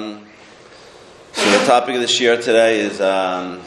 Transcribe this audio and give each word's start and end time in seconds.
um, 0.00 0.26
so 1.32 1.58
the 1.58 1.66
topic 1.66 1.94
of 1.94 2.00
the 2.00 2.06
shiur 2.06 2.42
today 2.42 2.80
is 2.80 3.00
um, 3.00 3.60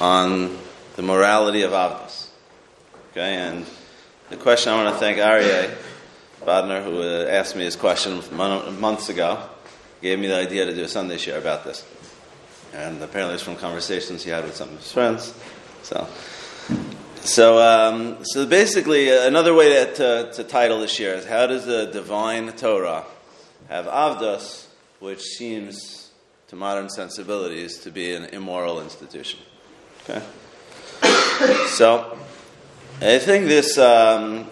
on 0.00 0.58
the 0.96 1.02
morality 1.02 1.62
of 1.62 1.72
Avdus. 1.72 2.28
Okay, 3.10 3.34
and 3.34 3.66
the 4.30 4.36
question 4.36 4.72
I 4.72 4.82
want 4.82 4.94
to 4.94 5.00
thank 5.00 5.18
Aryeh 5.18 5.76
Badner, 6.42 6.84
who 6.84 7.02
uh, 7.02 7.26
asked 7.28 7.56
me 7.56 7.64
this 7.64 7.76
question 7.76 8.22
months 8.80 9.08
ago, 9.08 9.48
gave 10.02 10.18
me 10.18 10.26
the 10.26 10.36
idea 10.36 10.64
to 10.64 10.74
do 10.74 10.84
a 10.84 10.88
Sunday 10.88 11.16
shiur 11.16 11.38
about 11.38 11.64
this. 11.64 11.86
And 12.72 13.00
apparently 13.02 13.34
it's 13.34 13.42
from 13.42 13.56
conversations 13.56 14.24
he 14.24 14.30
had 14.30 14.44
with 14.44 14.56
some 14.56 14.68
of 14.70 14.78
his 14.78 14.90
friends. 14.90 15.32
So, 15.82 16.08
so, 17.20 17.58
um, 17.58 18.18
so 18.24 18.46
basically, 18.46 19.10
uh, 19.10 19.26
another 19.26 19.54
way 19.54 19.68
to, 19.68 19.94
to, 19.94 20.32
to 20.34 20.44
title 20.44 20.80
this 20.80 20.98
shiur 20.98 21.16
is 21.16 21.24
How 21.24 21.46
does 21.46 21.66
the 21.66 21.86
divine 21.86 22.52
Torah 22.52 23.04
have 23.68 23.86
Avdus, 23.86 24.63
which 25.04 25.20
seems 25.20 26.08
to 26.48 26.56
modern 26.56 26.88
sensibilities 26.88 27.76
to 27.76 27.90
be 27.90 28.14
an 28.14 28.24
immoral 28.32 28.80
institution? 28.80 29.38
Okay? 30.02 30.22
So, 31.66 32.16
I 33.02 33.18
think 33.18 33.46
this, 33.46 33.76
um, 33.76 34.46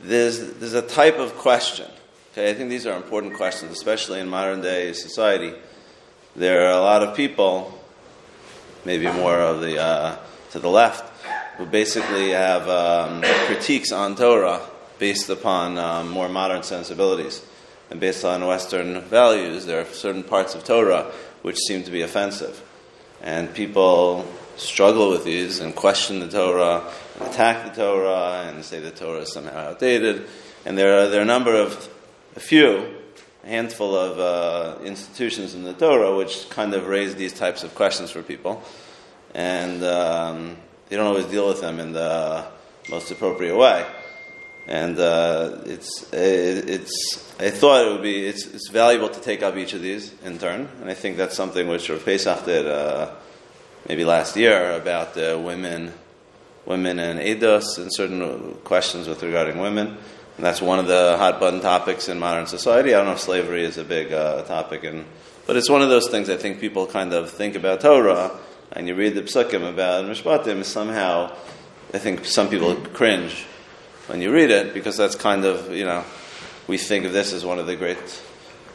there's, 0.00 0.52
there's 0.54 0.74
a 0.74 0.82
type 0.82 1.18
of 1.18 1.34
question. 1.34 1.90
Okay, 2.32 2.50
I 2.50 2.54
think 2.54 2.70
these 2.70 2.86
are 2.86 2.96
important 2.96 3.34
questions, 3.34 3.72
especially 3.72 4.20
in 4.20 4.28
modern 4.28 4.60
day 4.60 4.92
society. 4.92 5.52
There 6.36 6.68
are 6.68 6.78
a 6.78 6.80
lot 6.80 7.02
of 7.02 7.16
people, 7.16 7.76
maybe 8.84 9.06
more 9.10 9.40
of 9.40 9.60
the 9.60 9.82
uh, 9.82 10.18
to 10.52 10.60
the 10.60 10.70
left, 10.70 11.04
who 11.56 11.66
basically 11.66 12.30
have 12.30 12.68
um, 12.68 13.22
critiques 13.46 13.90
on 13.90 14.14
Torah 14.14 14.60
based 15.00 15.28
upon 15.30 15.78
um, 15.78 16.10
more 16.10 16.28
modern 16.28 16.62
sensibilities 16.62 17.42
and 17.92 18.00
based 18.00 18.24
on 18.24 18.46
Western 18.46 19.02
values. 19.02 19.66
There 19.66 19.82
are 19.82 19.84
certain 19.84 20.22
parts 20.22 20.54
of 20.54 20.64
Torah 20.64 21.12
which 21.42 21.58
seem 21.58 21.82
to 21.84 21.90
be 21.90 22.00
offensive, 22.00 22.62
and 23.20 23.52
people 23.52 24.26
struggle 24.56 25.10
with 25.10 25.24
these 25.24 25.60
and 25.60 25.76
question 25.76 26.20
the 26.20 26.28
Torah, 26.28 26.90
and 27.20 27.28
attack 27.28 27.68
the 27.68 27.82
Torah, 27.82 28.46
and 28.46 28.64
say 28.64 28.80
the 28.80 28.90
Torah 28.90 29.20
is 29.20 29.32
somehow 29.32 29.70
outdated. 29.70 30.26
And 30.64 30.78
there 30.78 31.00
are, 31.00 31.08
there 31.08 31.20
are 31.20 31.22
a 31.22 31.26
number 31.26 31.54
of, 31.54 31.86
a 32.34 32.40
few, 32.40 32.96
a 33.44 33.46
handful 33.46 33.94
of 33.94 34.18
uh, 34.18 34.82
institutions 34.84 35.54
in 35.54 35.62
the 35.62 35.74
Torah 35.74 36.16
which 36.16 36.48
kind 36.48 36.72
of 36.72 36.86
raise 36.86 37.14
these 37.14 37.34
types 37.34 37.62
of 37.62 37.74
questions 37.74 38.10
for 38.10 38.22
people. 38.22 38.62
And 39.34 39.84
um, 39.84 40.56
they 40.88 40.96
don't 40.96 41.08
always 41.08 41.26
deal 41.26 41.46
with 41.46 41.60
them 41.60 41.78
in 41.78 41.92
the 41.92 42.46
most 42.88 43.10
appropriate 43.10 43.56
way. 43.56 43.84
And 44.66 44.98
uh, 44.98 45.58
it's, 45.64 46.08
it's, 46.12 47.34
I 47.40 47.50
thought 47.50 47.86
it 47.86 47.92
would 47.92 48.02
be, 48.02 48.26
it's, 48.26 48.46
it's 48.46 48.68
valuable 48.68 49.08
to 49.08 49.20
take 49.20 49.42
up 49.42 49.56
each 49.56 49.72
of 49.72 49.82
these 49.82 50.14
in 50.22 50.38
turn. 50.38 50.68
And 50.80 50.88
I 50.88 50.94
think 50.94 51.16
that's 51.16 51.36
something 51.36 51.66
which 51.66 51.90
Rav 51.90 52.04
Pesach 52.04 52.44
did 52.44 52.66
uh, 52.66 53.10
maybe 53.88 54.04
last 54.04 54.36
year 54.36 54.72
about 54.72 55.16
uh, 55.18 55.38
women, 55.38 55.92
women 56.64 57.00
and 57.00 57.18
edus 57.18 57.78
and 57.78 57.92
certain 57.92 58.54
questions 58.62 59.08
with 59.08 59.22
regarding 59.22 59.58
women. 59.58 59.98
And 60.36 60.46
that's 60.46 60.62
one 60.62 60.78
of 60.78 60.86
the 60.86 61.16
hot 61.18 61.40
button 61.40 61.60
topics 61.60 62.08
in 62.08 62.18
modern 62.18 62.46
society. 62.46 62.94
I 62.94 62.98
don't 62.98 63.06
know 63.06 63.12
if 63.12 63.20
slavery 63.20 63.64
is 63.64 63.78
a 63.78 63.84
big 63.84 64.12
uh, 64.12 64.42
topic, 64.44 64.84
and, 64.84 65.04
but 65.46 65.56
it's 65.56 65.68
one 65.68 65.82
of 65.82 65.88
those 65.88 66.08
things 66.08 66.30
I 66.30 66.36
think 66.36 66.60
people 66.60 66.86
kind 66.86 67.12
of 67.12 67.30
think 67.30 67.56
about 67.56 67.80
Torah, 67.80 68.38
and 68.70 68.88
you 68.88 68.94
read 68.94 69.14
the 69.14 69.22
psukim 69.22 69.68
about 69.68 70.04
Mishpatim, 70.06 70.64
somehow 70.64 71.36
I 71.92 71.98
think 71.98 72.24
some 72.24 72.48
people 72.48 72.76
cringe 72.76 73.44
when 74.06 74.20
you 74.20 74.32
read 74.32 74.50
it 74.50 74.74
because 74.74 74.96
that's 74.96 75.14
kind 75.14 75.44
of, 75.44 75.72
you 75.72 75.84
know, 75.84 76.04
we 76.66 76.78
think 76.78 77.04
of 77.04 77.12
this 77.12 77.32
as 77.32 77.44
one 77.44 77.58
of 77.58 77.66
the 77.66 77.76
great, 77.76 78.22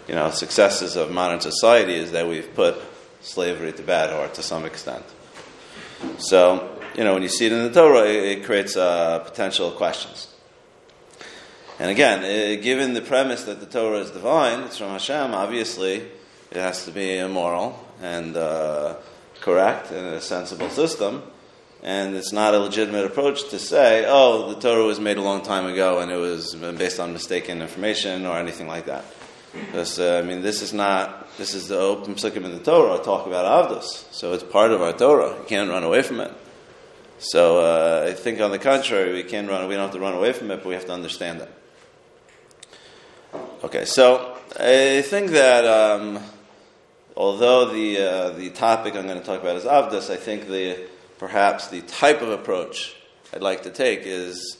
you 0.07 0.15
know, 0.15 0.29
successes 0.29 0.95
of 0.95 1.11
modern 1.11 1.39
society 1.39 1.95
is 1.95 2.11
that 2.11 2.27
we've 2.27 2.53
put 2.53 2.75
slavery 3.21 3.73
to 3.73 3.83
bed 3.83 4.13
or 4.13 4.27
to 4.29 4.41
some 4.41 4.65
extent. 4.65 5.03
So, 6.19 6.79
you 6.95 7.03
know, 7.03 7.13
when 7.13 7.23
you 7.23 7.29
see 7.29 7.47
it 7.47 7.51
in 7.51 7.63
the 7.63 7.71
Torah, 7.71 8.05
it, 8.07 8.43
creates 8.45 8.77
uh, 8.77 9.19
potential 9.19 9.71
questions. 9.71 10.33
And 11.79 11.91
again, 11.91 12.61
given 12.61 12.93
the 12.93 13.01
premise 13.01 13.43
that 13.43 13.59
the 13.59 13.65
Torah 13.65 13.99
is 13.99 14.11
divine, 14.11 14.61
it's 14.61 14.77
from 14.77 14.89
Hashem, 14.89 15.33
obviously, 15.33 16.03
it 16.51 16.57
has 16.57 16.85
to 16.85 16.91
be 16.91 17.17
immoral 17.17 17.85
and 18.01 18.35
uh, 18.35 18.95
correct 19.41 19.91
and 19.91 20.07
a 20.07 20.21
sensible 20.21 20.69
system. 20.69 21.23
And 21.83 22.15
it's 22.15 22.33
not 22.33 22.53
a 22.53 22.59
legitimate 22.59 23.05
approach 23.05 23.49
to 23.49 23.59
say, 23.59 24.05
oh, 24.07 24.53
the 24.53 24.59
Torah 24.59 24.83
was 24.83 24.99
made 24.99 25.17
a 25.17 25.21
long 25.21 25.41
time 25.41 25.65
ago 25.65 25.99
and 25.99 26.11
it 26.11 26.15
was 26.15 26.55
based 26.55 26.99
on 26.99 27.13
mistaken 27.13 27.61
information 27.61 28.25
or 28.25 28.37
anything 28.37 28.67
like 28.67 28.85
that. 28.85 29.05
Because, 29.53 29.99
uh, 29.99 30.21
I 30.23 30.27
mean, 30.27 30.41
this 30.41 30.61
is 30.61 30.73
not, 30.73 31.35
this 31.37 31.53
is 31.53 31.67
the 31.67 31.77
open 31.79 32.15
psukim 32.15 32.43
in 32.45 32.51
the 32.51 32.59
Torah, 32.59 32.95
I 32.95 33.03
talk 33.03 33.27
about 33.27 33.69
Avdus. 33.69 34.11
So 34.11 34.33
it's 34.33 34.43
part 34.43 34.71
of 34.71 34.81
our 34.81 34.93
Torah. 34.93 35.37
You 35.37 35.45
can't 35.45 35.69
run 35.69 35.83
away 35.83 36.01
from 36.01 36.19
it. 36.19 36.31
So 37.19 37.59
uh, 37.59 38.07
I 38.07 38.13
think, 38.13 38.41
on 38.41 38.51
the 38.51 38.59
contrary, 38.59 39.13
we 39.13 39.23
can 39.23 39.47
run. 39.47 39.67
We 39.67 39.73
don't 39.73 39.85
have 39.85 39.93
to 39.93 39.99
run 39.99 40.13
away 40.13 40.33
from 40.33 40.51
it, 40.51 40.57
but 40.57 40.67
we 40.67 40.75
have 40.75 40.85
to 40.85 40.93
understand 40.93 41.41
it. 41.41 41.51
Okay, 43.63 43.85
so 43.85 44.37
I 44.59 45.01
think 45.01 45.31
that 45.31 45.65
um, 45.65 46.19
although 47.15 47.73
the 47.73 47.97
uh, 47.97 48.29
the 48.31 48.51
topic 48.51 48.95
I'm 48.95 49.07
going 49.07 49.19
to 49.19 49.25
talk 49.25 49.41
about 49.41 49.55
is 49.55 49.63
Avdus, 49.63 50.11
I 50.11 50.15
think 50.15 50.47
the 50.47 50.77
perhaps 51.17 51.67
the 51.67 51.81
type 51.81 52.21
of 52.21 52.29
approach 52.29 52.95
I'd 53.33 53.41
like 53.41 53.63
to 53.63 53.69
take 53.69 54.01
is, 54.03 54.57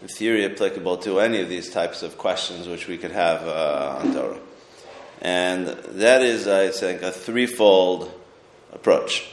in 0.00 0.08
theory, 0.08 0.44
applicable 0.44 0.98
to 0.98 1.20
any 1.20 1.40
of 1.40 1.48
these 1.48 1.70
types 1.70 2.02
of 2.02 2.18
questions 2.18 2.68
which 2.68 2.88
we 2.88 2.98
could 2.98 3.12
have 3.12 3.46
uh, 3.46 4.00
on 4.00 4.14
Torah, 4.14 4.38
and 5.20 5.66
that 5.66 6.22
is, 6.22 6.46
I 6.46 6.70
think, 6.70 7.02
a 7.02 7.12
threefold 7.12 8.12
approach. 8.72 9.26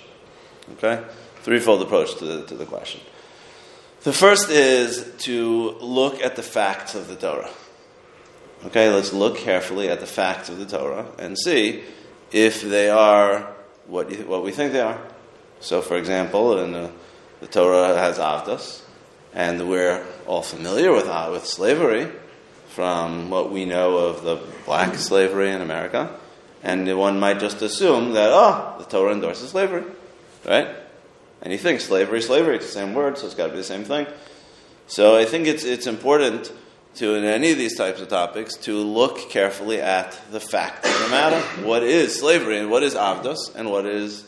Okay, 0.73 1.03
threefold 1.41 1.81
approach 1.81 2.17
to 2.19 2.25
the, 2.25 2.45
to 2.45 2.55
the 2.55 2.65
question. 2.65 3.01
The 4.03 4.13
first 4.13 4.49
is 4.49 5.09
to 5.19 5.77
look 5.79 6.21
at 6.21 6.35
the 6.35 6.43
facts 6.43 6.95
of 6.95 7.07
the 7.07 7.15
Torah. 7.15 7.49
Okay, 8.65 8.89
let's 8.89 9.13
look 9.13 9.37
carefully 9.37 9.89
at 9.89 9.99
the 9.99 10.05
facts 10.05 10.49
of 10.49 10.57
the 10.57 10.65
Torah 10.65 11.05
and 11.17 11.37
see 11.37 11.83
if 12.31 12.61
they 12.61 12.89
are 12.89 13.53
what, 13.87 14.09
you, 14.09 14.25
what 14.25 14.43
we 14.43 14.51
think 14.51 14.73
they 14.73 14.81
are. 14.81 14.99
So, 15.63 15.81
for 15.81 15.95
example, 15.95 16.59
in 16.59 16.73
the, 16.73 16.91
the 17.39 17.47
Torah 17.47 17.97
has 17.97 18.19
Avdus, 18.19 18.81
and 19.33 19.69
we're 19.69 20.05
all 20.27 20.41
familiar 20.41 20.91
with, 20.91 21.07
uh, 21.07 21.29
with 21.31 21.45
slavery 21.45 22.11
from 22.67 23.29
what 23.29 23.49
we 23.49 23.63
know 23.63 23.95
of 23.95 24.23
the 24.23 24.41
black 24.65 24.95
slavery 24.95 25.51
in 25.51 25.61
America. 25.61 26.19
And 26.63 26.97
one 26.97 27.17
might 27.17 27.39
just 27.39 27.61
assume 27.61 28.11
that, 28.11 28.31
oh, 28.33 28.75
the 28.77 28.83
Torah 28.83 29.13
endorses 29.13 29.51
slavery, 29.51 29.85
right? 30.45 30.67
And 31.41 31.53
you 31.53 31.57
think 31.57 31.79
slavery, 31.79 32.21
slavery, 32.21 32.57
it's 32.57 32.65
the 32.65 32.71
same 32.73 32.93
word, 32.93 33.17
so 33.17 33.25
it's 33.25 33.35
got 33.35 33.45
to 33.45 33.51
be 33.51 33.57
the 33.57 33.63
same 33.63 33.85
thing. 33.85 34.05
So 34.87 35.15
I 35.15 35.23
think 35.23 35.47
it's, 35.47 35.63
it's 35.63 35.87
important 35.87 36.51
to, 36.95 37.15
in 37.15 37.23
any 37.23 37.53
of 37.53 37.57
these 37.57 37.77
types 37.77 38.01
of 38.01 38.09
topics, 38.09 38.57
to 38.57 38.77
look 38.79 39.29
carefully 39.29 39.79
at 39.79 40.19
the 40.29 40.41
fact 40.41 40.85
of 40.85 40.99
the 41.03 41.07
matter. 41.07 41.39
What 41.65 41.83
is 41.83 42.19
slavery, 42.19 42.57
and 42.57 42.69
what 42.69 42.83
is 42.83 42.95
Avdus, 42.95 43.55
and 43.55 43.71
what 43.71 43.85
is 43.85 44.25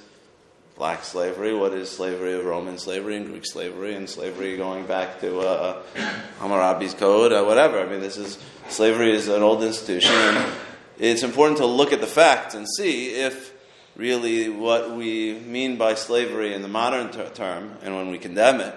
black 0.75 1.03
slavery, 1.03 1.53
what 1.53 1.73
is 1.73 1.89
slavery 1.89 2.33
of 2.33 2.45
Roman 2.45 2.77
slavery 2.77 3.15
and 3.15 3.27
Greek 3.27 3.45
slavery, 3.45 3.95
and 3.95 4.09
slavery 4.09 4.57
going 4.57 4.85
back 4.85 5.21
to 5.21 5.39
uh, 5.39 5.81
Hammurabi's 6.39 6.93
code, 6.93 7.31
or 7.31 7.45
whatever. 7.45 7.79
I 7.79 7.85
mean, 7.85 8.01
this 8.01 8.17
is 8.17 8.37
slavery 8.69 9.13
is 9.13 9.27
an 9.27 9.41
old 9.41 9.63
institution, 9.63 10.13
and 10.13 10.53
it's 10.99 11.23
important 11.23 11.59
to 11.59 11.65
look 11.65 11.93
at 11.93 12.01
the 12.01 12.07
facts 12.07 12.55
and 12.55 12.67
see 12.77 13.15
if 13.15 13.53
really 13.95 14.49
what 14.49 14.91
we 14.91 15.33
mean 15.33 15.77
by 15.77 15.95
slavery 15.95 16.53
in 16.53 16.61
the 16.61 16.67
modern 16.67 17.09
ter- 17.09 17.29
term, 17.29 17.77
and 17.81 17.95
when 17.95 18.09
we 18.09 18.17
condemn 18.17 18.59
it, 18.59 18.75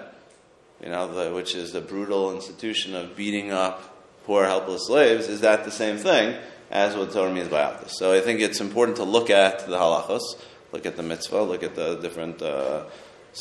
you 0.81 0.89
know, 0.89 1.13
the, 1.13 1.33
which 1.35 1.55
is 1.55 1.73
the 1.73 1.81
brutal 1.81 2.33
institution 2.33 2.95
of 2.95 3.15
beating 3.15 3.51
up 3.51 3.97
poor, 4.25 4.45
helpless 4.45 4.87
slaves, 4.87 5.27
is 5.27 5.41
that 5.41 5.65
the 5.65 5.71
same 5.71 5.97
thing 5.97 6.37
as 6.71 6.95
what 6.95 7.11
Torah 7.11 7.33
means 7.33 7.49
by 7.49 7.61
Avdus? 7.61 7.89
So 7.89 8.13
I 8.13 8.21
think 8.21 8.39
it's 8.39 8.61
important 8.61 8.97
to 8.97 9.03
look 9.03 9.29
at 9.29 9.67
the 9.67 9.75
halachos, 9.75 10.21
look 10.71 10.85
at 10.85 10.95
the 10.95 11.03
mitzvah, 11.03 11.41
look 11.41 11.63
at 11.63 11.75
the 11.75 11.95
different 11.95 12.41
uh, 12.41 12.85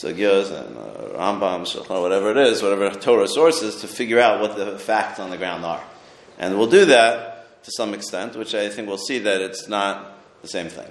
and 0.04 0.76
uh, 0.76 1.16
Rambam, 1.16 2.00
whatever 2.02 2.30
it 2.30 2.36
is, 2.36 2.62
whatever 2.62 2.90
Torah 2.90 3.26
sources, 3.26 3.80
to 3.80 3.88
figure 3.88 4.20
out 4.20 4.40
what 4.40 4.56
the 4.56 4.78
facts 4.78 5.18
on 5.18 5.30
the 5.30 5.36
ground 5.36 5.64
are. 5.64 5.82
And 6.38 6.56
we'll 6.56 6.70
do 6.70 6.84
that 6.86 7.62
to 7.64 7.70
some 7.72 7.94
extent, 7.94 8.36
which 8.36 8.54
I 8.54 8.68
think 8.68 8.86
we'll 8.86 8.98
see 8.98 9.18
that 9.20 9.40
it's 9.40 9.66
not 9.68 10.14
the 10.42 10.48
same 10.48 10.68
thing. 10.68 10.90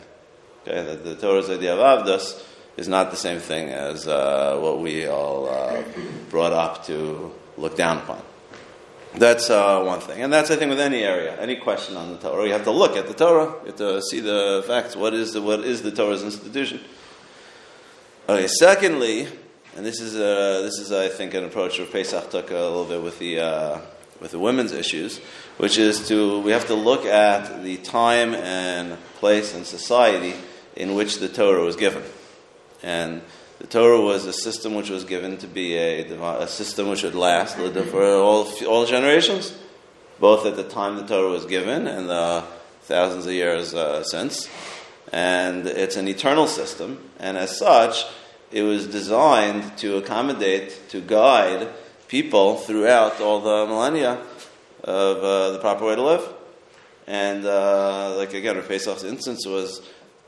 Okay, 0.67 0.83
that 0.83 1.03
the 1.03 1.15
Torah's 1.15 1.49
idea 1.49 1.75
of 1.75 1.79
Avdus 1.79 2.43
is 2.75 2.87
not 2.87 3.11
the 3.11 3.17
same 3.17 3.39
thing 3.39 3.69
as 3.69 4.07
uh, 4.07 4.57
what 4.59 4.79
we 4.79 5.07
all 5.07 5.47
uh, 5.47 5.83
brought 6.29 6.53
up 6.53 6.85
to 6.87 7.31
look 7.55 7.77
down 7.77 7.97
upon. 7.97 8.21
That's 9.15 9.49
uh, 9.49 9.81
one 9.83 9.99
thing. 9.99 10.21
And 10.21 10.31
that's, 10.31 10.51
I 10.51 10.55
think, 10.57 10.69
with 10.69 10.79
any 10.79 11.03
area, 11.03 11.39
any 11.39 11.55
question 11.55 11.95
on 11.95 12.11
the 12.11 12.17
Torah. 12.17 12.45
You 12.45 12.53
have 12.53 12.65
to 12.65 12.71
look 12.71 12.95
at 12.95 13.07
the 13.07 13.13
Torah, 13.13 13.55
you 13.61 13.67
have 13.67 13.75
to 13.77 14.01
see 14.01 14.19
the 14.19 14.63
facts. 14.67 14.95
What 14.95 15.13
is 15.13 15.33
the, 15.33 15.41
what 15.41 15.61
is 15.61 15.81
the 15.81 15.91
Torah's 15.91 16.23
institution? 16.23 16.81
Okay, 18.29 18.47
secondly, 18.47 19.27
and 19.75 19.85
this 19.85 20.01
is, 20.01 20.15
uh, 20.15 20.61
this 20.61 20.79
is 20.79 20.91
I 20.91 21.07
think, 21.07 21.33
an 21.33 21.45
approach 21.45 21.79
Rav 21.79 21.91
Pesach 21.91 22.29
took 22.29 22.51
a 22.51 22.53
little 22.53 22.85
bit 22.85 23.01
with 23.01 23.17
the, 23.19 23.39
uh, 23.39 23.79
with 24.19 24.31
the 24.31 24.39
women's 24.39 24.71
issues, 24.71 25.19
which 25.57 25.77
is 25.77 26.07
to 26.07 26.39
we 26.41 26.51
have 26.51 26.67
to 26.67 26.75
look 26.75 27.05
at 27.05 27.63
the 27.63 27.77
time 27.77 28.33
and 28.33 28.97
place 29.15 29.53
and 29.55 29.65
society 29.65 30.33
in 30.75 30.95
which 30.95 31.19
the 31.19 31.27
Torah 31.27 31.63
was 31.63 31.75
given, 31.75 32.03
and 32.83 33.21
the 33.59 33.67
Torah 33.67 34.01
was 34.01 34.25
a 34.25 34.33
system 34.33 34.75
which 34.75 34.89
was 34.89 35.03
given 35.03 35.37
to 35.37 35.47
be 35.47 35.75
a, 35.75 36.03
a 36.39 36.47
system 36.47 36.89
which 36.89 37.03
would 37.03 37.15
last 37.15 37.57
for 37.57 38.05
all 38.15 38.47
all 38.67 38.85
generations, 38.85 39.53
both 40.19 40.45
at 40.45 40.55
the 40.55 40.63
time 40.63 40.95
the 40.95 41.07
Torah 41.07 41.29
was 41.29 41.45
given 41.45 41.87
and 41.87 42.09
the 42.09 42.43
thousands 42.83 43.25
of 43.25 43.33
years 43.33 43.73
uh, 43.73 44.03
since, 44.03 44.47
and 45.11 45.67
it's 45.67 45.97
an 45.97 46.07
eternal 46.07 46.47
system, 46.47 47.09
and 47.19 47.37
as 47.37 47.57
such 47.57 48.05
it 48.51 48.61
was 48.63 48.87
designed 48.87 49.77
to 49.77 49.97
accommodate, 49.97 50.89
to 50.89 51.01
guide 51.01 51.67
people 52.07 52.55
throughout 52.55 53.19
all 53.19 53.41
the 53.41 53.65
millennia 53.65 54.21
of 54.83 55.17
uh, 55.17 55.51
the 55.51 55.59
proper 55.59 55.85
way 55.85 55.95
to 55.95 56.01
live. 56.01 56.33
And 57.07 57.45
uh, 57.45 58.15
like 58.17 58.33
again, 58.33 58.61
Pesach's 58.63 59.03
instance 59.03 59.45
was 59.45 59.81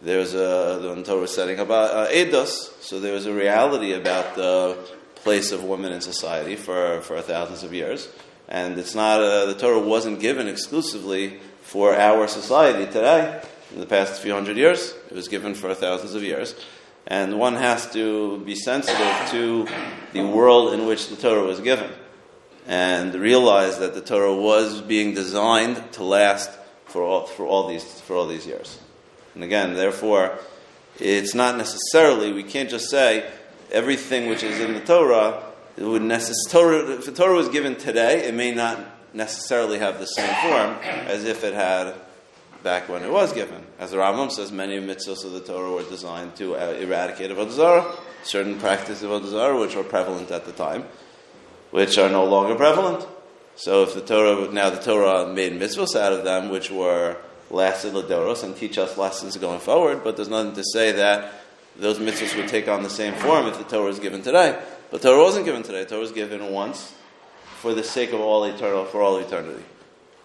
there 0.03 0.19
was 0.19 0.33
a 0.33 0.79
the 0.81 1.03
Torah 1.03 1.27
setting 1.27 1.59
about 1.59 1.91
uh, 1.91 2.11
Eidos, 2.11 2.81
so 2.81 2.99
there 2.99 3.13
was 3.13 3.25
a 3.25 3.33
reality 3.33 3.93
about 3.93 4.35
the 4.35 4.77
place 5.15 5.51
of 5.51 5.63
women 5.63 5.91
in 5.91 6.01
society 6.01 6.55
for 6.55 7.01
for 7.01 7.21
thousands 7.21 7.63
of 7.63 7.73
years. 7.73 8.07
And 8.47 8.79
it's 8.79 8.95
not 8.95 9.21
uh, 9.21 9.45
the 9.45 9.55
Torah 9.55 9.79
wasn't 9.79 10.19
given 10.19 10.47
exclusively 10.47 11.39
for 11.61 11.95
our 11.95 12.27
society 12.27 12.85
today. 12.85 13.41
In 13.73 13.79
the 13.79 13.85
past 13.85 14.19
few 14.21 14.33
hundred 14.33 14.57
years, 14.57 14.95
it 15.09 15.15
was 15.15 15.27
given 15.27 15.53
for 15.53 15.73
thousands 15.75 16.15
of 16.15 16.23
years 16.23 16.55
and 17.09 17.39
one 17.39 17.55
has 17.55 17.91
to 17.93 18.37
be 18.39 18.55
sensitive 18.55 19.29
to 19.31 19.67
the 20.13 20.21
world 20.21 20.73
in 20.73 20.85
which 20.85 21.09
the 21.09 21.15
Torah 21.15 21.43
was 21.43 21.59
given 21.59 21.91
and 22.67 23.15
realize 23.15 23.79
that 23.79 23.95
the 23.95 24.01
Torah 24.01 24.35
was 24.35 24.79
being 24.81 25.15
designed 25.15 25.91
to 25.93 26.03
last 26.03 26.51
for 26.85 27.01
all, 27.01 27.25
for 27.25 27.45
all, 27.47 27.67
these, 27.67 27.83
for 28.01 28.15
all 28.15 28.27
these 28.27 28.45
years. 28.45 28.79
And 29.39 29.45
again, 29.45 29.73
therefore, 29.73 30.37
it's 30.99 31.33
not 31.33 31.55
necessarily, 31.55 32.33
we 32.33 32.43
can't 32.43 32.69
just 32.69 32.89
say 32.89 33.25
everything 33.71 34.27
which 34.27 34.43
is 34.43 34.59
in 34.59 34.73
the 34.73 34.81
Torah, 34.81 35.41
it 35.77 35.85
would 35.85 36.01
necessarily, 36.01 36.95
if 36.95 37.05
the 37.05 37.13
Torah 37.13 37.37
was 37.37 37.47
given 37.47 37.77
today, 37.77 38.27
it 38.27 38.33
may 38.33 38.51
not 38.51 38.77
necessarily 39.13 39.79
have 39.79 39.97
the 39.97 40.07
same 40.07 40.27
form 40.41 40.75
as 41.07 41.23
if 41.23 41.45
it 41.45 41.53
had 41.53 41.95
back 42.63 42.89
when 42.89 43.01
it 43.01 43.09
was 43.09 43.31
given. 43.31 43.65
As 43.79 43.91
the 43.91 43.97
Rambam 43.97 44.29
says, 44.29 44.51
many 44.51 44.77
mitzvahs 44.77 45.23
of 45.23 45.31
the 45.31 45.39
Torah 45.39 45.71
were 45.71 45.83
designed 45.83 46.35
to 46.35 46.57
uh, 46.57 46.75
eradicate 46.77 47.31
avodah 47.31 47.51
zarah, 47.51 47.95
certain 48.23 48.59
practices 48.59 49.03
of 49.03 49.09
avodah 49.09 49.29
zarah 49.29 49.57
which 49.57 49.73
were 49.73 49.85
prevalent 49.85 50.31
at 50.31 50.43
the 50.43 50.51
time, 50.51 50.83
which 51.71 51.97
are 51.97 52.09
no 52.09 52.25
longer 52.25 52.55
prevalent. 52.55 53.07
So 53.55 53.83
if 53.83 53.93
the 53.93 54.01
Torah 54.01 54.51
now 54.51 54.69
the 54.69 54.81
Torah 54.81 55.33
made 55.33 55.53
mitzvahs 55.53 55.95
out 55.95 56.11
of 56.11 56.25
them, 56.25 56.49
which 56.49 56.69
were 56.69 57.15
lasted 57.49 57.93
ladoros 57.93 58.43
and 58.43 58.55
teach 58.55 58.77
us 58.77 58.97
lessons 58.97 59.37
going 59.37 59.59
forward, 59.59 60.03
but 60.03 60.15
there's 60.15 60.29
nothing 60.29 60.53
to 60.53 60.63
say 60.63 60.91
that 60.91 61.33
those 61.77 61.99
mitzvahs 61.99 62.35
would 62.35 62.47
take 62.47 62.67
on 62.67 62.83
the 62.83 62.89
same 62.89 63.13
form 63.13 63.47
if 63.47 63.57
the 63.57 63.63
Torah 63.63 63.85
was 63.85 63.99
given 63.99 64.21
today. 64.21 64.61
But 64.91 65.01
Torah 65.01 65.21
wasn't 65.21 65.45
given 65.45 65.63
today. 65.63 65.85
Torah 65.85 66.01
was 66.01 66.11
given 66.11 66.51
once 66.51 66.93
for 67.61 67.73
the 67.73 67.83
sake 67.83 68.11
of 68.11 68.19
all 68.19 68.43
eternal 68.43 68.85
for 68.85 69.01
all 69.01 69.17
eternity 69.17 69.63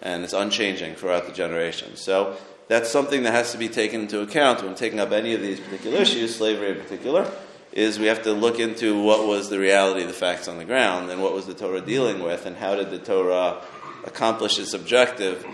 and 0.01 0.23
it's 0.23 0.33
unchanging 0.33 0.95
throughout 0.95 1.25
the 1.25 1.33
generations. 1.33 1.99
So 1.99 2.37
that's 2.67 2.89
something 2.89 3.23
that 3.23 3.33
has 3.33 3.51
to 3.51 3.57
be 3.57 3.67
taken 3.67 4.01
into 4.01 4.21
account 4.21 4.63
when 4.63 4.75
taking 4.75 4.99
up 4.99 5.11
any 5.11 5.33
of 5.33 5.41
these 5.41 5.59
particular 5.59 5.97
issues, 5.97 6.35
slavery 6.35 6.71
in 6.71 6.81
particular, 6.81 7.29
is 7.71 7.99
we 7.99 8.05
have 8.05 8.23
to 8.23 8.31
look 8.31 8.59
into 8.59 9.01
what 9.01 9.27
was 9.27 9.49
the 9.49 9.59
reality, 9.59 10.05
the 10.05 10.13
facts 10.13 10.47
on 10.47 10.57
the 10.57 10.65
ground, 10.65 11.09
and 11.09 11.21
what 11.21 11.33
was 11.33 11.47
the 11.47 11.53
Torah 11.53 11.81
dealing 11.81 12.21
with, 12.21 12.45
and 12.45 12.55
how 12.55 12.75
did 12.75 12.91
the 12.91 12.99
Torah 12.99 13.61
accomplish 14.05 14.59
its 14.59 14.73
objective 14.73 15.45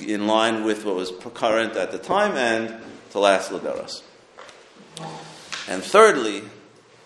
in 0.00 0.26
line 0.26 0.64
with 0.64 0.84
what 0.84 0.94
was 0.94 1.12
current 1.34 1.76
at 1.76 1.92
the 1.92 1.98
time 1.98 2.36
and 2.36 2.82
to 3.10 3.18
last 3.18 3.50
Ladoros. 3.50 4.02
And 5.68 5.82
thirdly, 5.82 6.42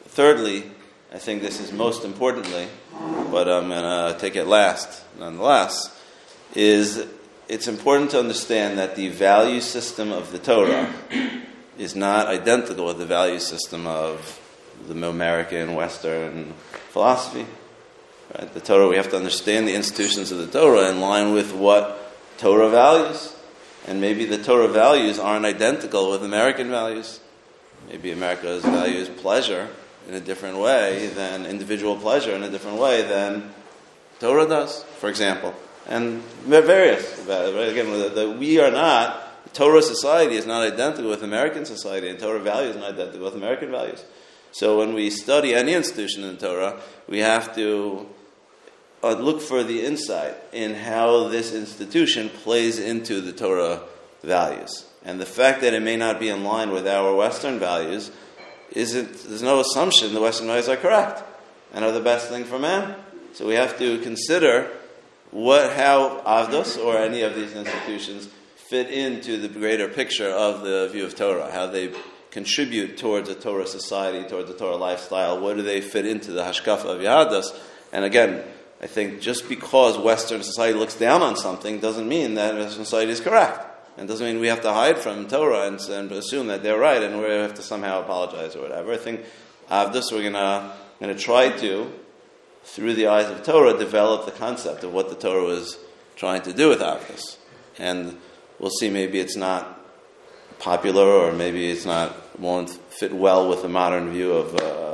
thirdly, 0.06 0.64
I 1.12 1.19
think 1.19 1.43
this 1.43 1.61
is 1.61 1.73
most 1.73 2.05
importantly, 2.05 2.69
but 3.31 3.49
I'm 3.49 3.69
going 3.69 4.12
to 4.12 4.17
take 4.19 4.37
it 4.37 4.46
last 4.46 5.02
nonetheless, 5.19 5.96
is 6.55 7.06
it's 7.49 7.69
important 7.69 8.11
to 8.11 8.19
understand 8.19 8.79
that 8.79 8.96
the 8.96 9.08
value 9.08 9.61
system 9.61 10.12
of 10.12 10.32
the 10.32 10.38
Torah 10.38 10.93
is 11.79 11.94
not 11.94 12.26
identical 12.26 12.87
with 12.87 12.99
the 12.99 13.06
value 13.06 13.38
system 13.38 13.87
of 13.87 14.41
the 14.87 15.08
American 15.08 15.75
Western 15.75 16.52
philosophy. 16.91 17.46
Right? 18.37 18.52
The 18.52 18.61
Torah, 18.61 18.88
we 18.88 18.96
have 18.96 19.11
to 19.11 19.17
understand 19.17 19.67
the 19.67 19.75
institutions 19.75 20.31
of 20.31 20.38
the 20.38 20.46
Torah 20.46 20.91
in 20.91 21.00
line 21.00 21.32
with 21.32 21.55
what 21.55 22.07
Torah 22.38 22.70
values. 22.70 23.35
And 23.87 24.00
maybe 24.00 24.25
the 24.25 24.43
Torah 24.43 24.69
values 24.69 25.19
aren't 25.19 25.44
identical 25.44 26.11
with 26.11 26.23
American 26.23 26.69
values. 26.69 27.20
Maybe 27.88 28.12
America's 28.12 28.62
values 28.62 29.08
pleasure 29.08 29.69
in 30.08 30.14
a 30.14 30.20
different 30.20 30.58
way 30.58 31.08
than 31.08 31.46
individual 31.46 31.96
pleasure 31.96 32.35
in 32.35 32.43
a 32.43 32.50
different 32.50 32.79
way 32.79 33.02
than 33.02 33.52
Torah 34.20 34.46
does, 34.46 34.82
for 34.99 35.08
example 35.08 35.55
and 35.88 36.23
they're 36.46 36.62
various. 36.62 37.19
Right? 37.26 37.69
Again, 37.69 37.90
the, 37.90 38.08
the, 38.11 38.31
we 38.31 38.61
are 38.61 38.70
not. 38.70 39.25
Torah 39.55 39.82
society 39.82 40.37
is 40.37 40.46
not 40.46 40.62
identical 40.62 41.08
with 41.08 41.23
American 41.23 41.64
society, 41.64 42.08
and 42.08 42.19
Torah 42.19 42.38
values 42.38 42.76
are 42.76 42.81
not 42.81 42.93
identical 42.93 43.25
with 43.25 43.34
American 43.34 43.70
values. 43.70 44.05
So 44.52 44.79
when 44.79 44.93
we 44.93 45.11
study 45.11 45.55
any 45.55 45.73
institution 45.73 46.25
in 46.25 46.37
Torah, 46.37 46.81
we 47.08 47.20
have 47.20 47.55
to 47.56 48.06
uh, 49.03 49.12
look 49.12 49.41
for 49.41 49.62
the 49.62 49.85
insight 49.85 50.35
in 50.53 50.75
how 50.75 51.29
this 51.29 51.55
institution 51.55 52.29
plays 52.29 52.79
into 52.79 53.21
the 53.21 53.33
Torah 53.33 53.83
values. 54.23 54.87
And 55.05 55.21
the 55.21 55.27
fact 55.27 55.61
that 55.61 55.75
it 55.75 55.83
may 55.83 55.97
not 55.97 56.19
be 56.19 56.29
in 56.29 56.45
line 56.45 56.71
with 56.71 56.87
our 56.87 57.15
Western 57.15 57.59
values 57.59 58.11
isn't, 58.73 59.25
there's 59.25 59.43
no 59.43 59.61
assumption 59.61 60.12
the 60.12 60.21
Western 60.21 60.49
values 60.49 60.69
are 60.69 60.77
correct 60.77 61.23
and 61.73 61.85
are 61.85 61.93
the 61.93 62.00
best 62.00 62.29
thing 62.29 62.45
for 62.45 62.59
man. 62.59 62.97
So 63.33 63.47
we 63.47 63.55
have 63.55 63.79
to 63.79 63.99
consider 64.00 64.71
what, 65.31 65.73
how 65.75 66.23
Avdus 66.27 66.83
or 66.83 66.97
any 66.97 67.23
of 67.23 67.35
these 67.35 67.53
institutions 67.53 68.29
fit 68.69 68.91
into 68.91 69.39
the 69.39 69.49
greater 69.49 69.89
picture 69.89 70.29
of 70.29 70.62
the 70.62 70.89
view 70.93 71.05
of 71.05 71.15
Torah, 71.15 71.51
how 71.51 71.67
they 71.67 71.93
contribute 72.31 72.99
towards 72.99 73.29
a 73.29 73.35
Torah 73.35 73.67
society, 73.67 74.29
towards 74.29 74.51
a 74.51 74.55
Torah 74.55 74.77
lifestyle, 74.77 75.41
what 75.41 75.56
do 75.56 75.62
they 75.62 75.81
fit 75.81 76.05
into 76.05 76.33
the 76.33 76.43
Hashkafa 76.43 76.85
of 76.85 77.01
Yahadus? 77.01 77.59
And 77.93 78.05
again, 78.05 78.44
I 78.81 78.87
think 78.87 79.21
just 79.21 79.49
because 79.49 79.99
Western 79.99 80.43
society 80.43 80.79
looks 80.79 80.95
down 80.95 81.23
on 81.23 81.37
something 81.37 81.81
doesn't 81.81 82.09
mean 82.09 82.35
that 82.35 82.55
Western 82.55 82.85
society 82.85 83.13
is 83.13 83.21
correct. 83.21 83.67
And 83.97 84.07
doesn't 84.07 84.25
mean 84.25 84.39
we 84.39 84.47
have 84.47 84.63
to 84.63 84.73
hide 84.73 84.99
from 84.99 85.27
Torah 85.27 85.67
and, 85.67 85.81
and 85.81 86.13
assume 86.13 86.47
that 86.47 86.63
they're 86.63 86.79
right 86.79 87.03
and 87.03 87.19
we 87.19 87.25
have 87.25 87.55
to 87.55 87.63
somehow 87.63 88.01
apologize 88.01 88.55
or 88.55 88.63
whatever. 88.63 88.93
I 88.93 88.97
think 88.97 89.25
Avdus, 89.69 90.13
we're 90.13 90.31
going 90.31 91.15
to 91.15 91.15
try 91.20 91.51
to 91.51 91.93
through 92.63 92.94
the 92.94 93.06
eyes 93.06 93.31
of 93.31 93.43
Torah, 93.43 93.77
develop 93.77 94.27
the 94.27 94.32
concept 94.32 94.85
of 94.85 94.93
what 94.93 95.08
the 95.08 95.15
Torah 95.15 95.44
was 95.44 95.79
trying 96.17 96.43
to 96.43 96.53
do 96.53 96.69
with 96.69 96.81
Avos. 96.81 97.39
And 97.79 98.19
we'll 98.58 98.70
see, 98.70 98.91
maybe 98.91 99.19
it's 99.19 99.37
not 99.37 99.81
popular, 100.58 101.05
or 101.05 101.32
maybe 101.32 101.70
it's 101.70 101.87
not 101.87 102.15
won't 102.39 102.70
fit 102.70 103.13
well 103.13 103.49
with 103.49 103.63
the 103.63 103.69
modern 103.69 104.13
view 104.13 104.32
of 104.32 104.55
uh, 104.55 104.88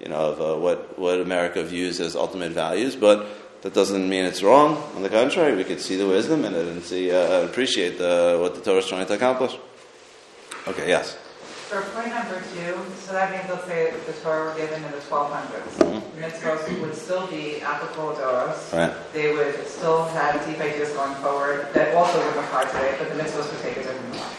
you 0.00 0.08
know 0.08 0.32
of 0.32 0.40
uh, 0.40 0.60
what 0.60 0.98
what 0.98 1.20
America 1.20 1.62
views 1.64 2.00
as 2.00 2.16
ultimate 2.16 2.52
values, 2.52 2.96
but. 2.96 3.26
That 3.62 3.74
doesn't 3.74 4.08
mean 4.08 4.24
it's 4.24 4.40
wrong. 4.40 4.76
On 4.94 5.02
the 5.02 5.08
contrary, 5.08 5.56
we 5.56 5.64
could 5.64 5.80
see 5.80 5.96
the 5.96 6.06
wisdom 6.06 6.44
in 6.44 6.54
it 6.54 6.68
and 6.68 6.80
see 6.80 7.10
uh, 7.10 7.42
appreciate 7.42 7.98
the, 7.98 8.38
what 8.40 8.54
the 8.54 8.60
Torah 8.60 8.78
is 8.78 8.86
trying 8.86 9.04
to 9.04 9.14
accomplish. 9.14 9.58
Okay, 10.68 10.86
yes. 10.86 11.16
For 11.68 11.82
point 11.92 12.08
number 12.08 12.40
two, 12.54 12.80
so 12.96 13.12
that 13.12 13.30
means, 13.30 13.44
let's 13.50 13.66
say 13.66 13.90
that 13.90 14.06
the 14.06 14.12
Torah 14.22 14.52
were 14.52 14.56
given 14.56 14.82
in 14.84 14.90
the 14.90 14.98
1200s. 14.98 15.76
Mm-hmm. 15.76 16.22
Mitzvahs 16.22 16.80
would 16.80 16.94
still 16.94 17.26
be 17.26 17.60
applicable 17.60 18.14
to 18.14 18.24
us. 18.24 18.72
Right. 18.72 18.94
They 19.12 19.34
would 19.34 19.66
still 19.66 20.04
have 20.04 20.46
deep 20.46 20.60
ideas 20.60 20.92
going 20.92 21.14
forward 21.16 21.68
that 21.74 21.94
also 21.94 22.24
would 22.24 22.36
apply 22.42 22.64
today, 22.66 22.96
but 22.98 23.08
the 23.10 23.22
mitzvahs 23.22 23.52
would 23.52 23.60
take 23.60 23.76
a 23.76 23.82
different 23.82 24.14
form. 24.14 24.30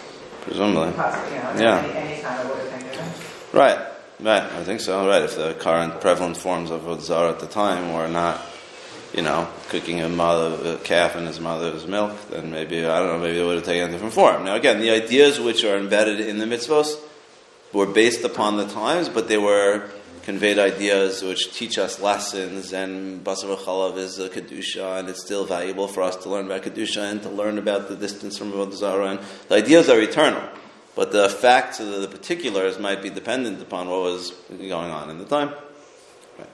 Presumably. 0.41 0.91
Possibly, 0.93 1.35
you 1.35 1.43
know, 1.43 1.53
yeah. 1.59 1.79
any, 1.93 2.23
any 2.23 2.49
would 2.49 2.57
have 2.57 2.71
been 2.71 2.89
given. 2.89 3.05
Right. 3.53 3.77
Right. 4.19 4.43
I 4.43 4.63
think 4.63 4.81
so. 4.81 5.07
Right. 5.07 5.23
If 5.23 5.35
the 5.35 5.53
current 5.53 6.01
prevalent 6.01 6.37
forms 6.37 6.71
of 6.71 7.01
Zara 7.01 7.29
at 7.29 7.39
the 7.39 7.47
time 7.47 7.93
were 7.93 8.07
not 8.07 8.41
you 9.13 9.23
know, 9.23 9.47
cooking 9.69 10.01
a 10.01 10.09
mother 10.09 10.73
a 10.73 10.77
calf 10.77 11.15
in 11.15 11.25
his 11.25 11.39
mother's 11.39 11.87
milk, 11.87 12.15
then 12.29 12.51
maybe 12.51 12.85
I 12.85 12.99
don't 12.99 13.07
know, 13.07 13.19
maybe 13.19 13.39
it 13.39 13.43
would 13.43 13.55
have 13.55 13.65
taken 13.65 13.89
a 13.89 13.91
different 13.91 14.13
form. 14.13 14.45
Now 14.45 14.55
again, 14.55 14.79
the 14.79 14.91
ideas 14.91 15.39
which 15.39 15.63
are 15.63 15.77
embedded 15.77 16.19
in 16.19 16.37
the 16.37 16.45
mitzvahs 16.45 16.95
were 17.73 17.87
based 17.87 18.23
upon 18.23 18.57
the 18.57 18.67
times, 18.67 19.09
but 19.09 19.27
they 19.27 19.37
were 19.37 19.89
conveyed 20.23 20.59
ideas 20.59 21.23
which 21.23 21.53
teach 21.53 21.79
us 21.79 21.99
lessons, 21.99 22.71
and 22.71 23.23
Basar 23.23 23.55
Chalav 23.57 23.97
is 23.97 24.19
a 24.19 24.29
Kedusha, 24.29 24.99
and 24.99 25.09
it's 25.09 25.23
still 25.23 25.45
valuable 25.45 25.87
for 25.87 26.03
us 26.03 26.15
to 26.17 26.29
learn 26.29 26.45
about 26.45 26.61
Kedusha 26.61 27.11
and 27.11 27.23
to 27.23 27.29
learn 27.29 27.57
about 27.57 27.89
the 27.89 27.95
distance 27.95 28.37
from 28.37 28.51
Avodah 28.51 29.11
and 29.11 29.19
the 29.47 29.55
ideas 29.55 29.89
are 29.89 29.99
eternal. 29.99 30.47
But 30.95 31.11
the 31.11 31.29
facts 31.29 31.79
of 31.79 32.01
the 32.01 32.07
particulars 32.07 32.79
might 32.79 33.01
be 33.01 33.09
dependent 33.09 33.61
upon 33.61 33.89
what 33.89 34.01
was 34.01 34.31
going 34.49 34.91
on 34.91 35.09
in 35.09 35.17
the 35.17 35.25
time. 35.25 35.53
Right. 36.37 36.49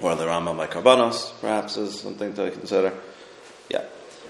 or 0.00 0.14
the 0.16 0.24
Rambam 0.24 0.56
by 0.56 0.66
Karbanos, 0.66 1.32
perhaps, 1.40 1.76
is 1.76 2.00
something 2.00 2.34
to 2.34 2.50
consider. 2.50 2.92
Yeah. 3.70 3.84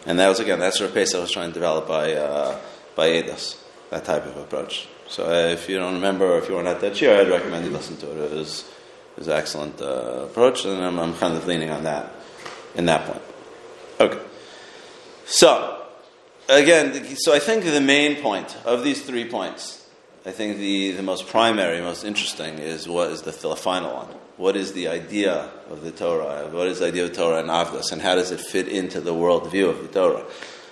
And 0.07 0.19
that 0.19 0.29
was, 0.29 0.41
again, 0.41 0.59
that's 0.59 0.79
sort 0.79 0.91
of 0.91 0.95
pace 0.95 1.14
I 1.14 1.21
was 1.21 1.31
trying 1.31 1.49
to 1.49 1.55
develop 1.55 1.88
by, 1.88 2.14
uh, 2.14 2.59
by 2.95 3.09
Eidos, 3.09 3.57
that 3.91 4.05
type 4.05 4.26
of 4.26 4.37
approach. 4.37 4.88
So 5.09 5.26
uh, 5.26 5.49
if 5.49 5.69
you 5.69 5.79
don't 5.79 5.95
remember, 5.95 6.26
or 6.26 6.38
if 6.38 6.49
you 6.49 6.55
weren't 6.55 6.69
at 6.69 6.81
that 6.81 6.95
shiur, 6.95 7.21
I'd 7.21 7.29
recommend 7.29 7.64
you 7.64 7.71
listen 7.71 7.97
to 7.99 8.11
it. 8.11 8.33
It 8.33 8.37
was, 8.37 8.64
it 9.17 9.19
was 9.19 9.29
an 9.29 9.35
excellent 9.35 9.81
uh, 9.81 10.26
approach, 10.26 10.64
and 10.64 10.83
I'm, 10.83 10.99
I'm 10.99 11.14
kind 11.14 11.37
of 11.37 11.47
leaning 11.47 11.71
on 11.71 11.85
that 11.85 12.12
in 12.75 12.87
that 12.87 13.07
point. 13.07 13.23
Okay. 14.00 14.19
So, 15.26 15.82
again, 16.49 17.16
so 17.16 17.34
I 17.34 17.38
think 17.38 17.64
the 17.64 17.80
main 17.80 18.22
point 18.22 18.56
of 18.64 18.84
these 18.84 19.02
three 19.02 19.28
points 19.28 19.82
I 20.25 20.30
think 20.30 20.58
the, 20.58 20.92
the 20.92 21.02
most 21.02 21.26
primary, 21.26 21.80
most 21.80 22.04
interesting 22.04 22.58
is 22.58 22.87
what 22.87 23.11
is 23.11 23.22
the, 23.22 23.32
final 23.32 23.92
one. 23.92 24.06
What 24.37 24.54
is 24.54 24.72
the 24.72 24.87
idea 24.87 25.50
of 25.68 25.82
the 25.82 25.90
Torah? 25.90 26.49
What 26.49 26.68
is 26.68 26.78
the 26.78 26.87
idea 26.87 27.04
of 27.04 27.12
Torah 27.12 27.40
and 27.40 27.49
Avdus? 27.49 27.90
And 27.90 28.00
how 28.00 28.14
does 28.14 28.30
it 28.30 28.40
fit 28.40 28.68
into 28.68 29.00
the 29.00 29.12
worldview 29.12 29.68
of 29.68 29.82
the 29.82 29.88
Torah? 29.88 30.25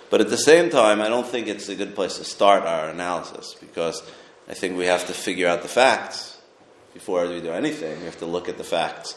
But 0.08 0.20
at 0.20 0.30
the 0.30 0.38
same 0.38 0.70
time, 0.70 1.00
I 1.00 1.08
don't 1.08 1.26
think 1.26 1.48
it's 1.48 1.68
a 1.68 1.74
good 1.74 1.96
place 1.96 2.18
to 2.18 2.24
start 2.24 2.62
our 2.62 2.90
analysis 2.90 3.54
because 3.58 4.04
I 4.48 4.54
think 4.54 4.78
we 4.78 4.86
have 4.86 5.06
to 5.08 5.12
figure 5.12 5.48
out 5.48 5.62
the 5.62 5.68
facts 5.68 6.38
before 6.94 7.26
we 7.28 7.40
do 7.40 7.50
anything. 7.50 7.98
We 7.98 8.04
have 8.04 8.18
to 8.20 8.26
look 8.26 8.48
at 8.48 8.56
the 8.56 8.64
facts 8.64 9.14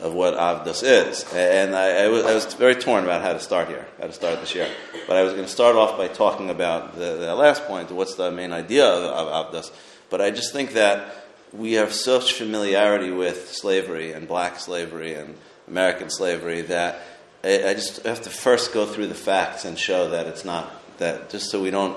of 0.00 0.14
what 0.14 0.34
Avdus 0.34 0.82
is. 0.82 1.24
And 1.32 1.76
I, 1.76 2.04
I, 2.04 2.08
was, 2.08 2.24
I, 2.24 2.34
was, 2.34 2.52
very 2.54 2.74
torn 2.74 3.04
about 3.04 3.22
how 3.22 3.32
to 3.32 3.40
start 3.40 3.68
here, 3.68 3.86
how 4.00 4.06
to 4.06 4.12
start 4.12 4.40
this 4.40 4.52
shiur. 4.52 4.68
But 5.06 5.16
I 5.16 5.22
was 5.22 5.32
going 5.32 5.44
to 5.44 5.50
start 5.50 5.76
off 5.76 5.96
by 5.96 6.08
talking 6.08 6.50
about 6.50 6.96
the, 6.96 7.16
the 7.16 7.34
last 7.34 7.66
point, 7.66 7.90
what's 7.90 8.16
the 8.16 8.30
main 8.30 8.52
idea 8.52 8.84
of, 8.84 9.04
of 9.04 9.52
Avdus. 9.52 9.70
But 10.10 10.20
I 10.20 10.30
just 10.30 10.52
think 10.52 10.72
that 10.72 11.24
we 11.52 11.74
have 11.74 11.92
such 11.92 12.32
familiarity 12.32 13.10
with 13.10 13.52
slavery 13.52 14.12
and 14.12 14.26
black 14.26 14.58
slavery 14.58 15.14
and 15.14 15.36
American 15.68 16.10
slavery 16.10 16.62
that 16.62 17.02
I, 17.44 17.68
I 17.68 17.74
just 17.74 18.04
have 18.04 18.22
to 18.22 18.30
first 18.30 18.72
go 18.72 18.86
through 18.86 19.06
the 19.06 19.14
facts 19.14 19.64
and 19.64 19.78
show 19.78 20.10
that 20.10 20.26
it's 20.26 20.44
not, 20.44 20.72
that 20.98 21.30
just 21.30 21.50
so 21.50 21.62
we 21.62 21.70
don't, 21.70 21.96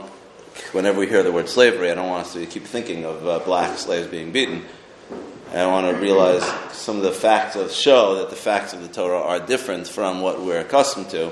whenever 0.73 0.99
we 0.99 1.07
hear 1.07 1.23
the 1.23 1.31
word 1.31 1.49
slavery, 1.49 1.89
I 1.91 1.95
don't 1.95 2.09
want 2.09 2.27
us 2.27 2.33
to 2.33 2.45
keep 2.45 2.65
thinking 2.65 3.05
of 3.05 3.25
uh, 3.25 3.39
black 3.39 3.77
slaves 3.77 4.07
being 4.07 4.31
beaten 4.31 4.63
and 5.55 5.63
I 5.63 5.67
want 5.67 5.89
to 5.89 6.01
realize 6.01 6.43
some 6.73 6.97
of 6.97 7.03
the 7.03 7.13
facts 7.13 7.55
of 7.55 7.71
show 7.71 8.15
that 8.15 8.29
the 8.29 8.35
facts 8.35 8.73
of 8.73 8.81
the 8.81 8.89
Torah 8.89 9.21
are 9.21 9.39
different 9.39 9.87
from 9.87 10.19
what 10.19 10.41
we're 10.41 10.59
accustomed 10.59 11.09
to 11.11 11.31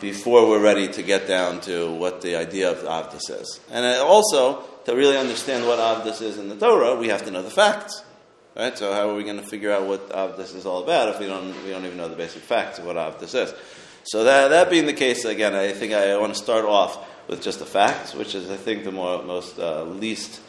before 0.00 0.48
we're 0.48 0.62
ready 0.62 0.88
to 0.88 1.02
get 1.02 1.28
down 1.28 1.60
to 1.60 1.92
what 1.92 2.22
the 2.22 2.36
idea 2.36 2.72
of 2.72 2.78
Avdus 2.78 3.28
is. 3.42 3.60
And 3.70 3.84
also, 4.00 4.62
to 4.86 4.96
really 4.96 5.18
understand 5.18 5.66
what 5.66 5.78
Avdus 5.78 6.22
is 6.22 6.38
in 6.38 6.48
the 6.48 6.56
Torah, 6.56 6.96
we 6.96 7.08
have 7.08 7.26
to 7.26 7.30
know 7.30 7.42
the 7.42 7.50
facts. 7.50 8.02
Right? 8.56 8.76
So 8.78 8.90
how 8.94 9.10
are 9.10 9.14
we 9.14 9.22
going 9.22 9.36
to 9.36 9.46
figure 9.46 9.70
out 9.70 9.86
what 9.86 10.08
Avdus 10.08 10.54
is 10.54 10.64
all 10.64 10.82
about 10.82 11.10
if 11.10 11.20
we 11.20 11.26
don't, 11.26 11.62
we 11.62 11.72
don't 11.72 11.84
even 11.84 11.98
know 11.98 12.08
the 12.08 12.16
basic 12.16 12.40
facts 12.40 12.78
of 12.78 12.86
what 12.86 12.96
Avdus 12.96 13.34
is? 13.34 13.52
So 14.04 14.24
that, 14.24 14.48
that 14.48 14.70
being 14.70 14.86
the 14.86 14.94
case, 14.94 15.26
again, 15.26 15.54
I 15.54 15.72
think 15.72 15.92
I 15.92 16.16
want 16.16 16.32
to 16.32 16.42
start 16.42 16.64
off 16.64 17.06
with 17.28 17.42
just 17.42 17.58
the 17.58 17.66
facts, 17.66 18.14
which 18.14 18.34
is, 18.34 18.50
I 18.50 18.56
think, 18.56 18.84
the 18.84 18.92
more, 18.92 19.22
most 19.22 19.58
uh, 19.58 19.82
least 19.82 20.40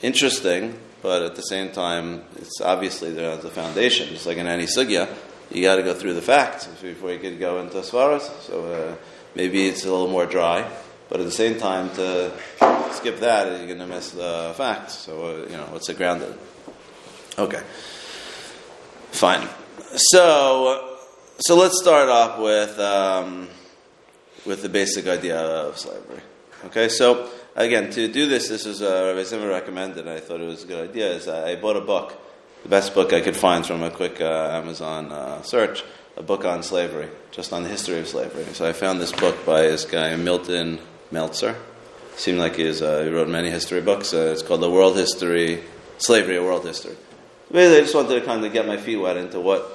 interesting 0.00 0.78
but 1.02 1.22
at 1.22 1.36
the 1.36 1.42
same 1.42 1.70
time, 1.72 2.24
it's 2.36 2.60
obviously 2.60 3.12
there's 3.12 3.44
a 3.44 3.50
foundation. 3.50 4.08
Just 4.08 4.26
like 4.26 4.38
in 4.38 4.46
any 4.46 4.64
sugya, 4.64 5.08
you 5.50 5.62
got 5.62 5.76
to 5.76 5.82
go 5.82 5.94
through 5.94 6.14
the 6.14 6.22
facts 6.22 6.66
before 6.66 7.12
you 7.12 7.18
could 7.18 7.38
go 7.38 7.60
into 7.60 7.78
svaras. 7.78 8.28
So 8.42 8.64
uh, 8.64 8.96
maybe 9.34 9.66
it's 9.66 9.84
a 9.84 9.90
little 9.90 10.08
more 10.08 10.26
dry, 10.26 10.68
but 11.08 11.20
at 11.20 11.26
the 11.26 11.32
same 11.32 11.58
time, 11.58 11.90
to 11.94 12.32
skip 12.92 13.20
that, 13.20 13.46
you're 13.58 13.66
going 13.66 13.78
to 13.78 13.86
miss 13.86 14.10
the 14.10 14.54
facts. 14.56 14.94
So 14.94 15.24
uh, 15.24 15.50
you 15.50 15.56
know, 15.56 15.66
what's 15.70 15.88
it 15.88 15.96
grounded? 15.96 16.36
Okay, 17.38 17.62
fine. 19.12 19.48
So, 19.94 20.98
so 21.38 21.56
let's 21.56 21.80
start 21.80 22.08
off 22.08 22.38
with 22.40 22.78
um, 22.80 23.48
with 24.44 24.62
the 24.62 24.68
basic 24.68 25.06
idea 25.06 25.38
of 25.38 25.78
slavery. 25.78 26.20
Okay, 26.66 26.88
so 26.88 27.30
again, 27.64 27.90
to 27.90 28.08
do 28.08 28.26
this, 28.26 28.48
this 28.48 28.64
was 28.64 28.82
uh, 28.82 29.12
Rabbi 29.14 29.24
Zimmer 29.24 29.48
recommended, 29.48 30.06
I 30.06 30.20
thought 30.20 30.40
it 30.40 30.46
was 30.46 30.64
a 30.64 30.66
good 30.66 30.90
idea, 30.90 31.12
is 31.12 31.28
I 31.28 31.56
bought 31.56 31.76
a 31.76 31.80
book, 31.80 32.16
the 32.62 32.68
best 32.68 32.94
book 32.94 33.12
I 33.12 33.20
could 33.20 33.36
find 33.36 33.66
from 33.66 33.82
a 33.82 33.90
quick 33.90 34.20
uh, 34.20 34.50
Amazon 34.52 35.10
uh, 35.10 35.42
search, 35.42 35.82
a 36.16 36.22
book 36.22 36.44
on 36.44 36.62
slavery, 36.62 37.08
just 37.30 37.52
on 37.52 37.64
the 37.64 37.68
history 37.68 37.98
of 37.98 38.08
slavery. 38.08 38.44
So 38.52 38.68
I 38.68 38.72
found 38.72 39.00
this 39.00 39.12
book 39.12 39.44
by 39.44 39.62
this 39.62 39.84
guy, 39.84 40.14
Milton 40.16 40.78
Meltzer. 41.10 41.56
Seemed 42.16 42.38
like 42.38 42.56
he, 42.56 42.68
uh, 42.68 43.04
he 43.04 43.10
wrote 43.10 43.28
many 43.28 43.50
history 43.50 43.80
books. 43.80 44.12
Uh, 44.12 44.30
it's 44.32 44.42
called 44.42 44.60
The 44.60 44.70
World 44.70 44.96
History, 44.96 45.62
Slavery, 45.98 46.36
a 46.36 46.42
World 46.42 46.64
History. 46.64 46.96
Basically, 47.50 47.78
I 47.78 47.80
just 47.80 47.94
wanted 47.94 48.18
to 48.18 48.26
kind 48.26 48.44
of 48.44 48.52
get 48.52 48.66
my 48.66 48.76
feet 48.76 48.96
wet 48.96 49.16
into 49.16 49.40
what 49.40 49.68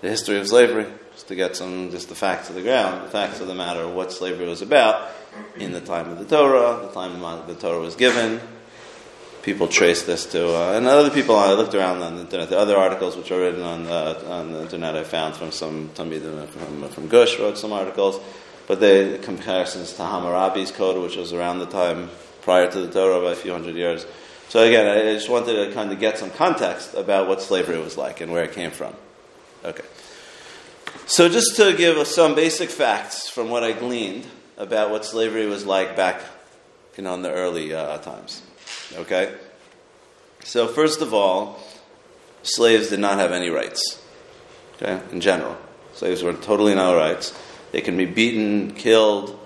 the 0.00 0.08
history 0.08 0.38
of 0.38 0.46
slavery, 0.46 0.86
just 1.12 1.28
to 1.28 1.34
get 1.34 1.56
some, 1.56 1.90
just 1.90 2.08
the 2.08 2.14
facts 2.14 2.48
of 2.48 2.54
the 2.54 2.62
ground, 2.62 3.04
the 3.04 3.10
facts 3.10 3.40
of 3.40 3.48
the 3.48 3.54
matter, 3.54 3.86
what 3.88 4.12
slavery 4.12 4.46
was 4.46 4.62
about 4.62 5.10
in 5.56 5.72
the 5.72 5.80
time 5.80 6.08
of 6.08 6.18
the 6.18 6.24
Torah, 6.24 6.86
the 6.86 6.92
time 6.92 7.20
the 7.46 7.54
Torah 7.54 7.80
was 7.80 7.96
given. 7.96 8.40
People 9.42 9.66
trace 9.66 10.02
this 10.02 10.26
to, 10.32 10.54
uh, 10.54 10.76
and 10.76 10.86
other 10.86 11.10
people, 11.10 11.34
I 11.34 11.52
looked 11.54 11.74
around 11.74 12.00
on 12.00 12.14
the 12.14 12.20
internet, 12.22 12.48
the 12.48 12.58
other 12.58 12.76
articles 12.76 13.16
which 13.16 13.32
are 13.32 13.40
written 13.40 13.62
on 13.62 13.84
the, 13.84 14.30
on 14.30 14.52
the 14.52 14.62
internet 14.62 14.94
I 14.94 15.02
found 15.02 15.34
from 15.34 15.50
some 15.50 15.88
Talmidim 15.90 16.46
from, 16.48 16.88
from 16.88 17.08
Gush 17.08 17.40
wrote 17.40 17.58
some 17.58 17.72
articles, 17.72 18.20
but 18.68 18.78
the 18.78 19.18
comparisons 19.22 19.94
to 19.94 20.02
Hammurabi's 20.02 20.70
code, 20.70 21.02
which 21.02 21.16
was 21.16 21.32
around 21.32 21.58
the 21.58 21.66
time 21.66 22.08
prior 22.42 22.70
to 22.70 22.80
the 22.86 22.92
Torah 22.92 23.20
by 23.20 23.32
a 23.32 23.34
few 23.34 23.50
hundred 23.50 23.74
years. 23.74 24.06
So 24.48 24.62
again, 24.62 24.86
I 24.86 25.14
just 25.14 25.28
wanted 25.28 25.66
to 25.66 25.72
kind 25.72 25.90
of 25.90 25.98
get 25.98 26.18
some 26.18 26.30
context 26.30 26.94
about 26.94 27.26
what 27.26 27.42
slavery 27.42 27.78
was 27.78 27.96
like 27.96 28.20
and 28.20 28.30
where 28.30 28.44
it 28.44 28.52
came 28.52 28.70
from. 28.70 28.94
Okay. 29.64 29.84
So 31.06 31.28
just 31.28 31.56
to 31.56 31.74
give 31.76 32.06
some 32.06 32.34
basic 32.34 32.70
facts 32.70 33.28
from 33.28 33.50
what 33.50 33.64
I 33.64 33.72
gleaned, 33.72 34.26
about 34.62 34.90
what 34.90 35.04
slavery 35.04 35.46
was 35.46 35.66
like 35.66 35.96
back 35.96 36.22
in 36.96 37.04
the 37.04 37.32
early 37.32 37.74
uh, 37.74 37.98
times. 37.98 38.42
Okay? 38.94 39.34
So, 40.44 40.68
first 40.68 41.02
of 41.02 41.12
all, 41.12 41.60
slaves 42.44 42.90
did 42.90 43.00
not 43.00 43.18
have 43.18 43.32
any 43.32 43.50
rights. 43.50 44.00
Okay? 44.76 45.00
In 45.10 45.20
general. 45.20 45.56
Slaves 45.94 46.22
were 46.22 46.32
totally 46.32 46.74
no 46.74 46.96
rights. 46.96 47.36
They 47.72 47.80
can 47.80 47.96
be 47.96 48.06
beaten, 48.06 48.72
killed, 48.72 49.38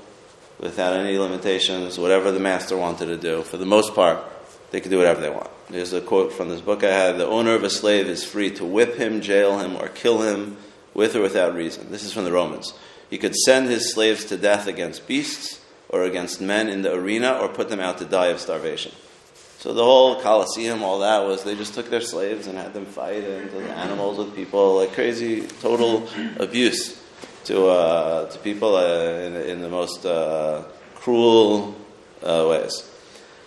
without 0.59 0.93
any 0.95 1.17
limitations, 1.17 1.99
whatever 1.99 2.31
the 2.31 2.41
master 2.41 2.77
wanted 2.77 3.07
to 3.07 3.17
do. 3.17 3.43
For 3.43 3.57
the 3.57 3.67
most 3.67 3.95
part, 3.95 4.23
they 4.71 4.81
could 4.81 4.91
do 4.91 4.99
whatever 4.99 5.21
they 5.21 5.31
want. 5.31 5.51
There's 5.71 5.93
a 5.93 6.01
quote 6.01 6.33
from 6.33 6.51
this 6.51 6.61
book 6.61 6.85
I 6.85 6.91
had 6.91 7.19
The 7.19 7.27
owner 7.27 7.55
of 7.55 7.65
a 7.65 7.71
slave 7.71 8.07
is 8.07 8.25
free 8.25 8.51
to 8.53 8.65
whip 8.65 8.97
him, 8.97 9.23
jail 9.23 9.59
him, 9.59 9.77
or 9.77 9.89
kill 9.89 10.21
him 10.21 10.59
with 10.93 11.17
or 11.17 11.23
without 11.23 11.55
reason. 11.55 11.91
This 11.91 12.05
is 12.05 12.13
from 12.13 12.25
the 12.25 12.33
Romans. 12.33 12.75
He 13.11 13.19
could 13.19 13.35
send 13.35 13.69
his 13.69 13.93
slaves 13.93 14.25
to 14.27 14.37
death 14.37 14.67
against 14.67 15.07
beasts 15.07 15.61
or 15.89 16.05
against 16.05 16.41
men 16.41 16.69
in 16.69 16.83
the 16.83 16.93
arena 16.93 17.39
or 17.41 17.49
put 17.49 17.69
them 17.69 17.81
out 17.81 17.99
to 17.99 18.05
die 18.05 18.27
of 18.27 18.41
starvation. 18.41 18.93
So 19.59 19.73
the 19.73 19.85
whole 19.85 20.21
Colosseum, 20.21 20.83
all 20.83 21.01
that 21.01 21.25
was 21.25 21.45
they 21.45 21.55
just 21.55 21.75
took 21.75 21.89
their 21.89 22.01
slaves 22.01 22.47
and 22.47 22.59
had 22.59 22.75
them 22.75 22.85
fight 22.85 23.25
and 23.25 23.51
the 23.51 23.63
animals 23.71 24.19
with 24.19 24.35
people, 24.35 24.77
like 24.77 24.93
crazy, 24.93 25.43
total 25.61 26.09
abuse 26.39 27.03
to 27.45 27.67
uh, 27.67 28.29
to 28.29 28.39
people 28.41 28.77
uh, 28.77 28.85
in, 28.85 29.35
in, 29.35 29.61
the 29.61 29.69
most 29.69 30.05
uh, 30.05 30.63
cruel 30.95 31.75
uh, 32.23 32.47
ways. 32.49 32.89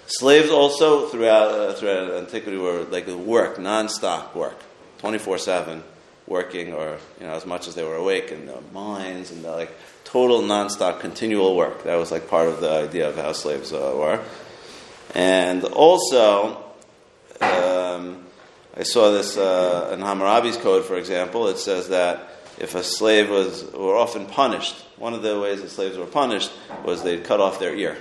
Slaves 0.07 0.49
also 0.49 1.07
throughout 1.07 1.51
uh, 1.51 1.73
throughout 1.73 2.11
antiquity 2.15 2.57
were 2.57 2.83
like 2.85 3.07
work, 3.07 3.59
non-stop 3.59 4.35
work, 4.35 4.57
twenty 4.97 5.19
four 5.19 5.37
seven 5.37 5.83
working 6.29 6.74
or 6.74 6.98
you 7.19 7.25
know 7.25 7.33
as 7.33 7.45
much 7.45 7.67
as 7.67 7.75
they 7.75 7.83
were 7.83 7.95
awake 7.95 8.31
in 8.31 8.45
the 8.45 8.62
mines 8.71 9.31
and 9.31 9.43
the, 9.43 9.51
like 9.51 9.71
total 10.03 10.41
nonstop 10.41 11.00
continual 11.00 11.55
work. 11.55 11.83
That 11.83 11.95
was 11.95 12.12
like 12.12 12.29
part 12.29 12.48
of 12.48 12.62
the 12.62 12.69
idea 12.69 13.09
of 13.09 13.15
how 13.15 13.33
slaves 13.33 13.74
uh, 13.74 13.93
were. 13.95 14.24
And 15.15 15.63
also 15.63 16.63
um, 17.41 18.25
I 18.77 18.83
saw 18.83 19.12
this 19.12 19.38
uh, 19.38 19.91
in 19.93 20.00
Hammurabi's 20.00 20.57
code 20.57 20.86
for 20.86 20.98
example. 20.98 21.48
It 21.48 21.57
says 21.57 21.89
that 21.89 22.29
if 22.59 22.75
a 22.75 22.83
slave 22.83 23.29
was 23.29 23.65
were 23.74 23.98
often 23.98 24.25
punished 24.25 24.75
one 24.98 25.13
of 25.13 25.21
the 25.21 25.39
ways 25.39 25.62
that 25.62 25.69
slaves 25.69 25.98
were 25.98 26.05
punished 26.05 26.51
was 26.83 27.03
they'd 27.03 27.24
cut 27.24 27.39
off 27.39 27.59
their 27.59 27.75
ear. 27.75 27.98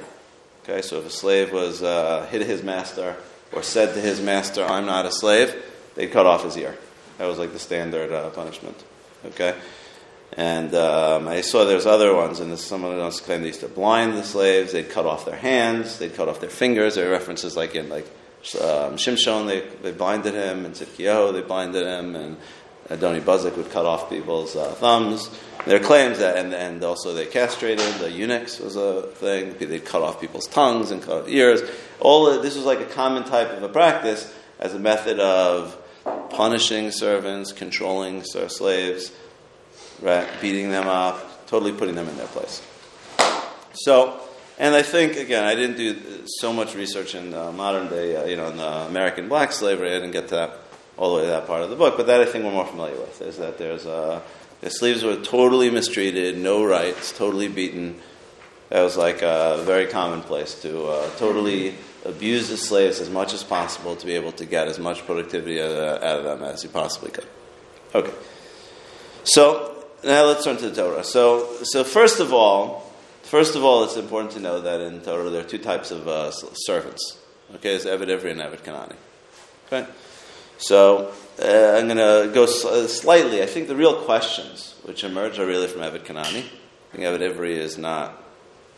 Okay 0.64 0.82
so 0.82 0.99
if 0.99 1.06
a 1.06 1.11
slave 1.11 1.52
was 1.52 1.82
uh, 1.82 2.26
hit 2.30 2.42
his 2.42 2.62
master 2.62 3.16
or 3.52 3.62
said 3.62 3.94
to 3.94 4.00
his 4.00 4.20
master 4.20 4.64
I'm 4.64 4.85
not 4.85 5.06
a 5.06 5.12
slave 5.12 5.54
they'd 5.94 6.11
cut 6.11 6.26
off 6.26 6.44
his 6.44 6.56
ear 6.56 6.76
that 7.18 7.26
was 7.26 7.38
like 7.38 7.52
the 7.52 7.58
standard 7.58 8.12
uh, 8.12 8.30
punishment. 8.30 8.82
Okay? 9.26 9.54
And 10.37 10.75
um, 10.75 11.26
I 11.26 11.40
saw 11.40 11.64
there's 11.64 11.87
other 11.87 12.14
ones, 12.14 12.40
and 12.40 12.56
someone 12.58 12.98
else 12.98 13.20
claimed 13.20 13.44
they 13.44 13.48
used 13.48 13.60
to 13.60 13.68
blind 13.68 14.16
the 14.16 14.25
slaves. 14.25 14.72
They'd 14.72 14.90
cut 14.90 15.06
off 15.06 15.25
their 15.25 15.37
hands. 15.37 15.98
They'd 15.98 16.14
cut 16.14 16.28
off 16.28 16.40
their 16.40 16.50
fingers. 16.50 16.94
There 16.94 17.08
are 17.08 17.10
references 17.10 17.56
like 17.56 17.75
in 17.75 17.88
like 17.88 18.06
um, 18.60 18.96
Shimshon, 18.96 19.46
they, 19.46 19.60
they 19.82 19.92
blinded 19.92 20.34
him, 20.34 20.64
and 20.64 20.75
Tzidkiyahu, 20.75 21.32
they 21.32 21.42
blinded 21.42 21.87
him, 21.87 22.14
and 22.14 22.37
Adoni 22.88 23.20
Bezek 23.20 23.56
would 23.56 23.70
cut 23.70 23.84
off 23.84 24.08
people's 24.08 24.56
uh, 24.56 24.70
thumbs. 24.72 25.28
There 25.66 25.76
are 25.76 25.84
claims 25.84 26.18
that, 26.20 26.37
and, 26.37 26.54
and 26.54 26.82
also 26.84 27.12
they 27.12 27.26
castrated 27.26 27.94
the 27.94 28.10
eunuchs 28.10 28.60
was 28.60 28.76
a 28.76 29.02
thing. 29.02 29.56
They'd 29.58 29.84
cut 29.84 30.02
off 30.02 30.20
people's 30.20 30.46
tongues 30.46 30.90
and 30.90 31.02
cut 31.02 31.22
off 31.22 31.28
ears. 31.28 31.60
All 32.00 32.28
of, 32.28 32.42
this 32.42 32.56
was 32.56 32.64
like 32.64 32.80
a 32.80 32.87
common 32.87 33.25
type 33.25 33.50
of 33.50 33.62
a 33.62 33.68
practice 33.68 34.32
as 34.58 34.75
a 34.75 34.78
method 34.78 35.20
of 35.20 35.76
punishing 36.30 36.90
servants, 36.90 37.52
controlling 37.52 38.22
slaves, 38.24 39.12
right, 40.00 40.28
beating 40.40 40.70
them 40.70 40.86
up, 40.86 41.46
totally 41.46 41.72
putting 41.72 41.94
them 41.94 42.08
in 42.08 42.16
their 42.16 42.26
place. 42.28 42.62
So, 43.72 44.20
and 44.58 44.74
I 44.74 44.82
think 44.82 45.16
again, 45.16 45.44
I 45.44 45.54
didn't 45.54 45.76
do 45.76 46.24
so 46.26 46.52
much 46.52 46.74
research 46.74 47.14
in 47.14 47.30
modern 47.30 47.88
day, 47.88 48.16
uh, 48.16 48.24
you 48.24 48.36
know, 48.36 48.48
in 48.48 48.56
the 48.56 48.86
American 48.86 49.28
black 49.28 49.52
slavery. 49.52 49.90
I 49.90 49.94
didn't 49.94 50.12
get 50.12 50.28
to 50.28 50.34
that 50.34 50.58
all 50.96 51.10
the 51.10 51.16
way 51.16 51.22
to 51.22 51.28
that 51.28 51.46
part 51.46 51.62
of 51.62 51.70
the 51.70 51.76
book, 51.76 51.96
but 51.96 52.06
that 52.08 52.20
I 52.20 52.24
think 52.24 52.44
we're 52.44 52.50
more 52.50 52.66
familiar 52.66 52.98
with 52.98 53.22
is 53.22 53.38
that 53.38 53.56
there's 53.56 53.86
uh, 53.86 54.20
the 54.60 54.70
slaves 54.70 55.04
were 55.04 55.16
totally 55.16 55.70
mistreated, 55.70 56.36
no 56.36 56.64
rights, 56.64 57.16
totally 57.16 57.48
beaten. 57.48 58.00
That 58.70 58.82
was 58.82 58.96
like 58.96 59.20
very 59.20 59.86
commonplace 59.86 60.60
to 60.62 60.86
uh, 60.86 61.10
totally 61.16 61.74
abuse 62.08 62.48
the 62.48 62.56
slaves 62.56 63.00
as 63.00 63.10
much 63.10 63.34
as 63.34 63.44
possible 63.44 63.94
to 63.96 64.06
be 64.06 64.14
able 64.14 64.32
to 64.32 64.46
get 64.46 64.66
as 64.66 64.78
much 64.78 65.04
productivity 65.04 65.60
out 65.60 66.02
of 66.02 66.24
them 66.24 66.42
as 66.42 66.64
you 66.64 66.70
possibly 66.70 67.10
could. 67.10 67.26
Okay. 67.94 68.12
So 69.24 69.84
now 70.02 70.24
let's 70.24 70.44
turn 70.44 70.56
to 70.56 70.70
the 70.70 70.82
Torah. 70.82 71.04
So, 71.04 71.62
so 71.62 71.84
first 71.84 72.20
of 72.20 72.32
all, 72.32 72.92
first 73.22 73.56
of 73.56 73.64
all, 73.64 73.84
it's 73.84 73.96
important 73.96 74.32
to 74.32 74.40
know 74.40 74.60
that 74.60 74.80
in 74.80 75.00
Torah 75.00 75.28
there 75.30 75.40
are 75.42 75.48
two 75.48 75.58
types 75.58 75.90
of 75.90 76.08
uh, 76.08 76.30
servants. 76.30 77.18
Okay, 77.56 77.76
there's 77.76 77.84
Eved 77.84 78.08
Ivri 78.08 78.30
and 78.30 78.40
Eved 78.40 78.62
Kanani. 78.62 78.96
Okay. 79.66 79.86
So 80.58 81.12
uh, 81.40 81.76
I'm 81.76 81.86
going 81.86 81.98
to 81.98 82.32
go 82.34 82.44
uh, 82.44 82.86
slightly. 82.86 83.42
I 83.42 83.46
think 83.46 83.68
the 83.68 83.76
real 83.76 84.02
questions 84.02 84.74
which 84.82 85.04
emerge 85.04 85.38
are 85.38 85.46
really 85.46 85.68
from 85.68 85.82
Eved 85.82 86.04
Kanani. 86.04 86.44
I 86.44 86.96
think 86.96 87.04
Eved 87.04 87.20
Ivri 87.20 87.50
is 87.50 87.78
not 87.78 88.22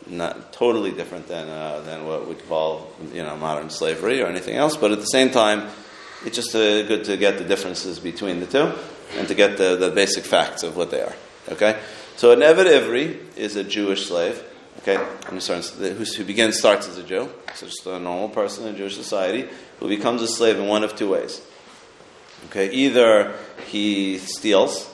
not 0.07 0.53
totally 0.53 0.91
different 0.91 1.27
than 1.27 1.47
uh, 1.47 1.81
than 1.81 2.05
what 2.05 2.27
we 2.27 2.35
call 2.35 2.91
you 3.13 3.23
know 3.23 3.35
modern 3.37 3.69
slavery 3.69 4.21
or 4.21 4.27
anything 4.27 4.55
else, 4.55 4.77
but 4.77 4.91
at 4.91 4.99
the 4.99 5.05
same 5.05 5.29
time, 5.29 5.69
it's 6.25 6.35
just 6.35 6.55
uh, 6.55 6.83
good 6.83 7.03
to 7.05 7.17
get 7.17 7.37
the 7.37 7.43
differences 7.43 7.99
between 7.99 8.39
the 8.39 8.45
two 8.45 8.73
and 9.17 9.27
to 9.27 9.35
get 9.35 9.57
the, 9.57 9.75
the 9.75 9.91
basic 9.91 10.23
facts 10.23 10.63
of 10.63 10.75
what 10.75 10.91
they 10.91 11.01
are. 11.01 11.13
Okay, 11.49 11.79
so 12.15 12.31
an 12.31 12.39
Eved 12.39 12.65
Ivri 12.65 13.37
is 13.37 13.55
a 13.55 13.63
Jewish 13.63 14.07
slave. 14.07 14.43
Okay, 14.79 14.97
I'm 15.27 15.39
sorry, 15.41 15.61
who 15.61 16.23
begins 16.23 16.57
starts 16.57 16.87
as 16.87 16.97
a 16.97 17.03
Jew, 17.03 17.29
so 17.53 17.65
just 17.67 17.85
a 17.85 17.99
normal 17.99 18.29
person 18.29 18.67
in 18.67 18.75
Jewish 18.75 18.95
society 18.95 19.47
who 19.79 19.87
becomes 19.87 20.21
a 20.21 20.27
slave 20.27 20.57
in 20.57 20.67
one 20.67 20.83
of 20.83 20.95
two 20.95 21.09
ways. 21.09 21.41
Okay, 22.49 22.71
either 22.71 23.35
he 23.67 24.17
steals 24.17 24.89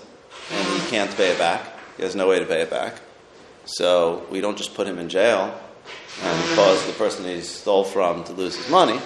and 0.52 0.82
he 0.82 0.90
can't 0.90 1.16
pay 1.16 1.32
it 1.32 1.38
back. 1.38 1.62
He 1.96 2.04
has 2.04 2.16
no 2.16 2.28
way 2.28 2.40
to 2.40 2.46
pay 2.46 2.62
it 2.62 2.70
back. 2.70 3.00
So 3.68 4.26
we 4.32 4.42
don't 4.42 4.58
just 4.58 4.74
put 4.74 4.88
him 4.88 4.98
in 4.98 5.10
jail 5.10 5.60
and 6.24 6.56
cause 6.56 6.86
the 6.88 6.94
person 6.94 7.26
he 7.26 7.42
stole 7.42 7.84
from 7.84 8.24
to 8.26 8.34
lose 8.34 8.56
his 8.56 8.70
money. 8.70 9.00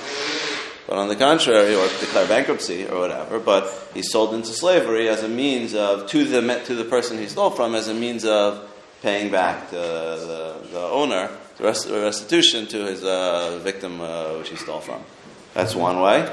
But 0.88 0.98
on 0.98 1.08
the 1.08 1.16
contrary, 1.16 1.76
or 1.76 1.88
declare 2.00 2.28
bankruptcy 2.28 2.88
or 2.88 3.00
whatever, 3.00 3.40
but 3.40 3.90
he's 3.94 4.12
sold 4.12 4.34
into 4.34 4.50
slavery 4.50 5.10
as 5.10 5.24
a 5.24 5.30
means 5.30 5.74
of, 5.74 6.08
to 6.10 6.24
the, 6.26 6.42
to 6.66 6.76
the 6.76 6.86
person 6.86 7.18
he 7.18 7.28
stole 7.28 7.50
from, 7.50 7.76
as 7.76 7.88
a 7.88 7.94
means 7.94 8.26
of 8.26 8.70
paying 9.02 9.32
back 9.32 9.70
the, 9.70 9.78
the, 9.78 10.70
the 10.72 10.80
owner, 10.80 11.30
the 11.58 11.64
rest, 11.64 11.90
restitution 11.90 12.68
to 12.68 12.86
his 12.86 13.04
uh, 13.04 13.60
victim 13.64 14.02
uh, 14.02 14.38
which 14.38 14.50
he 14.50 14.56
stole 14.56 14.80
from. 14.80 15.02
That's 15.54 15.76
one 15.76 16.02
way 16.02 16.32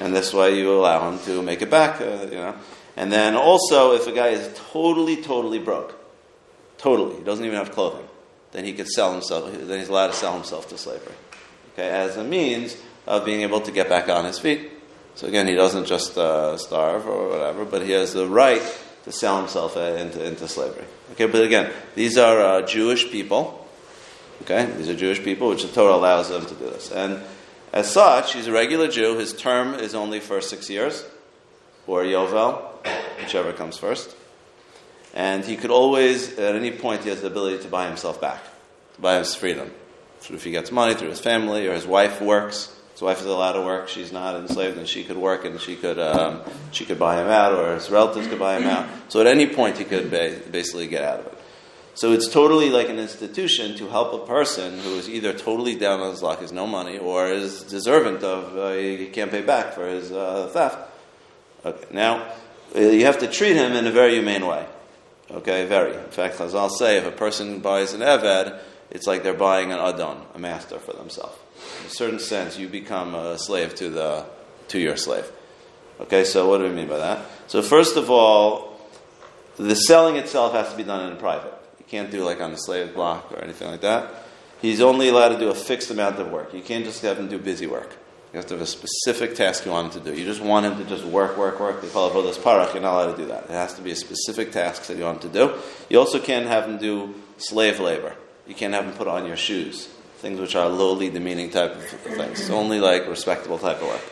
and 0.00 0.14
this 0.14 0.32
way 0.32 0.58
you 0.58 0.72
allow 0.72 1.10
him 1.10 1.18
to 1.20 1.42
make 1.42 1.62
it 1.62 1.70
back. 1.70 2.00
Uh, 2.00 2.26
you 2.30 2.36
know, 2.36 2.54
and 2.96 3.12
then 3.12 3.34
also 3.34 3.92
if 3.94 4.06
a 4.06 4.12
guy 4.12 4.28
is 4.28 4.50
totally, 4.72 5.16
totally 5.16 5.58
broke, 5.58 5.94
totally, 6.84 7.16
he 7.16 7.24
doesn't 7.24 7.46
even 7.46 7.56
have 7.56 7.72
clothing, 7.72 8.06
then 8.52 8.64
he 8.64 8.74
could 8.74 8.88
sell 8.88 9.12
himself. 9.12 9.50
Then 9.50 9.78
he's 9.78 9.88
allowed 9.88 10.08
to 10.08 10.12
sell 10.12 10.34
himself 10.34 10.68
to 10.68 10.76
slavery, 10.76 11.14
okay, 11.72 11.88
as 11.88 12.18
a 12.18 12.22
means 12.22 12.76
of 13.06 13.24
being 13.24 13.40
able 13.40 13.62
to 13.62 13.72
get 13.72 13.88
back 13.88 14.10
on 14.10 14.26
his 14.26 14.38
feet. 14.38 14.70
So 15.14 15.26
again, 15.26 15.46
he 15.46 15.54
doesn't 15.54 15.86
just 15.86 16.18
uh, 16.18 16.58
starve 16.58 17.06
or 17.06 17.30
whatever, 17.30 17.64
but 17.64 17.82
he 17.82 17.92
has 17.92 18.12
the 18.12 18.26
right 18.26 18.62
to 19.04 19.12
sell 19.12 19.38
himself 19.38 19.76
uh, 19.78 19.80
into, 19.80 20.22
into 20.22 20.46
slavery. 20.46 20.84
Okay, 21.12 21.26
but 21.26 21.42
again, 21.42 21.72
these 21.94 22.18
are 22.18 22.40
uh, 22.40 22.62
Jewish 22.66 23.10
people. 23.10 23.66
Okay, 24.42 24.66
these 24.76 24.90
are 24.90 24.96
Jewish 24.96 25.22
people, 25.24 25.48
which 25.48 25.62
the 25.62 25.68
Torah 25.68 25.94
allows 25.94 26.28
them 26.28 26.44
to 26.44 26.54
do 26.54 26.66
this, 26.66 26.92
and 26.92 27.22
as 27.72 27.90
such, 27.90 28.34
he's 28.34 28.46
a 28.46 28.52
regular 28.52 28.88
Jew. 28.88 29.16
His 29.18 29.32
term 29.32 29.74
is 29.74 29.94
only 29.94 30.20
for 30.20 30.40
six 30.40 30.68
years, 30.68 31.04
or 31.86 32.04
Yovel, 32.04 32.60
whichever 33.18 33.52
comes 33.52 33.78
first. 33.78 34.14
And 35.14 35.44
he 35.44 35.56
could 35.56 35.70
always, 35.70 36.36
at 36.38 36.56
any 36.56 36.72
point, 36.72 37.04
he 37.04 37.08
has 37.10 37.20
the 37.20 37.28
ability 37.28 37.62
to 37.62 37.68
buy 37.68 37.86
himself 37.86 38.20
back, 38.20 38.42
to 38.96 39.00
buy 39.00 39.18
his 39.18 39.34
freedom. 39.34 39.70
So 40.20 40.34
if 40.34 40.42
he 40.42 40.50
gets 40.50 40.72
money 40.72 40.94
through 40.94 41.10
his 41.10 41.20
family, 41.20 41.68
or 41.68 41.72
his 41.72 41.86
wife 41.86 42.20
works, 42.20 42.74
his 42.92 43.02
wife 43.02 43.20
is 43.20 43.26
allowed 43.26 43.52
to 43.52 43.60
work, 43.60 43.88
she's 43.88 44.10
not 44.10 44.34
enslaved, 44.34 44.76
and 44.76 44.88
she 44.88 45.04
could 45.04 45.16
work 45.16 45.44
and 45.44 45.60
she 45.60 45.76
could, 45.76 45.98
um, 45.98 46.42
she 46.72 46.84
could 46.84 46.98
buy 46.98 47.20
him 47.20 47.28
out, 47.28 47.52
or 47.52 47.74
his 47.74 47.90
relatives 47.90 48.26
could 48.26 48.40
buy 48.40 48.56
him 48.56 48.64
out. 48.64 48.88
So 49.08 49.20
at 49.20 49.28
any 49.28 49.46
point, 49.46 49.78
he 49.78 49.84
could 49.84 50.10
basically 50.10 50.88
get 50.88 51.04
out 51.04 51.20
of 51.20 51.26
it. 51.26 51.38
So 51.96 52.10
it's 52.10 52.28
totally 52.28 52.70
like 52.70 52.88
an 52.88 52.98
institution 52.98 53.76
to 53.76 53.88
help 53.88 54.12
a 54.14 54.26
person 54.26 54.80
who 54.80 54.96
is 54.96 55.08
either 55.08 55.32
totally 55.32 55.76
down 55.76 56.00
on 56.00 56.10
his 56.10 56.22
luck, 56.22 56.40
has 56.40 56.50
no 56.50 56.66
money, 56.66 56.98
or 56.98 57.28
is 57.28 57.62
deserving 57.62 58.24
of 58.24 58.56
uh, 58.56 58.72
he 58.72 59.06
can't 59.06 59.30
pay 59.30 59.42
back 59.42 59.74
for 59.74 59.86
his 59.86 60.10
uh, 60.10 60.50
theft. 60.52 60.90
Okay, 61.64 61.86
now 61.92 62.32
uh, 62.74 62.80
you 62.80 63.04
have 63.04 63.18
to 63.18 63.28
treat 63.28 63.54
him 63.54 63.74
in 63.74 63.86
a 63.86 63.92
very 63.92 64.14
humane 64.14 64.44
way. 64.44 64.66
Okay, 65.34 65.66
very. 65.66 65.94
In 65.94 66.10
fact, 66.10 66.40
as 66.40 66.54
I'll 66.54 66.70
say, 66.70 66.96
if 66.96 67.06
a 67.06 67.10
person 67.10 67.58
buys 67.58 67.92
an 67.92 68.00
eved, 68.00 68.58
it's 68.90 69.06
like 69.06 69.24
they're 69.24 69.34
buying 69.34 69.72
an 69.72 69.80
adon, 69.80 70.24
a 70.34 70.38
master 70.38 70.78
for 70.78 70.92
themselves. 70.92 71.36
In 71.80 71.86
a 71.86 71.90
certain 71.90 72.18
sense, 72.20 72.56
you 72.56 72.68
become 72.68 73.14
a 73.14 73.36
slave 73.36 73.74
to 73.76 73.88
the 73.88 74.26
to 74.68 74.78
your 74.78 74.96
slave. 74.96 75.30
Okay, 76.00 76.24
so 76.24 76.48
what 76.48 76.58
do 76.58 76.64
we 76.64 76.70
mean 76.70 76.88
by 76.88 76.98
that? 76.98 77.24
So 77.48 77.62
first 77.62 77.96
of 77.96 78.10
all, 78.10 78.80
the 79.56 79.74
selling 79.74 80.16
itself 80.16 80.52
has 80.52 80.70
to 80.70 80.76
be 80.76 80.82
done 80.82 81.10
in 81.10 81.16
private 81.16 81.52
You 81.78 81.84
can't 81.86 82.10
do 82.10 82.24
like 82.24 82.40
on 82.40 82.50
the 82.52 82.56
slave 82.56 82.94
block 82.94 83.32
or 83.32 83.42
anything 83.42 83.68
like 83.68 83.80
that. 83.82 84.10
He's 84.60 84.80
only 84.80 85.08
allowed 85.08 85.30
to 85.30 85.38
do 85.38 85.50
a 85.50 85.54
fixed 85.54 85.90
amount 85.90 86.18
of 86.18 86.30
work. 86.30 86.54
You 86.54 86.62
can't 86.62 86.84
just 86.84 87.02
have 87.02 87.18
him 87.18 87.28
do 87.28 87.38
busy 87.38 87.66
work. 87.66 87.96
You 88.34 88.38
have 88.38 88.46
to 88.46 88.54
have 88.54 88.62
a 88.62 88.66
specific 88.66 89.36
task 89.36 89.64
you 89.64 89.70
want 89.70 89.94
him 89.94 90.02
to 90.02 90.10
do. 90.10 90.18
You 90.18 90.24
just 90.24 90.40
want 90.40 90.66
him 90.66 90.76
to 90.78 90.84
just 90.86 91.04
work, 91.04 91.38
work, 91.38 91.60
work. 91.60 91.80
They 91.80 91.88
call 91.88 92.08
it 92.08 92.14
vodas 92.14 92.36
parach. 92.36 92.74
You're 92.74 92.82
not 92.82 92.94
allowed 92.94 93.16
to 93.16 93.22
do 93.22 93.28
that. 93.28 93.44
It 93.44 93.50
has 93.50 93.74
to 93.74 93.82
be 93.82 93.92
a 93.92 93.96
specific 93.96 94.50
task 94.50 94.86
that 94.86 94.96
you 94.96 95.04
want 95.04 95.22
him 95.22 95.30
to 95.30 95.38
do. 95.38 95.54
You 95.88 96.00
also 96.00 96.18
can't 96.18 96.46
have 96.46 96.64
him 96.64 96.78
do 96.78 97.14
slave 97.36 97.78
labor. 97.78 98.16
You 98.48 98.56
can't 98.56 98.74
have 98.74 98.86
him 98.86 98.92
put 98.94 99.06
on 99.06 99.24
your 99.24 99.36
shoes. 99.36 99.86
Things 100.18 100.40
which 100.40 100.56
are 100.56 100.68
lowly 100.68 101.10
demeaning 101.10 101.50
type 101.50 101.76
of 101.76 101.84
things. 101.84 102.40
It's 102.40 102.50
only 102.50 102.80
like 102.80 103.06
respectable 103.06 103.56
type 103.56 103.80
of 103.80 103.86
work. 103.86 104.02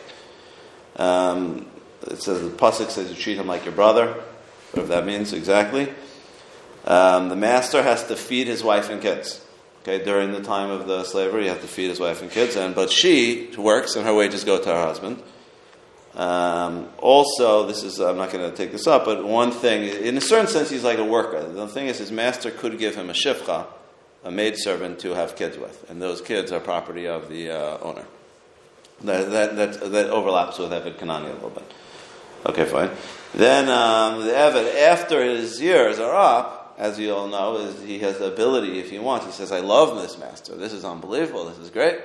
Um, 1.05 1.67
it 2.07 2.23
says 2.23 2.43
the 2.43 2.51
pasuk 2.51 2.91
says 2.91 3.11
you 3.11 3.17
treat 3.17 3.39
him 3.39 3.49
like 3.49 3.65
your 3.65 3.75
brother, 3.75 4.23
whatever 4.71 4.87
that 4.95 5.05
means 5.05 5.33
exactly. 5.33 5.93
Um, 6.85 7.29
the 7.29 7.35
master 7.35 7.83
has 7.83 8.07
to 8.07 8.15
feed 8.15 8.47
his 8.47 8.63
wife 8.63 8.89
and 8.89 9.03
kids. 9.03 9.45
Okay, 9.83 10.05
during 10.05 10.31
the 10.31 10.41
time 10.41 10.71
of 10.71 10.87
the 10.87 11.03
slavery, 11.03 11.43
he 11.43 11.49
has 11.49 11.61
to 11.61 11.67
feed 11.67 11.89
his 11.89 11.99
wife 11.99 12.23
and 12.23 12.31
kids, 12.31 12.55
and 12.55 12.73
but 12.73 12.89
she 12.89 13.51
works 13.59 13.97
and 13.97 14.07
her 14.07 14.15
wages 14.15 14.45
go 14.45 14.57
to 14.63 14.69
her 14.69 14.81
husband. 14.81 15.21
Um, 16.15 16.89
also, 16.99 17.67
this 17.67 17.83
is 17.83 17.99
I'm 17.99 18.17
not 18.17 18.31
going 18.31 18.49
to 18.49 18.57
take 18.57 18.71
this 18.71 18.87
up, 18.87 19.05
but 19.05 19.25
one 19.25 19.51
thing, 19.51 19.83
in 19.83 20.17
a 20.17 20.21
certain 20.21 20.47
sense, 20.47 20.71
he's 20.71 20.85
like 20.85 20.99
a 20.99 21.05
worker. 21.05 21.43
The 21.43 21.67
thing 21.67 21.89
is, 21.89 21.99
his 21.99 22.13
master 22.13 22.53
could 22.53 22.79
give 22.79 22.95
him 22.95 23.11
a 23.11 23.13
shifcha, 23.13 23.67
a 24.23 24.31
maidservant 24.31 25.01
to 25.01 25.15
have 25.15 25.35
kids 25.35 25.59
with, 25.59 25.91
and 25.91 26.01
those 26.01 26.21
kids 26.21 26.53
are 26.53 26.61
property 26.61 27.09
of 27.09 27.29
the 27.29 27.51
uh, 27.51 27.79
owner. 27.79 28.05
That, 29.03 29.31
that, 29.33 29.57
that, 29.57 29.91
that, 29.91 30.11
overlaps 30.11 30.61
with 30.61 30.71
Eved 30.71 30.95
Kanani 30.95 31.31
a 31.31 31.33
little 31.33 31.51
bit. 31.51 31.75
Okay, 32.47 32.67
fine. 32.67 32.91
Then 33.35 33.69
um, 33.69 34.21
the 34.25 34.31
Eved, 34.31 34.81
after 34.81 35.25
his 35.25 35.61
years 35.61 35.99
are 35.99 36.15
up, 36.15 36.62
as 36.83 36.99
you 36.99 37.15
all 37.15 37.29
know, 37.29 37.59
is 37.59 37.81
he 37.81 38.01
has 38.01 38.19
the 38.19 38.27
ability, 38.27 38.81
if 38.81 38.91
he 38.91 38.99
wants, 38.99 39.25
he 39.25 39.31
says, 39.31 39.53
I 39.53 39.61
love 39.61 40.03
this 40.03 40.19
master. 40.19 40.57
This 40.57 40.73
is 40.73 40.85
unbelievable. 40.85 41.45
This 41.45 41.59
is 41.59 41.71
great. 41.71 42.01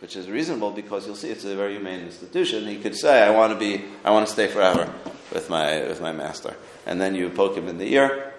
Which 0.00 0.16
is 0.16 0.30
reasonable 0.30 0.70
because 0.70 1.04
you'll 1.04 1.14
see 1.14 1.28
it's 1.28 1.44
a 1.44 1.54
very 1.54 1.74
humane 1.74 2.00
institution. 2.00 2.66
He 2.66 2.78
could 2.78 2.96
say, 2.96 3.22
I 3.22 3.28
want 3.32 3.52
to 3.52 3.58
be, 3.58 3.84
I 4.02 4.12
want 4.12 4.26
to 4.26 4.32
stay 4.32 4.46
forever 4.46 4.90
with 5.30 5.50
my, 5.50 5.82
with 5.82 6.00
my 6.00 6.12
master. 6.12 6.56
And 6.86 6.98
then 6.98 7.14
you 7.14 7.28
poke 7.28 7.54
him 7.54 7.68
in 7.68 7.76
the 7.76 7.92
ear, 7.92 8.32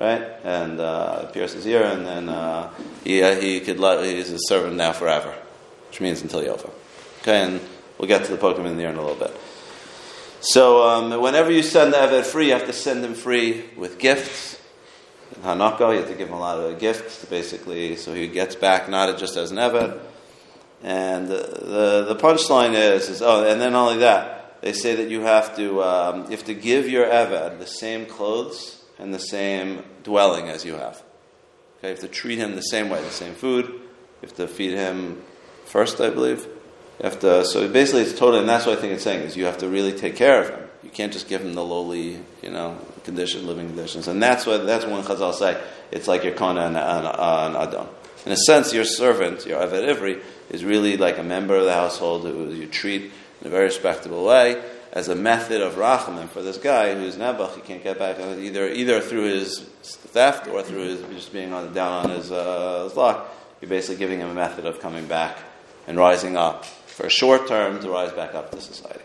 right? 0.00 0.22
And 0.42 0.80
uh, 0.80 1.26
pierce 1.26 1.52
his 1.52 1.68
ear, 1.68 1.84
and 1.84 2.04
then 2.04 2.28
uh, 2.28 2.74
he, 3.04 3.22
uh, 3.22 3.40
he 3.40 3.60
could 3.60 3.78
let, 3.78 4.04
he's 4.04 4.32
a 4.32 4.40
servant 4.40 4.74
now 4.74 4.92
forever, 4.92 5.32
which 5.86 6.00
means 6.00 6.20
until 6.20 6.42
Yovel. 6.42 6.72
Okay, 7.22 7.42
and 7.42 7.60
we'll 7.96 8.08
get 8.08 8.24
to 8.24 8.32
the 8.32 8.38
poke 8.38 8.58
him 8.58 8.66
in 8.66 8.76
the 8.76 8.82
ear 8.82 8.90
in 8.90 8.96
a 8.96 9.02
little 9.02 9.16
bit. 9.16 9.36
So 10.40 10.82
um, 10.88 11.22
whenever 11.22 11.52
you 11.52 11.62
send 11.62 11.92
the 11.92 11.98
Eved 11.98 12.24
free, 12.24 12.46
you 12.46 12.54
have 12.54 12.66
to 12.66 12.72
send 12.72 13.04
him 13.04 13.14
free 13.14 13.64
with 13.76 14.00
gifts 14.00 14.57
ha'anakah. 15.42 15.92
You 15.92 15.98
have 16.00 16.08
to 16.08 16.14
give 16.14 16.28
him 16.28 16.34
a 16.34 16.40
lot 16.40 16.58
of 16.58 16.78
gifts, 16.78 17.24
basically, 17.24 17.96
so 17.96 18.14
he 18.14 18.28
gets 18.28 18.54
back 18.54 18.88
not 18.88 19.16
just 19.18 19.36
as 19.36 19.50
an 19.50 19.58
Eved. 19.58 20.00
And 20.82 21.28
the, 21.28 22.04
the, 22.08 22.16
punchline 22.16 22.74
is, 22.74 23.08
is, 23.08 23.20
oh, 23.20 23.44
and 23.44 23.60
then 23.60 23.74
only 23.74 23.98
that, 23.98 24.60
they 24.62 24.72
say 24.72 24.94
that 24.96 25.08
you 25.08 25.22
have 25.22 25.56
to, 25.56 25.82
um, 25.82 26.24
you 26.24 26.30
have 26.30 26.44
to 26.44 26.54
give 26.54 26.88
your 26.88 27.06
Eved 27.06 27.58
the 27.58 27.66
same 27.66 28.06
clothes 28.06 28.84
and 28.98 29.12
the 29.12 29.18
same 29.18 29.82
dwelling 30.04 30.48
as 30.48 30.64
you 30.64 30.74
have. 30.74 31.02
Okay, 31.78 31.88
you 31.88 31.94
have 31.94 32.00
to 32.00 32.08
treat 32.08 32.38
him 32.38 32.54
the 32.54 32.62
same 32.62 32.90
way, 32.90 33.02
the 33.02 33.10
same 33.10 33.34
food. 33.34 33.66
You 33.66 33.82
have 34.22 34.34
to 34.36 34.48
feed 34.48 34.74
him 34.74 35.22
first, 35.64 36.00
I 36.00 36.10
believe. 36.10 36.44
You 36.44 37.04
have 37.04 37.20
to, 37.20 37.44
so 37.44 37.68
basically 37.68 38.02
it's 38.02 38.18
totally, 38.18 38.40
and 38.40 38.48
that's 38.48 38.66
what 38.66 38.78
I 38.78 38.80
think 38.80 38.94
it's 38.94 39.04
saying, 39.04 39.22
is 39.22 39.36
you 39.36 39.44
have 39.46 39.58
to 39.58 39.68
really 39.68 39.92
take 39.92 40.16
care 40.16 40.42
of 40.42 40.50
him. 40.50 40.67
You 40.82 40.90
can't 40.90 41.12
just 41.12 41.28
give 41.28 41.40
him 41.40 41.54
the 41.54 41.64
lowly, 41.64 42.20
you 42.42 42.50
know, 42.50 42.78
condition, 43.04 43.46
living 43.46 43.66
conditions. 43.66 44.06
And 44.06 44.22
that's 44.22 44.46
what 44.46 44.66
that's 44.66 44.84
when 44.84 45.02
Chazal 45.02 45.34
say 45.34 45.60
it's 45.90 46.06
like 46.06 46.24
your 46.24 46.34
kana 46.34 46.62
and 46.62 46.76
an 46.76 47.56
adon. 47.56 47.88
In 48.26 48.32
a 48.32 48.36
sense, 48.36 48.72
your 48.72 48.84
servant, 48.84 49.46
your 49.46 49.60
Eved 49.60 49.94
Ivri, 49.94 50.22
is 50.50 50.64
really 50.64 50.96
like 50.96 51.18
a 51.18 51.22
member 51.22 51.56
of 51.56 51.64
the 51.64 51.74
household 51.74 52.22
who 52.22 52.50
you 52.50 52.66
treat 52.66 53.10
in 53.40 53.46
a 53.46 53.50
very 53.50 53.64
respectable 53.64 54.24
way 54.24 54.62
as 54.92 55.08
a 55.08 55.14
method 55.14 55.60
of 55.60 55.74
rachamim 55.74 56.28
for 56.28 56.42
this 56.42 56.58
guy 56.58 56.94
who's 56.94 57.16
nebuch. 57.16 57.54
He 57.54 57.60
can't 57.60 57.82
get 57.82 57.98
back 57.98 58.18
either 58.18 58.68
either 58.68 59.00
through 59.00 59.24
his 59.24 59.60
theft 59.82 60.48
or 60.48 60.62
through 60.62 60.96
his 60.96 61.00
just 61.14 61.32
being 61.32 61.52
on, 61.52 61.72
down 61.72 62.04
on 62.04 62.10
his, 62.10 62.30
uh, 62.32 62.84
his 62.84 62.96
luck. 62.96 63.34
You're 63.60 63.68
basically 63.68 63.96
giving 63.96 64.20
him 64.20 64.30
a 64.30 64.34
method 64.34 64.66
of 64.66 64.80
coming 64.80 65.06
back 65.06 65.38
and 65.86 65.98
rising 65.98 66.36
up 66.36 66.64
for 66.64 67.06
a 67.06 67.10
short 67.10 67.48
term 67.48 67.80
to 67.80 67.90
rise 67.90 68.12
back 68.12 68.34
up 68.34 68.50
to 68.52 68.60
society. 68.60 69.00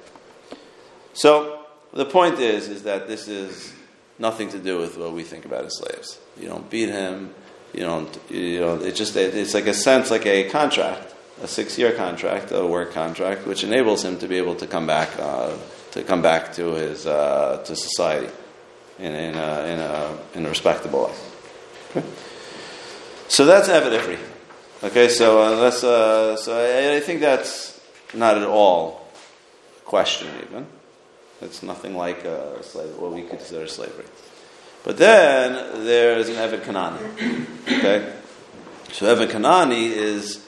So 1.14 1.63
the 1.94 2.06
point 2.06 2.40
is, 2.40 2.70
is 2.70 2.84
that 2.84 3.08
this 3.08 3.28
is 3.28 3.74
nothing 4.20 4.50
to 4.50 4.60
do 4.60 4.78
with 4.78 4.98
what 4.98 5.14
we 5.14 5.24
think 5.24 5.46
about 5.46 5.66
as 5.66 5.78
slaves. 5.78 6.20
You 6.40 6.48
don't 6.48 6.70
beat 6.70 6.90
him. 6.90 7.34
You 7.74 7.82
don't. 7.82 8.20
You 8.30 8.60
know. 8.60 8.76
It 8.82 8.96
just. 8.96 9.16
It's 9.16 9.54
like 9.54 9.68
a 9.68 9.74
sense, 9.74 10.12
like 10.12 10.26
a 10.26 10.50
contract, 10.50 11.14
a 11.42 11.48
six-year 11.48 11.94
contract, 11.94 12.52
a 12.52 12.66
work 12.66 12.94
contract, 12.94 13.46
which 13.48 13.64
enables 13.64 14.04
him 14.04 14.18
to 14.20 14.28
be 14.28 14.38
able 14.38 14.56
to 14.56 14.68
come 14.68 14.88
back, 14.88 15.10
uh, 15.20 15.56
to 15.92 16.04
come 16.04 16.22
back 16.22 16.54
to 16.54 16.74
his 16.74 17.06
uh, 17.06 17.64
to 17.66 17.76
society 17.76 18.32
in 19.00 19.14
in 19.14 19.36
a, 19.36 19.66
in 19.66 19.80
a, 19.80 20.18
in 20.36 20.46
a 20.46 20.50
respectable 20.50 21.06
way. 21.06 21.14
Okay. 21.92 22.08
So 23.28 23.46
that's 23.46 23.70
evident. 23.70 24.20
Okay. 24.84 25.10
So 25.10 25.42
uh, 25.42 25.56
that's. 25.62 25.84
Uh, 25.84 26.38
so 26.38 26.54
I, 26.54 26.98
I 26.98 27.00
think 27.00 27.20
that's 27.20 27.82
not 28.14 28.38
at 28.38 28.48
all 28.48 29.08
a 29.78 29.86
question 29.86 30.28
even. 30.48 30.68
It's 31.44 31.62
nothing 31.62 31.96
like 31.96 32.24
a 32.26 32.64
slave, 32.64 32.98
what 32.98 33.12
we 33.12 33.24
consider 33.24 33.68
slavery. 33.68 34.06
But 34.84 34.98
then 34.98 35.86
there's 35.86 36.30
an 36.30 36.36
Eved 36.36 36.62
Kanani. 36.62 37.46
Okay? 37.80 38.14
So 38.92 39.16
Eved 39.16 39.30
Kanani 39.30 39.92
is 39.92 40.46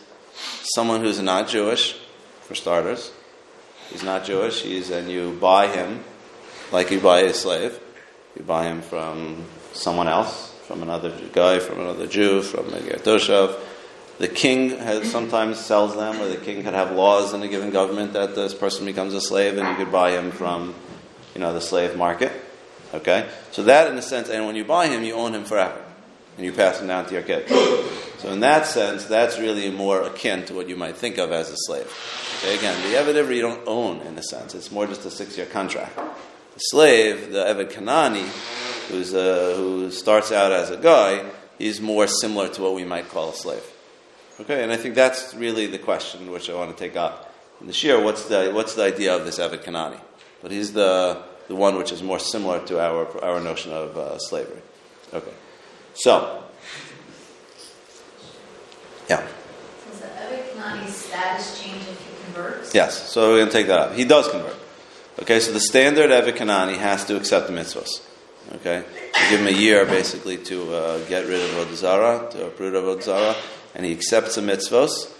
someone 0.64 1.02
who's 1.02 1.22
not 1.22 1.48
Jewish, 1.48 1.94
for 2.42 2.56
starters. 2.56 3.12
He's 3.92 4.04
not 4.04 4.26
Jewish, 4.26 4.62
he's, 4.62 4.90
and 4.90 5.10
you 5.10 5.38
buy 5.40 5.68
him 5.68 6.04
like 6.72 6.92
you 6.92 7.00
buy 7.00 7.22
a 7.22 7.34
slave. 7.34 7.80
You 8.36 8.44
buy 8.44 8.66
him 8.66 8.82
from 8.82 9.46
someone 9.74 10.08
else, 10.08 10.54
from 10.68 10.82
another 10.84 11.12
goy, 11.32 11.60
from 11.60 11.80
another 11.80 12.08
Jew, 12.08 12.42
from 12.42 12.74
a 12.74 12.82
ger 12.82 12.98
toshav. 12.98 13.58
The 14.18 14.28
king 14.30 14.70
has, 14.70 15.12
sometimes 15.12 15.60
sells 15.60 15.96
them, 15.96 16.22
or 16.22 16.28
the 16.28 16.38
king 16.38 16.64
could 16.64 16.74
have 16.74 16.92
laws 16.92 17.34
in 17.34 17.42
a 17.42 17.48
given 17.48 17.72
government 17.72 18.14
that 18.14 18.34
this 18.34 18.54
person 18.54 18.86
becomes 18.86 19.14
a 19.14 19.20
slave, 19.20 19.58
and 19.58 19.68
you 19.68 19.76
could 19.76 19.92
buy 19.92 20.12
him 20.12 20.32
from 20.32 20.74
you 21.34 21.42
know, 21.42 21.54
the 21.54 21.62
slave 21.62 21.98
market. 21.98 22.32
Okay? 22.94 23.28
So 23.52 23.64
that, 23.64 23.92
in 23.92 23.98
a 23.98 24.02
sense, 24.02 24.30
and 24.30 24.46
when 24.46 24.56
you 24.56 24.64
buy 24.64 24.88
him, 24.88 25.04
you 25.04 25.16
own 25.16 25.36
him 25.36 25.44
forever. 25.44 25.82
And 26.38 26.46
you 26.46 26.52
pass 26.52 26.80
him 26.80 26.88
down 26.88 27.06
to 27.06 27.14
your 27.14 27.24
kids. 27.24 27.50
So 28.20 28.30
in 28.30 28.42
that 28.42 28.66
sense, 28.66 29.06
that's 29.06 29.40
really 29.40 29.70
more 29.72 30.02
akin 30.02 30.46
to 30.46 30.54
what 30.54 30.68
you 30.68 30.76
might 30.76 30.98
think 30.98 31.18
of 31.18 31.32
as 31.32 31.50
a 31.50 31.56
slave. 31.58 31.90
Okay, 32.40 32.58
again, 32.58 32.82
the 32.90 32.98
Eved 32.98 33.36
you 33.36 33.42
don't 33.42 33.66
own, 33.68 34.02
in 34.02 34.18
a 34.18 34.24
sense. 34.24 34.56
It's 34.56 34.72
more 34.72 34.88
just 34.88 35.06
a 35.06 35.12
six-year 35.12 35.46
contract. 35.48 35.96
The 35.96 36.60
slave, 36.60 37.32
the 37.32 37.46
Eved 37.46 37.72
Kanani, 37.72 38.28
who's 38.90 39.14
a, 39.14 39.56
who 39.56 39.92
starts 39.92 40.32
out 40.32 40.52
as 40.52 40.72
a 40.72 40.78
goy, 40.78 41.26
he's 41.58 41.80
more 41.80 42.08
similar 42.08 42.50
to 42.50 42.62
what 42.62 42.74
we 42.76 42.84
might 42.84 43.10
call 43.10 43.30
a 43.30 43.34
slave. 43.34 43.64
Okay, 44.42 44.64
and 44.64 44.72
I 44.72 44.78
think 44.78 44.96
that's 44.96 45.34
really 45.34 45.68
the 45.68 45.78
question 45.78 46.32
which 46.32 46.50
I 46.50 46.56
want 46.56 46.76
to 46.76 46.78
take 46.78 46.98
up 46.98 47.34
in 47.62 47.68
the 47.68 47.74
shiur. 47.74 48.04
What's 48.04 48.26
the, 48.26 48.52
what's 48.52 48.76
the 48.76 48.84
idea 48.84 49.16
of 49.16 49.26
this 49.26 49.40
Eved 49.40 49.64
Kanani? 49.64 50.00
but 50.46 50.52
he's 50.52 50.74
the, 50.74 51.24
the 51.48 51.56
one 51.56 51.76
which 51.76 51.92
is 51.92 52.04
more 52.04 52.20
similar 52.20 52.64
to 52.68 52.80
our, 52.80 53.24
our 53.24 53.40
notion 53.40 53.72
of 53.72 53.98
uh, 53.98 54.20
slavery. 54.20 54.62
Okay. 55.12 55.32
So, 55.96 56.44
yeah. 59.10 59.26
Does 59.90 60.02
the 60.02 60.06
Eved 60.06 60.88
status 60.88 61.60
change 61.60 61.82
if 61.82 62.00
he 62.00 62.26
converts? 62.26 62.76
Yes, 62.76 63.10
so 63.12 63.32
we're 63.32 63.38
going 63.38 63.48
to 63.48 63.54
take 63.54 63.66
that 63.66 63.80
up. 63.80 63.96
He 63.96 64.06
does 64.06 64.30
convert. 64.30 64.56
Okay, 65.20 65.40
so 65.40 65.52
the 65.52 65.60
standard 65.60 66.12
Eved 66.12 66.38
Kanani 66.38 66.78
has 66.78 67.06
to 67.06 67.18
accept 67.18 67.48
the 67.48 67.54
mitzvahs. 67.54 68.08
Okay, 68.58 68.84
you 68.86 69.30
give 69.32 69.40
him 69.40 69.48
a 69.48 69.58
year 69.58 69.84
basically 69.88 70.38
to 70.38 70.76
uh, 70.76 71.00
get 71.08 71.26
rid 71.26 71.42
of 71.42 71.68
Odazara, 71.68 72.30
to 72.30 72.46
uproot 72.46 72.76
of 72.76 72.84
Odazara, 72.84 73.36
and 73.76 73.86
he 73.86 73.92
accepts 73.92 74.36
the 74.36 74.42
mitzvahs. 74.42 75.12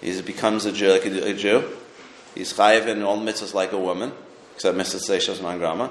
He 0.00 0.20
becomes 0.22 0.64
a 0.64 0.72
Jew, 0.72 0.90
like 0.90 1.06
a, 1.06 1.34
Jew. 1.34 1.68
He's 2.34 2.52
chayiv 2.52 2.86
in 2.86 3.02
all 3.02 3.18
mitzvahs 3.18 3.54
like 3.54 3.72
a 3.72 3.78
woman 3.78 4.12
except 4.54 4.76
Mr. 4.76 4.96
Seishas 4.96 5.38
Mangrama. 5.38 5.90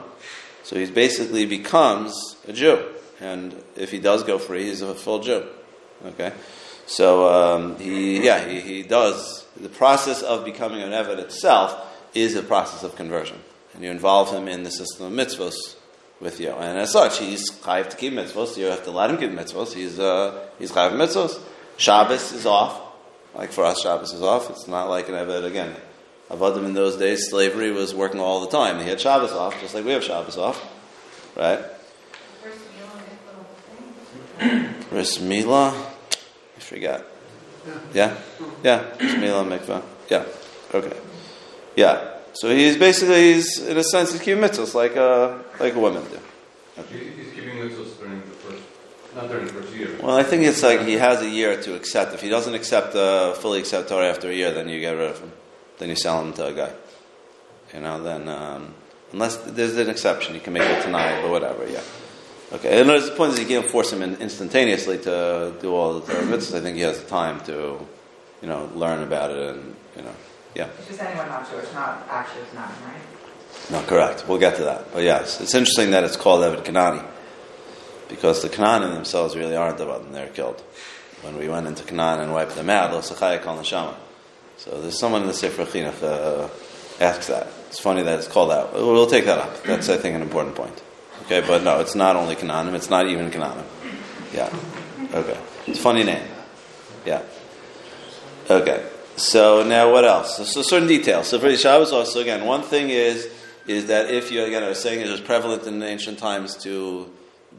So 0.63 0.77
he 0.77 0.89
basically 0.89 1.45
becomes 1.45 2.35
a 2.47 2.53
Jew. 2.53 2.83
And 3.19 3.55
if 3.75 3.91
he 3.91 3.99
does 3.99 4.23
go 4.23 4.37
free, 4.37 4.65
he's 4.65 4.81
a 4.81 4.95
full 4.95 5.19
Jew. 5.19 5.45
Okay? 6.05 6.33
So 6.85 7.27
um, 7.27 7.77
he, 7.77 8.23
yeah, 8.23 8.47
he, 8.47 8.61
he 8.61 8.83
does. 8.83 9.45
The 9.59 9.69
process 9.69 10.21
of 10.21 10.45
becoming 10.45 10.81
an 10.81 10.91
Eved 10.91 11.19
itself 11.19 11.75
is 12.13 12.35
a 12.35 12.43
process 12.43 12.83
of 12.83 12.95
conversion. 12.95 13.39
And 13.73 13.83
you 13.83 13.91
involve 13.91 14.31
him 14.31 14.47
in 14.47 14.63
the 14.63 14.71
system 14.71 15.07
of 15.07 15.13
mitzvahs 15.13 15.55
with 16.19 16.39
you. 16.39 16.51
And 16.51 16.77
as 16.77 16.91
such, 16.91 17.19
he's 17.19 17.49
chayiv 17.51 17.89
to 17.89 17.97
keep 17.97 18.13
mitzvahs. 18.13 18.57
You 18.57 18.65
have 18.65 18.83
to 18.85 18.91
let 18.91 19.09
him 19.09 19.17
keep 19.17 19.31
mitzvahs. 19.31 19.73
He's, 19.73 19.99
uh, 19.99 20.47
he's 20.59 20.71
chayiv 20.71 20.91
mitzvahs. 20.91 21.39
Shabbos 21.77 22.31
is 22.31 22.45
off. 22.45 22.79
Like 23.33 23.51
for 23.51 23.63
us, 23.63 23.81
Shabbos 23.81 24.13
is 24.13 24.21
off. 24.21 24.49
It's 24.49 24.67
not 24.67 24.89
like 24.89 25.09
an 25.09 25.15
Eved 25.15 25.45
again. 25.45 25.75
Avadim 26.29 26.65
in 26.65 26.73
those 26.73 26.95
days, 26.95 27.27
slavery 27.29 27.71
was 27.71 27.93
working 27.93 28.21
all 28.21 28.39
the 28.39 28.47
time. 28.47 28.77
They 28.77 28.85
had 28.85 29.01
Shabbos 29.01 29.33
off, 29.33 29.59
just 29.59 29.75
like 29.75 29.83
we 29.83 29.91
have 29.91 30.03
Shabbos 30.03 30.37
off, 30.37 30.65
right? 31.35 31.59
Bris 34.89 35.19
Mila, 35.19 35.71
I 36.57 36.59
forget. 36.59 37.05
Yeah, 37.93 38.17
yeah, 38.63 38.85
Bris 38.97 39.15
Mila 39.17 39.43
mikvah. 39.43 39.83
Yeah, 40.09 40.25
okay, 40.73 40.97
yeah. 41.75 42.11
So 42.33 42.49
he's 42.49 42.77
basically, 42.77 43.33
he's 43.33 43.59
in 43.59 43.77
a 43.77 43.83
sense, 43.83 44.13
he's 44.13 44.21
keeping 44.21 44.41
mitzvahs 44.41 44.73
like 44.73 44.95
a 44.95 45.43
like 45.59 45.75
a 45.75 45.79
woman 45.79 46.03
do. 46.03 46.19
Okay. 46.81 47.11
He's 47.11 47.33
keeping 47.33 47.57
mitzvahs 47.57 47.99
during 47.99 48.20
not 49.15 49.29
during 49.29 49.45
the 49.47 49.53
first 49.53 49.73
year. 49.73 49.97
Well, 50.01 50.17
I 50.17 50.23
think 50.23 50.43
it's 50.43 50.63
like 50.63 50.81
he 50.81 50.93
has 50.93 51.21
a 51.21 51.29
year 51.29 51.61
to 51.61 51.75
accept. 51.75 52.13
If 52.13 52.21
he 52.21 52.29
doesn't 52.29 52.53
accept, 52.53 52.95
uh, 52.95 53.33
fully 53.33 53.59
accept 53.59 53.89
Torah 53.89 54.09
after 54.09 54.29
a 54.29 54.33
year, 54.33 54.51
then 54.51 54.69
you 54.69 54.79
get 54.79 54.91
rid 54.91 55.09
of 55.09 55.19
him 55.19 55.31
then 55.81 55.89
you 55.89 55.95
sell 55.95 56.21
him 56.21 56.31
to 56.33 56.45
a 56.45 56.53
goy. 56.53 56.71
You 57.73 57.81
know, 57.81 58.01
then 58.03 58.29
um, 58.29 58.73
unless 59.11 59.37
there's 59.37 59.75
an 59.77 59.89
exception, 59.89 60.35
you 60.35 60.41
can 60.41 60.53
make 60.53 60.61
it 60.61 60.83
tonight, 60.83 61.21
but 61.21 61.31
whatever. 61.31 61.67
Yeah. 61.67 61.81
Okay. 62.53 62.79
And 62.79 62.89
the 62.89 63.13
point 63.17 63.33
is, 63.33 63.39
you 63.39 63.47
can't 63.47 63.69
force 63.69 63.91
him 63.91 64.03
in 64.03 64.15
instantaneously 64.17 64.99
to 64.99 65.55
do 65.59 65.73
all 65.73 65.99
the 65.99 66.13
Torah 66.13 66.23
mitzvahs. 66.25 66.55
I 66.55 66.61
think 66.61 66.75
he 66.75 66.83
has 66.83 67.01
the 67.01 67.09
time 67.09 67.39
to, 67.45 67.79
you 68.43 68.47
know, 68.47 68.69
learn 68.75 69.01
about 69.01 69.31
it 69.31 69.55
and 69.55 69.75
you 69.97 70.03
know, 70.03 70.15
yeah. 70.53 70.67
It's 70.77 70.87
just 70.89 71.01
anyone 71.01 71.27
not 71.29 71.49
Jewish, 71.49 71.73
not 71.73 72.05
actually 72.09 72.43
not 72.53 72.69
right? 72.85 73.71
No, 73.71 73.81
correct. 73.87 74.25
We'll 74.27 74.39
get 74.39 74.57
to 74.57 74.63
that. 74.65 74.93
But 74.93 75.03
yes, 75.03 75.41
it's 75.41 75.55
interesting 75.55 75.91
that 75.91 76.03
it's 76.03 76.15
called 76.15 76.43
Eved 76.43 76.63
Kanani 76.63 77.03
because 78.11 78.43
the 78.43 78.49
Canaan 78.49 78.93
themselves 78.93 79.35
really 79.35 79.55
aren't 79.55 79.79
the 79.79 79.87
one; 79.87 80.11
they're 80.11 80.27
killed. 80.27 80.61
When 81.23 81.37
we 81.37 81.49
went 81.49 81.65
into 81.65 81.83
Canaan 81.83 82.19
and 82.19 82.33
wiped 82.33 82.55
them 82.55 82.69
out, 82.69 82.91
Lo 82.91 82.99
Sachaya 82.99 83.41
Neshama. 83.41 83.95
So 84.57 84.79
there's 84.79 84.99
someone 84.99 85.21
in 85.21 85.27
the 85.27 85.33
Sefer 85.33 85.65
Chinuch 85.65 86.03
uh, 86.03 86.49
asks 87.03 87.27
that. 87.27 87.47
It's 87.69 87.79
funny 87.79 88.03
that 88.03 88.19
it's 88.19 88.27
called 88.27 88.51
out. 88.51 88.73
We'll, 88.73 88.93
we'll 88.93 89.07
take 89.07 89.25
that 89.25 89.39
up. 89.39 89.63
That's, 89.63 89.89
I 89.89 89.97
think, 89.97 90.15
an 90.15 90.21
important 90.21 90.55
point. 90.55 90.83
Okay, 91.23 91.41
but 91.41 91.63
no, 91.63 91.79
it's 91.79 91.95
not 91.95 92.15
only 92.15 92.35
Canaanim. 92.35 92.73
It's 92.73 92.89
not 92.89 93.07
even 93.07 93.31
Canaanim. 93.31 93.65
Yeah. 94.33 94.53
Okay. 95.13 95.37
It's 95.67 95.79
a 95.79 95.81
funny 95.81 96.03
name. 96.03 96.27
Yeah. 97.05 97.21
Okay. 98.49 98.85
So 99.15 99.63
now 99.63 99.91
what 99.91 100.05
else? 100.05 100.37
So, 100.37 100.43
so 100.43 100.61
certain 100.61 100.87
details. 100.87 101.27
So 101.27 101.39
for 101.39 101.49
the 101.49 101.57
Shabbos 101.57 101.91
also, 101.91 102.19
again, 102.19 102.45
one 102.45 102.61
thing 102.61 102.89
is 102.89 103.29
is 103.67 103.87
that 103.87 104.09
if 104.09 104.31
you, 104.31 104.43
again, 104.43 104.63
I 104.63 104.69
was 104.69 104.81
saying 104.81 105.01
it 105.01 105.09
was 105.09 105.21
prevalent 105.21 105.67
in 105.67 105.81
ancient 105.83 106.17
times 106.17 106.55
to 106.63 107.09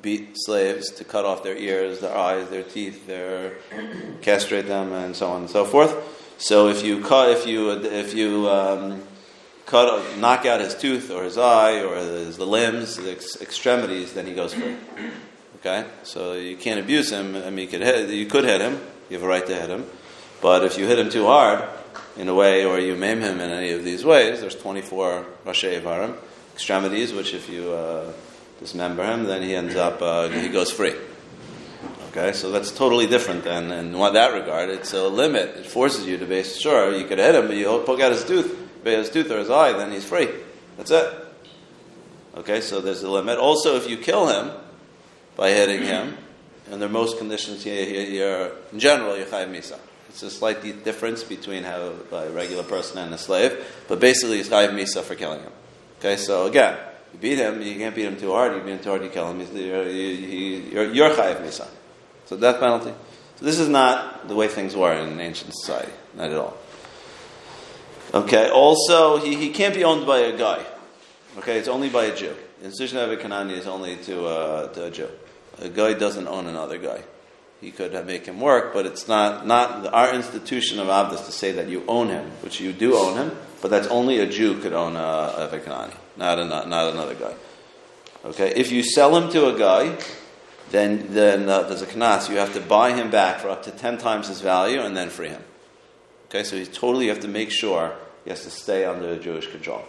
beat 0.03 0.33
slaves, 0.35 0.91
to 0.91 1.05
cut 1.05 1.25
off 1.25 1.43
their 1.43 1.57
ears, 1.57 2.01
their 2.01 2.17
eyes, 2.17 2.49
their 2.51 2.63
teeth, 2.63 3.07
their 3.07 3.55
castrate 4.21 4.67
them, 4.67 4.93
and 4.93 5.17
so 5.17 5.31
on 5.31 5.43
and 5.43 5.51
so 5.51 5.65
forth. 5.65 5.95
So 6.39 6.69
if 6.69 6.85
you 6.85 7.03
cut, 7.03 7.31
if 7.31 7.47
you 7.47 7.71
if 7.71 8.15
you 8.15 8.49
um, 8.51 9.03
cut, 9.67 10.19
knock 10.19 10.45
out 10.45 10.61
his 10.61 10.75
tooth 10.75 11.11
or 11.11 11.23
his 11.25 11.39
eye 11.39 11.81
or 11.83 11.97
his, 11.97 12.37
the 12.37 12.47
limbs, 12.47 12.97
the 12.97 13.13
ex- 13.13 13.41
extremities, 13.41 14.13
then 14.13 14.27
he 14.27 14.35
goes 14.35 14.53
free. 14.53 14.77
Okay, 15.61 15.87
so 16.03 16.33
you 16.33 16.57
can't 16.57 16.81
abuse 16.81 17.11
him. 17.11 17.37
I 17.37 17.51
mean, 17.51 17.61
you 17.61 17.69
could 17.69 17.83
hit, 17.83 18.11
you 18.11 18.27
could 18.27 18.45
hit 18.45 18.61
him. 18.61 18.81
You 19.09 19.19
have 19.19 19.23
a 19.23 19.29
right 19.29 19.47
to 19.47 19.55
hit 19.55 19.71
him, 19.71 19.87
but 20.41 20.65
if 20.65 20.79
you 20.79 20.87
hit 20.87 20.99
him 20.99 21.11
too 21.11 21.27
hard, 21.27 21.69
in 22.17 22.29
a 22.29 22.35
way, 22.35 22.65
or 22.65 22.79
you 22.79 22.95
maim 22.95 23.21
him 23.21 23.41
in 23.41 23.51
any 23.51 23.73
of 23.73 23.85
these 23.85 24.05
ways, 24.05 24.41
there's 24.41 24.55
24 24.55 25.25
roshei 25.47 26.15
extremities, 26.55 27.13
which 27.13 27.35
if 27.35 27.49
you 27.49 27.73
uh, 27.73 28.13
dismember 28.63 29.05
him, 29.05 29.25
then 29.25 29.43
he 29.43 29.55
ends 29.55 29.77
up, 29.77 30.01
uh, 30.01 30.29
he 30.29 30.49
goes 30.49 30.71
free. 30.71 30.95
Okay, 32.11 32.33
so 32.33 32.51
that's 32.51 32.71
totally 32.71 33.07
different 33.07 33.45
than 33.45 33.71
in 33.73 33.93
that 33.93 34.35
regard. 34.35 34.69
It's 34.69 34.93
a 34.93 35.09
limit. 35.09 35.57
It 35.57 35.67
forces 35.67 36.07
you 36.07 36.19
to 36.19 36.27
be 36.27 36.43
sure 36.45 36.95
you 36.95 37.07
could 37.07 37.19
hit 37.19 37.35
him, 37.35 37.47
but 37.47 37.57
you 37.57 37.67
poke 37.87 38.01
out 38.01 38.13
his 38.13 38.25
tooth, 38.25 38.55
his 38.85 39.09
tooth 39.11 39.31
or 39.31 39.39
his 39.39 39.49
eye, 39.51 39.73
then 39.73 39.93
he's 39.93 40.05
free. 40.05 40.29
That's 40.77 40.91
it. 40.91 41.13
Okay, 42.37 42.61
so 42.61 42.81
there's 42.81 43.03
a 43.03 43.11
limit. 43.11 43.39
Also, 43.39 43.77
if 43.77 43.89
you 43.89 43.97
kill 43.97 44.29
him 44.29 44.51
by 45.37 45.51
hitting 45.51 45.83
him, 45.83 46.17
under 46.71 46.89
most 46.89 47.19
conditions, 47.19 47.65
you- 47.67 47.73
you- 47.73 48.01
you're, 48.19 48.53
in 48.73 48.79
general, 48.79 49.17
you're 49.17 49.27
chayiv 49.27 49.51
misa. 49.51 49.79
It's 50.09 50.23
a 50.23 50.31
slight 50.31 50.85
difference 50.85 51.23
between 51.23 51.65
how 51.65 51.93
a 52.13 52.29
regular 52.31 52.63
person 52.63 52.99
and 52.99 53.15
a 53.15 53.19
slave, 53.19 53.57
but 53.89 54.01
basically, 54.01 54.41
it's 54.41 54.49
chayiv 54.51 54.71
misa 54.73 55.03
for 55.03 55.15
killing 55.15 55.41
him. 55.41 55.53
Okay, 56.01 56.17
so 56.17 56.47
again, 56.47 56.77
you 57.13 57.19
beat 57.19 57.39
him, 57.39 57.61
you 57.63 57.77
can't 57.77 57.95
beat 57.95 58.07
him 58.07 58.17
too 58.17 58.33
hard. 58.33 58.55
You 58.57 58.61
beat 58.63 58.73
him 58.73 58.79
too 58.81 58.89
hard, 58.91 59.03
you 59.03 59.11
kill 59.11 59.31
him. 59.31 59.41
You're, 59.57 59.89
you- 59.89 60.61
you're, 60.73 60.93
you're 60.93 61.11
chayiv 61.11 61.41
misa. 61.43 61.67
So 62.27 62.37
death 62.37 62.59
penalty. 62.61 62.93
So 63.37 63.45
this 63.45 63.59
is 63.59 63.69
not 63.69 64.29
the 64.29 64.35
way 64.35 64.49
things 64.49 64.75
were 64.77 64.93
in 64.93 65.21
ancient 65.21 65.53
society, 65.55 65.93
not 66.17 66.31
at 66.31 66.37
all. 66.37 66.57
Okay. 68.15 68.51
Also, 68.51 69.19
he, 69.19 69.37
he 69.37 69.51
can't 69.51 69.75
be 69.75 69.85
owned 69.85 70.07
by 70.07 70.19
a 70.19 70.37
goy. 70.37 70.63
Okay, 71.39 71.59
it's 71.59 71.69
only 71.69 71.89
by 71.89 72.05
a 72.05 72.15
Jew. 72.15 72.35
The 72.61 72.67
institution 72.67 72.99
of 72.99 73.11
a 73.11 73.17
Kanani 73.17 73.53
is 73.53 73.67
only 73.67 73.97
to, 73.97 74.27
uh, 74.27 74.69
to 74.75 74.85
a 74.87 74.91
Jew. 74.91 75.09
A 75.61 75.69
goy 75.69 75.95
doesn't 75.95 76.29
own 76.29 76.47
another 76.47 76.79
goy. 76.79 77.03
He 77.61 77.71
could 77.71 77.93
make 78.07 78.27
him 78.27 78.41
work, 78.41 78.75
but 78.75 78.87
it's 78.87 79.07
not 79.07 79.47
not 79.47 79.87
our 79.95 80.13
institution 80.13 80.81
of 80.81 80.89
Avdus 80.89 81.25
to 81.27 81.33
say 81.33 81.53
that 81.53 81.69
you 81.69 81.85
own 81.87 82.09
him, 82.09 82.29
which 82.43 82.61
you 82.61 82.73
do 82.73 82.97
own 82.97 83.17
him, 83.17 83.37
but 83.61 83.71
that's 83.71 83.87
only 83.87 84.19
a 84.19 84.27
Jew 84.27 84.61
could 84.61 84.73
own 84.73 84.97
a, 84.97 85.49
a 85.53 85.59
Kanani, 85.61 85.95
not 86.17 86.39
a, 86.39 86.45
not 86.45 86.93
another 86.93 87.15
goy. 87.15 87.35
Okay, 88.25 88.53
if 88.55 88.71
you 88.71 88.83
sell 88.83 89.17
him 89.17 89.31
to 89.31 89.55
a 89.55 89.59
goy, 89.59 89.97
then 90.71 91.13
then 91.13 91.49
uh, 91.49 91.63
there's 91.63 91.83
a 91.83 91.87
knas. 91.87 92.29
You 92.31 92.37
have 92.37 92.53
to 92.55 92.61
buy 92.61 92.93
him 92.93 93.11
back 93.11 93.41
for 93.41 93.49
up 93.49 93.63
to 93.65 93.71
ten 93.71 93.99
times 93.99 94.29
his 94.29 94.41
value 94.41 94.81
and 94.81 94.97
then 94.97 95.11
free 95.11 95.29
him. 95.29 95.43
Okay, 96.29 96.45
so 96.45 96.57
he's 96.57 96.69
totally, 96.69 97.07
you 97.07 97.11
have 97.11 97.21
to 97.21 97.29
make 97.29 97.51
sure 97.51 97.95
he 98.25 98.31
has 98.31 98.43
to 98.45 98.51
stay 98.51 98.87
under 98.87 99.15
the 99.15 99.21
Jewish 99.21 99.51
control. 99.51 99.85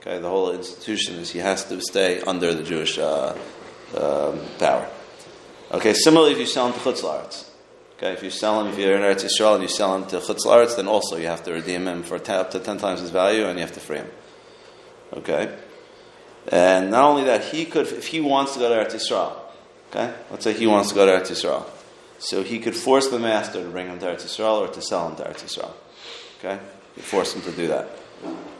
Okay, 0.00 0.18
the 0.18 0.28
whole 0.28 0.50
institution 0.50 1.16
is 1.16 1.30
he 1.30 1.38
has 1.40 1.64
to 1.66 1.80
stay 1.82 2.22
under 2.22 2.54
the 2.54 2.62
Jewish 2.62 2.98
uh, 2.98 3.36
um, 3.94 4.40
power. 4.58 4.88
Okay, 5.70 5.92
similarly, 5.92 6.32
if 6.32 6.38
you 6.38 6.46
sell 6.46 6.68
him 6.68 6.72
to 6.72 6.78
Chutz. 6.80 7.50
Okay, 7.96 8.12
if 8.12 8.22
you 8.22 8.30
sell 8.30 8.60
him, 8.60 8.72
if 8.72 8.78
you're 8.78 8.96
in 8.96 9.02
Eretz 9.02 9.22
Yisrael 9.22 9.54
and 9.54 9.62
you 9.62 9.68
sell 9.68 9.94
him 9.94 10.06
to 10.06 10.18
Chutz 10.18 10.76
then 10.76 10.88
also 10.88 11.16
you 11.16 11.26
have 11.26 11.42
to 11.44 11.52
redeem 11.52 11.86
him 11.86 12.02
for 12.02 12.18
ten, 12.18 12.36
up 12.36 12.50
to 12.52 12.58
10 12.58 12.78
times 12.78 13.00
his 13.00 13.10
value 13.10 13.44
and 13.44 13.58
you 13.58 13.64
have 13.64 13.74
to 13.74 13.80
free 13.80 13.98
him. 13.98 14.10
Okay? 15.12 15.56
And 16.48 16.90
not 16.90 17.04
only 17.10 17.24
that, 17.24 17.44
he 17.44 17.64
could, 17.64 17.86
if 17.86 18.08
he 18.08 18.20
wants 18.20 18.54
to 18.54 18.58
go 18.58 18.68
to 18.68 18.74
Eretz 18.74 18.94
Yisrael, 18.94 19.36
okay? 19.90 20.12
Let's 20.30 20.44
say 20.44 20.52
he 20.52 20.66
wants 20.66 20.88
to 20.88 20.94
go 20.94 21.06
to 21.06 21.12
Eretz 21.12 21.30
Yisrael. 21.30 21.64
So 22.18 22.42
he 22.42 22.58
could 22.58 22.76
force 22.76 23.08
the 23.08 23.18
master 23.18 23.62
to 23.62 23.68
bring 23.68 23.88
him 23.88 23.98
to 24.00 24.06
Eretz 24.06 24.24
Yisrael 24.24 24.60
or 24.60 24.68
to 24.68 24.80
sell 24.80 25.08
him 25.08 25.16
to 25.16 25.24
Eretz 25.24 25.42
Yisrael. 25.42 25.72
Okay? 26.38 26.58
He 26.96 27.00
force 27.00 27.34
him 27.34 27.42
to 27.42 27.52
do 27.52 27.68
that. 27.68 27.90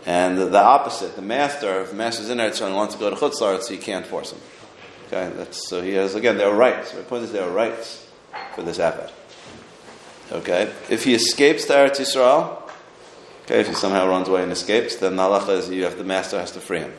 And 0.06 0.38
the, 0.38 0.46
the 0.46 0.62
opposite, 0.62 1.16
the 1.16 1.22
master, 1.22 1.80
if 1.82 1.90
the 1.90 1.96
master's 1.96 2.30
in 2.30 2.38
Eretz 2.38 2.60
Yisrael 2.60 2.66
and 2.68 2.76
wants 2.76 2.94
to 2.94 3.00
go 3.00 3.10
to 3.10 3.16
Chutz 3.16 3.40
La'aretz, 3.40 3.68
he 3.68 3.78
can't 3.78 4.06
force 4.06 4.32
him. 4.32 4.40
Okay? 5.08 5.32
That's, 5.36 5.68
so 5.68 5.82
he 5.82 5.94
has, 5.94 6.14
again, 6.14 6.38
there 6.38 6.48
are 6.48 6.56
rights. 6.56 6.92
The 6.92 7.02
point 7.02 7.24
is 7.24 7.32
there 7.32 7.44
are 7.44 7.50
rights 7.50 8.08
for 8.54 8.62
this 8.62 8.78
Abed. 8.78 9.10
Okay? 10.30 10.72
If 10.88 11.04
he 11.04 11.14
escapes 11.14 11.66
to 11.66 11.72
Eretz 11.72 12.00
Yisrael, 12.00 12.62
okay, 13.44 13.61
if 13.61 13.68
he 13.68 13.74
somehow 13.74 14.09
runs 14.09 14.28
away 14.28 14.42
and 14.42 14.52
escapes, 14.52 14.96
then 14.96 15.16
the 15.16 15.52
is 15.52 15.70
you 15.70 15.85
have, 15.85 15.98
the 15.98 16.05
master 16.05 16.38
has 16.38 16.52
to 16.52 16.61
free 16.61 16.81
him. 16.81 16.92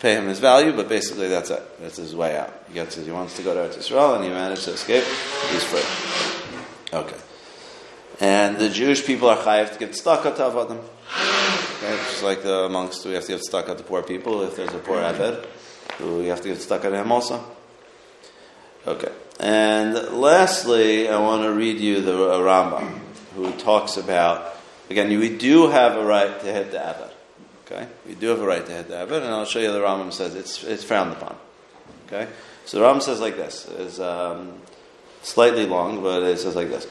Pay 0.00 0.16
him 0.16 0.26
his 0.26 0.40
value, 0.40 0.72
but 0.74 0.88
basically 0.88 1.28
that's 1.28 1.50
it. 1.50 1.62
That's 1.80 1.96
his 1.96 2.14
way 2.14 2.36
out. 2.36 2.52
He 2.68 2.74
gets 2.74 2.96
his, 2.96 3.06
he 3.06 3.12
wants 3.12 3.36
to 3.36 3.42
go 3.42 3.54
to 3.54 3.60
Eretz 3.60 3.78
Yisrael 3.78 4.16
and 4.16 4.24
he 4.24 4.30
managed 4.30 4.64
to 4.64 4.72
escape, 4.72 5.04
he's 5.50 5.64
free. 5.64 6.98
Okay. 6.98 7.16
And 8.20 8.58
the 8.58 8.68
Jewish 8.68 9.04
people 9.06 9.28
are 9.28 9.36
chayiv 9.36 9.72
to 9.72 9.78
give 9.78 9.90
tzedakah 9.90 10.36
to 10.36 10.42
avodim. 10.42 10.78
Okay, 11.78 11.96
just 12.04 12.22
like 12.22 12.42
the 12.42 12.68
monks, 12.68 13.04
we 13.04 13.12
have 13.12 13.24
to 13.24 13.32
give 13.32 13.40
tzedakah 13.40 13.76
to 13.76 13.82
poor 13.82 14.02
people. 14.02 14.42
If 14.42 14.56
there's 14.56 14.72
a 14.74 14.78
poor 14.78 14.98
aved, 14.98 15.46
we 16.00 16.26
have 16.26 16.40
to 16.42 16.48
give 16.48 16.58
tzedakah 16.58 16.90
to 16.90 16.96
him 16.96 17.10
also. 17.10 17.44
Okay. 18.86 19.10
And 19.40 19.94
lastly, 20.20 21.08
I 21.08 21.18
want 21.20 21.42
to 21.42 21.52
read 21.52 21.78
you 21.78 22.00
the 22.00 22.30
uh, 22.30 22.38
Rambam, 22.38 23.00
who 23.34 23.50
talks 23.52 23.96
about, 23.96 24.56
again, 24.90 25.08
we 25.08 25.36
do 25.36 25.68
have 25.68 25.96
a 25.96 26.04
right 26.04 26.40
to 26.40 26.46
hit 26.46 26.70
the 26.72 26.78
aved. 26.78 27.10
Okay? 27.66 27.86
We 28.06 28.14
do 28.14 28.28
have 28.28 28.40
a 28.40 28.46
right 28.46 28.64
to 28.64 28.72
hit 28.72 28.88
the 28.88 28.94
aved, 28.94 29.22
and 29.22 29.26
I'll 29.26 29.44
show 29.44 29.60
you 29.60 29.72
the 29.72 29.80
Rambam 29.80 30.12
says 30.12 30.34
it's, 30.34 30.62
it's 30.64 30.84
frowned 30.84 31.12
upon. 31.12 31.36
Okay? 32.06 32.28
So 32.66 32.78
the 32.78 32.84
Rambam 32.84 33.02
says 33.02 33.20
like 33.20 33.36
this. 33.36 33.68
It's 33.78 33.98
um, 33.98 34.54
slightly 35.22 35.66
long, 35.66 36.02
but 36.02 36.22
it 36.22 36.38
says 36.38 36.56
like 36.56 36.68
this. 36.68 36.86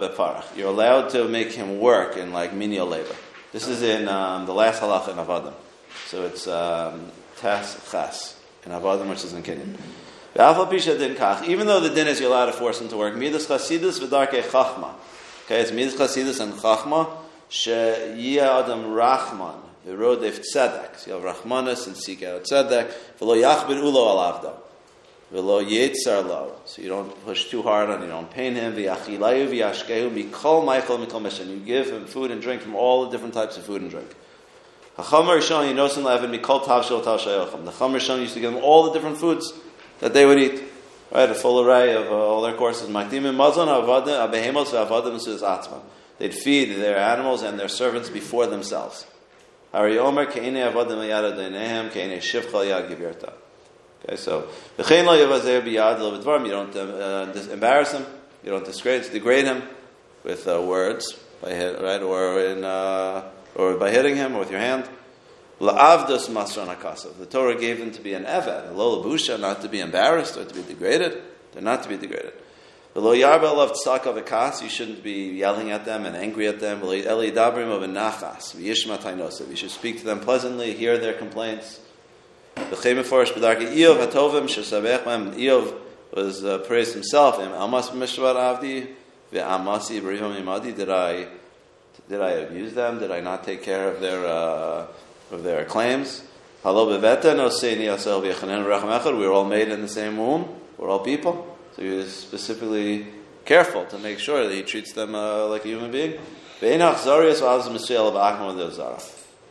Befarach. 0.00 0.56
You're 0.56 0.68
allowed 0.68 1.10
to 1.10 1.28
make 1.28 1.52
him 1.52 1.78
work 1.80 2.16
in 2.16 2.32
like 2.32 2.52
menial 2.54 2.86
labor. 2.86 3.14
This 3.52 3.68
is 3.68 3.82
in 3.82 4.08
um, 4.08 4.46
the 4.46 4.54
last 4.54 4.80
halacha 4.80 5.08
in 5.08 5.16
Avadim. 5.16 5.54
So 6.06 6.24
it's 6.24 6.46
um, 6.46 7.10
tas 7.36 7.76
chas 7.90 8.36
in 8.64 8.72
Avadim, 8.72 9.08
which 9.08 9.24
is 9.24 9.32
in 9.32 9.42
Kinyan. 9.42 9.76
Even 10.36 11.66
though 11.66 11.80
the 11.80 11.90
din 11.90 12.06
is 12.06 12.20
you're 12.20 12.30
allowed 12.30 12.46
to 12.46 12.52
force 12.52 12.80
him 12.80 12.88
to 12.88 12.96
work, 12.96 13.16
midas 13.16 13.46
chasidus 13.48 13.98
v'darke 13.98 14.40
chachma. 14.42 14.94
Okay, 15.50 15.62
it's 15.62 15.72
midas 15.72 15.96
chasidus 15.96 16.38
and 16.38 16.52
chachma. 16.52 17.08
She'yia 17.48 18.62
adam 18.62 18.84
rachman 18.84 19.56
v'rodef 19.84 20.44
tzedek. 20.46 20.96
So 20.96 21.10
you 21.10 21.20
have 21.20 21.36
rachmanis 21.36 21.88
and 21.88 21.96
seek 21.96 22.22
out 22.22 22.44
tzedek. 22.44 22.92
V'lo 23.18 23.34
yachbid 23.34 23.82
ulo 23.82 24.14
alavdo. 24.14 24.52
V'lo 25.34 25.60
yitzar 25.68 26.24
lo. 26.24 26.52
So 26.66 26.82
you 26.82 26.88
don't 26.88 27.10
push 27.24 27.50
too 27.50 27.62
hard 27.64 27.90
on, 27.90 28.00
you 28.00 28.06
don't 28.06 28.30
pain 28.30 28.54
him. 28.54 28.74
V'yachilayu 28.74 29.48
v'yashkehu 29.48 30.12
mikol 30.12 30.62
meichel 30.64 31.04
mikol 31.04 31.20
mishan. 31.20 31.48
You 31.48 31.56
give 31.56 31.90
him 31.90 32.04
food 32.04 32.30
and 32.30 32.40
drink 32.40 32.62
from 32.62 32.76
all 32.76 33.06
the 33.06 33.10
different 33.10 33.34
types 33.34 33.56
of 33.56 33.64
food 33.64 33.82
and 33.82 33.90
drink. 33.90 34.14
The 34.96 35.02
Chacham 35.02 35.26
Rishon 35.26 35.66
used 38.20 38.34
to 38.34 38.40
give 38.40 38.52
them 38.52 38.62
all 38.62 38.84
the 38.84 38.92
different 38.92 39.16
foods 39.16 39.52
that 39.98 40.14
they 40.14 40.24
would 40.24 40.38
eat. 40.38 40.62
Right, 41.12 41.28
a 41.28 41.34
full 41.34 41.60
array 41.60 41.94
of 41.94 42.06
uh, 42.06 42.14
all 42.14 42.42
their 42.42 42.54
courses. 42.54 42.88
They'd 46.18 46.34
feed 46.34 46.76
their 46.76 46.98
animals 46.98 47.42
and 47.42 47.58
their 47.58 47.68
servants 47.68 48.08
before 48.08 48.46
themselves. 48.46 49.06
Okay, 54.04 54.16
so. 54.16 54.48
You 56.46 56.52
don't 56.52 56.76
uh, 56.76 57.32
embarrass 57.52 57.92
him. 57.92 58.06
You 58.44 58.50
don't 58.50 58.64
disgrace, 58.64 59.08
degrade 59.08 59.44
him 59.46 59.62
with 60.24 60.46
uh, 60.46 60.62
words, 60.62 61.18
by 61.42 61.50
hit, 61.50 61.80
right, 61.80 62.02
or 62.02 62.40
in. 62.40 62.64
Uh, 62.64 63.30
or 63.54 63.74
by 63.74 63.90
hitting 63.90 64.16
him 64.16 64.34
or 64.34 64.40
with 64.40 64.50
your 64.50 64.60
hand. 64.60 64.88
La'avdos 65.60 66.30
masran 66.30 66.74
hakasav. 66.74 67.18
The 67.18 67.26
Torah 67.26 67.54
gave 67.54 67.78
them 67.78 67.90
to 67.90 68.00
be 68.00 68.14
an 68.14 68.24
eved, 68.24 68.70
a 68.70 68.72
lola 68.72 69.04
busha, 69.04 69.38
not 69.38 69.60
to 69.60 69.68
be 69.68 69.80
embarrassed 69.80 70.36
or 70.38 70.44
to 70.46 70.54
be 70.54 70.62
degraded. 70.62 71.20
They're 71.52 71.62
not 71.62 71.82
to 71.82 71.88
be 71.88 71.98
degraded. 71.98 72.32
The 72.94 73.00
lo 73.00 73.14
yarba 73.14 73.54
love 73.54 73.72
tzaka 73.72 74.20
v'kas. 74.20 74.62
You 74.62 74.70
shouldn't 74.70 75.02
be 75.02 75.28
yelling 75.32 75.70
at 75.70 75.84
them 75.84 76.06
and 76.06 76.16
angry 76.16 76.48
at 76.48 76.60
them. 76.60 76.82
Eli 76.82 77.30
dabrim 77.30 77.70
of 77.70 77.82
nachas 77.82 78.56
v'yishma 78.56 78.98
tainosav. 78.98 79.48
You 79.50 79.56
should 79.56 79.70
speak 79.70 79.98
to 79.98 80.04
them 80.04 80.20
pleasantly, 80.20 80.72
hear 80.72 80.96
their 80.98 81.14
complaints. 81.14 81.80
The 82.54 82.76
chemiforish 82.76 83.32
b'darki 83.32 83.72
Iyov 83.74 84.06
hatovim 84.06 84.44
shesavech 84.44 85.04
mem. 85.04 85.34
Iyov 85.34 85.74
was 86.12 86.42
uh, 86.42 86.58
praised 86.58 86.94
himself. 86.94 87.38
Im 87.38 87.52
amas 87.52 87.90
mishvar 87.90 88.34
avdi 88.34 88.94
ve'amasi 89.30 90.00
b'rihom 90.00 90.40
imadi. 90.40 90.74
Did 90.74 90.88
I 90.88 91.28
did 92.08 92.20
I 92.20 92.30
abuse 92.30 92.72
them? 92.72 92.98
Did 92.98 93.10
I 93.10 93.20
not 93.20 93.44
take 93.44 93.62
care 93.62 93.88
of 93.88 94.00
their 94.00 94.26
uh, 94.26 94.86
of 95.32 95.42
their 95.42 95.64
claims? 95.64 96.22
We 96.62 96.72
were 96.72 96.78
all 99.32 99.44
made 99.44 99.68
in 99.68 99.80
the 99.80 99.88
same 99.88 100.18
womb. 100.18 100.48
We're 100.76 100.90
all 100.90 101.00
people. 101.00 101.56
So 101.74 101.82
he 101.82 101.88
was 101.88 102.14
specifically 102.14 103.06
careful 103.44 103.86
to 103.86 103.98
make 103.98 104.18
sure 104.18 104.46
that 104.46 104.54
he 104.54 104.62
treats 104.62 104.92
them 104.92 105.14
uh, 105.14 105.46
like 105.46 105.64
a 105.64 105.68
human 105.68 105.90
being. 105.90 106.18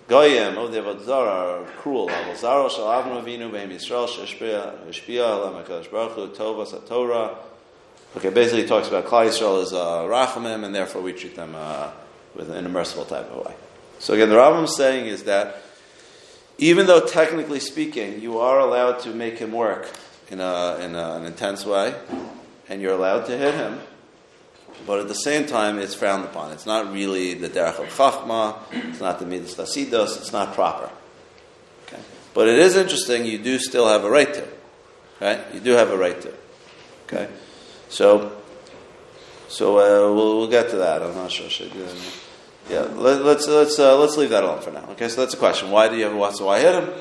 Goyim 0.09 0.57
of 0.57 0.71
the 0.71 0.81
Avodzara 0.81 1.61
are 1.61 1.65
cruel. 1.77 2.09
Avodzara 2.09 2.69
shall 2.71 2.85
Avnu 2.85 3.23
Avinu 3.23 3.51
Beim 3.51 3.69
Yisrael 3.69 4.07
sheshpia 4.07 5.19
Alam 5.19 5.63
HaKadosh 5.63 5.91
Baruch 5.91 6.35
Tova 6.35 6.65
Satorah. 6.65 7.37
Okay, 8.17 8.31
basically 8.31 8.63
he 8.63 8.67
talks 8.67 8.87
about 8.87 9.05
Klal 9.05 9.27
Yisrael 9.27 9.61
as 9.61 9.71
uh, 9.71 10.03
Rachamim, 10.03 10.65
and 10.65 10.73
therefore 10.73 11.03
we 11.03 11.13
treat 11.13 11.35
them 11.35 11.53
uh, 11.55 11.91
with 12.35 12.49
in 12.49 12.65
a 12.65 12.69
merciful 12.69 13.05
type 13.05 13.31
of 13.31 13.45
way. 13.45 13.53
So 13.99 14.15
again, 14.15 14.29
the 14.29 14.35
Rambam 14.35 14.67
saying 14.67 15.05
is 15.05 15.25
that 15.25 15.61
even 16.59 16.87
though 16.87 16.99
technically 16.99 17.59
speaking, 17.59 18.21
you 18.21 18.39
are 18.39 18.59
allowed 18.59 18.99
to 18.99 19.09
make 19.09 19.39
him 19.39 19.53
work 19.53 19.89
in, 20.29 20.41
a, 20.41 20.77
in 20.81 20.93
a, 20.93 21.13
an 21.13 21.25
intense 21.25 21.65
way, 21.65 21.95
and 22.67 22.81
you're 22.81 22.93
allowed 22.93 23.25
to 23.25 23.37
hit 23.37 23.55
him, 23.55 23.79
but 24.85 24.99
at 24.99 25.07
the 25.07 25.15
same 25.15 25.45
time, 25.45 25.79
it's 25.79 25.95
frowned 25.95 26.25
upon. 26.25 26.51
It's 26.51 26.65
not 26.65 26.91
really 26.93 27.33
the 27.33 27.49
derech 27.49 27.79
of 27.79 27.87
chachma. 27.87 28.57
It's 28.71 28.99
not 28.99 29.19
the 29.19 29.25
midas 29.25 29.55
chasidus. 29.55 30.17
It's 30.17 30.31
not 30.31 30.53
proper. 30.53 30.89
Okay, 31.87 32.01
but 32.33 32.47
it 32.47 32.59
is 32.59 32.75
interesting. 32.75 33.25
You 33.25 33.39
do 33.39 33.57
still 33.57 33.87
have 33.87 34.03
a 34.03 34.09
right 34.09 34.33
to, 34.33 34.47
right? 35.19 35.39
You 35.53 35.59
do 35.61 35.71
have 35.71 35.91
a 35.91 35.97
right 35.97 36.19
to. 36.21 36.33
Okay, 37.05 37.29
so 37.89 38.37
so 39.47 39.77
uh, 39.77 40.13
we'll, 40.13 40.37
we'll 40.39 40.49
get 40.49 40.69
to 40.71 40.77
that. 40.77 41.01
I'm 41.01 41.15
not 41.15 41.31
sure. 41.31 41.49
Should 41.49 41.71
I 41.71 41.73
do 41.73 41.83
that? 41.85 41.95
Yeah, 42.69 42.81
let, 42.81 43.23
let's 43.23 43.47
let's 43.47 43.79
uh, 43.79 43.97
let's 43.97 44.15
leave 44.15 44.29
that 44.29 44.43
alone 44.43 44.61
for 44.61 44.69
now. 44.69 44.85
Okay, 44.91 45.09
so 45.09 45.21
that's 45.21 45.33
a 45.33 45.37
question. 45.37 45.71
Why 45.71 45.89
do 45.89 45.97
you 45.97 46.05
have 46.05 46.15
a 46.15 46.33
so 46.35 46.45
why 46.45 46.59
hit 46.59 46.75
him? 46.75 46.93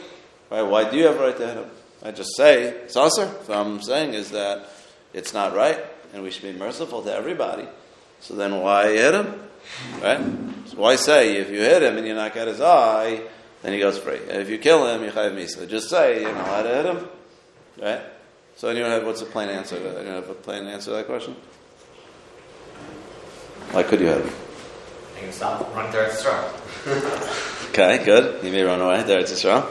Right? 0.51 0.63
Why 0.63 0.91
do 0.91 0.97
you 0.97 1.07
have 1.07 1.17
a 1.17 1.21
right 1.21 1.37
to 1.37 1.47
hit 1.47 1.57
him? 1.57 1.71
I 2.03 2.11
just 2.11 2.35
say 2.37 2.69
it's 2.69 2.97
also. 2.97 3.31
So 3.45 3.53
I'm 3.53 3.83
saying 3.83 4.15
is 4.15 4.31
that 4.31 4.67
it's 5.13 5.35
not 5.35 5.55
right, 5.55 5.79
and 6.15 6.23
we 6.23 6.31
should 6.31 6.45
be 6.45 6.53
merciful 6.53 7.03
to 7.03 7.15
everybody. 7.15 7.69
So 8.21 8.35
then 8.35 8.61
why 8.61 8.93
hit 8.93 9.13
him? 9.13 9.43
Right? 10.01 10.21
So 10.69 10.79
why 10.79 10.97
say 10.97 11.37
if 11.37 11.51
you 11.51 11.59
hit 11.59 11.83
him 11.83 11.99
and 11.99 12.07
you 12.07 12.15
knock 12.15 12.37
out 12.39 12.49
his 12.49 12.63
eye, 12.63 13.21
then 13.61 13.75
he 13.75 13.79
goes 13.79 13.99
free. 13.99 14.17
If 14.17 14.49
you 14.49 14.57
kill 14.57 14.87
him, 14.87 15.05
you 15.05 15.11
chayav 15.11 15.35
misa. 15.35 15.69
Just 15.69 15.91
say 15.91 16.23
you 16.23 16.29
know 16.29 16.45
how 16.45 16.63
to 16.63 16.69
hit 16.69 16.87
him, 16.87 17.09
right? 17.83 18.01
So 18.57 18.69
anyone 18.69 18.91
have 18.91 19.05
what's 19.05 19.21
the 19.21 19.27
plain 19.27 19.51
answer? 19.51 19.77
To 19.77 19.83
that? 19.83 19.99
Anyone 19.99 20.23
have 20.23 20.31
a 20.31 20.35
plain 20.35 20.65
answer 20.65 20.93
to 20.93 20.97
that 20.97 21.07
question? 21.07 21.37
Why 23.73 23.83
could 23.83 24.01
you 24.01 24.07
hit 24.07 24.25
him? 24.25 24.48
You 25.19 25.25
can 25.25 25.33
stop 25.33 25.75
running 25.75 25.91
through 25.91 26.03
Eretz 26.03 26.23
Yisrael. 26.23 27.69
Okay, 27.71 28.05
good. 28.05 28.45
You 28.45 28.53
may 28.53 28.63
run 28.63 28.81
away. 28.81 29.03
There 29.03 29.19
it's 29.19 29.33
Israel. 29.33 29.67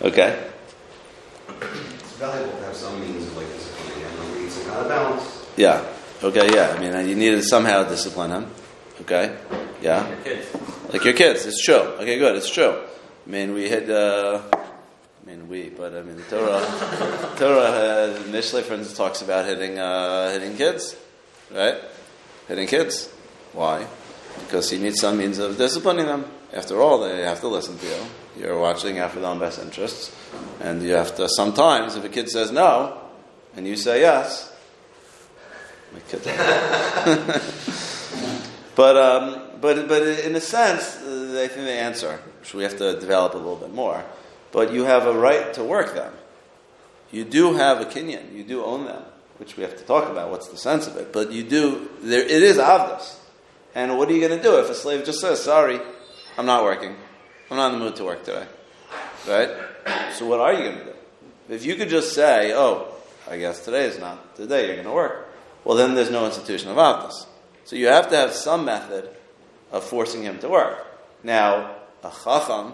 Okay. 0.00 0.50
It's 1.48 2.12
valuable 2.14 2.56
to 2.56 2.64
have 2.64 2.74
some 2.74 2.98
means 2.98 3.26
of 3.26 3.36
like 3.36 3.46
disciplining 3.48 4.00
him, 4.00 4.20
or 4.20 4.40
need 4.40 4.50
some 4.50 4.64
kind 4.64 4.80
of 4.80 4.88
balance. 4.88 5.46
Yeah. 5.58 5.84
Okay. 6.22 6.54
Yeah. 6.54 6.74
I 6.74 6.80
mean, 6.80 7.08
you 7.10 7.14
need 7.14 7.32
to 7.32 7.42
somehow 7.42 7.84
discipline 7.84 8.30
him. 8.30 8.46
Okay. 9.02 9.36
Yeah. 9.82 10.00
Like 10.00 10.08
Your 10.08 10.24
kids. 10.24 10.92
Like 10.92 11.04
your 11.04 11.14
kids. 11.14 11.46
It's 11.46 11.62
true. 11.62 11.74
Okay. 12.00 12.18
Good. 12.18 12.36
It's 12.36 12.48
true. 12.50 12.82
I 13.26 13.30
mean, 13.30 13.52
we 13.52 13.68
had. 13.68 13.90
Uh, 13.90 14.40
I 14.52 15.26
mean, 15.26 15.46
we, 15.46 15.68
but 15.68 15.94
I 15.94 16.00
mean, 16.00 16.16
the 16.16 16.22
Torah. 16.22 17.34
Torah 17.36 18.16
uh, 18.16 18.22
initially, 18.28 18.62
for 18.62 18.72
instance, 18.72 18.96
talks 18.96 19.20
about 19.20 19.44
hitting 19.44 19.78
uh, 19.78 20.30
hitting 20.30 20.56
kids, 20.56 20.96
right? 21.50 21.76
Hitting 22.48 22.66
kids. 22.66 23.10
Why? 23.52 23.86
Because 24.38 24.72
you 24.72 24.78
need 24.78 24.96
some 24.96 25.18
means 25.18 25.38
of 25.38 25.58
disciplining 25.58 26.06
them. 26.06 26.24
After 26.52 26.80
all, 26.80 27.00
they 27.00 27.22
have 27.22 27.40
to 27.40 27.48
listen 27.48 27.78
to 27.78 27.86
you. 27.86 28.06
You're 28.36 28.58
watching 28.58 28.98
after 28.98 29.20
their 29.20 29.34
best 29.36 29.60
interests, 29.60 30.14
and 30.60 30.82
you 30.82 30.94
have 30.94 31.14
to. 31.16 31.28
Sometimes, 31.28 31.96
if 31.96 32.04
a 32.04 32.08
kid 32.08 32.28
says 32.28 32.50
no, 32.50 32.98
and 33.56 33.66
you 33.66 33.76
say 33.76 34.00
yes, 34.00 34.52
my 35.92 36.00
kid. 36.08 36.22
but 38.74 38.96
um, 38.96 39.42
but 39.60 39.88
but 39.88 40.02
in 40.02 40.34
a 40.34 40.40
sense, 40.40 40.96
I 40.96 41.48
think 41.48 41.66
the 41.66 41.72
answer, 41.72 42.20
which 42.40 42.54
we 42.54 42.64
have 42.64 42.76
to 42.78 42.98
develop 42.98 43.34
a 43.34 43.38
little 43.38 43.56
bit 43.56 43.72
more. 43.72 44.04
But 44.52 44.72
you 44.72 44.84
have 44.84 45.06
a 45.06 45.12
right 45.12 45.54
to 45.54 45.62
work 45.62 45.94
them. 45.94 46.12
You 47.12 47.24
do 47.24 47.54
have 47.54 47.80
a 47.80 47.84
kinyan. 47.84 48.34
You 48.34 48.42
do 48.42 48.64
own 48.64 48.86
them, 48.86 49.02
which 49.38 49.56
we 49.56 49.62
have 49.62 49.76
to 49.76 49.84
talk 49.84 50.08
about. 50.08 50.30
What's 50.30 50.48
the 50.48 50.56
sense 50.56 50.86
of 50.86 50.96
it? 50.96 51.12
But 51.12 51.30
you 51.30 51.44
do. 51.44 51.88
There, 52.00 52.22
it 52.22 52.42
is 52.42 52.58
avdus. 52.58 53.19
And 53.74 53.96
what 53.98 54.08
are 54.08 54.12
you 54.12 54.26
going 54.26 54.36
to 54.36 54.42
do 54.42 54.58
if 54.58 54.68
a 54.68 54.74
slave 54.74 55.04
just 55.04 55.20
says, 55.20 55.42
"Sorry, 55.42 55.80
I'm 56.36 56.46
not 56.46 56.64
working. 56.64 56.96
I'm 57.50 57.56
not 57.56 57.72
in 57.72 57.78
the 57.78 57.84
mood 57.84 57.96
to 57.96 58.04
work 58.04 58.24
today." 58.24 58.46
Right? 59.28 59.50
So 60.14 60.26
what 60.26 60.40
are 60.40 60.52
you 60.52 60.64
going 60.64 60.78
to 60.78 60.84
do? 60.84 60.94
If 61.48 61.64
you 61.64 61.76
could 61.76 61.88
just 61.88 62.12
say, 62.14 62.52
"Oh, 62.54 62.88
I 63.28 63.38
guess 63.38 63.64
today 63.64 63.84
is 63.86 63.98
not 63.98 64.36
the 64.36 64.46
day 64.46 64.66
you're 64.66 64.76
going 64.76 64.86
to 64.86 64.92
work," 64.92 65.28
well, 65.64 65.76
then 65.76 65.94
there's 65.94 66.10
no 66.10 66.26
institution 66.26 66.70
of 66.70 66.76
avdus. 66.76 67.26
So 67.64 67.76
you 67.76 67.86
have 67.88 68.08
to 68.10 68.16
have 68.16 68.32
some 68.32 68.64
method 68.64 69.08
of 69.70 69.84
forcing 69.84 70.22
him 70.22 70.38
to 70.40 70.48
work. 70.48 70.86
Now, 71.22 71.76
a 72.02 72.10
chacham 72.10 72.72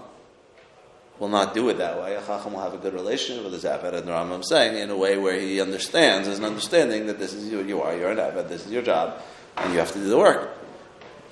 will 1.19 1.29
not 1.29 1.55
do 1.55 1.69
it 1.69 1.79
that 1.79 2.01
way. 2.01 2.15
A 2.15 2.23
chacham 2.23 2.53
will 2.55 2.63
have 2.63 2.75
a 2.75 2.79
good 2.79 2.95
relationship 2.95 3.45
with 3.45 3.53
his 3.53 3.65
abed, 3.65 3.95
and 3.95 4.07
the 4.07 4.13
Rambam 4.13 4.45
saying 4.45 4.79
in 4.79 4.91
a 4.91 4.97
way 4.97 5.19
where 5.19 5.39
he 5.39 5.61
understands, 5.61 6.27
there's 6.27 6.39
an 6.39 6.45
understanding 6.45 7.07
that 7.07 7.19
this 7.19 7.35
is 7.35 7.51
who 7.51 7.63
you 7.65 7.83
are, 7.83 7.97
you're 7.97 8.11
an 8.11 8.19
abed, 8.19 8.49
this 8.49 8.65
is 8.65 8.73
your 8.73 8.83
job, 8.83 9.21
and 9.57 9.73
you 9.73 9.79
have 9.79 9.93
to 9.93 9.99
do 9.99 10.09
the 10.09 10.19
work. 10.19 10.51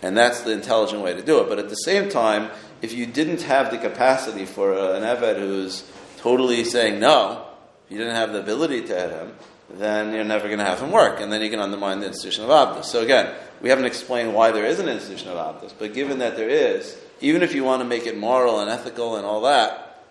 And 0.05 0.15
that's 0.15 0.43
the 0.43 0.53
intelligent 0.53 1.01
way 1.01 1.15
to 1.15 1.23
do 1.23 1.41
it. 1.41 1.49
But 1.49 1.59
at 1.59 1.71
the 1.71 1.77
same 1.77 2.11
time, 2.11 2.51
if 2.83 2.93
you 2.93 3.07
didn't 3.07 3.41
have 3.41 3.71
the 3.71 3.79
capacity 3.79 4.45
for 4.45 4.75
an 4.75 5.03
Eved 5.03 5.39
who's 5.39 5.91
totally 6.19 6.63
saying 6.65 7.01
no, 7.01 7.47
if 7.87 7.93
you 7.93 7.97
didn't 7.97 8.15
have 8.15 8.35
the 8.35 8.41
ability 8.41 8.83
to 8.83 8.95
hit 8.95 9.11
him, 9.11 9.33
then 9.71 10.13
you're 10.13 10.23
never 10.23 10.47
going 10.49 10.59
to 10.59 10.65
have 10.67 10.79
him 10.79 10.91
work, 10.91 11.21
and 11.21 11.33
then 11.33 11.41
you 11.41 11.49
can 11.49 11.59
undermine 11.59 12.01
the 12.01 12.07
institution 12.07 12.45
of 12.45 12.51
Avdus. 12.51 12.85
So 12.85 13.01
again, 13.01 13.35
we 13.63 13.71
haven't 13.71 13.87
explained 13.87 14.35
why 14.35 14.51
there 14.51 14.67
is 14.67 14.79
an 14.79 14.91
institution 14.91 15.31
of 15.31 15.39
Avdus, 15.39 15.73
but 15.79 15.95
given 15.95 16.19
that 16.19 16.37
there 16.37 16.51
is, 16.51 16.99
even 17.23 17.43
if 17.43 17.55
you 17.55 17.65
want 17.65 17.81
to 17.81 17.89
make 17.89 18.07
it 18.07 18.19
moral 18.19 18.61
and 18.61 18.69
ethical 18.69 19.17
and 19.17 19.25
all 19.25 19.41
that, 19.41 20.03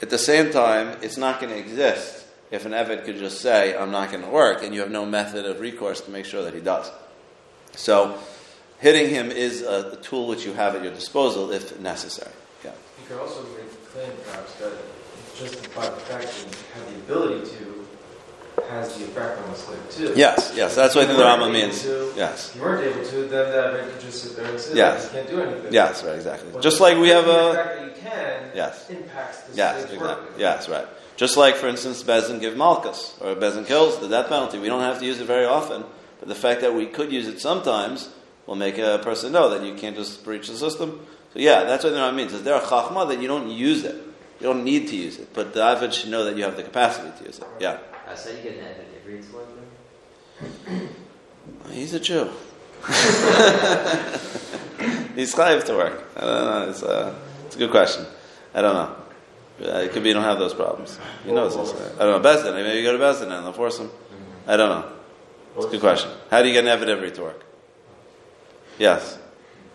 at 0.00 0.10
the 0.10 0.18
same 0.18 0.52
time, 0.52 0.96
it's 1.02 1.16
not 1.16 1.40
going 1.40 1.52
to 1.52 1.58
exist 1.58 2.24
if 2.52 2.64
an 2.64 2.70
Eved 2.70 3.04
could 3.04 3.18
just 3.18 3.40
say, 3.40 3.76
I'm 3.76 3.90
not 3.90 4.12
going 4.12 4.22
to 4.22 4.30
work, 4.30 4.62
and 4.62 4.72
you 4.72 4.82
have 4.82 4.92
no 4.92 5.04
method 5.04 5.46
of 5.46 5.58
recourse 5.58 6.00
to 6.02 6.12
make 6.12 6.26
sure 6.26 6.44
that 6.44 6.54
he 6.54 6.60
does. 6.60 6.88
So, 7.74 8.16
hitting 8.78 9.10
him 9.10 9.30
is 9.30 9.62
a, 9.62 9.92
a 9.92 9.96
tool 9.96 10.26
which 10.28 10.44
you 10.44 10.52
have 10.54 10.74
at 10.74 10.82
your 10.82 10.92
disposal 10.92 11.50
if 11.52 11.78
necessary. 11.80 12.32
Yeah. 12.64 12.70
You 13.00 13.06
could 13.08 13.18
also 13.20 13.42
make 13.56 13.70
the 13.70 13.88
claim, 13.90 14.12
perhaps, 14.24 14.54
that 14.56 14.72
just 15.36 15.62
the 15.62 15.68
fact 15.70 16.06
that 16.08 16.22
you 16.22 16.48
have 16.74 16.92
the 16.92 16.98
ability 17.14 17.50
to 17.58 17.72
has 18.70 18.96
the 18.96 19.04
effect 19.04 19.38
on 19.42 19.50
the 19.50 19.56
slave 19.56 19.90
too. 19.90 20.12
Yes, 20.16 20.52
yes, 20.56 20.74
that's 20.74 20.94
what 20.94 21.04
I 21.04 21.06
think 21.08 21.18
the 21.18 21.24
Rambam 21.24 21.52
means. 21.52 21.82
To, 21.82 22.10
Yes. 22.16 22.50
If 22.50 22.56
you 22.56 22.62
weren't 22.62 22.84
able 22.86 23.04
to, 23.06 23.16
then 23.28 23.52
that 23.52 23.72
man 23.74 23.90
could 23.90 24.00
just 24.00 24.22
sit 24.24 24.36
there 24.36 24.46
and 24.50 24.58
say, 24.58 24.74
Yes. 24.76 25.04
you 25.04 25.10
can't 25.10 25.28
do 25.28 25.40
anything. 25.42 25.72
Yes, 25.72 26.02
right, 26.02 26.14
exactly. 26.14 26.50
But 26.52 26.62
Just 26.62 26.80
like 26.80 26.96
we 26.96 27.10
have 27.10 27.26
the 27.26 27.50
a. 27.50 27.54
fact 27.54 27.78
that 27.78 27.84
you 27.84 28.02
can 28.02 28.50
Yes. 28.54 28.88
impacts 28.90 29.40
the 29.42 29.56
Yes, 29.56 29.74
slave's 29.76 29.92
exactly. 29.92 29.98
work. 30.24 30.32
Yes, 30.38 30.68
right. 30.70 30.86
Just 31.16 31.36
like, 31.36 31.56
for 31.56 31.68
instance, 31.68 32.02
Bezin 32.02 32.40
give 32.40 32.54
malkus, 32.54 33.12
or 33.22 33.34
Bezin 33.36 33.66
kills 33.66 33.98
the 33.98 34.08
death 34.08 34.28
penalty. 34.28 34.58
We 34.58 34.68
don't 34.68 34.80
have 34.82 34.98
to 35.00 35.04
use 35.04 35.20
it 35.20 35.26
very 35.26 35.44
often, 35.44 35.84
but 36.18 36.28
the 36.28 36.34
fact 36.34 36.62
that 36.62 36.74
we 36.74 36.86
could 36.86 37.12
use 37.12 37.28
it 37.28 37.40
sometimes 37.40 38.08
will 38.46 38.56
make 38.56 38.78
a 38.78 39.00
person 39.02 39.32
know 39.32 39.50
that 39.50 39.62
you 39.62 39.74
can't 39.74 39.96
just 39.96 40.24
breach 40.24 40.48
the 40.48 40.56
system. 40.56 41.06
So, 41.32 41.40
yeah, 41.40 41.64
that's 41.64 41.84
what 41.84 41.90
the 41.90 41.98
Rambam 41.98 42.14
means. 42.14 42.32
Is 42.32 42.42
there 42.42 42.54
a 42.54 42.60
chachma 42.60 43.08
that 43.08 43.20
you 43.20 43.28
don't 43.28 43.50
use 43.50 43.84
it? 43.84 43.94
You 44.40 44.46
don't 44.46 44.64
need 44.64 44.88
to 44.88 44.96
use 44.96 45.18
it, 45.18 45.32
but 45.32 45.54
the 45.54 45.60
Eved 45.60 45.92
should 45.92 46.10
know 46.10 46.24
that 46.24 46.36
you 46.36 46.44
have 46.44 46.56
the 46.56 46.62
capacity 46.62 47.10
to 47.18 47.24
use 47.24 47.38
it. 47.38 47.46
Yeah. 47.58 47.78
I 48.08 48.14
said 48.14 48.36
you 48.44 48.50
get 48.50 48.58
an 48.58 48.66
Eved 48.66 49.20
Ivri 49.20 49.24
slave 49.24 50.90
He's 51.70 51.94
a 51.94 52.00
Jew. 52.00 52.30
He's 55.16 55.34
chayiv 55.34 55.64
to 55.64 55.74
work. 55.74 56.04
I 56.16 56.20
don't 56.20 56.44
know. 56.44 56.68
It's 56.70 56.82
a, 56.82 57.18
it's 57.46 57.56
a 57.56 57.58
good 57.58 57.70
question. 57.70 58.04
I 58.54 58.60
don't 58.62 58.74
know. 58.74 58.96
Uh, 59.58 59.78
it 59.78 59.92
could 59.92 60.02
be 60.02 60.10
you 60.10 60.14
don't 60.14 60.24
have 60.24 60.38
those 60.38 60.52
problems. 60.52 60.98
He 61.24 61.32
knows 61.32 61.56
this. 61.56 61.72
I 61.98 62.04
don't 62.04 62.22
know. 62.22 62.28
Bezdin. 62.28 62.52
Maybe 62.52 62.78
you 62.78 62.84
go 62.84 62.92
to 62.92 63.02
Bezdin 63.02 63.32
and 63.34 63.46
they'll 63.46 63.54
force 63.54 63.78
him. 63.78 63.90
I 64.46 64.56
don't 64.58 64.68
know. 64.68 64.92
It's 65.56 65.64
a 65.64 65.70
good 65.70 65.80
question. 65.80 66.10
How 66.30 66.42
do 66.42 66.48
you 66.48 66.54
get 66.54 66.64
an 66.64 66.68
evident 66.68 67.14
to 67.14 67.22
work? 67.22 67.45
Yes. 68.78 69.18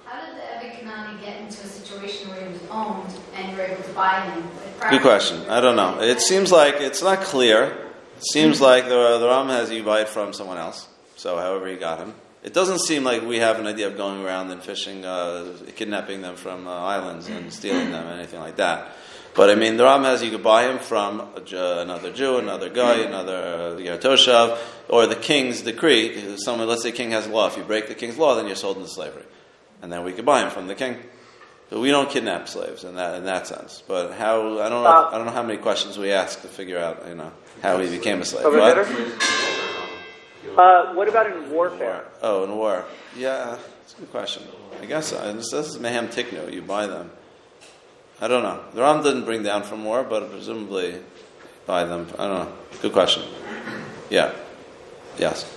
How 0.05 0.25
did 0.25 0.35
the 0.35 0.55
Ebed 0.55 0.79
Kanani 0.79 1.21
get 1.21 1.41
into 1.41 1.61
a 1.61 1.67
situation 1.67 2.29
where 2.29 2.45
he 2.45 2.53
was 2.53 2.61
owned 2.69 3.11
and 3.35 3.51
you 3.51 3.57
were 3.57 3.63
able 3.63 3.83
to 3.83 3.93
buy 3.93 4.21
him? 4.21 4.43
Good 4.89 5.01
question. 5.01 5.47
I 5.49 5.61
don't 5.61 5.75
know. 5.75 6.01
It 6.01 6.21
seems 6.21 6.51
like 6.51 6.75
it's 6.75 7.01
not 7.01 7.21
clear. 7.21 7.65
It 8.17 8.25
seems 8.31 8.59
like 8.61 8.85
the, 8.85 9.17
the 9.19 9.27
Ram 9.27 9.47
has 9.47 9.71
you 9.71 9.83
buy 9.83 10.01
it 10.01 10.09
from 10.09 10.33
someone 10.33 10.57
else. 10.57 10.87
So, 11.15 11.37
however, 11.37 11.67
he 11.67 11.75
got 11.75 11.99
him. 11.99 12.13
It 12.43 12.53
doesn't 12.53 12.79
seem 12.79 13.03
like 13.03 13.21
we 13.21 13.37
have 13.37 13.59
an 13.59 13.67
idea 13.67 13.87
of 13.87 13.97
going 13.97 14.23
around 14.23 14.49
and 14.49 14.61
fishing, 14.61 15.05
uh, 15.05 15.53
kidnapping 15.75 16.21
them 16.23 16.35
from 16.35 16.67
uh, 16.67 16.71
islands 16.71 17.27
and 17.29 17.53
stealing 17.53 17.91
them, 17.91 18.07
anything 18.07 18.39
like 18.39 18.55
that. 18.55 18.95
But 19.33 19.49
I 19.49 19.55
mean, 19.55 19.77
the 19.77 19.85
Ram 19.85 20.03
has 20.03 20.21
you 20.21 20.29
could 20.29 20.43
buy 20.43 20.69
him 20.69 20.79
from 20.79 21.21
a, 21.21 21.81
another 21.81 22.11
Jew, 22.11 22.37
another 22.37 22.69
guy, 22.69 22.99
another 22.99 23.75
uh, 23.75 23.77
you 23.77 23.85
know, 23.85 23.97
Toshav, 23.97 24.57
or 24.89 25.07
the 25.07 25.15
king's 25.15 25.61
decree. 25.61 26.37
Someone, 26.37 26.67
let's 26.67 26.83
say, 26.83 26.91
king 26.91 27.11
has 27.11 27.27
law. 27.27 27.47
If 27.47 27.55
you 27.55 27.63
break 27.63 27.87
the 27.87 27.95
king's 27.95 28.17
law, 28.17 28.35
then 28.35 28.47
you're 28.47 28.55
sold 28.57 28.77
into 28.77 28.89
slavery, 28.89 29.23
and 29.81 29.91
then 29.91 30.03
we 30.03 30.11
could 30.11 30.25
buy 30.25 30.41
him 30.41 30.49
from 30.49 30.67
the 30.67 30.75
king. 30.75 30.97
But 31.69 31.79
we 31.79 31.89
don't 31.89 32.09
kidnap 32.09 32.49
slaves 32.49 32.83
in 32.83 32.95
that 32.95 33.15
in 33.15 33.23
that 33.23 33.47
sense. 33.47 33.81
But 33.87 34.11
how 34.13 34.59
I 34.59 34.67
don't 34.67 34.83
know 34.83 34.89
I 34.89 35.17
don't 35.17 35.25
know 35.25 35.31
how 35.31 35.43
many 35.43 35.57
questions 35.57 35.97
we 35.97 36.11
ask 36.11 36.41
to 36.41 36.49
figure 36.49 36.77
out 36.77 37.07
you 37.07 37.15
know 37.15 37.31
how 37.61 37.79
he 37.79 37.89
became 37.89 38.21
a 38.21 38.25
slave. 38.25 38.43
What? 38.43 38.77
Uh, 40.57 40.93
what 40.95 41.07
about 41.07 41.27
in 41.27 41.49
warfare? 41.49 41.93
War. 41.93 42.11
Oh, 42.21 42.43
in 42.43 42.57
war. 42.57 42.83
Yeah, 43.15 43.57
it's 43.83 43.93
a 43.93 43.99
good 43.99 44.11
question. 44.11 44.43
I 44.81 44.85
guess 44.85 45.13
uh, 45.13 45.31
this, 45.31 45.51
this 45.51 45.67
is 45.67 45.77
Mehem 45.77 46.07
Tiknu. 46.07 46.51
You 46.51 46.61
buy 46.61 46.87
them. 46.87 47.09
I 48.21 48.27
don't 48.27 48.43
know. 48.43 48.63
The 48.75 48.81
Ram 48.81 49.01
didn't 49.01 49.25
bring 49.25 49.41
down 49.41 49.63
from 49.63 49.83
war, 49.83 50.03
but 50.03 50.29
presumably 50.29 50.95
buy 51.65 51.85
them. 51.85 52.07
I 52.19 52.27
don't 52.27 52.45
know. 52.45 52.53
Good 52.81 52.93
question. 52.93 53.23
Yeah. 54.11 54.31
Yes. 55.17 55.51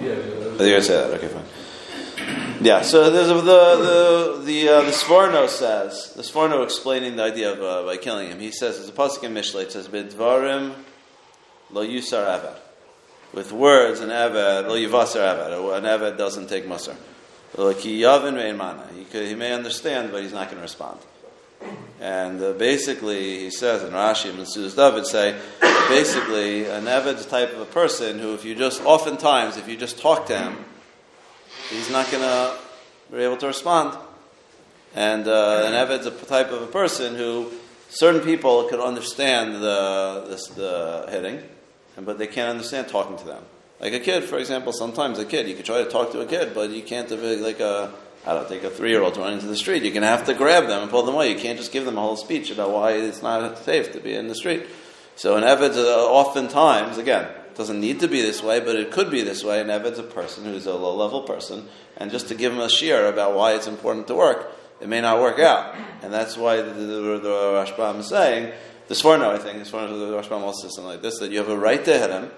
Yeah, 0.00 0.14
think 0.14 0.76
I 0.76 0.80
say 0.80 0.94
that. 0.94 1.10
Okay, 1.14 1.28
fine. 1.28 1.44
Yeah. 2.60 2.82
So 2.82 3.10
there's 3.10 3.28
the 3.28 3.40
the 3.40 4.42
the 4.44 4.68
uh, 4.68 4.80
the 4.82 4.90
Sforno 4.90 5.48
says 5.48 6.12
the 6.14 6.22
Sforno 6.22 6.62
explaining 6.62 7.16
the 7.16 7.22
idea 7.22 7.52
of 7.52 7.62
uh, 7.62 7.84
by 7.84 7.96
killing 7.96 8.28
him. 8.28 8.38
He 8.38 8.50
says 8.50 8.78
it's 8.78 8.88
a 8.88 8.92
pasuk 8.92 9.24
in 9.24 9.32
Mishlei. 9.32 9.62
It 9.62 9.72
says 9.72 9.88
bidvarim 9.88 10.74
lo 11.70 11.86
yusar 11.86 12.26
avad. 12.26 12.58
With 13.32 13.52
words, 13.52 14.00
an 14.00 14.10
avad 14.10 14.68
lo 14.68 14.76
yivasar 14.76 15.34
avad. 15.34 15.78
An 15.78 15.84
avad 15.84 16.18
doesn't 16.18 16.48
take 16.48 16.66
musar. 16.66 16.96
Lo 17.56 17.72
ki 17.72 18.00
yavin 18.00 18.34
ve'in 18.34 18.56
mana. 18.56 18.86
He 18.94 19.04
could, 19.04 19.26
he 19.26 19.34
may 19.34 19.52
understand, 19.52 20.12
but 20.12 20.22
he's 20.22 20.32
not 20.32 20.48
going 20.48 20.56
to 20.56 20.62
respond. 20.62 21.00
And 22.00 22.42
uh, 22.42 22.52
basically, 22.52 23.40
he 23.40 23.50
says 23.50 23.82
in 23.82 23.90
Rashi 23.90 24.30
and 24.30 24.38
Metzudas 24.38 24.76
David 24.76 25.06
say, 25.06 25.38
basically, 25.88 26.66
an 26.66 26.86
Eved's 26.86 27.26
type 27.26 27.52
of 27.52 27.60
a 27.60 27.66
person 27.66 28.18
who, 28.18 28.34
if 28.34 28.44
you 28.44 28.54
just, 28.54 28.84
oftentimes, 28.84 29.56
if 29.56 29.68
you 29.68 29.76
just 29.76 29.98
talk 29.98 30.26
to 30.26 30.38
him, 30.38 30.56
he's 31.70 31.90
not 31.90 32.10
gonna, 32.10 32.56
be 33.10 33.18
able 33.18 33.36
to 33.38 33.46
respond. 33.46 33.96
And 34.94 35.26
uh, 35.26 35.64
an 35.66 35.72
Eved's 35.72 36.06
a 36.06 36.10
type 36.10 36.50
of 36.50 36.62
a 36.62 36.66
person 36.66 37.14
who 37.14 37.52
certain 37.88 38.20
people 38.20 38.64
could 38.64 38.80
understand 38.80 39.54
the, 39.54 40.26
this, 40.28 40.48
the 40.48 41.06
hitting, 41.10 41.42
but 41.98 42.18
they 42.18 42.26
can't 42.26 42.50
understand 42.50 42.88
talking 42.88 43.16
to 43.16 43.24
them. 43.24 43.42
Like 43.80 43.92
a 43.92 44.00
kid, 44.00 44.24
for 44.24 44.38
example, 44.38 44.72
sometimes 44.72 45.18
a 45.18 45.24
kid, 45.24 45.48
you 45.48 45.54
could 45.54 45.66
try 45.66 45.82
to 45.84 45.90
talk 45.90 46.12
to 46.12 46.20
a 46.20 46.26
kid, 46.26 46.54
but 46.54 46.70
you 46.70 46.82
can't 46.82 47.10
like 47.10 47.60
a, 47.60 47.92
I 48.26 48.34
don't 48.34 48.48
take 48.48 48.64
a 48.64 48.70
three 48.70 48.90
year 48.90 49.02
old 49.02 49.16
running 49.16 49.34
into 49.34 49.46
the 49.46 49.56
street. 49.56 49.84
You're 49.84 49.92
going 49.92 50.02
to 50.02 50.08
have 50.08 50.26
to 50.26 50.34
grab 50.34 50.66
them 50.66 50.82
and 50.82 50.90
pull 50.90 51.04
them 51.04 51.14
away. 51.14 51.30
You 51.30 51.38
can't 51.38 51.58
just 51.58 51.72
give 51.72 51.84
them 51.84 51.96
a 51.96 52.00
whole 52.00 52.16
speech 52.16 52.50
about 52.50 52.72
why 52.72 52.92
it's 52.92 53.22
not 53.22 53.58
safe 53.58 53.92
to 53.92 54.00
be 54.00 54.14
in 54.14 54.26
the 54.26 54.34
street. 54.34 54.66
So 55.14 55.36
an 55.36 55.44
Eved's 55.44 55.76
uh, 55.76 56.10
oftentimes, 56.10 56.98
again, 56.98 57.28
doesn't 57.54 57.80
need 57.80 58.00
to 58.00 58.08
be 58.08 58.20
this 58.20 58.42
way, 58.42 58.60
but 58.60 58.76
it 58.76 58.90
could 58.90 59.10
be 59.10 59.22
this 59.22 59.44
way. 59.44 59.60
An 59.60 59.68
Eved's 59.68 59.98
a 59.98 60.02
person 60.02 60.44
who's 60.44 60.66
a 60.66 60.74
low 60.74 60.94
level 60.94 61.22
person, 61.22 61.68
and 61.96 62.10
just 62.10 62.28
to 62.28 62.34
give 62.34 62.52
him 62.52 62.58
a 62.58 62.66
shiur 62.66 63.08
about 63.08 63.34
why 63.34 63.54
it's 63.54 63.66
important 63.66 64.08
to 64.08 64.14
work, 64.14 64.52
it 64.80 64.88
may 64.88 65.00
not 65.00 65.20
work 65.20 65.38
out. 65.38 65.74
And 66.02 66.12
that's 66.12 66.36
why 66.36 66.56
the, 66.56 66.70
the, 66.70 66.84
the, 66.84 67.18
the 67.18 67.28
Rashbam 67.28 68.00
is 68.00 68.08
saying, 68.08 68.52
the 68.88 68.94
Sforno, 68.94 69.28
I 69.28 69.38
think, 69.38 69.64
the 69.64 69.70
Sforno, 69.70 69.88
the 69.88 70.20
Rashbam 70.20 70.42
also 70.42 70.66
says 70.66 70.76
something 70.76 70.92
like 70.92 71.02
this, 71.02 71.18
that 71.20 71.30
you 71.30 71.38
have 71.38 71.48
a 71.48 71.56
right 71.56 71.82
to 71.82 71.98
hit 71.98 72.10
him 72.10 72.30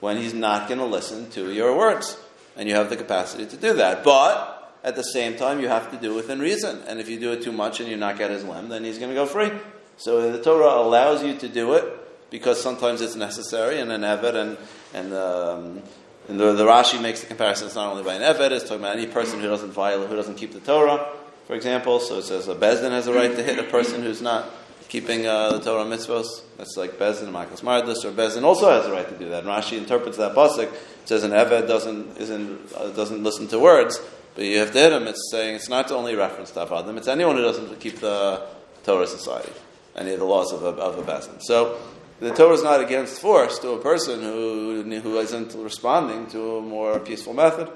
when 0.00 0.16
he's 0.16 0.34
not 0.34 0.68
going 0.68 0.80
to 0.80 0.86
listen 0.86 1.30
to 1.30 1.52
your 1.52 1.76
words. 1.76 2.18
And 2.56 2.68
you 2.68 2.74
have 2.74 2.90
the 2.90 2.96
capacity 2.96 3.46
to 3.46 3.56
do 3.56 3.74
that. 3.74 4.04
But 4.04 4.53
at 4.84 4.96
the 4.96 5.02
same 5.02 5.36
time, 5.36 5.60
you 5.60 5.68
have 5.68 5.90
to 5.90 5.96
do 5.96 6.12
it 6.12 6.16
within 6.16 6.38
reason. 6.38 6.82
And 6.86 7.00
if 7.00 7.08
you 7.08 7.18
do 7.18 7.32
it 7.32 7.42
too 7.42 7.52
much 7.52 7.80
and 7.80 7.88
you 7.88 7.96
knock 7.96 8.20
out 8.20 8.30
his 8.30 8.44
limb, 8.44 8.68
then 8.68 8.84
he's 8.84 8.98
going 8.98 9.10
to 9.10 9.14
go 9.14 9.26
free. 9.26 9.50
So 9.96 10.30
the 10.30 10.42
Torah 10.42 10.80
allows 10.80 11.24
you 11.24 11.36
to 11.38 11.48
do 11.48 11.72
it 11.72 11.84
because 12.30 12.62
sometimes 12.62 13.00
it's 13.00 13.14
necessary, 13.14 13.80
and 13.80 13.92
an 13.92 14.02
Eved, 14.02 14.34
and, 14.34 14.58
and, 14.92 15.12
um, 15.14 15.82
and 16.28 16.40
the, 16.40 16.52
the 16.52 16.64
Rashi 16.64 17.00
makes 17.00 17.20
the 17.20 17.26
comparison, 17.28 17.66
it's 17.66 17.76
not 17.76 17.90
only 17.90 18.02
by 18.02 18.14
an 18.14 18.22
Eved, 18.22 18.50
it's 18.50 18.64
talking 18.64 18.80
about 18.80 18.96
any 18.96 19.06
person 19.06 19.40
who 19.40 19.46
doesn't 19.46 19.70
violate, 19.70 20.08
who 20.08 20.16
doesn't 20.16 20.34
keep 20.34 20.52
the 20.52 20.60
Torah, 20.60 21.06
for 21.46 21.54
example. 21.54 22.00
So 22.00 22.18
it 22.18 22.24
says 22.24 22.48
a 22.48 22.54
Bezdin 22.56 22.90
has 22.90 23.06
a 23.06 23.12
right 23.12 23.34
to 23.34 23.42
hit 23.42 23.58
a 23.58 23.64
person 23.64 24.02
who's 24.02 24.20
not 24.20 24.50
keeping 24.88 25.26
uh, 25.26 25.52
the 25.52 25.60
Torah 25.60 25.84
mitzvos. 25.84 26.26
That's 26.56 26.76
like 26.76 26.98
Bezdin, 26.98 27.30
Makas 27.30 27.60
Mardus, 27.60 28.04
or 28.04 28.10
Bezdin 28.10 28.42
also 28.42 28.68
has 28.68 28.86
a 28.86 28.92
right 28.92 29.08
to 29.08 29.16
do 29.16 29.28
that. 29.28 29.44
And 29.44 29.48
Rashi 29.48 29.78
interprets 29.78 30.16
that 30.16 30.34
pasuk. 30.34 30.72
It 30.72 31.08
says 31.08 31.22
an 31.22 31.30
Eved 31.30 31.68
doesn't, 31.68 32.16
isn't, 32.18 32.72
uh, 32.74 32.90
doesn't 32.90 33.22
listen 33.22 33.46
to 33.48 33.60
words, 33.60 34.00
but 34.34 34.44
you 34.44 34.58
have 34.58 34.72
to 34.72 34.78
hit 34.78 34.92
him. 34.92 35.06
It's 35.06 35.30
saying 35.30 35.56
it's 35.56 35.68
not 35.68 35.90
only 35.90 36.14
reference 36.14 36.50
to 36.52 36.66
Avadim, 36.66 36.96
it's 36.96 37.08
anyone 37.08 37.36
who 37.36 37.42
doesn't 37.42 37.80
keep 37.80 38.00
the 38.00 38.46
Torah 38.84 39.06
society, 39.06 39.52
any 39.96 40.12
of 40.12 40.18
the 40.18 40.24
laws 40.24 40.52
of 40.52 40.62
a, 40.62 40.68
of 40.68 41.08
a. 41.08 41.42
So 41.42 41.78
the 42.20 42.30
Torah 42.30 42.54
is 42.54 42.62
not 42.62 42.80
against 42.80 43.20
force 43.20 43.58
to 43.60 43.70
a 43.70 43.78
person 43.78 44.22
who, 44.22 44.82
who 44.82 45.18
isn't 45.18 45.54
responding 45.54 46.26
to 46.28 46.56
a 46.56 46.62
more 46.62 46.98
peaceful 47.00 47.34
method. 47.34 47.70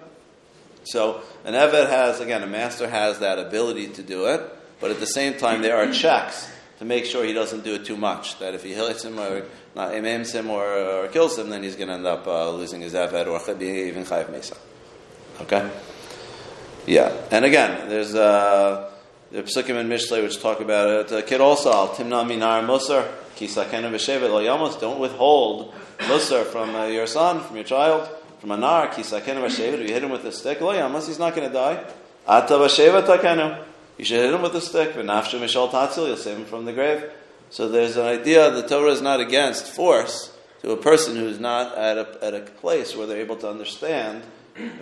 So 0.84 1.20
an 1.44 1.54
Eved 1.54 1.88
has, 1.88 2.20
again, 2.20 2.42
a 2.42 2.46
master 2.46 2.88
has 2.88 3.18
that 3.18 3.38
ability 3.38 3.88
to 3.88 4.02
do 4.02 4.26
it, 4.26 4.40
but 4.80 4.90
at 4.90 5.00
the 5.00 5.06
same 5.06 5.34
time, 5.34 5.62
there 5.62 5.76
are 5.76 5.92
checks 5.92 6.50
to 6.78 6.84
make 6.84 7.04
sure 7.04 7.24
he 7.24 7.32
doesn't 7.32 7.64
do 7.64 7.74
it 7.74 7.84
too 7.84 7.96
much. 7.96 8.38
That 8.38 8.54
if 8.54 8.62
he 8.62 8.72
hits 8.72 9.04
him 9.04 9.18
or 9.18 9.44
not 9.74 9.92
aims 9.92 10.32
him 10.32 10.48
or, 10.50 10.64
or 10.64 11.08
kills 11.08 11.38
him, 11.38 11.50
then 11.50 11.62
he's 11.62 11.76
going 11.76 11.88
to 11.88 11.94
end 11.94 12.06
up 12.06 12.26
uh, 12.26 12.50
losing 12.50 12.80
his 12.80 12.94
Eved 12.94 13.26
or 13.26 13.62
even 13.62 14.04
Chayiv 14.04 14.30
Mesa. 14.30 14.56
Okay? 15.40 15.68
Yeah. 16.88 17.14
And 17.30 17.44
again, 17.44 17.90
there's 17.90 18.14
uh, 18.14 18.90
the 19.30 19.42
Psukim 19.42 19.76
and 19.76 19.92
Mishlei 19.92 20.22
which 20.22 20.40
talk 20.40 20.60
about 20.60 20.88
it. 20.88 21.12
Uh, 21.12 21.20
Kid 21.20 21.42
also, 21.42 21.70
al 21.70 21.88
timna 21.88 22.26
minar 22.26 22.62
musar, 22.62 23.06
ki 23.36 23.46
sakena 23.46 23.90
v'shevet 23.90 24.30
lo 24.30 24.42
yamos. 24.42 24.80
Don't 24.80 24.98
withhold 24.98 25.74
musar 25.98 26.46
from 26.46 26.74
uh, 26.74 26.86
your 26.86 27.06
son, 27.06 27.40
from 27.40 27.56
your 27.56 27.66
child, 27.66 28.08
from 28.40 28.52
a 28.52 28.56
nar, 28.56 28.88
ki 28.88 29.02
sakena 29.02 29.44
v'shevet. 29.44 29.74
If 29.74 29.88
you 29.88 29.94
hit 29.94 30.02
him 30.02 30.08
with 30.08 30.24
a 30.24 30.32
stick, 30.32 30.62
lo 30.62 30.72
yamos, 30.72 31.06
he's 31.06 31.18
not 31.18 31.34
going 31.36 31.46
to 31.46 31.52
die. 31.52 31.84
Ata 32.26 32.54
v'shevet 32.54 33.02
takenu. 33.02 33.62
You 33.98 34.06
should 34.06 34.24
hit 34.24 34.32
him 34.32 34.40
with 34.40 34.54
a 34.54 34.60
stick. 34.62 34.94
V'nafshu 34.94 35.38
mishal 35.40 35.70
tatzil, 35.70 36.06
you'll 36.06 36.16
save 36.16 36.38
him 36.38 36.46
from 36.46 36.64
the 36.64 36.72
grave. 36.72 37.04
So 37.50 37.68
there's 37.68 37.98
an 37.98 38.06
idea 38.06 38.50
the 38.50 38.66
Torah 38.66 38.92
is 38.92 39.02
not 39.02 39.20
against 39.20 39.66
force 39.66 40.34
to 40.62 40.70
a 40.70 40.76
person 40.78 41.16
who's 41.16 41.38
not 41.38 41.76
at 41.76 41.98
a, 41.98 42.24
at 42.24 42.32
a 42.32 42.40
place 42.40 42.96
where 42.96 43.06
they're 43.06 43.20
able 43.20 43.36
to 43.36 43.50
understand 43.50 44.22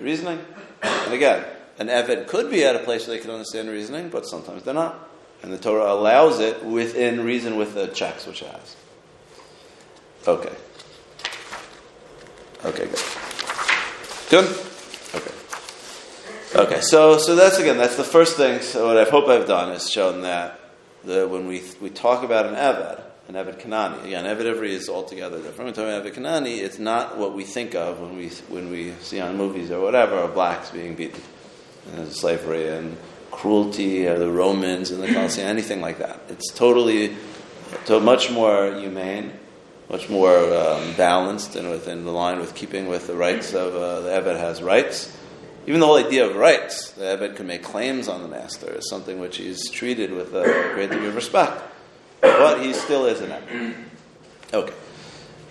reasoning. 0.01 0.39
And 0.83 1.13
again, 1.13 1.45
an 1.79 1.89
Eved 1.89 2.27
could 2.27 2.51
be 2.51 2.65
at 2.65 2.77
a 2.77 2.81
place 2.81 3.07
where 3.07 3.17
they 3.17 3.23
can 3.23 3.31
understand 3.31 3.69
reasoning, 3.69 4.09
but 4.09 4.27
sometimes 4.27 4.63
they're 4.63 4.75
not. 4.75 5.09
And 5.43 5.53
the 5.53 5.59
Torah 5.59 5.93
allows 5.93 6.41
it 6.41 6.65
within 6.65 7.25
reason 7.25 7.57
with 7.57 7.75
the 7.75 7.89
checks 7.89 8.27
which 8.27 8.43
it 8.43 8.49
has. 8.49 8.77
Okay. 10.27 10.53
Okay, 12.65 12.87
good. 12.87 13.05
Good? 14.29 14.67
Okay. 15.15 15.31
Okay, 16.57 16.81
so 16.81 17.19
so 17.19 17.37
that's 17.37 17.59
again 17.59 17.77
that's 17.77 17.97
the 17.97 18.05
first 18.05 18.37
thing. 18.37 18.61
So 18.61 18.87
what 18.87 18.97
I 18.97 19.09
hope 19.09 19.29
I've 19.29 19.47
done 19.47 19.73
is 19.73 19.91
shown 19.91 20.23
that 20.23 20.59
the, 21.05 21.29
when 21.29 21.47
we 21.47 21.63
we 21.81 21.91
talk 21.91 22.25
about 22.25 22.47
an 22.47 22.55
Eved, 22.55 23.03
an 23.29 23.35
Eved 23.35 23.61
Kanani, 23.61 24.05
again, 24.05 24.25
Eved 24.25 24.53
Ivri 24.53 24.71
is 24.71 24.89
altogether 24.89 25.37
different. 25.37 25.59
When 25.59 25.67
we 25.67 25.73
talk 25.73 25.85
about 25.85 26.05
Eved 26.05 26.15
Kanani, 26.15 26.59
it's 26.59 26.79
not 26.79 27.19
what 27.19 27.35
we 27.35 27.45
think 27.45 27.75
of 27.75 28.01
when 28.01 28.17
we 28.17 28.29
when 28.49 28.71
we 28.71 28.95
see 29.01 29.21
on 29.21 29.37
movies 29.37 29.71
or 29.71 29.81
whatever 29.81 30.17
of 30.17 30.35
blacks 30.35 30.71
being 30.71 30.95
beaten, 30.97 31.21
slavery 32.11 32.69
and 32.69 32.97
cruelty, 33.31 34.07
or 34.07 34.19
the 34.19 34.31
Romans 34.31 34.91
and 34.91 35.03
the 35.03 35.13
Colosseum, 35.13 35.47
anything 35.47 35.81
like 35.81 35.99
that. 35.99 36.21
It's 36.29 36.51
totally, 36.53 37.17
to 37.85 38.01
much 38.01 38.31
more 38.31 38.75
humane, 38.75 39.33
much 39.91 40.09
more 40.09 40.39
um, 40.55 40.95
balanced, 40.95 41.55
and 41.55 41.71
within 41.71 42.05
the 42.05 42.13
line 42.13 42.41
with 42.41 42.55
keeping 42.55 42.89
with 42.89 43.07
the 43.07 43.15
rights 43.15 43.53
of 43.53 43.75
uh, 43.75 44.01
the 44.01 44.11
Eved 44.11 44.39
has 44.39 44.63
rights. 44.63 45.17
Even 45.67 45.81
the 45.81 45.87
whole 45.87 45.97
idea 45.97 46.27
of 46.27 46.37
rights, 46.37 46.93
the 46.93 47.07
Ebed 47.09 47.37
can 47.37 47.47
make 47.47 47.63
claims 47.63 48.09
on 48.09 48.23
the 48.23 48.29
master, 48.29 48.73
is 48.73 48.89
something 48.89 49.19
which 49.19 49.37
he's 49.37 49.69
treated 49.69 50.13
with 50.13 50.35
a 50.35 50.71
great 50.75 50.91
degree 50.91 51.09
of 51.09 51.15
respect. 51.15 51.63
But 52.21 52.63
he 52.63 52.73
still 52.73 53.05
is 53.07 53.21
an 53.21 53.33
Ebed. 53.33 53.75
Okay. 54.55 54.75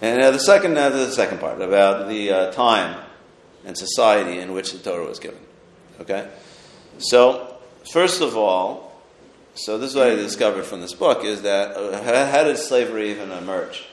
And 0.01 0.21
uh, 0.21 0.31
the 0.31 0.39
second, 0.39 0.73
the 0.73 1.11
second 1.11 1.39
part 1.39 1.61
about 1.61 2.07
the 2.09 2.31
uh, 2.31 2.51
time 2.51 3.01
and 3.65 3.77
society 3.77 4.39
in 4.39 4.53
which 4.53 4.71
the 4.71 4.79
Torah 4.79 5.05
was 5.05 5.19
given. 5.19 5.39
Okay. 6.02 6.30
So 6.98 7.58
first 7.91 8.22
of 8.22 8.38
all, 8.38 9.02
so 9.54 9.78
this 9.78 9.91
is 9.91 9.96
what 9.96 10.08
I 10.08 10.16
discovered 10.16 10.64
from 10.64 10.82
this 10.82 10.93
book 10.93 11.24
is 11.24 11.43
that 11.43 11.78
uh, 11.78 12.28
how, 12.30 12.43
did 12.43 12.58
slavery 12.58 13.12
even 13.12 13.32
emerge? 13.32 13.86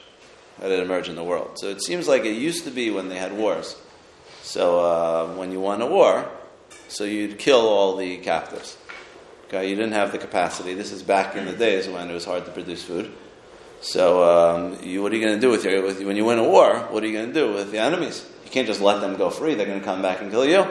How 0.59 0.67
did 0.67 0.79
it 0.79 0.83
emerge 0.83 1.07
in 1.07 1.15
the 1.15 1.23
world? 1.23 1.57
So 1.57 1.69
it 1.69 1.81
seems 1.81 2.07
like 2.07 2.25
it 2.25 2.33
used 2.33 2.65
to 2.65 2.71
be 2.71 2.91
when 2.91 3.07
they 3.07 3.17
had 3.17 3.35
wars. 3.37 3.77
So 4.41 4.79
uh, 4.79 5.35
when 5.35 5.51
you 5.53 5.61
won 5.61 5.81
a 5.81 5.87
war, 5.87 6.29
so 6.89 7.05
you'd 7.05 7.39
kill 7.39 7.61
all 7.61 7.95
the 7.95 8.17
captives. 8.17 8.77
Okay, 9.47 9.69
you 9.69 9.75
didn't 9.75 9.93
have 9.93 10.11
the 10.11 10.17
capacity. 10.17 10.73
This 10.73 10.91
is 10.91 11.01
back 11.01 11.35
in 11.35 11.45
the 11.45 11.53
days 11.53 11.87
when 11.87 12.09
it 12.09 12.13
was 12.13 12.25
hard 12.25 12.45
to 12.45 12.51
produce 12.51 12.83
food. 12.83 13.11
So 13.81 14.23
um, 14.23 14.83
you, 14.83 15.01
what 15.01 15.11
are 15.13 15.15
you 15.15 15.23
going 15.23 15.35
to 15.35 15.41
do 15.41 15.49
with 15.49 15.63
your 15.63 15.81
with, 15.81 16.03
when 16.03 16.17
you 16.17 16.25
win 16.25 16.39
a 16.39 16.43
war? 16.43 16.79
What 16.89 17.03
are 17.03 17.07
you 17.07 17.13
going 17.13 17.27
to 17.27 17.33
do 17.33 17.53
with 17.53 17.71
the 17.71 17.79
enemies? 17.79 18.25
You 18.43 18.51
can't 18.51 18.67
just 18.67 18.81
let 18.81 18.99
them 18.99 19.15
go 19.15 19.29
free. 19.29 19.55
They're 19.55 19.65
going 19.65 19.79
to 19.79 19.85
come 19.85 20.01
back 20.01 20.21
and 20.21 20.29
kill 20.29 20.45
you. 20.45 20.65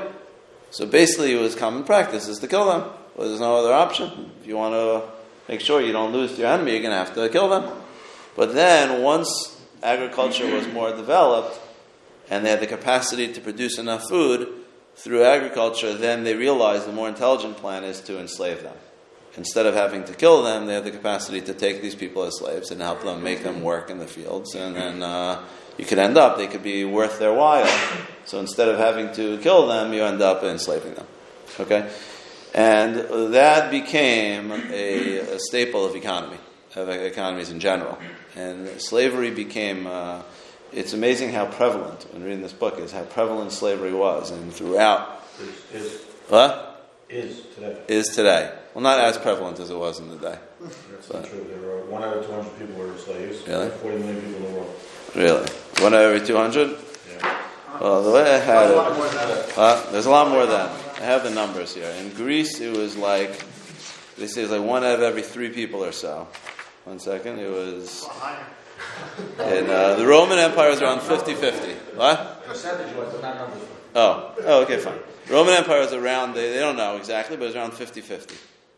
So 0.72 0.86
basically, 0.86 1.34
it 1.34 1.38
was 1.38 1.54
common 1.54 1.84
practice 1.84 2.28
is 2.28 2.38
to 2.38 2.48
kill 2.48 2.64
them. 2.64 2.90
Well, 3.14 3.28
there's 3.28 3.40
no 3.40 3.56
other 3.56 3.74
option. 3.74 4.30
If 4.40 4.46
you 4.46 4.56
want 4.56 4.72
to 4.72 5.06
make 5.46 5.60
sure 5.60 5.82
you 5.82 5.92
don't 5.92 6.14
lose 6.14 6.32
to 6.32 6.38
your 6.38 6.48
enemy, 6.48 6.72
you're 6.72 6.80
going 6.80 6.92
to 6.92 6.96
have 6.96 7.14
to 7.14 7.28
kill 7.28 7.50
them. 7.50 7.70
But 8.34 8.54
then, 8.54 9.02
once 9.02 9.60
agriculture 9.82 10.50
was 10.50 10.66
more 10.68 10.96
developed, 10.96 11.60
and 12.30 12.42
they 12.42 12.48
had 12.48 12.60
the 12.60 12.66
capacity 12.66 13.30
to 13.34 13.40
produce 13.42 13.76
enough 13.76 14.08
food 14.08 14.48
through 14.94 15.24
agriculture, 15.24 15.92
then 15.92 16.24
they 16.24 16.34
realized 16.34 16.86
the 16.86 16.92
more 16.92 17.08
intelligent 17.08 17.58
plan 17.58 17.84
is 17.84 18.00
to 18.00 18.18
enslave 18.18 18.62
them. 18.62 18.76
Instead 19.36 19.66
of 19.66 19.74
having 19.74 20.04
to 20.04 20.14
kill 20.14 20.42
them, 20.42 20.64
they 20.64 20.72
have 20.72 20.84
the 20.84 20.90
capacity 20.90 21.42
to 21.42 21.52
take 21.52 21.82
these 21.82 21.94
people 21.94 22.22
as 22.22 22.38
slaves 22.38 22.70
and 22.70 22.80
help 22.80 23.02
them 23.02 23.22
make 23.22 23.42
them 23.42 23.62
work 23.62 23.90
in 23.90 23.98
the 23.98 24.06
fields, 24.06 24.54
and 24.54 24.74
then 24.74 25.02
uh, 25.02 25.42
you 25.78 25.84
could 25.84 25.98
end 25.98 26.16
up 26.16 26.36
they 26.36 26.46
could 26.46 26.62
be 26.62 26.84
worth 26.84 27.18
their 27.18 27.32
while. 27.32 27.66
So 28.24 28.38
instead 28.38 28.68
of 28.68 28.78
having 28.78 29.12
to 29.14 29.38
kill 29.38 29.66
them, 29.66 29.92
you 29.92 30.04
end 30.04 30.22
up 30.22 30.42
enslaving 30.44 30.94
them. 30.94 31.06
Okay, 31.60 31.90
and 32.54 33.34
that 33.34 33.70
became 33.70 34.50
a, 34.52 35.18
a 35.18 35.38
staple 35.38 35.84
of 35.84 35.94
economy, 35.96 36.38
of 36.76 36.88
economies 36.88 37.50
in 37.50 37.60
general, 37.60 37.98
and 38.36 38.80
slavery 38.80 39.30
became. 39.30 39.86
Uh, 39.86 40.22
it's 40.72 40.94
amazing 40.94 41.32
how 41.32 41.44
prevalent, 41.44 42.06
when 42.14 42.22
reading 42.22 42.40
this 42.40 42.54
book, 42.54 42.78
is 42.78 42.92
how 42.92 43.02
prevalent 43.02 43.52
slavery 43.52 43.92
was, 43.92 44.30
and 44.30 44.50
throughout. 44.52 45.22
Is, 45.72 45.82
is, 45.82 46.00
What? 46.28 46.90
is 47.10 47.42
today. 47.54 47.76
Is 47.88 48.08
today. 48.16 48.50
Well, 48.72 48.82
not 48.82 48.98
as 48.98 49.18
prevalent 49.18 49.60
as 49.60 49.68
it 49.68 49.76
was 49.76 50.00
in 50.00 50.08
the 50.08 50.16
day. 50.16 50.38
That's 50.62 51.12
not 51.12 51.26
true. 51.26 51.44
There 51.46 51.60
were 51.60 51.84
one 51.84 52.02
out 52.02 52.16
of 52.16 52.24
200 52.26 52.58
people 52.58 52.74
were 52.76 52.96
slaves. 52.96 53.46
Really? 53.46 53.68
40 53.68 53.98
million 53.98 54.22
people 54.22 54.36
in 54.36 54.42
the 54.44 54.60
world. 54.60 54.74
Really? 55.14 55.46
One 55.78 55.94
out 55.94 56.04
of 56.04 56.14
every 56.14 56.26
200? 56.26 56.70
Yeah. 56.70 57.40
Well, 57.80 58.02
the 58.02 58.10
way 58.10 58.22
I 58.22 58.38
had 58.38 58.68
There's 58.68 58.70
a 58.70 58.76
lot 58.76 58.92
it. 58.92 58.96
more 58.96 59.06
than 59.08 59.16
that. 59.16 59.58
Uh, 59.58 59.90
there's 59.90 60.06
a 60.06 60.10
lot 60.10 60.28
more 60.28 60.46
than. 60.46 60.70
I 61.00 61.04
have 61.04 61.24
the 61.24 61.30
numbers 61.30 61.74
here. 61.74 61.88
In 62.00 62.10
Greece, 62.10 62.60
it 62.60 62.76
was 62.76 62.96
like, 62.96 63.44
they 64.16 64.26
say 64.26 64.42
it's 64.42 64.52
like 64.52 64.62
one 64.62 64.84
out 64.84 64.94
of 64.94 65.02
every 65.02 65.22
three 65.22 65.50
people 65.50 65.84
or 65.84 65.92
so. 65.92 66.28
One 66.84 66.98
second. 66.98 67.38
It 67.38 67.50
was. 67.50 68.08
In 69.38 69.70
uh, 69.70 69.94
the 69.94 70.06
Roman 70.06 70.38
Empire 70.38 70.70
was 70.70 70.80
around 70.82 71.00
50 71.02 71.34
50. 71.34 71.72
What? 71.96 72.44
Percentage 72.46 72.94
but 72.96 73.22
not 73.22 73.36
numbers. 73.36 73.62
Oh, 73.94 74.34
oh, 74.44 74.62
okay, 74.62 74.78
fine. 74.78 74.98
The 75.26 75.34
Roman 75.34 75.54
Empire 75.54 75.80
was 75.80 75.92
around, 75.92 76.34
they, 76.34 76.50
they 76.52 76.58
don't 76.58 76.76
know 76.76 76.96
exactly, 76.96 77.36
but 77.36 77.44
it 77.44 77.46
was 77.48 77.56
around 77.56 77.72
50 77.74 78.00
50. 78.00 78.34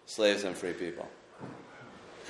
Slaves 0.06 0.44
and 0.44 0.56
free 0.56 0.72
people. 0.72 1.08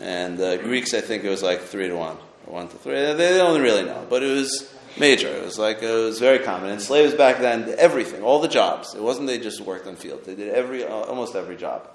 And 0.01 0.41
uh, 0.41 0.59
Greeks, 0.59 0.95
I 0.95 1.01
think 1.01 1.25
it 1.25 1.29
was 1.31 1.43
like 1.43 1.61
3 1.63 1.89
to 1.89 1.97
1, 1.97 2.17
1 2.47 2.69
to 2.69 2.77
3. 2.77 2.95
They, 3.15 3.37
don't 3.37 3.61
really 3.61 3.85
know, 3.85 4.07
but 4.09 4.23
it 4.23 4.35
was 4.35 4.73
major. 4.99 5.29
It 5.29 5.45
was 5.45 5.59
like, 5.59 5.83
it 5.83 5.91
was 5.91 6.19
very 6.19 6.39
common. 6.41 6.71
And 6.71 6.81
slaves 6.81 7.15
back 7.15 7.39
then, 7.39 7.75
everything, 7.79 8.23
all 8.23 8.41
the 8.41 8.49
jobs. 8.49 8.95
It 8.95 9.03
wasn't 9.03 9.27
they 9.27 9.39
just 9.39 9.61
worked 9.61 9.87
on 9.87 9.97
fields, 9.97 10.27
they 10.27 10.35
did 10.35 10.55
every, 10.55 10.85
uh, 10.85 10.89
almost 10.89 11.35
every 11.35 11.57
job. 11.57 11.89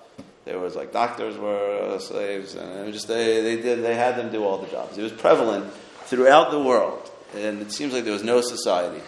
There 0.45 0.57
was 0.57 0.75
like 0.75 0.91
doctors 0.91 1.37
were 1.37 1.79
uh, 1.79 1.99
slaves, 1.99 2.55
and 2.55 2.91
just 2.91 3.07
they, 3.07 3.41
they 3.41 3.61
did 3.61 3.83
they 3.83 3.93
had 3.93 4.15
them 4.15 4.31
do 4.31 4.43
all 4.43 4.57
the 4.57 4.65
jobs. 4.67 4.97
It 4.97 5.03
was 5.03 5.11
prevalent 5.11 5.71
throughout 6.05 6.49
the 6.49 6.59
world, 6.59 7.11
and 7.35 7.61
it 7.61 7.71
seems 7.71 7.93
like 7.93 8.03
there 8.03 8.13
was 8.13 8.23
no 8.23 8.41
society. 8.41 8.99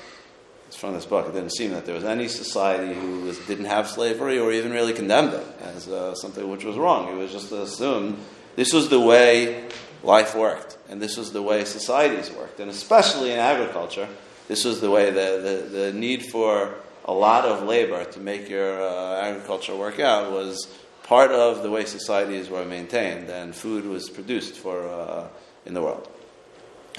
It's 0.68 0.76
from 0.76 0.94
this 0.94 1.06
book. 1.06 1.28
It 1.28 1.34
didn't 1.34 1.54
seem 1.54 1.72
that 1.72 1.88
there 1.88 1.96
was 1.96 2.04
any 2.04 2.28
society 2.28 2.94
who 2.94 3.22
was, 3.22 3.40
didn't 3.40 3.66
have 3.66 3.90
slavery 3.90 4.38
or 4.38 4.52
even 4.52 4.72
really 4.72 4.94
condemned 4.94 5.34
it 5.34 5.48
as 5.62 5.88
uh, 5.88 6.14
something 6.14 6.48
which 6.48 6.64
was 6.64 6.78
wrong. 6.78 7.12
It 7.12 7.16
was 7.16 7.32
just 7.32 7.52
assumed 7.52 8.20
this 8.56 8.72
was 8.72 8.90
the 8.90 9.00
way 9.00 9.68
life 10.04 10.36
worked, 10.36 10.78
and 10.92 11.02
this 11.02 11.18
was 11.18 11.32
the 11.32 11.42
way 11.42 11.64
societies 11.64 12.30
worked, 12.30 12.60
and 12.60 12.70
especially 12.70 13.32
in 13.32 13.40
agriculture, 13.40 14.08
this 14.50 14.66
was 14.66 14.82
the 14.82 14.92
way 14.92 15.10
the, 15.10 15.64
the, 15.72 15.80
the 15.80 15.94
need 15.94 16.26
for 16.26 16.76
a 17.06 17.14
lot 17.14 17.46
of 17.46 17.64
labor 17.64 18.04
to 18.04 18.20
make 18.20 18.50
your 18.50 18.82
uh, 18.82 19.22
agriculture 19.22 19.76
work 19.76 20.00
out 20.00 20.32
was 20.32 20.68
part 21.04 21.32
of 21.32 21.64
the 21.64 21.72
way 21.72 21.86
societies 21.86 22.50
were 22.50 22.66
maintained 22.66 23.30
and 23.30 23.56
food 23.56 23.86
was 23.86 24.10
produced 24.10 24.56
for 24.56 24.86
uh, 24.88 25.28
in 25.66 25.74
the 25.74 25.82
world. 25.82 26.08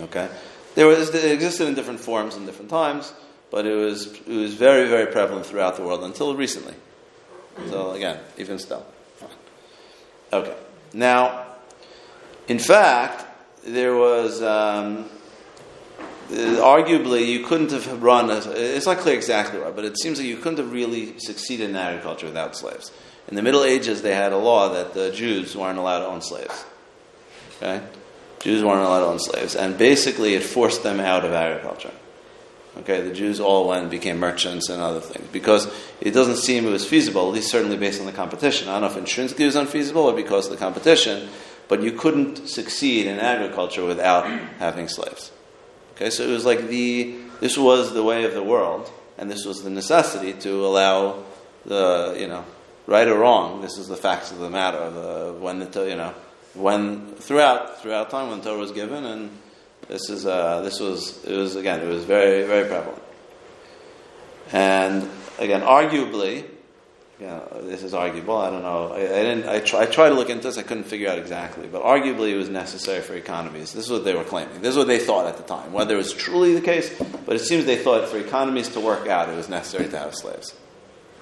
Okay, 0.01 0.29
there 0.75 0.87
was 0.87 1.15
it 1.15 1.31
existed 1.31 1.69
in 1.69 1.75
different 1.75 2.01
forms 2.01 2.35
in 2.35 2.47
different 2.47 2.71
times, 2.71 3.13
but 3.51 3.67
it 3.67 3.75
was 3.75 4.07
it 4.07 4.27
was 4.27 4.55
very 4.55 4.89
very 4.89 5.13
prevalent 5.13 5.45
throughout 5.45 5.77
the 5.77 5.83
world 5.83 6.03
until 6.03 6.35
recently. 6.35 6.75
So 7.69 7.91
again, 7.91 8.19
even 8.39 8.59
still. 8.59 8.87
Okay, 10.33 10.57
now, 10.95 11.45
in 12.49 12.59
fact, 12.59 13.27
there 13.65 13.95
was. 13.95 14.43
Um, 14.43 15.07
arguably, 16.31 17.27
you 17.27 17.45
couldn't 17.45 17.73
have 17.73 18.03
run. 18.03 18.31
A, 18.31 18.39
it's 18.53 18.87
not 18.87 18.99
clear 18.99 19.15
exactly 19.15 19.61
why, 19.61 19.71
but 19.71 19.85
it 19.85 19.99
seems 19.99 20.19
that 20.19 20.25
you 20.25 20.37
couldn't 20.37 20.59
have 20.59 20.73
really 20.73 21.19
succeeded 21.19 21.71
in 21.71 21.77
agriculture 21.77 22.27
without 22.27 22.57
slaves. 22.57 22.91
In 23.29 23.37
the 23.37 23.43
Middle 23.43 23.65
Ages, 23.65 24.03
they 24.03 24.15
had 24.15 24.33
a 24.33 24.39
law 24.39 24.73
that 24.73 24.95
the 24.95 25.11
Jews 25.11 25.57
weren't 25.57 25.79
allowed 25.79 26.01
to 26.01 26.07
own 26.07 26.23
slaves. 26.23 26.65
Okay? 27.57 27.83
Jews 28.41 28.65
weren't 28.65 28.81
allowed 28.81 29.01
to 29.01 29.07
own 29.07 29.21
slaves. 29.21 29.55
And 29.55 29.79
basically, 29.79 30.35
it 30.35 30.43
forced 30.43 30.83
them 30.83 31.01
out 31.01 31.25
of 31.25 31.33
agriculture. 31.33 31.93
Okay, 32.79 33.03
the 33.03 33.13
Jews 33.13 33.39
all 33.39 33.69
went 33.69 33.83
and 33.83 33.91
became 33.91 34.19
merchants 34.19 34.71
and 34.71 34.81
other 34.81 35.01
things 35.01 35.29
because 35.31 35.71
it 36.01 36.13
doesn't 36.13 36.37
seem 36.37 36.67
it 36.67 36.71
was 36.71 36.87
feasible, 36.87 37.29
at 37.29 37.35
least 37.35 37.51
certainly 37.51 37.77
based 37.77 38.01
on 38.01 38.07
the 38.07 38.13
competition. 38.13 38.69
I 38.69 38.73
don't 38.73 38.81
know 38.81 38.87
if 38.87 38.97
intrinsically 38.97 39.45
it 39.45 39.49
was 39.49 39.57
unfeasible 39.57 40.01
or 40.01 40.15
because 40.15 40.47
of 40.47 40.53
the 40.53 40.57
competition, 40.57 41.29
but 41.73 41.83
you 41.83 41.93
couldn't 41.93 42.51
succeed 42.51 43.07
in 43.07 43.19
agriculture 43.19 43.83
without 43.83 44.27
having 44.59 44.89
slaves. 44.89 45.33
Okay, 45.95 46.11
so 46.11 46.23
it 46.23 46.31
was 46.31 46.45
like 46.45 46.69
the 46.69 47.17
this 47.41 47.57
was 47.57 47.95
the 47.95 48.03
way 48.03 48.25
of 48.25 48.35
the 48.35 48.43
world, 48.43 48.93
and 49.17 49.31
this 49.31 49.47
was 49.47 49.63
the 49.63 49.71
necessity 49.71 50.35
to 50.35 50.67
allow 50.67 51.25
the 51.65 52.15
you 52.21 52.29
know 52.29 52.45
right 52.87 53.09
or 53.09 53.19
wrong. 53.19 53.63
This 53.63 53.79
is 53.79 53.89
the 53.89 53.97
facts 53.97 54.31
of 54.31 54.39
the 54.39 54.51
matter. 54.51 54.91
The, 54.91 55.33
when 55.41 55.61
the 55.61 55.89
you 55.89 55.97
know 55.97 56.13
when 56.53 57.15
throughout 57.15 57.81
throughout 57.81 58.11
time 58.11 58.29
when 58.29 58.43
Torah 58.43 58.59
was 58.59 58.73
given, 58.73 59.07
and 59.07 59.31
this 59.89 60.11
is 60.11 60.27
uh, 60.27 60.61
this 60.61 60.79
was 60.79 61.25
it 61.25 61.35
was 61.35 61.57
again 61.57 61.81
it 61.81 61.89
was 61.89 62.05
very 62.05 62.47
very 62.47 62.69
prevalent. 62.69 63.03
And 64.53 65.09
again, 65.39 65.63
arguably, 65.63 66.45
you 67.23 67.29
know, 67.29 67.47
this 67.63 67.85
is 67.85 67.95
arguable. 67.95 68.37
I 68.37 68.51
don't 68.51 68.63
know. 68.63 68.93
I, 68.93 68.97
I 68.97 69.23
didn't. 69.23 69.49
I, 69.49 69.61
try, 69.61 69.83
I 69.83 69.87
tried 69.87 70.09
to 70.09 70.17
look 70.17 70.29
into 70.29 70.43
this. 70.43 70.59
I 70.59 70.63
couldn't 70.63 70.85
figure 70.85 71.09
out 71.09 71.19
exactly, 71.19 71.69
but 71.69 71.85
arguably, 71.85 72.33
it 72.33 72.37
was 72.37 72.49
necessary 72.49 73.01
for 73.01 73.15
economies. 73.15 73.73
This 73.73 73.85
is 73.85 73.93
what 73.93 74.05
they 74.05 74.13
were 74.13 74.25
claiming. 74.25 74.61
This 74.61 74.73
is 74.73 74.77
what 74.77 74.89
they 74.89 74.99
thought 74.99 75.27
at 75.27 75.37
the 75.37 75.45
time. 75.45 75.73
Whether 75.73 75.95
it 75.95 75.99
was 75.99 76.13
truly 76.13 76.53
the 76.53 76.61
case, 76.61 76.93
but 77.25 77.37
it 77.37 77.39
seems 77.39 77.65
they 77.65 77.77
thought 77.77 78.09
for 78.09 78.19
economies 78.19 78.71
to 78.71 78.81
work 78.81 79.07
out, 79.07 79.29
it 79.29 79.37
was 79.37 79.49
necessary 79.49 79.89
to 79.89 79.99
have 80.01 80.17
slaves. 80.17 80.53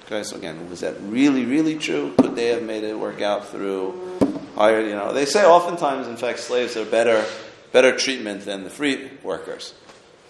Okay, 0.07 0.23
so 0.23 0.37
again, 0.37 0.71
was 0.71 0.81
that 0.81 0.95
really, 1.03 1.45
really 1.45 1.77
true? 1.77 2.15
Could 2.17 2.35
they 2.35 2.47
have 2.47 2.63
made 2.63 2.83
it 2.83 2.99
work 2.99 3.21
out 3.21 3.49
through 3.49 4.17
higher? 4.55 4.81
You 4.81 4.95
know, 4.95 5.13
they 5.13 5.27
say 5.27 5.45
oftentimes, 5.45 6.09
in 6.09 6.17
fact, 6.17 6.39
slaves 6.39 6.79
are 6.79 6.87
better, 6.87 7.27
better 7.73 7.95
treatment 7.95 8.47
than 8.47 8.65
the 8.65 8.71
free 8.71 9.11
workers, 9.23 9.75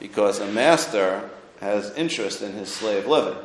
because 0.01 0.41
a 0.41 0.51
master 0.51 1.31
has 1.61 1.95
interest 1.95 2.43
in 2.43 2.55
his 2.55 2.75
slave 2.75 3.07
living. 3.07 3.39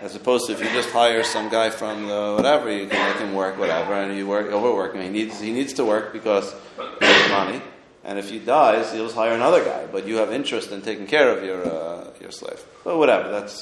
As 0.00 0.14
opposed 0.14 0.46
to 0.46 0.52
if 0.52 0.60
you 0.60 0.66
just 0.66 0.90
hire 0.90 1.24
some 1.24 1.48
guy 1.48 1.70
from 1.70 2.06
the 2.06 2.34
whatever, 2.36 2.70
you 2.70 2.86
can 2.86 3.10
make 3.10 3.20
him 3.20 3.34
work 3.34 3.58
whatever, 3.58 3.94
and 3.94 4.16
you 4.16 4.28
work 4.28 4.46
overwork 4.46 4.94
him. 4.94 5.02
He 5.02 5.08
needs 5.08 5.40
he 5.40 5.52
needs 5.52 5.72
to 5.74 5.84
work 5.84 6.12
because 6.12 6.54
he 6.76 7.06
needs 7.06 7.28
money, 7.30 7.60
and 8.04 8.16
if 8.16 8.30
he 8.30 8.38
dies, 8.38 8.92
just 8.92 9.16
hire 9.16 9.32
another 9.32 9.64
guy. 9.64 9.86
But 9.86 10.06
you 10.06 10.16
have 10.18 10.32
interest 10.32 10.70
in 10.70 10.82
taking 10.82 11.08
care 11.08 11.36
of 11.36 11.42
your 11.42 11.66
uh, 11.66 12.10
your 12.20 12.30
slave. 12.30 12.64
But 12.84 12.96
whatever. 12.96 13.28
That's 13.28 13.58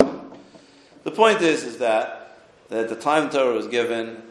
the 1.05 1.11
point. 1.11 1.41
Is 1.41 1.65
is 1.65 1.79
that, 1.79 2.39
that 2.69 2.81
at 2.85 2.89
the 2.91 2.97
time 2.97 3.31
Torah 3.31 3.55
was 3.55 3.69
given, 3.69 4.23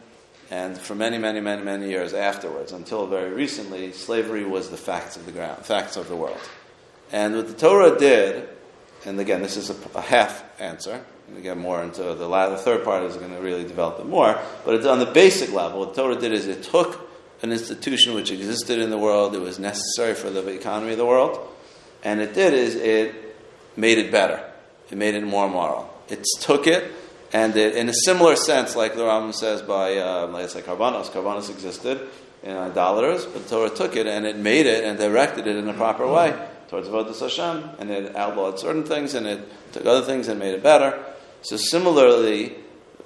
and 0.48 0.78
for 0.78 0.94
many 0.94 1.18
many 1.18 1.40
many 1.40 1.64
many 1.64 1.88
years 1.88 2.14
afterwards, 2.14 2.70
until 2.70 3.08
very 3.08 3.32
recently, 3.32 3.90
slavery 3.90 4.44
was 4.44 4.70
the 4.70 4.76
facts 4.76 5.16
of 5.16 5.26
the 5.26 5.32
ground, 5.32 5.66
facts 5.66 5.96
of 5.96 6.06
the 6.08 6.16
world. 6.16 6.40
And 7.10 7.34
what 7.34 7.48
the 7.48 7.54
Torah 7.54 7.98
did, 7.98 8.48
and 9.04 9.18
again, 9.18 9.42
this 9.42 9.56
is 9.56 9.70
a, 9.70 9.98
a 9.98 10.02
half 10.02 10.44
answer 10.60 11.04
to 11.34 11.40
get 11.40 11.56
more 11.56 11.82
into 11.82 12.02
the, 12.02 12.28
la- 12.28 12.48
the 12.48 12.56
third 12.56 12.84
part 12.84 13.02
is 13.04 13.16
going 13.16 13.32
to 13.32 13.40
really 13.40 13.64
develop 13.64 13.98
it 14.00 14.06
more. 14.06 14.38
But 14.64 14.74
it's 14.76 14.86
on 14.86 14.98
the 14.98 15.06
basic 15.06 15.52
level, 15.52 15.80
what 15.80 15.94
Torah 15.94 16.16
did 16.16 16.32
is 16.32 16.46
it 16.46 16.62
took 16.62 17.08
an 17.42 17.52
institution 17.52 18.14
which 18.14 18.30
existed 18.30 18.78
in 18.78 18.90
the 18.90 18.98
world, 18.98 19.34
it 19.34 19.40
was 19.40 19.58
necessary 19.58 20.14
for 20.14 20.30
the 20.30 20.46
economy 20.48 20.92
of 20.92 20.98
the 20.98 21.06
world, 21.06 21.38
and 22.02 22.20
it 22.20 22.34
did 22.34 22.54
is 22.54 22.74
it 22.76 23.36
made 23.76 23.98
it 23.98 24.10
better. 24.10 24.42
It 24.90 24.96
made 24.96 25.14
it 25.14 25.24
more 25.24 25.48
moral. 25.48 25.92
It 26.08 26.24
took 26.40 26.66
it, 26.66 26.92
and 27.32 27.56
it, 27.56 27.76
in 27.76 27.88
a 27.88 27.92
similar 27.92 28.36
sense, 28.36 28.76
like 28.76 28.94
the 28.94 29.02
Rambam 29.02 29.34
says 29.34 29.60
by, 29.60 29.96
uh, 29.96 30.28
let's 30.28 30.52
say, 30.52 30.62
Karbanos. 30.62 31.10
Karbanos 31.10 31.50
existed 31.50 32.08
in 32.42 32.56
idolaters, 32.56 33.26
but 33.26 33.48
Torah 33.48 33.70
took 33.70 33.96
it 33.96 34.06
and 34.06 34.24
it 34.24 34.36
made 34.36 34.66
it 34.66 34.84
and 34.84 34.96
directed 34.98 35.46
it 35.46 35.56
in 35.56 35.68
a 35.68 35.74
proper 35.74 36.06
way 36.06 36.32
towards 36.68 36.88
Avodah 36.88 37.18
Hashem, 37.18 37.70
and 37.78 37.90
it 37.90 38.16
outlawed 38.16 38.58
certain 38.58 38.84
things 38.84 39.14
and 39.14 39.26
it 39.26 39.72
took 39.72 39.86
other 39.86 40.02
things 40.02 40.28
and 40.28 40.38
made 40.38 40.54
it 40.54 40.62
better. 40.62 41.04
So 41.42 41.56
similarly, 41.56 42.56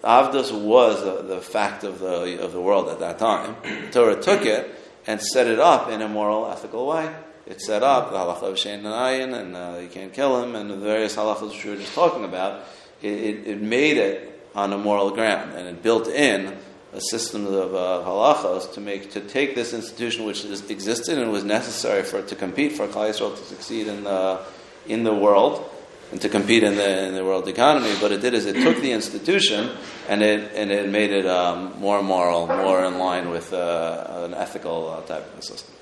Avdus 0.02 0.50
was 0.52 1.02
the, 1.04 1.22
the, 1.34 1.40
fact 1.40 1.84
of 1.84 1.98
the, 1.98 2.42
of 2.42 2.52
the 2.52 2.60
world 2.60 2.88
at 2.88 3.00
that 3.00 3.18
time. 3.18 3.56
The 3.62 3.88
Torah 3.92 4.20
took 4.20 4.46
it 4.46 4.74
and 5.06 5.20
set 5.20 5.46
it 5.46 5.58
up 5.58 5.90
in 5.90 6.00
a 6.00 6.08
moral, 6.08 6.50
ethical 6.50 6.86
way. 6.86 7.14
It 7.46 7.60
set 7.60 7.82
up 7.82 8.10
the 8.10 8.16
halacha 8.16 8.42
of 8.42 8.54
Shein 8.54 8.84
and 8.84 9.34
and 9.34 9.56
uh, 9.56 9.78
you 9.80 9.88
can't 9.88 10.12
kill 10.12 10.42
him, 10.42 10.54
and 10.54 10.70
the 10.70 10.76
various 10.76 11.16
halachas 11.16 11.50
which 11.50 11.64
we 11.64 11.70
were 11.70 11.76
just 11.76 11.94
talking 11.94 12.24
about. 12.24 12.64
It, 13.02 13.12
it, 13.12 13.46
it, 13.46 13.62
made 13.62 13.96
it 13.96 14.48
on 14.54 14.72
a 14.72 14.78
moral 14.78 15.10
ground, 15.10 15.54
and 15.54 15.66
it 15.66 15.82
built 15.82 16.06
in 16.06 16.56
a 16.92 17.00
system 17.00 17.46
of 17.46 17.74
uh, 17.74 18.02
halachas 18.04 18.72
to 18.74 18.80
make 18.80 19.12
to 19.12 19.20
take 19.20 19.54
this 19.54 19.72
institution 19.72 20.24
which 20.24 20.44
existed 20.44 21.18
and 21.18 21.32
was 21.32 21.44
necessary 21.44 22.02
for 22.02 22.18
it 22.18 22.28
to 22.28 22.36
compete 22.36 22.72
for 22.72 22.86
Klal 22.86 23.10
Yisrael 23.10 23.36
to 23.36 23.44
succeed 23.44 23.86
in 23.86 24.04
the 24.04 24.40
in 24.86 25.04
the 25.04 25.14
world 25.14 25.69
and 26.10 26.20
to 26.20 26.28
compete 26.28 26.62
in 26.62 26.76
the, 26.76 27.06
in 27.06 27.14
the 27.14 27.24
world 27.24 27.46
economy. 27.48 27.94
But 28.00 28.12
it 28.12 28.20
did 28.20 28.34
is 28.34 28.46
it 28.46 28.56
took 28.62 28.80
the 28.82 28.92
institution 28.92 29.70
and 30.08 30.22
it 30.22 30.52
and 30.54 30.70
it 30.70 30.88
made 30.88 31.10
it 31.12 31.26
um, 31.26 31.78
more 31.78 32.02
moral, 32.02 32.46
more 32.46 32.84
in 32.84 32.98
line 32.98 33.30
with 33.30 33.52
uh, 33.52 34.24
an 34.26 34.34
ethical 34.34 34.90
uh, 34.90 35.00
type 35.02 35.32
of 35.32 35.38
a 35.38 35.42
system. 35.42 35.74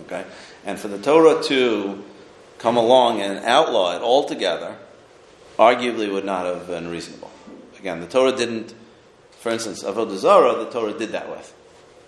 Okay, 0.00 0.24
and 0.64 0.78
for 0.78 0.88
the 0.88 0.98
Torah 0.98 1.42
to 1.44 2.04
come 2.58 2.76
along 2.76 3.22
and 3.22 3.38
outlaw 3.44 3.96
it 3.96 4.02
altogether, 4.02 4.76
arguably 5.58 6.12
would 6.12 6.24
not 6.24 6.44
have 6.44 6.66
been 6.66 6.88
reasonable. 6.88 7.30
Again, 7.78 8.00
the 8.00 8.06
Torah 8.06 8.36
didn't. 8.36 8.74
For 9.40 9.52
instance, 9.52 9.84
Avodah 9.84 10.16
Zarah, 10.16 10.56
the 10.64 10.70
Torah 10.70 10.98
did 10.98 11.12
that 11.12 11.30
with. 11.30 11.54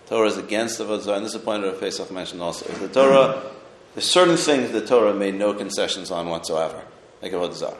Torah 0.08 0.26
is 0.26 0.36
against 0.36 0.80
Avodah 0.80 1.02
Zarah, 1.02 1.16
and 1.16 1.24
this 1.24 1.34
is 1.34 1.40
a 1.40 1.44
point 1.44 1.62
that 1.62 1.78
Pesach 1.78 2.10
mentioned 2.10 2.42
also. 2.42 2.66
If 2.66 2.80
the 2.80 2.88
Torah, 2.88 3.42
there's 3.94 4.10
certain 4.10 4.36
things 4.36 4.72
the 4.72 4.84
Torah 4.84 5.14
made 5.14 5.34
no 5.34 5.54
concessions 5.54 6.10
on 6.10 6.28
whatsoever 6.28 6.82
like 7.22 7.32
Avodah 7.32 7.54
Zarah. 7.54 7.76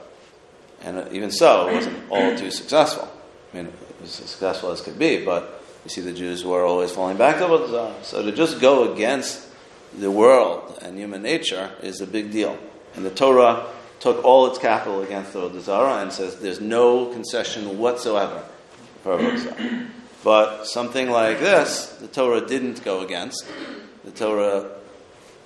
And 0.82 0.98
uh, 0.98 1.08
even 1.12 1.30
so, 1.30 1.68
it 1.68 1.74
wasn't 1.74 1.98
all 2.10 2.36
too 2.36 2.50
successful. 2.50 3.08
I 3.52 3.56
mean, 3.56 3.66
it 3.66 4.00
was 4.00 4.20
as 4.20 4.30
successful 4.30 4.70
as 4.70 4.80
could 4.80 4.98
be, 4.98 5.24
but 5.24 5.62
you 5.84 5.90
see 5.90 6.00
the 6.00 6.12
Jews 6.12 6.44
were 6.44 6.64
always 6.64 6.90
falling 6.90 7.16
back 7.16 7.38
to 7.38 7.44
Avodah 7.44 7.70
Zarah. 7.70 7.94
So 8.02 8.22
to 8.22 8.32
just 8.32 8.60
go 8.60 8.92
against 8.92 9.46
the 9.96 10.10
world 10.10 10.78
and 10.82 10.98
human 10.98 11.22
nature 11.22 11.70
is 11.82 12.00
a 12.00 12.06
big 12.06 12.30
deal. 12.30 12.58
And 12.94 13.04
the 13.04 13.10
Torah 13.10 13.66
took 14.00 14.24
all 14.24 14.46
its 14.46 14.58
capital 14.58 15.02
against 15.02 15.32
Avodah 15.32 15.60
Zarah 15.60 16.02
and 16.02 16.12
says 16.12 16.36
there's 16.36 16.60
no 16.60 17.06
concession 17.06 17.78
whatsoever 17.78 18.44
for 19.02 19.18
Avodah. 19.18 19.88
But 20.24 20.64
something 20.64 21.10
like 21.10 21.40
this, 21.40 21.86
the 22.00 22.08
Torah 22.08 22.46
didn't 22.46 22.84
go 22.84 23.00
against. 23.00 23.46
The 24.04 24.10
Torah 24.10 24.70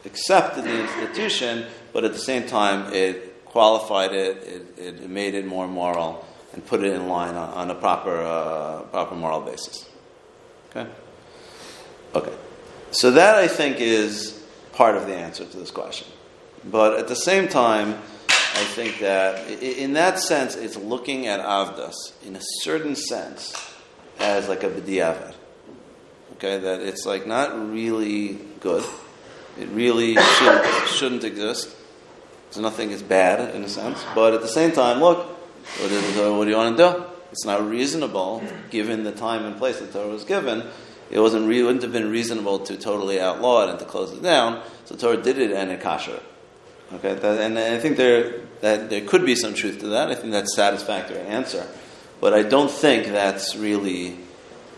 accepted 0.04 0.64
the 0.64 0.82
institution, 0.82 1.66
but 1.92 2.04
at 2.04 2.12
the 2.12 2.18
same 2.18 2.46
time, 2.46 2.92
it 2.92 3.31
qualified 3.52 4.12
it, 4.12 4.36
it, 4.78 4.78
it 4.78 5.10
made 5.10 5.34
it 5.34 5.46
more 5.46 5.68
moral, 5.68 6.26
and 6.52 6.66
put 6.66 6.82
it 6.82 6.92
in 6.92 7.08
line 7.08 7.34
on, 7.34 7.50
on 7.50 7.70
a 7.70 7.74
proper, 7.74 8.20
uh, 8.20 8.82
proper 8.90 9.14
moral 9.14 9.40
basis. 9.40 9.88
Okay? 10.70 10.90
Okay. 12.14 12.32
So 12.90 13.10
that 13.12 13.36
I 13.36 13.48
think 13.48 13.80
is 13.80 14.42
part 14.72 14.96
of 14.96 15.06
the 15.06 15.14
answer 15.14 15.44
to 15.44 15.56
this 15.56 15.70
question. 15.70 16.08
But 16.64 16.98
at 16.98 17.08
the 17.08 17.16
same 17.16 17.48
time, 17.48 17.98
I 18.28 18.64
think 18.64 19.00
that 19.00 19.48
in 19.62 19.94
that 19.94 20.18
sense, 20.18 20.56
it's 20.56 20.76
looking 20.76 21.26
at 21.26 21.40
Avdus 21.40 21.94
in 22.24 22.36
a 22.36 22.42
certain 22.60 22.94
sense 22.94 23.54
as 24.18 24.48
like 24.48 24.62
a 24.62 24.68
b'diavad. 24.68 25.34
Okay, 26.34 26.58
that 26.58 26.80
it's 26.80 27.06
like 27.06 27.26
not 27.26 27.70
really 27.70 28.38
good. 28.60 28.84
It 29.58 29.68
really 29.68 30.16
shouldn't, 30.16 30.88
shouldn't 30.88 31.24
exist. 31.24 31.74
So 32.52 32.60
nothing 32.60 32.90
is 32.90 33.02
bad 33.02 33.54
in 33.54 33.64
a 33.64 33.68
sense. 33.68 34.04
But 34.14 34.34
at 34.34 34.42
the 34.42 34.48
same 34.48 34.72
time, 34.72 35.00
look, 35.00 35.26
what, 35.26 35.90
uh, 35.90 36.34
what 36.34 36.44
do 36.44 36.50
you 36.50 36.56
want 36.56 36.76
to 36.76 36.92
do? 36.92 37.04
It's 37.32 37.46
not 37.46 37.66
reasonable, 37.66 38.42
given 38.70 39.04
the 39.04 39.12
time 39.12 39.44
and 39.44 39.56
place 39.56 39.80
that 39.80 39.92
Torah 39.92 40.08
was 40.08 40.24
given. 40.24 40.62
It 41.10 41.18
wasn't 41.18 41.48
re- 41.48 41.62
wouldn't 41.62 41.82
have 41.82 41.92
been 41.92 42.10
reasonable 42.10 42.58
to 42.60 42.76
totally 42.76 43.20
outlaw 43.20 43.64
it 43.64 43.70
and 43.70 43.78
to 43.78 43.84
close 43.86 44.12
it 44.12 44.22
down. 44.22 44.62
So 44.84 44.96
Torah 44.96 45.16
did 45.16 45.38
it 45.38 45.50
and 45.50 45.70
it 45.70 45.80
kasher. 45.80 46.20
Okay, 46.94 47.14
that, 47.14 47.40
and 47.40 47.58
I 47.58 47.78
think 47.78 47.96
there 47.96 48.40
that 48.60 48.90
there 48.90 49.00
could 49.00 49.24
be 49.24 49.34
some 49.34 49.54
truth 49.54 49.80
to 49.80 49.88
that. 49.88 50.10
I 50.10 50.14
think 50.14 50.32
that's 50.32 50.52
a 50.52 50.56
satisfactory 50.56 51.20
answer, 51.20 51.66
but 52.20 52.34
I 52.34 52.42
don't 52.42 52.70
think 52.70 53.06
that's 53.06 53.56
really 53.56 54.18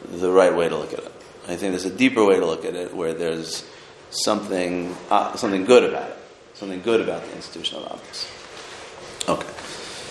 the 0.09 0.31
right 0.31 0.55
way 0.55 0.69
to 0.69 0.77
look 0.77 0.93
at 0.93 1.01
it. 1.01 1.13
I 1.49 1.57
think 1.57 1.73
there's 1.73 1.85
a 1.85 1.91
deeper 1.91 2.25
way 2.25 2.39
to 2.39 2.47
look 2.47 2.65
at 2.65 2.77
it, 2.77 2.95
where 2.95 3.15
there's 3.15 3.69
something 4.11 4.95
uh, 5.11 5.35
something 5.35 5.65
good 5.65 5.83
about 5.83 6.11
it, 6.11 6.19
something 6.55 6.81
good 6.83 7.01
about 7.01 7.25
the 7.25 7.37
institution 7.37 7.79
of 7.79 8.01
Avdus. 8.01 9.29
Okay, 9.29 9.49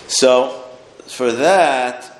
so 0.08 0.64
for 1.06 1.32
that. 1.32 2.10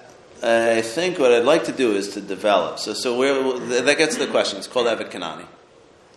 I 0.43 0.83
think 0.83 1.19
what 1.19 1.33
I'd 1.33 1.45
like 1.45 1.65
to 1.65 1.73
do 1.73 1.93
is 1.93 2.11
to 2.15 2.21
develop. 2.21 2.79
So, 2.79 2.93
so 2.93 3.17
where, 3.17 3.59
that 3.83 3.97
gets 3.97 4.17
to 4.17 4.27
the 4.27 4.31
question. 4.31 4.59
It's 4.59 4.67
called 4.67 4.89
Eved 4.89 5.11
Kanani, 5.11 5.47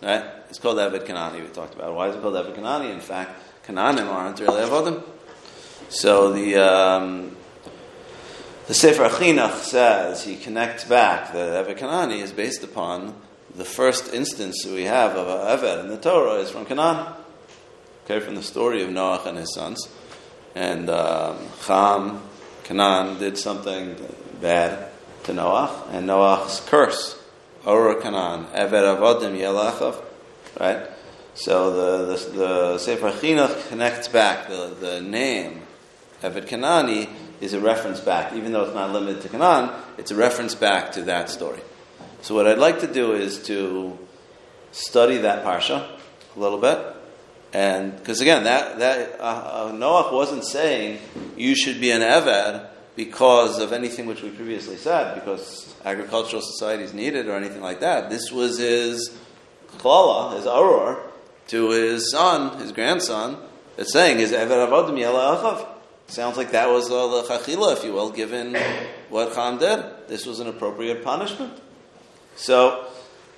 right? 0.02 0.22
It's 0.50 0.58
called 0.58 0.76
Eved 0.76 1.06
Kanani. 1.06 1.40
We 1.40 1.48
talked 1.48 1.74
about 1.74 1.94
why 1.94 2.08
is 2.08 2.16
it 2.16 2.20
called 2.20 2.34
Eved 2.34 2.54
Kanani. 2.54 2.92
In 2.92 3.00
fact, 3.00 3.40
Canaanim 3.66 4.06
aren't 4.06 4.38
really 4.40 4.62
Avodim. 4.62 5.02
So 5.88 6.32
the 6.32 6.56
um, 6.56 7.36
the 8.66 8.74
Sefer 8.74 9.08
Chinuch 9.08 9.60
says 9.60 10.24
he 10.24 10.36
connects 10.36 10.84
back 10.84 11.32
that 11.32 11.66
Eved 11.66 11.78
Kanani 11.78 12.20
is 12.20 12.32
based 12.32 12.62
upon 12.62 13.14
the 13.54 13.64
first 13.64 14.12
instance 14.12 14.66
we 14.66 14.84
have 14.84 15.16
of 15.16 15.26
Eved 15.26 15.84
in 15.84 15.88
the 15.88 15.96
Torah 15.96 16.34
is 16.34 16.50
from 16.50 16.66
Canaan. 16.66 17.14
Okay, 18.10 18.24
from 18.24 18.36
the 18.36 18.42
story 18.42 18.82
of 18.82 18.88
Noach 18.88 19.26
and 19.26 19.36
his 19.36 19.52
sons, 19.52 19.86
and 20.54 20.88
um, 20.88 21.36
Cham, 21.66 22.22
Canaan 22.64 23.18
did 23.18 23.36
something 23.36 23.96
bad 24.40 24.88
to 25.24 25.32
Noach, 25.32 25.92
and 25.92 26.08
Noach's 26.08 26.60
curse, 26.60 27.22
Ora 27.66 28.00
Canaan, 28.00 28.46
Eved 28.54 28.96
Avodim 28.96 29.36
Yelachav, 29.36 30.02
right? 30.58 30.88
So 31.34 32.06
the, 32.06 32.14
the, 32.14 32.30
the 32.30 32.78
Sefer 32.78 33.10
Chinuch 33.10 33.68
connects 33.68 34.08
back 34.08 34.48
the, 34.48 34.74
the 34.80 35.02
name 35.02 35.64
Eved 36.22 36.48
Kanani 36.48 37.10
is 37.42 37.52
a 37.52 37.60
reference 37.60 38.00
back, 38.00 38.32
even 38.32 38.52
though 38.52 38.62
it's 38.62 38.74
not 38.74 38.90
limited 38.90 39.20
to 39.20 39.28
Canaan, 39.28 39.70
it's 39.98 40.12
a 40.12 40.16
reference 40.16 40.54
back 40.54 40.92
to 40.92 41.02
that 41.02 41.28
story. 41.28 41.60
So 42.22 42.34
what 42.34 42.46
I'd 42.46 42.56
like 42.56 42.80
to 42.80 42.90
do 42.90 43.12
is 43.12 43.42
to 43.48 43.98
study 44.72 45.18
that 45.18 45.44
parsha 45.44 45.86
a 46.34 46.40
little 46.40 46.58
bit, 46.58 46.94
and 47.52 47.96
because 47.96 48.20
again, 48.20 48.44
that 48.44 48.78
that 48.78 49.20
uh, 49.20 49.22
uh, 49.22 49.72
Noach 49.72 50.12
wasn't 50.12 50.44
saying 50.44 50.98
you 51.36 51.54
should 51.54 51.80
be 51.80 51.90
an 51.90 52.02
Eved 52.02 52.68
because 52.94 53.58
of 53.60 53.72
anything 53.72 54.06
which 54.06 54.22
we 54.22 54.30
previously 54.30 54.76
said, 54.76 55.14
because 55.14 55.72
agricultural 55.84 56.42
societies 56.42 56.92
needed 56.92 57.28
or 57.28 57.36
anything 57.36 57.62
like 57.62 57.80
that. 57.80 58.10
This 58.10 58.32
was 58.32 58.58
his 58.58 59.16
klala, 59.78 60.36
his 60.36 60.46
aror, 60.46 61.00
to 61.48 61.70
his 61.70 62.10
son, 62.10 62.58
his 62.58 62.72
grandson, 62.72 63.38
that's 63.76 63.92
saying 63.92 64.18
his 64.18 64.32
Eved 64.32 64.68
Avodim 64.68 64.98
Yela 64.98 65.40
Achav. 65.40 65.68
Sounds 66.08 66.36
like 66.36 66.52
that 66.52 66.70
was 66.70 66.88
the 66.88 66.94
lechachila, 66.94 67.76
if 67.76 67.84
you 67.84 67.92
will, 67.92 68.10
given 68.10 68.56
what 69.10 69.34
Cham 69.34 69.58
did. 69.58 69.84
This 70.08 70.26
was 70.26 70.40
an 70.40 70.48
appropriate 70.48 71.04
punishment. 71.04 71.52
So, 72.34 72.86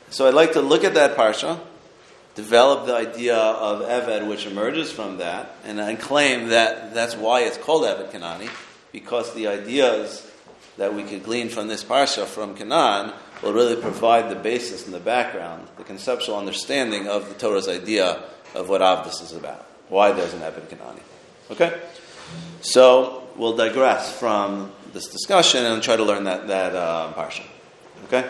so 0.08 0.28
I'd 0.28 0.34
like 0.34 0.52
to 0.52 0.62
look 0.62 0.84
at 0.84 0.94
that 0.94 1.16
parsha, 1.16 1.60
develop 2.40 2.86
the 2.86 2.94
idea 2.94 3.36
of 3.36 3.82
Eved, 3.82 4.26
which 4.26 4.46
emerges 4.46 4.90
from 4.90 5.18
that, 5.18 5.54
and, 5.64 5.78
and 5.78 5.98
claim 5.98 6.48
that 6.48 6.94
that's 6.94 7.14
why 7.14 7.42
it's 7.42 7.58
called 7.58 7.82
Eved 7.84 8.10
Kanani, 8.10 8.48
because 8.92 9.34
the 9.34 9.46
ideas 9.46 10.26
that 10.78 10.94
we 10.94 11.02
could 11.02 11.22
glean 11.22 11.50
from 11.50 11.68
this 11.68 11.84
parsha 11.84 12.24
from 12.24 12.54
Canaan 12.54 13.12
will 13.42 13.52
really 13.52 13.76
provide 13.76 14.30
the 14.30 14.36
basis 14.36 14.86
and 14.86 14.94
the 14.94 15.00
background, 15.00 15.68
the 15.76 15.84
conceptual 15.84 16.36
understanding 16.38 17.06
of 17.06 17.28
the 17.28 17.34
Torah's 17.34 17.68
idea 17.68 18.22
of 18.54 18.70
what 18.70 18.80
Avdus 18.80 19.22
is 19.22 19.32
about, 19.32 19.66
why 19.90 20.12
there's 20.12 20.32
an 20.32 20.40
Eved 20.40 20.66
Kanani. 20.68 21.02
Okay? 21.50 21.78
So 22.62 23.28
we'll 23.36 23.56
digress 23.56 24.18
from 24.18 24.72
this 24.94 25.08
discussion 25.08 25.66
and 25.66 25.82
try 25.82 25.96
to 25.96 26.04
learn 26.04 26.24
that, 26.24 26.48
that 26.48 26.74
uh, 26.74 27.12
parsha. 27.14 27.44
Okay? 28.04 28.28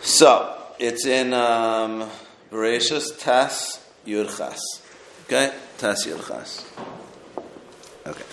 So, 0.00 0.56
it's 0.78 1.04
in 1.06 1.34
um, 1.34 2.08
Bereshus 2.50 3.18
Tes 3.18 3.80
Yud 4.06 4.36
Ches. 4.36 4.60
Okay? 5.26 5.52
Tes 5.78 6.06
Yud 6.06 6.26
Ches. 6.26 6.68
Okay. 8.06 8.24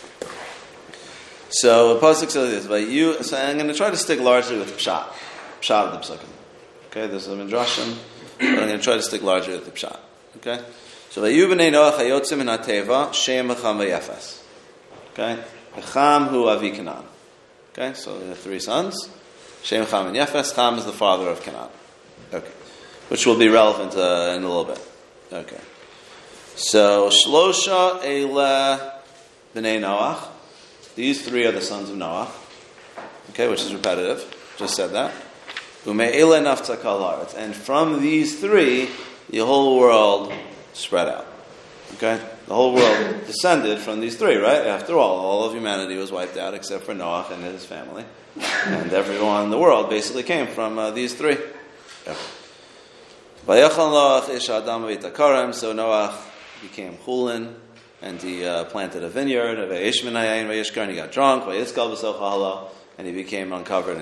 So, 1.49 1.93
the 1.93 1.99
Pasuk 1.99 2.29
says 2.29 2.51
this, 2.51 2.67
but 2.67 2.87
you, 2.87 3.21
so 3.23 3.37
I'm 3.37 3.57
going 3.57 3.69
to 3.69 3.73
try 3.73 3.89
to 3.89 3.97
stick 3.97 4.19
largely 4.19 4.57
with 4.57 4.75
Pshat. 4.77 5.05
Pshat 5.61 5.87
of 5.87 5.91
the 5.93 5.99
Psukim. 5.99 6.29
Okay, 6.87 7.07
there's 7.07 7.27
a 7.27 7.31
Midrashim, 7.31 7.97
but 8.37 8.47
I'm 8.47 8.55
going 8.55 8.77
to 8.77 8.83
try 8.83 8.95
to 8.95 9.01
stick 9.01 9.23
largely 9.23 9.53
with 9.53 9.65
the 9.65 9.71
Pshat. 9.71 9.97
Okay? 10.37 10.63
So, 11.09 11.21
Vayu 11.21 11.47
b'nei 11.47 11.71
Noach 11.71 11.97
hayotzim 11.97 12.41
in 12.41 12.47
HaTeva, 12.47 13.13
Shem 13.13 13.47
v'cham 13.47 13.77
v'yefes. 13.77 14.43
Okay? 15.13 15.41
Cham 15.93 16.25
hu 16.25 16.47
avi 16.47 16.71
Canaan. 16.71 17.05
Okay, 17.71 17.93
so 17.93 18.15
are 18.15 18.33
three 18.33 18.59
sons. 18.59 19.09
Shem, 19.61 19.85
Cham, 19.85 20.07
and 20.07 20.15
Yefes. 20.15 20.77
Is 20.77 20.85
the 20.85 20.91
father 20.91 21.29
of 21.29 21.41
Canaan. 21.43 21.69
Okay. 22.33 22.51
Which 23.09 23.25
will 23.25 23.37
be 23.37 23.47
relevant 23.47 23.95
uh, 23.95 24.33
in 24.35 24.43
a 24.43 24.47
little 24.47 24.65
bit. 24.65 24.81
Okay. 25.31 25.61
So, 26.55 27.09
Shlosha 27.09 28.01
Eile 28.01 28.91
B'nai 29.55 29.79
Noach. 29.79 30.27
These 30.95 31.25
three 31.27 31.45
are 31.45 31.51
the 31.51 31.61
sons 31.61 31.89
of 31.89 31.95
Noach. 31.95 32.29
Okay, 33.29 33.47
which 33.47 33.61
is 33.61 33.73
repetitive. 33.73 34.55
Just 34.57 34.75
said 34.75 34.91
that. 34.91 35.13
Ume 35.85 35.99
Eile 35.99 36.41
Nafta 36.41 36.81
Kal 36.81 37.27
And 37.37 37.55
from 37.55 38.01
these 38.01 38.39
three, 38.39 38.89
the 39.29 39.39
whole 39.39 39.79
world 39.79 40.33
spread 40.73 41.07
out. 41.07 41.27
Okay? 41.93 42.19
The 42.47 42.53
whole 42.53 42.73
world 42.73 43.25
descended 43.27 43.79
from 43.79 44.01
these 44.01 44.17
three, 44.17 44.35
right? 44.35 44.65
After 44.65 44.97
all, 44.97 45.19
all 45.19 45.43
of 45.45 45.53
humanity 45.53 45.95
was 45.95 46.11
wiped 46.11 46.37
out 46.37 46.53
except 46.53 46.83
for 46.83 46.93
Noach 46.93 47.31
and 47.31 47.43
his 47.43 47.65
family. 47.65 48.05
And 48.65 48.91
everyone 48.91 49.45
in 49.45 49.49
the 49.49 49.57
world 49.57 49.89
basically 49.89 50.23
came 50.23 50.47
from 50.47 50.77
uh, 50.77 50.91
these 50.91 51.13
three 51.13 51.37
Noach 52.05 52.07
ish 52.07 52.07
Adam 52.07 52.25
v'itakarem, 53.27 53.36
so 55.53 55.73
Noach 55.73 56.13
became 56.61 56.97
Chulin, 56.97 57.53
and 58.01 58.21
he 58.21 58.43
uh, 58.43 58.65
planted 58.65 59.05
a 59.05 59.09
vineyard, 59.09 59.57
and 59.57 60.91
he 60.91 60.95
got 60.97 61.11
drunk, 61.13 61.45
and 62.97 63.07
he 63.07 63.13
became 63.13 63.53
uncovered 63.53 63.97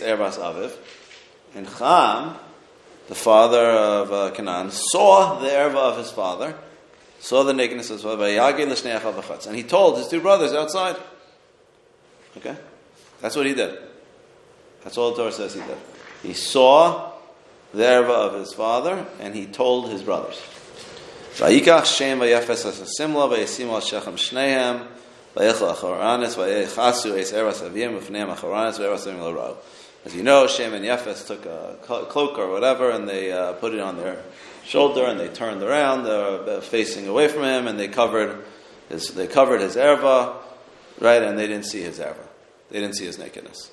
Ervas 0.00 0.38
Aviv, 0.38 0.72
and 1.54 1.68
Cham, 1.76 2.36
the 3.08 3.14
father 3.14 3.66
of 3.66 4.10
uh, 4.10 4.30
Canaan, 4.30 4.70
saw 4.70 5.38
the 5.38 5.48
erva 5.48 5.74
of 5.74 5.98
his 5.98 6.10
father, 6.10 6.54
saw 7.20 7.42
the 7.42 7.52
nakedness 7.52 7.90
of 7.90 7.96
his 7.96 8.04
father, 8.04 8.24
and 9.46 9.56
he 9.56 9.62
told 9.62 9.98
his 9.98 10.08
two 10.08 10.22
brothers 10.22 10.54
outside. 10.54 10.96
Okay? 12.38 12.56
That's 13.20 13.36
what 13.36 13.44
he 13.44 13.52
did. 13.52 13.76
That's 14.82 14.96
all 14.96 15.10
the 15.10 15.18
Torah 15.18 15.32
says 15.32 15.52
he 15.52 15.60
did. 15.60 15.76
He 16.22 16.34
saw 16.34 17.12
the 17.72 17.82
erva 17.82 18.28
of 18.28 18.34
his 18.34 18.52
father, 18.52 19.06
and 19.20 19.34
he 19.34 19.46
told 19.46 19.90
his 19.90 20.02
brothers. 20.02 20.40
Vayikach 21.34 21.86
Shem 21.86 22.22
al 22.22 22.28
shechem 23.80 24.16
vayechasu 25.34 27.18
es 27.18 27.32
eras 27.32 27.62
avim 27.62 27.98
v'eras 27.98 29.06
avim. 29.06 29.56
As 30.04 30.16
you 30.16 30.22
know, 30.22 30.46
Shem 30.48 30.74
and 30.74 30.84
Yefes 30.84 31.26
took 31.26 31.46
a 31.46 31.78
cloak 31.80 32.36
or 32.36 32.50
whatever, 32.50 32.90
and 32.90 33.08
they 33.08 33.30
uh, 33.30 33.52
put 33.54 33.72
it 33.72 33.80
on 33.80 33.96
their 33.96 34.20
shoulder, 34.64 35.06
and 35.06 35.18
they 35.18 35.28
turned 35.28 35.62
around, 35.62 36.06
uh, 36.06 36.60
facing 36.60 37.06
away 37.06 37.28
from 37.28 37.44
him, 37.44 37.68
and 37.68 37.78
they 37.78 37.86
covered 37.88 38.44
his, 38.88 39.08
they 39.14 39.28
covered 39.28 39.60
his 39.60 39.76
erva, 39.76 40.34
right? 40.98 41.22
And 41.22 41.38
they 41.38 41.46
didn't 41.46 41.66
see 41.66 41.82
his 41.82 42.00
erva. 42.00 42.26
They 42.70 42.80
didn't 42.80 42.96
see 42.96 43.06
his 43.06 43.18
nakedness. 43.18 43.70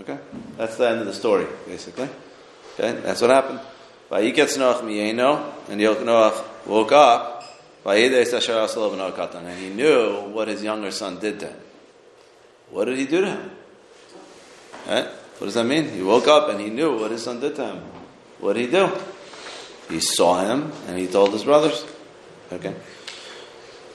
Okay, 0.00 0.18
that's 0.56 0.76
the 0.76 0.88
end 0.88 1.00
of 1.00 1.06
the 1.06 1.14
story, 1.14 1.46
basically. 1.66 2.08
Okay, 2.74 3.00
that's 3.00 3.20
what 3.20 3.30
happened. 3.30 3.60
Vayiketz 4.10 4.56
Noach 4.56 4.80
miyeno, 4.82 5.52
and 5.68 5.80
Noach 5.80 6.66
woke 6.66 6.92
up. 6.92 7.44
And 7.84 7.98
he 9.58 9.70
knew 9.70 10.28
what 10.32 10.48
his 10.48 10.62
younger 10.62 10.90
son 10.90 11.18
did 11.18 11.40
to 11.40 11.46
him. 11.46 11.56
What 12.70 12.84
did 12.84 12.98
he 12.98 13.06
do 13.06 13.20
to 13.22 13.26
him? 13.28 13.50
Right? 14.86 15.06
What 15.06 15.46
does 15.46 15.54
that 15.54 15.64
mean? 15.64 15.88
He 15.90 16.02
woke 16.02 16.26
up 16.26 16.50
and 16.50 16.60
he 16.60 16.68
knew 16.68 16.98
what 16.98 17.12
his 17.12 17.22
son 17.22 17.40
did 17.40 17.56
to 17.56 17.66
him. 17.66 17.82
What 18.40 18.54
did 18.54 18.66
he 18.66 18.70
do? 18.70 18.90
He 19.88 20.00
saw 20.00 20.44
him 20.44 20.72
and 20.86 20.98
he 20.98 21.06
told 21.06 21.32
his 21.32 21.44
brothers. 21.44 21.84
Okay. 22.52 22.74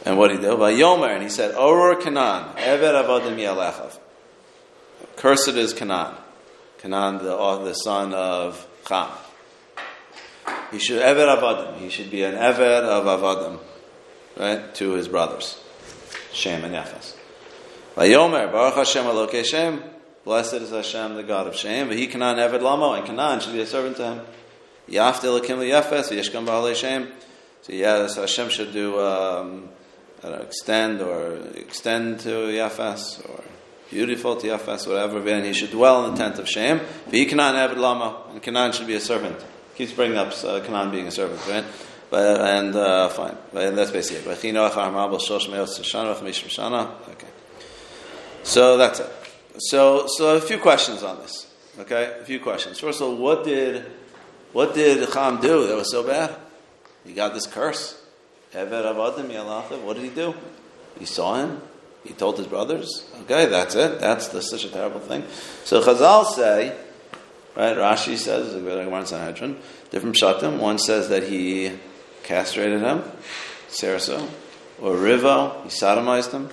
And 0.05 0.17
what 0.17 0.29
did 0.29 0.39
he 0.39 0.43
do? 0.43 0.55
Vayomer, 0.55 1.13
and 1.13 1.21
he 1.21 1.29
said, 1.29 1.53
Oror 1.53 2.01
Canaan, 2.01 2.55
Eved 2.55 2.93
Avodim 3.05 3.37
Yalechav. 3.37 3.99
Cursed 5.23 5.55
is 5.55 5.71
Canaan. 5.71 6.15
Canaan, 6.79 7.19
the, 7.19 7.37
the 7.63 7.73
son 7.75 8.13
of 8.13 8.67
Cham. 8.85 9.09
He 10.69 10.79
should 10.79 11.01
Eved 11.01 11.39
Avodim. 11.39 11.77
He 11.77 11.87
should 11.87 12.11
be 12.11 12.23
an 12.23 12.35
Eved 12.35 12.83
of 12.83 13.05
Avodim, 13.05 13.57
right, 14.35 14.75
to 14.75 14.91
his 14.95 15.07
brothers, 15.07 15.63
Shem 16.33 16.65
and 16.65 16.75
Yafas. 16.75 17.15
Vayomer, 17.95 18.51
Baruch 18.51 18.75
Hashem 18.75 19.05
Elokei 19.05 19.45
Shem, 19.45 19.81
blessed 20.25 20.55
is 20.55 20.71
Hashem, 20.71 21.15
the 21.15 21.23
God 21.23 21.47
of 21.47 21.55
Shem. 21.55 21.87
But 21.87 21.95
he 21.95 22.07
Canaan 22.07 22.35
Eved 22.35 22.61
Lamo, 22.61 22.91
and 22.91 23.05
Canaan 23.05 23.39
should 23.39 23.53
be 23.53 23.61
a 23.61 23.65
servant 23.65 23.95
to 23.95 24.15
him. 24.15 24.25
Yafte 24.89 25.21
Elokim 25.21 25.59
Yafes, 25.59 26.11
Yeshkam 26.11 26.45
Baalei 26.45 26.75
Shem. 26.75 27.09
So 27.61 27.71
yes, 27.71 28.17
Hashem 28.17 28.49
should 28.49 28.73
do 28.73 28.99
um, 28.99 29.69
know, 30.21 30.33
extend 30.33 31.01
or 31.01 31.37
extend 31.55 32.19
to 32.19 32.29
Yafas 32.29 33.23
or 33.29 33.41
beautiful 33.93 34.35
to 34.35 34.47
Yafas, 34.47 34.87
whatever. 34.87 35.19
And 35.29 35.45
he 35.45 35.53
should 35.53 35.71
dwell 35.71 36.05
in 36.05 36.11
the 36.11 36.17
tent 36.17 36.39
of 36.39 36.49
Shem. 36.49 36.81
He 37.11 37.25
Canaan 37.25 37.55
Eved 37.55 37.77
Lama, 37.77 38.23
and 38.31 38.41
Canaan 38.41 38.71
should 38.71 38.87
be 38.87 38.95
a 38.95 38.99
servant. 38.99 39.43
Keeps 39.75 39.93
bringing 39.93 40.17
up 40.17 40.33
uh, 40.43 40.91
being 40.91 41.07
a 41.07 41.11
servant, 41.11 41.41
right? 41.47 41.63
But, 42.09 42.41
and 42.41 42.75
uh, 42.75 43.09
fine, 43.09 43.37
but 43.51 43.75
that's 43.75 43.91
basically 43.91 44.31
it. 44.31 44.43
Okay. 44.43 44.51
So 48.43 48.77
that's 48.77 48.99
it. 48.99 49.09
So, 49.57 50.05
so 50.07 50.35
a 50.35 50.41
few 50.41 50.59
questions 50.59 51.01
on 51.01 51.19
this. 51.19 51.47
Okay, 51.79 52.17
a 52.21 52.25
few 52.25 52.39
questions. 52.39 52.79
First 52.79 53.01
of 53.01 53.07
all, 53.07 53.15
what 53.15 53.43
did 53.43 53.83
what 54.51 54.75
did 54.75 55.11
Cham 55.11 55.41
do 55.41 55.65
that 55.65 55.75
was 55.75 55.89
so 55.89 56.03
bad? 56.03 56.35
He 57.03 57.13
got 57.13 57.33
this 57.33 57.47
curse. 57.47 57.99
What 58.53 59.95
did 59.95 60.03
he 60.03 60.09
do? 60.09 60.35
He 60.99 61.05
saw 61.05 61.35
him. 61.35 61.61
He 62.03 62.13
told 62.13 62.37
his 62.37 62.47
brothers. 62.47 63.09
Okay, 63.21 63.45
that's 63.45 63.75
it. 63.75 63.99
That's 63.99 64.29
such 64.49 64.65
a 64.65 64.69
terrible 64.69 64.99
thing. 64.99 65.23
So 65.63 65.81
Chazal 65.81 66.25
say, 66.25 66.75
right? 67.55 67.77
Rashi 67.77 68.17
says, 68.17 68.53
different 68.53 70.15
shatim. 70.15 70.59
One 70.59 70.77
says 70.77 71.09
that 71.09 71.23
he 71.23 71.71
castrated 72.23 72.81
him, 72.81 73.03
Saraso, 73.69 74.29
or 74.81 74.95
Rivo, 74.95 75.63
he 75.63 75.69
sodomized 75.69 76.31
him, 76.31 76.49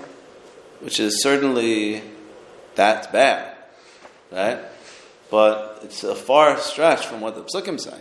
which 0.80 1.00
is 1.00 1.22
certainly 1.22 2.02
that's 2.74 3.06
bad, 3.08 3.56
right? 4.30 4.58
But 5.30 5.80
it's 5.82 6.04
a 6.04 6.14
far 6.14 6.58
stretch 6.58 7.06
from 7.06 7.20
what 7.20 7.34
the 7.34 7.42
psukim 7.42 7.80
say, 7.80 7.98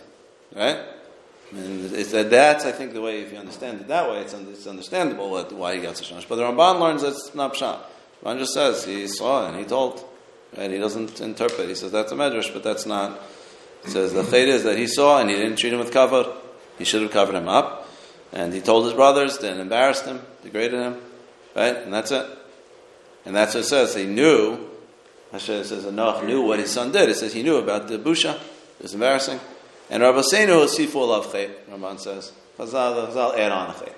right? 0.56 0.80
And 1.52 1.92
it's 1.94 2.12
that 2.12 2.30
that's, 2.30 2.66
I 2.66 2.72
think, 2.72 2.94
the 2.94 3.02
way, 3.02 3.22
if 3.22 3.32
you 3.32 3.40
understand 3.40 3.82
it 3.82 3.88
that 3.88 4.10
way, 4.10 4.22
it's, 4.22 4.34
it's 4.34 4.68
understandable 4.68 5.32
what, 5.32 5.52
why 5.52 5.76
he 5.76 5.82
got 5.82 5.98
such 5.98 6.12
a 6.12 6.28
But 6.28 6.36
the 6.36 6.44
Ramban 6.44 6.80
learns 6.80 7.02
that 7.02 7.10
it's 7.10 7.34
not 7.34 7.56
pshat. 7.56 7.80
Ramban 8.24 8.40
just 8.40 8.54
says 8.54 8.86
he 8.86 9.08
saw 9.08 9.48
and 9.48 9.58
he 9.58 9.66
told. 9.66 10.06
Right? 10.58 10.70
He 10.70 10.78
doesn't 10.78 11.22
interpret. 11.22 11.70
He 11.70 11.76
says 11.76 11.92
that's 11.92 12.12
a 12.12 12.16
medrash, 12.16 12.54
but 12.54 12.64
that's 12.64 12.86
not. 12.86 13.20
He 13.84 13.92
says 13.92 14.14
the 14.14 14.24
fate 14.24 14.50
is 14.50 14.64
that 14.64 14.78
he 14.78 14.88
saw 14.88 15.20
and 15.20 15.30
he 15.30 15.36
didn't 15.36 15.58
treat 15.58 15.74
him 15.74 15.80
with 15.80 15.92
kavod. 15.92 16.36
He 16.78 16.86
should 16.86 17.02
have 17.02 17.12
covered 17.12 17.36
him 17.36 17.48
up. 17.48 17.88
And 18.32 18.54
he 18.54 18.62
told 18.62 18.86
his 18.86 18.94
brothers, 18.94 19.38
then 19.40 19.60
embarrassed 19.60 20.06
him, 20.06 20.22
degraded 20.44 20.80
him. 20.80 20.98
Right? 21.56 21.76
And 21.76 21.92
that's 21.92 22.12
it. 22.12 22.26
And 23.26 23.36
that's 23.36 23.56
what 23.56 23.62
it 23.62 23.68
says. 23.68 23.96
He 23.96 24.06
knew, 24.06 24.70
Hashem 25.32 25.64
says, 25.64 25.86
Enoch 25.86 26.24
knew 26.24 26.42
what 26.42 26.60
his 26.60 26.72
son 26.72 26.92
did. 26.92 27.10
It 27.10 27.16
says 27.16 27.34
he 27.34 27.44
knew 27.44 27.58
about 27.58 27.88
the 27.88 27.98
busha. 27.98 28.36
It 28.36 28.84
was 28.84 28.94
embarrassing. 28.94 29.40
And 29.90 30.04
Rabbi 30.04 30.20
Seinu 30.20 30.66
Sifu 30.66 31.12
of 31.12 31.32
Chet, 31.32 31.70
Ramban 31.70 32.00
says. 32.00 32.32
Chazal, 32.58 33.12
Chazal 33.12 33.38
add 33.38 33.52
on 33.52 33.74
Chet. 33.74 33.96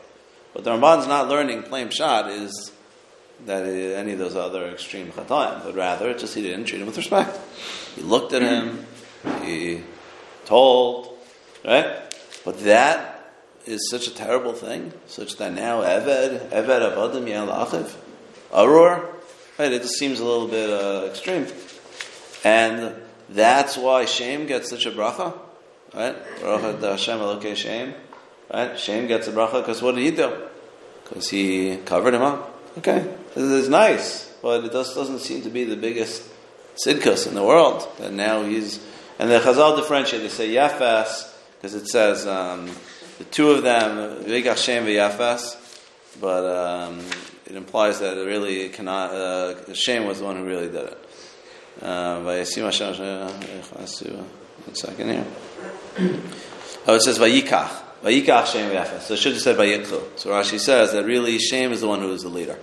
But 0.53 0.63
the 0.63 0.71
Ramban's 0.71 1.07
not 1.07 1.27
learning 1.27 1.63
plain 1.63 1.87
pshat 1.87 2.41
is 2.41 2.71
that 3.45 3.65
any 3.65 4.13
of 4.13 4.19
those 4.19 4.35
other 4.35 4.67
extreme 4.67 5.07
chatayim, 5.11 5.63
but 5.63 5.75
rather 5.75 6.13
just 6.13 6.35
he 6.35 6.41
didn't 6.41 6.65
treat 6.65 6.79
him 6.79 6.87
with 6.87 6.97
respect. 6.97 7.39
He 7.95 8.01
looked 8.01 8.33
at 8.33 8.41
him, 8.41 8.85
he 9.43 9.81
told, 10.45 11.17
right? 11.65 12.01
But 12.45 12.59
that 12.61 13.33
is 13.65 13.89
such 13.89 14.07
a 14.07 14.13
terrible 14.13 14.53
thing, 14.53 14.93
such 15.07 15.37
that 15.37 15.53
now 15.53 15.81
Eved, 15.81 16.49
Eved 16.49 16.95
Avadim 16.95 17.25
Yalachiv, 17.25 17.95
Arur, 18.53 19.09
right? 19.57 19.71
It 19.71 19.81
just 19.81 19.97
seems 19.97 20.19
a 20.19 20.25
little 20.25 20.47
bit 20.47 20.69
uh, 20.69 21.07
extreme. 21.07 21.47
And 22.43 22.95
that's 23.29 23.77
why 23.77 24.05
Shem 24.05 24.47
gets 24.47 24.69
such 24.69 24.85
a 24.85 24.91
bracha. 24.91 25.37
Right? 25.93 26.15
Baruch 26.41 26.81
Hashem 26.81 27.19
Elokei 27.19 27.55
Shem. 27.55 27.93
Right? 28.53 28.79
Shem 28.79 29.07
gets 29.07 29.27
a 29.27 29.31
bracha 29.31 29.61
because 29.61 29.81
what 29.81 29.95
did 29.95 30.03
he 30.03 30.11
do? 30.11 30.47
Because 31.03 31.29
he 31.29 31.77
covered 31.77 32.13
him 32.13 32.21
up. 32.21 32.47
Okay, 32.77 33.05
this 33.35 33.43
is 33.43 33.67
nice, 33.67 34.33
but 34.41 34.63
it 34.63 34.71
just 34.71 34.95
doesn't 34.95 35.19
seem 35.19 35.41
to 35.41 35.49
be 35.49 35.65
the 35.65 35.75
biggest 35.75 36.23
tzidkus 36.75 37.27
in 37.27 37.35
the 37.35 37.43
world. 37.43 37.85
And 37.99 38.15
now 38.15 38.43
he's 38.43 38.79
and 39.19 39.29
the 39.29 39.39
Chazal 39.39 39.75
differentiate. 39.75 40.21
They 40.21 40.29
say 40.29 40.49
Yafas 40.49 41.31
because 41.55 41.75
it 41.75 41.87
says 41.87 42.25
um, 42.25 42.69
the 43.17 43.25
two 43.25 43.51
of 43.51 43.63
them 43.63 44.23
Vegach 44.23 44.57
Shem 44.57 44.85
Yafas, 44.85 45.57
but 46.21 46.45
um, 46.45 46.99
it 47.45 47.55
implies 47.57 47.99
that 47.99 48.17
it 48.17 48.25
really 48.25 48.69
cannot. 48.69 49.11
Uh, 49.11 49.73
Shem 49.73 50.05
was 50.05 50.19
the 50.19 50.25
one 50.25 50.37
who 50.37 50.45
really 50.45 50.67
did 50.67 50.87
it. 50.87 50.97
Uh, 51.81 52.21
one 52.21 52.45
second 54.75 55.09
here. 55.09 55.25
Oh, 56.87 56.95
it 56.95 57.01
says 57.01 57.19
Vayikach. 57.19 57.69
Vayikach 58.03 58.47
Shem 58.47 58.71
Yafes. 58.71 59.01
So 59.01 59.13
it 59.13 59.17
should 59.17 59.33
have 59.33 59.41
said 59.41 59.57
Vayikchu. 59.57 60.17
So 60.17 60.29
Rashi 60.31 60.59
says 60.59 60.93
that 60.93 61.05
really 61.05 61.37
Shem 61.37 61.71
is 61.71 61.81
the 61.81 61.87
one 61.87 61.99
who 61.99 62.11
is 62.11 62.23
the 62.23 62.29
leader. 62.29 62.57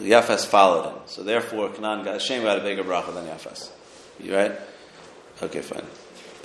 Yafes 0.00 0.46
followed 0.46 0.90
him. 0.90 0.98
So 1.06 1.22
therefore, 1.22 1.70
Canaan 1.70 2.04
got, 2.04 2.20
Shem 2.20 2.42
got 2.42 2.58
a 2.58 2.62
bigger 2.62 2.84
bracha 2.84 3.14
than 3.14 3.26
Yafes. 3.26 3.70
You 4.20 4.36
right? 4.36 4.52
Okay, 5.42 5.62
fine. 5.62 5.84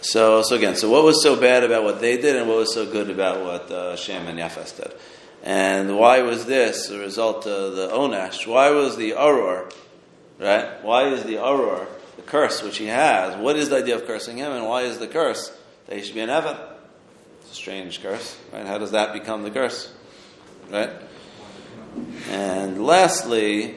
So, 0.02 0.42
so 0.42 0.56
again, 0.56 0.76
so 0.76 0.90
what 0.90 1.04
was 1.04 1.22
so 1.22 1.40
bad 1.40 1.64
about 1.64 1.84
what 1.84 2.00
they 2.00 2.18
did 2.18 2.36
and 2.36 2.48
what 2.48 2.58
was 2.58 2.74
so 2.74 2.90
good 2.90 3.10
about 3.10 3.44
what 3.44 3.70
uh, 3.70 3.96
Shem 3.96 4.28
and 4.28 4.40
Yafes 4.40 4.76
did? 4.78 4.94
And 5.44 5.98
why 5.98 6.22
was 6.22 6.46
this 6.46 6.90
a 6.90 6.98
result 6.98 7.46
of 7.48 7.76
the 7.76 7.90
Onash? 7.90 8.48
Why 8.48 8.72
was 8.72 8.98
the 8.98 9.12
Aror, 9.12 9.72
right? 10.40 10.84
Why 10.84 11.10
is 11.10 11.24
the 11.24 11.36
Aror 11.36 11.88
the 12.20 12.30
curse 12.30 12.62
which 12.62 12.78
he 12.78 12.88
has. 12.88 13.36
What 13.38 13.56
is 13.56 13.70
the 13.70 13.78
idea 13.78 13.96
of 13.96 14.06
cursing 14.06 14.38
him, 14.38 14.52
and 14.52 14.66
why 14.66 14.82
is 14.82 14.98
the 14.98 15.08
curse 15.08 15.58
that 15.90 15.98
he 15.98 16.04
should 16.04 16.14
be 16.14 16.22
an 16.22 16.30
Eved? 16.30 16.58
It's 17.42 17.52
a 17.52 17.56
strange 17.56 18.02
curse, 18.02 18.38
right? 18.54 18.66
How 18.66 18.78
does 18.78 18.92
that 18.92 19.12
become 19.12 19.42
the 19.42 19.50
curse, 19.50 19.92
right? 20.70 20.92
And 22.30 22.86
lastly, 22.86 23.76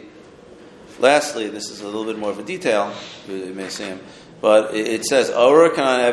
lastly, 0.98 1.48
this 1.48 1.70
is 1.70 1.80
a 1.80 1.86
little 1.86 2.04
bit 2.04 2.18
more 2.18 2.30
of 2.30 2.38
a 2.38 2.44
detail. 2.44 2.92
You 3.26 3.54
may 3.54 3.70
see 3.70 3.84
him, 3.84 4.00
but 4.42 4.74
it, 4.74 5.04
says 5.06 5.30
Canaan 5.30 6.12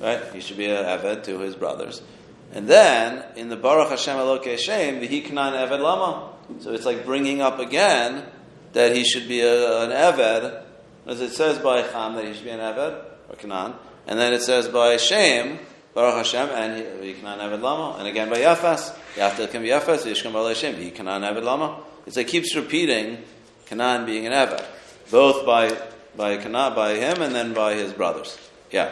right? 0.00 0.22
He 0.32 0.40
should 0.40 0.56
be 0.56 0.66
an 0.66 0.84
Eved 0.84 1.24
to 1.24 1.40
his 1.40 1.54
brothers. 1.54 2.00
And 2.52 2.66
then 2.66 3.22
in 3.36 3.50
the 3.50 3.56
Baruch 3.56 3.90
Hashem 3.90 4.16
Elokei 4.16 4.58
Shem, 4.58 5.00
the 5.00 5.08
Hikanan 5.08 5.52
Eved 5.68 5.80
Lama. 5.80 6.32
So 6.60 6.72
it's 6.72 6.86
like 6.86 7.04
bringing 7.04 7.42
up 7.42 7.58
again 7.58 8.24
that 8.72 8.96
he 8.96 9.04
should 9.04 9.28
be 9.28 9.42
a, 9.42 9.82
an 9.82 9.90
Eved 9.90 10.64
as 11.08 11.22
it 11.22 11.32
says 11.32 11.58
by 11.58 11.82
Cham 11.82 12.14
that 12.14 12.24
he 12.26 12.34
should 12.34 12.44
be 12.44 12.50
an 12.50 12.60
Eved, 12.60 13.02
or 13.30 13.36
Canaan, 13.36 13.74
and 14.08 14.18
then 14.18 14.32
it 14.32 14.42
says 14.42 14.66
by 14.66 14.96
Shem, 14.96 15.58
Baruch 15.94 16.16
Hashem, 16.16 16.48
and 16.48 17.04
he 17.04 17.12
Canaan 17.12 17.38
Eved 17.38 17.60
Lama, 17.60 17.98
and 17.98 18.08
again 18.08 18.28
by 18.28 18.38
Yafas, 18.38 18.94
can 19.50 19.62
be 19.62 19.68
Yafas, 19.68 20.04
Yishkam 20.04 20.32
Baruch 20.32 20.56
Hashem, 20.56 20.76
he 20.76 20.90
Canaan 20.90 21.22
Eved 21.22 21.44
Lama. 21.44 21.80
It's 22.06 22.16
like 22.16 22.26
keeps 22.26 22.56
repeating 22.56 23.22
Canaan 23.66 24.06
being 24.06 24.26
an 24.26 24.32
Eved, 24.32 24.64
both 25.10 25.44
by 25.46 25.76
by 26.16 26.36
Canaan, 26.38 26.74
by 26.74 26.94
him, 26.94 27.22
and 27.22 27.34
then 27.34 27.52
by 27.54 27.74
his 27.74 27.92
brothers. 27.92 28.36
Yeah. 28.70 28.90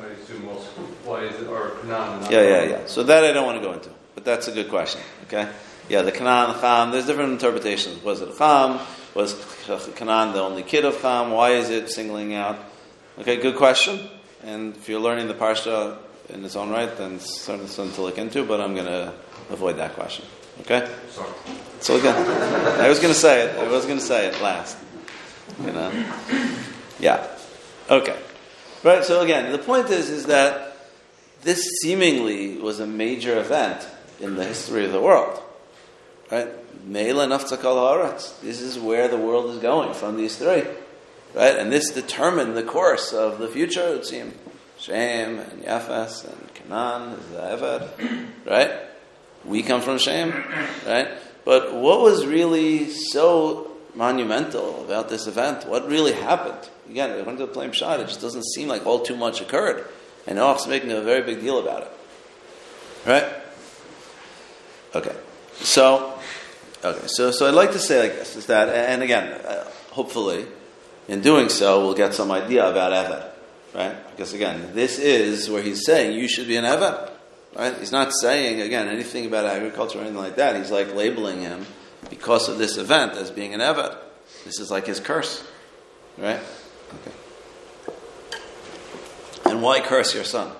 I 0.00 0.06
assume 0.06 0.46
most, 0.46 0.66
why 1.04 1.24
is 1.24 1.40
it, 1.40 1.46
or 1.48 1.70
Canaan? 1.82 2.30
Yeah, 2.30 2.42
yeah, 2.42 2.62
yeah. 2.62 2.86
So 2.86 3.02
that 3.02 3.24
I 3.24 3.32
don't 3.32 3.44
want 3.44 3.60
to 3.60 3.66
go 3.66 3.74
into, 3.74 3.90
but 4.14 4.24
that's 4.24 4.48
a 4.48 4.52
good 4.52 4.70
question. 4.70 5.02
Okay. 5.24 5.48
Yeah, 5.88 6.02
the 6.02 6.12
Canaan, 6.12 6.58
Cham. 6.60 6.92
There's 6.92 7.06
different 7.06 7.32
interpretations. 7.32 8.02
Was 8.02 8.22
it 8.22 8.38
Cham? 8.38 8.80
Was 9.14 9.34
Canaan 9.96 10.32
the 10.32 10.40
only 10.40 10.62
kid 10.62 10.84
of 10.84 11.00
Cham? 11.02 11.32
Why 11.32 11.50
is 11.50 11.68
it 11.68 11.90
singling 11.90 12.34
out? 12.34 12.58
Okay, 13.16 13.36
good 13.36 13.54
question. 13.54 14.00
And 14.42 14.74
if 14.74 14.88
you're 14.88 15.00
learning 15.00 15.28
the 15.28 15.34
parsha 15.34 15.98
in 16.30 16.44
its 16.44 16.56
own 16.56 16.70
right, 16.70 16.94
then 16.96 17.14
it's 17.14 17.42
certainly 17.42 17.68
something 17.68 17.94
to 17.94 18.02
look 18.02 18.18
into. 18.18 18.44
But 18.44 18.60
I'm 18.60 18.74
going 18.74 18.86
to 18.86 19.14
avoid 19.50 19.76
that 19.76 19.94
question. 19.94 20.24
Okay. 20.62 20.90
Sorry. 21.10 21.30
So 21.80 21.96
again, 21.96 22.14
I 22.80 22.88
was 22.88 22.98
going 22.98 23.14
to 23.14 23.18
say 23.18 23.42
it. 23.42 23.56
I 23.56 23.68
was 23.68 23.86
going 23.86 23.98
to 23.98 24.04
say 24.04 24.26
it 24.26 24.42
last. 24.42 24.76
You 25.64 25.72
know. 25.72 25.92
Yeah. 26.98 27.24
Okay. 27.88 28.18
Right. 28.82 29.04
So 29.04 29.20
again, 29.20 29.52
the 29.52 29.58
point 29.58 29.90
is, 29.90 30.10
is 30.10 30.26
that 30.26 30.76
this 31.42 31.64
seemingly 31.82 32.58
was 32.58 32.80
a 32.80 32.86
major 32.86 33.38
event 33.38 33.86
in 34.20 34.34
the 34.34 34.44
history 34.44 34.84
of 34.84 34.92
the 34.92 35.00
world. 35.00 35.40
Right. 36.32 36.48
Meila 36.88 37.28
naftzakal 37.28 37.76
haaretz. 37.76 38.40
This 38.40 38.60
is 38.60 38.76
where 38.76 39.06
the 39.06 39.16
world 39.16 39.50
is 39.50 39.58
going 39.58 39.94
from 39.94 40.16
these 40.16 40.36
three. 40.36 40.64
Right. 41.34 41.56
And 41.56 41.72
this 41.72 41.90
determined 41.90 42.56
the 42.56 42.62
course 42.62 43.12
of 43.12 43.38
the 43.38 43.48
future. 43.48 43.88
It 43.88 43.90
would 43.90 44.06
seem 44.06 44.34
Shem 44.78 45.38
and 45.38 45.64
Yafes 45.64 46.24
and 46.24 46.54
Canaan 46.54 47.18
is 47.18 47.26
the 47.28 47.38
Eved. 47.38 48.28
Right. 48.46 48.72
We 49.44 49.62
come 49.62 49.80
from 49.80 49.98
Shem. 49.98 50.32
Right. 50.86 51.08
But 51.44 51.74
what 51.74 52.00
was 52.00 52.24
really 52.24 52.88
so 52.88 53.70
monumental 53.94 54.84
about 54.84 55.08
this 55.08 55.26
event? 55.26 55.66
What 55.66 55.88
really 55.88 56.12
happened? 56.12 56.68
Again, 56.88 57.10
according 57.10 57.38
to 57.38 57.46
the 57.46 57.52
plain 57.52 57.70
pshat, 57.70 58.00
it 58.00 58.08
just 58.08 58.20
doesn't 58.20 58.44
seem 58.44 58.68
like 58.68 58.86
all 58.86 59.00
too 59.00 59.16
much 59.16 59.40
occurred. 59.40 59.86
And 60.26 60.36
Noach's 60.36 60.66
making 60.66 60.90
a 60.90 61.00
very 61.02 61.22
big 61.22 61.40
deal 61.40 61.58
about 61.58 61.82
it. 61.82 61.92
Right? 63.06 63.26
Okay. 64.94 65.14
So, 65.56 66.18
okay. 66.82 67.06
So, 67.06 67.30
so 67.30 67.46
I'd 67.46 67.54
like 67.54 67.72
to 67.72 67.78
say 67.78 68.02
like 68.02 68.18
this 68.18 68.36
is 68.36 68.46
that, 68.46 68.68
and 68.68 69.02
again, 69.02 69.32
uh, 69.44 69.68
hopefully, 69.90 70.46
in 71.08 71.20
doing 71.20 71.48
so, 71.48 71.84
we'll 71.84 71.94
get 71.94 72.14
some 72.14 72.30
idea 72.30 72.68
about 72.68 72.92
Eved. 72.92 73.30
Right? 73.74 74.10
Because 74.10 74.32
again, 74.32 74.70
this 74.74 74.98
is 74.98 75.50
where 75.50 75.62
he's 75.62 75.84
saying 75.84 76.18
you 76.18 76.28
should 76.28 76.46
be 76.46 76.56
an 76.56 76.64
Eved. 76.64 77.10
Right? 77.56 77.76
He's 77.78 77.92
not 77.92 78.12
saying, 78.12 78.60
again, 78.60 78.88
anything 78.88 79.26
about 79.26 79.44
agriculture 79.46 79.98
or 79.98 80.02
anything 80.02 80.18
like 80.18 80.36
that. 80.36 80.56
He's 80.56 80.70
like 80.70 80.94
labeling 80.94 81.40
him 81.40 81.66
because 82.10 82.48
of 82.48 82.58
this 82.58 82.76
event 82.76 83.12
as 83.12 83.30
being 83.30 83.54
an 83.54 83.60
Eved. 83.60 83.96
This 84.44 84.60
is 84.60 84.70
like 84.70 84.86
his 84.86 85.00
curse. 85.00 85.46
Right? 86.18 86.40
Okay. 86.94 87.16
And 89.46 89.62
why 89.62 89.80
curse 89.80 90.14
your 90.14 90.24
son 90.24 90.50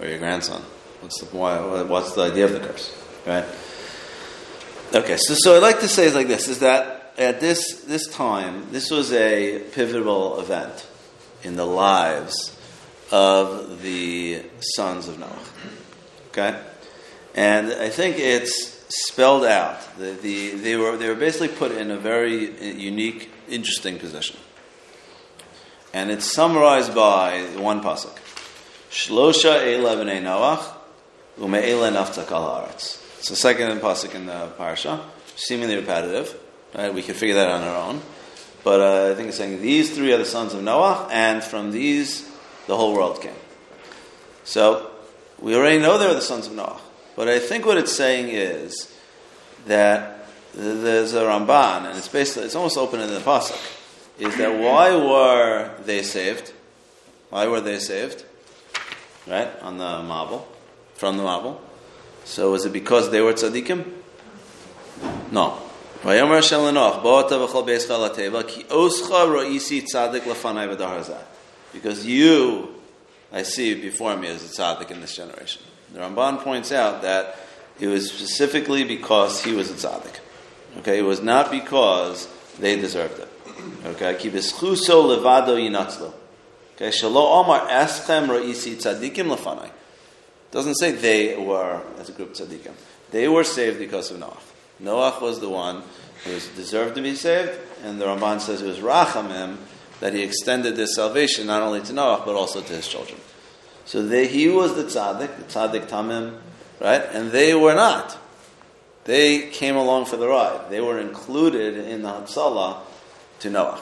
or 0.00 0.06
your 0.06 0.18
grandson? 0.18 0.62
What's 1.00 1.20
the, 1.20 1.36
why, 1.36 1.82
what's 1.82 2.12
the 2.14 2.22
idea 2.22 2.44
of 2.44 2.52
the 2.52 2.60
curse? 2.60 2.96
Right? 3.26 3.44
Okay, 4.94 5.16
so, 5.16 5.34
so 5.36 5.56
I'd 5.56 5.62
like 5.62 5.80
to 5.80 5.88
say 5.88 6.06
is 6.06 6.14
like 6.14 6.28
this, 6.28 6.48
is 6.48 6.60
that 6.60 6.93
at 7.16 7.40
this, 7.40 7.82
this 7.82 8.06
time, 8.08 8.66
this 8.70 8.90
was 8.90 9.12
a 9.12 9.60
pivotal 9.72 10.40
event 10.40 10.86
in 11.42 11.56
the 11.56 11.66
lives 11.66 12.56
of 13.12 13.82
the 13.82 14.42
sons 14.60 15.08
of 15.08 15.18
Noah. 15.18 15.38
Okay? 16.28 16.60
And 17.34 17.72
I 17.72 17.88
think 17.88 18.18
it's 18.18 18.84
spelled 18.88 19.44
out. 19.44 19.80
The, 19.98 20.12
the, 20.12 20.50
they, 20.50 20.76
were, 20.76 20.96
they 20.96 21.08
were 21.08 21.14
basically 21.14 21.48
put 21.48 21.72
in 21.72 21.90
a 21.90 21.96
very 21.96 22.48
uh, 22.48 22.64
unique, 22.64 23.30
interesting 23.48 23.98
position. 23.98 24.36
And 25.92 26.10
it's 26.10 26.32
summarized 26.32 26.94
by 26.94 27.42
one 27.56 27.80
pasuk. 27.80 28.18
Shlosha 28.90 29.60
eila 29.60 29.96
Noach, 30.04 30.64
ume'ela 31.38 31.92
naftak 31.92 32.30
al. 32.32 32.68
It's 32.70 33.28
the 33.28 33.36
second 33.36 33.78
pasuk 33.80 34.14
in 34.14 34.26
the 34.26 34.48
parsha, 34.58 35.00
seemingly 35.36 35.76
repetitive. 35.76 36.40
Right? 36.74 36.92
We 36.92 37.02
can 37.02 37.14
figure 37.14 37.34
that 37.36 37.48
on 37.48 37.62
our 37.62 37.88
own. 37.88 38.02
But 38.64 38.80
uh, 38.80 39.12
I 39.12 39.14
think 39.14 39.28
it's 39.28 39.36
saying 39.36 39.60
these 39.60 39.94
three 39.94 40.12
are 40.12 40.18
the 40.18 40.24
sons 40.24 40.54
of 40.54 40.62
Noah, 40.62 41.08
and 41.10 41.44
from 41.44 41.70
these 41.70 42.30
the 42.66 42.76
whole 42.76 42.94
world 42.94 43.20
came. 43.20 43.34
So 44.44 44.90
we 45.38 45.54
already 45.54 45.78
know 45.78 45.98
they 45.98 46.06
were 46.06 46.14
the 46.14 46.22
sons 46.22 46.46
of 46.46 46.54
Noah. 46.54 46.80
But 47.14 47.28
I 47.28 47.38
think 47.38 47.66
what 47.66 47.76
it's 47.76 47.92
saying 47.92 48.28
is 48.28 48.92
that 49.66 50.26
there's 50.54 51.14
a 51.14 51.22
Ramban, 51.22 51.86
and 51.88 51.98
it's 51.98 52.08
basically 52.08 52.44
it's 52.44 52.54
almost 52.54 52.78
open 52.78 53.00
in 53.00 53.10
the 53.10 53.20
pasuk, 53.20 53.60
is 54.18 54.36
that 54.36 54.58
why 54.58 54.94
were 54.96 55.70
they 55.84 56.02
saved? 56.02 56.52
Why 57.30 57.46
were 57.48 57.60
they 57.60 57.78
saved? 57.78 58.24
Right 59.26 59.50
on 59.62 59.78
the 59.78 59.84
mabul, 59.84 60.44
from 60.94 61.16
the 61.16 61.22
mabul. 61.22 61.58
So 62.24 62.52
was 62.52 62.64
it 62.64 62.72
because 62.72 63.10
they 63.10 63.20
were 63.20 63.32
tzaddikim? 63.32 63.84
No. 65.30 65.60
Because 71.72 72.04
you, 72.04 72.68
I 73.32 73.42
see 73.42 73.74
before 73.74 74.14
me 74.14 74.28
as 74.28 74.44
a 74.44 74.48
tzaddik 74.48 74.90
in 74.90 75.00
this 75.00 75.16
generation. 75.16 75.62
The 75.94 76.00
Ramban 76.00 76.40
points 76.40 76.72
out 76.72 77.00
that 77.00 77.36
it 77.80 77.86
was 77.86 78.12
specifically 78.12 78.84
because 78.84 79.42
he 79.42 79.54
was 79.54 79.70
a 79.70 79.74
tzaddik. 79.74 80.18
Okay, 80.80 80.98
it 80.98 81.02
was 81.02 81.22
not 81.22 81.50
because 81.50 82.28
they 82.58 82.76
deserved 82.76 83.20
it. 83.20 83.28
Okay, 83.86 84.14
ki 84.18 84.28
b'schuso 84.30 85.06
levado 85.08 85.56
yinatzlo. 85.56 86.12
Okay, 86.74 86.90
shalo 86.90 87.40
omar 87.40 87.66
eschem 87.68 88.28
ro'isi 88.28 88.76
tzaddikim 88.76 89.34
lefanai. 89.34 89.70
Doesn't 90.50 90.74
say 90.74 90.92
they 90.92 91.36
were 91.36 91.80
as 91.98 92.10
a 92.10 92.12
group 92.12 92.34
tzaddikim. 92.34 92.74
They 93.10 93.26
were 93.26 93.44
saved 93.44 93.78
because 93.78 94.10
of 94.10 94.18
Noach. 94.18 94.53
Noach 94.82 95.20
was 95.20 95.40
the 95.40 95.48
one 95.48 95.82
who 96.24 96.32
was 96.32 96.48
deserved 96.48 96.94
to 96.96 97.02
be 97.02 97.14
saved, 97.14 97.52
and 97.82 98.00
the 98.00 98.06
Ramban 98.06 98.40
says 98.40 98.62
it 98.62 98.66
was 98.66 98.78
Rachamim 98.78 99.56
that 100.00 100.12
he 100.12 100.22
extended 100.22 100.76
this 100.76 100.94
salvation 100.94 101.46
not 101.46 101.62
only 101.62 101.80
to 101.82 101.92
Noach 101.92 102.24
but 102.24 102.34
also 102.34 102.60
to 102.60 102.72
his 102.72 102.88
children. 102.88 103.20
So 103.84 104.02
they, 104.06 104.26
he 104.26 104.48
was 104.48 104.74
the 104.74 104.84
tzaddik, 104.84 105.36
the 105.36 105.44
tzaddik 105.44 105.88
tamim, 105.88 106.38
right? 106.80 107.02
And 107.12 107.30
they 107.30 107.54
were 107.54 107.74
not. 107.74 108.18
They 109.04 109.50
came 109.50 109.76
along 109.76 110.06
for 110.06 110.16
the 110.16 110.26
ride. 110.26 110.70
They 110.70 110.80
were 110.80 110.98
included 110.98 111.76
in 111.76 112.02
the 112.02 112.08
Hatzalah 112.08 112.78
to 113.40 113.50
Noach. 113.50 113.80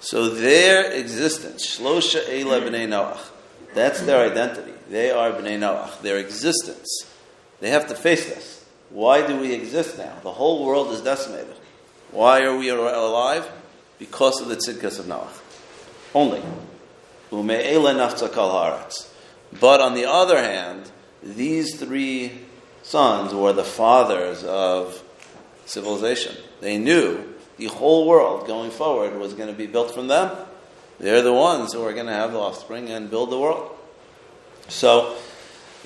So 0.00 0.28
their 0.28 0.92
existence, 0.92 1.78
Shlosha 1.78 2.22
Eila 2.26 2.60
B'nai 2.60 2.86
Noach, 2.86 3.20
that's 3.72 4.02
their 4.02 4.30
identity. 4.30 4.72
They 4.90 5.10
are 5.10 5.30
B'nai 5.30 5.58
Noach. 5.58 6.02
Their 6.02 6.18
existence. 6.18 7.10
They 7.60 7.70
have 7.70 7.88
to 7.88 7.94
face 7.94 8.26
this. 8.26 8.53
Why 8.94 9.26
do 9.26 9.36
we 9.40 9.52
exist 9.52 9.98
now? 9.98 10.16
The 10.22 10.30
whole 10.30 10.64
world 10.64 10.92
is 10.92 11.00
decimated. 11.00 11.56
Why 12.12 12.42
are 12.42 12.56
we 12.56 12.68
alive? 12.68 13.50
Because 13.98 14.40
of 14.40 14.48
the 14.48 14.54
tzidkas 14.54 15.00
of 15.00 15.06
Noach. 15.06 15.40
Only. 16.14 16.40
But 19.60 19.80
on 19.80 19.94
the 19.94 20.04
other 20.06 20.38
hand, 20.38 20.90
these 21.24 21.74
three 21.74 22.40
sons 22.84 23.34
were 23.34 23.52
the 23.52 23.64
fathers 23.64 24.44
of 24.44 25.02
civilization. 25.66 26.36
They 26.60 26.78
knew 26.78 27.34
the 27.56 27.66
whole 27.66 28.06
world 28.06 28.46
going 28.46 28.70
forward 28.70 29.18
was 29.18 29.34
going 29.34 29.48
to 29.48 29.56
be 29.56 29.66
built 29.66 29.92
from 29.92 30.06
them. 30.06 30.36
They're 31.00 31.22
the 31.22 31.32
ones 31.32 31.72
who 31.72 31.84
are 31.84 31.92
going 31.92 32.06
to 32.06 32.12
have 32.12 32.30
the 32.30 32.38
offspring 32.38 32.90
and 32.90 33.10
build 33.10 33.30
the 33.30 33.40
world. 33.40 33.76
So, 34.68 35.16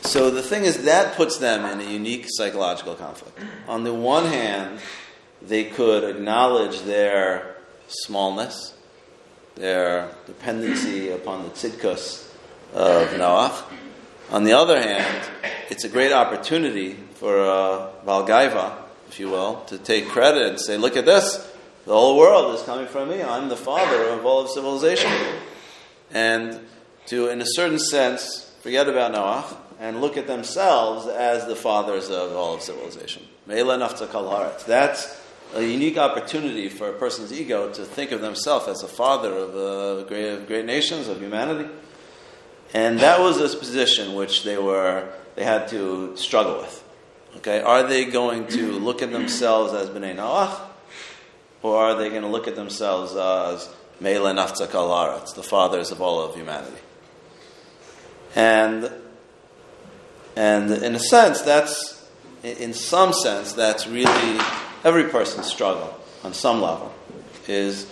so 0.03 0.31
the 0.31 0.43
thing 0.43 0.65
is 0.65 0.85
that 0.85 1.17
puts 1.17 1.39
them 1.39 1.65
in 1.65 1.87
a 1.87 1.91
unique 1.91 2.27
psychological 2.29 2.95
conflict. 2.95 3.39
On 3.67 3.85
the 3.85 3.93
one 3.93 4.27
hand, 4.27 4.81
they 5.43 5.65
could 5.65 6.05
acknowledge 6.05 6.81
their 6.83 7.57
smallness, 7.89 8.75
their 9.55 10.11
dependency 10.27 11.11
upon 11.11 11.45
the 11.45 11.51
tzidkus 11.51 12.29
of 12.75 13.09
Noach. 13.11 13.63
On 14.31 14.45
the 14.45 14.53
other 14.53 14.81
hand, 14.81 15.31
it's 15.71 15.85
a 15.85 15.89
great 15.89 16.13
opportunity 16.13 16.95
for 17.15 17.41
uh, 17.41 17.91
Valgaiva, 18.05 18.77
if 19.09 19.19
you 19.19 19.31
will, 19.31 19.63
to 19.67 19.79
take 19.79 20.09
credit 20.09 20.47
and 20.49 20.61
say, 20.61 20.77
look 20.77 20.97
at 20.97 21.07
this, 21.07 21.37
the 21.87 21.93
whole 21.95 22.19
world 22.19 22.55
is 22.55 22.63
coming 22.63 22.87
from 22.87 23.09
me. 23.09 23.23
I'm 23.23 23.49
the 23.49 23.57
father 23.57 24.05
of 24.11 24.27
all 24.27 24.43
of 24.43 24.51
civilization. 24.51 25.11
And 26.11 26.61
to, 27.07 27.29
in 27.29 27.41
a 27.41 27.47
certain 27.47 27.79
sense, 27.79 28.55
forget 28.61 28.89
about 28.89 29.13
Noach 29.13 29.57
and 29.79 30.01
look 30.01 30.17
at 30.17 30.27
themselves 30.27 31.07
as 31.07 31.47
the 31.47 31.57
fathers 31.57 32.11
of 32.11 32.35
all 32.35 32.55
of 32.55 32.63
civilization. 32.63 33.23
That's 33.47 35.21
a 35.55 35.63
unique 35.63 35.97
opportunity 35.97 36.69
for 36.69 36.91
a 36.91 36.93
person's 36.93 37.33
ego 37.33 37.73
to 37.73 37.85
think 37.85 38.13
of 38.13 38.21
themselves 38.21 38.69
as 38.69 38.83
a 38.83 38.89
father 38.89 39.33
of, 39.33 39.57
uh, 39.57 40.03
great, 40.09 40.47
great 40.47 40.65
nations, 40.67 41.09
of 41.09 41.21
humanity. 41.21 41.71
And 42.75 42.99
that 43.01 43.21
was 43.21 43.39
this 43.39 43.55
position 43.55 44.15
which 44.15 44.45
they 44.45 44.59
were 44.59 45.09
they 45.39 45.45
had 45.45 45.69
to 45.69 46.17
struggle 46.17 46.59
with. 46.59 46.85
Okay, 47.37 47.61
are 47.61 47.85
they 47.85 48.05
going 48.07 48.49
to 48.49 48.73
look 48.73 49.03
at 49.03 49.13
themselves 49.13 49.73
as 49.73 49.89
bnei 49.89 50.17
Noach, 50.17 50.59
or 51.63 51.77
are 51.77 51.95
they 51.95 52.09
going 52.09 52.23
to 52.23 52.29
look 52.29 52.49
at 52.49 52.57
themselves 52.57 53.13
as 53.13 53.73
Meila 54.03 54.35
Naftzak 54.35 54.69
Alaretz, 54.71 55.37
the 55.37 55.45
fathers 55.45 55.93
of 55.93 56.03
all 56.03 56.21
of 56.21 56.35
humanity? 56.35 56.77
And 58.35 58.91
and 60.39 60.71
in 60.71 60.95
a 60.95 61.01
sense, 61.01 61.43
that's 61.43 62.07
in 62.45 62.73
some 62.73 63.13
sense 63.13 63.55
that's 63.55 63.89
really 63.89 64.41
every 64.85 65.05
person's 65.09 65.47
struggle 65.47 65.93
on 66.23 66.33
some 66.33 66.63
level 66.63 66.95
is 67.49 67.91